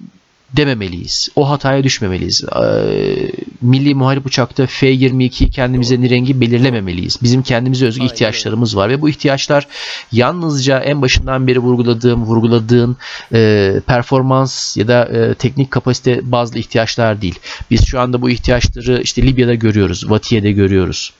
dememeliyiz. 0.53 1.29
O 1.35 1.49
hataya 1.49 1.83
düşmemeliyiz. 1.83 2.43
Ee, 2.43 3.31
milli 3.61 3.95
muharip 3.95 4.25
uçakta 4.25 4.67
F-22 4.67 5.49
kendimize 5.49 5.97
rengi 5.97 6.41
belirlememeliyiz. 6.41 7.17
Bizim 7.23 7.43
kendimize 7.43 7.85
özgü 7.85 8.01
Aynen. 8.01 8.13
ihtiyaçlarımız 8.13 8.77
var 8.77 8.89
ve 8.89 9.01
bu 9.01 9.09
ihtiyaçlar 9.09 9.67
yalnızca 10.11 10.79
en 10.79 11.01
başından 11.01 11.47
beri 11.47 11.59
vurguladığım, 11.59 12.23
vurguladığın 12.23 12.97
e, 13.33 13.73
performans 13.87 14.77
ya 14.77 14.87
da 14.87 15.05
e, 15.05 15.33
teknik 15.33 15.71
kapasite 15.71 16.31
bazlı 16.31 16.59
ihtiyaçlar 16.59 17.21
değil. 17.21 17.39
Biz 17.71 17.85
şu 17.85 17.99
anda 17.99 18.21
bu 18.21 18.29
ihtiyaçları 18.29 19.01
işte 19.01 19.21
Libya'da 19.21 19.53
görüyoruz, 19.53 20.09
Vatiye'de 20.09 20.51
görüyoruz. 20.51 21.13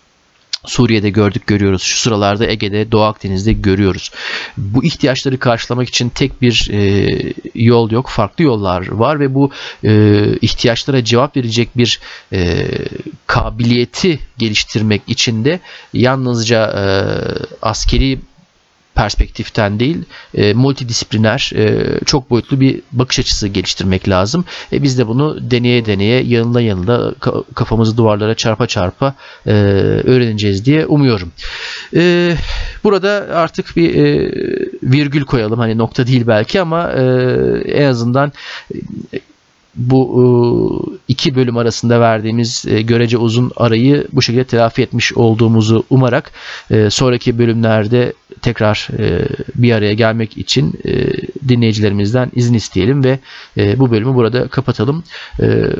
Suriye'de 0.67 1.09
gördük 1.09 1.47
görüyoruz. 1.47 1.81
Şu 1.81 1.97
sıralarda 1.97 2.47
Ege'de, 2.47 2.91
Doğu 2.91 3.03
Akdeniz'de 3.03 3.53
görüyoruz. 3.53 4.11
Bu 4.57 4.83
ihtiyaçları 4.83 5.39
karşılamak 5.39 5.89
için 5.89 6.09
tek 6.09 6.41
bir 6.41 6.69
e, 6.71 7.09
yol 7.55 7.91
yok. 7.91 8.09
Farklı 8.09 8.43
yollar 8.43 8.87
var 8.91 9.19
ve 9.19 9.33
bu 9.33 9.51
e, 9.83 10.23
ihtiyaçlara 10.41 11.03
cevap 11.03 11.37
verecek 11.37 11.77
bir 11.77 11.99
e, 12.33 12.67
kabiliyeti 13.27 14.19
geliştirmek 14.37 15.01
için 15.07 15.45
de 15.45 15.59
yalnızca 15.93 16.65
e, 16.65 16.85
askeri 17.61 18.19
perspektiften 18.97 19.79
değil 19.79 19.97
e, 20.35 20.53
multidisipliner 20.53 21.51
e, 21.55 21.85
çok 22.05 22.29
boyutlu 22.29 22.59
bir 22.59 22.81
bakış 22.91 23.19
açısı 23.19 23.47
geliştirmek 23.47 24.09
lazım. 24.09 24.45
E, 24.73 24.83
biz 24.83 24.97
de 24.97 25.07
bunu 25.07 25.51
deneye 25.51 25.85
deneye 25.85 26.23
yanında 26.23 26.61
yanında 26.61 27.15
kafamızı 27.55 27.97
duvarlara 27.97 28.35
çarpa 28.35 28.67
çarpa 28.67 29.13
e, 29.45 29.51
öğreneceğiz 29.51 30.65
diye 30.65 30.85
umuyorum. 30.85 31.31
E, 31.95 32.33
burada 32.83 33.27
artık 33.33 33.75
bir 33.75 33.95
e, 33.95 34.31
virgül 34.83 35.25
koyalım 35.25 35.59
hani 35.59 35.77
nokta 35.77 36.07
değil 36.07 36.27
belki 36.27 36.61
ama 36.61 36.91
e, 36.91 37.03
en 37.67 37.85
azından 37.85 38.31
e, 39.13 39.19
bu 39.75 40.01
e, 40.17 40.25
iki 41.07 41.35
bölüm 41.35 41.57
arasında 41.57 41.99
verdiğimiz 41.99 42.65
e, 42.67 42.81
görece 42.81 43.17
uzun 43.17 43.51
arayı 43.55 44.07
bu 44.11 44.21
şekilde 44.21 44.43
telafi 44.43 44.81
etmiş 44.81 45.13
olduğumuzu 45.13 45.83
umarak 45.89 46.31
sonraki 46.89 47.39
bölümlerde 47.39 48.13
tekrar 48.41 48.87
bir 49.55 49.71
araya 49.71 49.93
gelmek 49.93 50.37
için 50.37 50.73
dinleyicilerimizden 51.47 52.31
izin 52.35 52.53
isteyelim 52.53 53.03
ve 53.03 53.19
bu 53.57 53.91
bölümü 53.91 54.15
burada 54.15 54.47
kapatalım. 54.47 55.03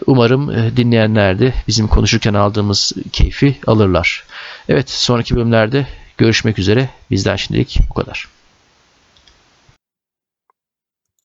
Umarım 0.06 0.54
dinleyenler 0.78 1.40
de 1.40 1.54
bizim 1.68 1.88
konuşurken 1.88 2.34
aldığımız 2.34 2.94
keyfi 3.12 3.56
alırlar. 3.68 4.24
Evet 4.70 4.90
sonraki 4.90 5.36
bölümlerde 5.36 5.88
görüşmek 6.18 6.60
üzere. 6.60 6.90
Bizden 7.12 7.36
şimdilik 7.36 7.80
bu 7.90 7.94
kadar. 7.94 8.37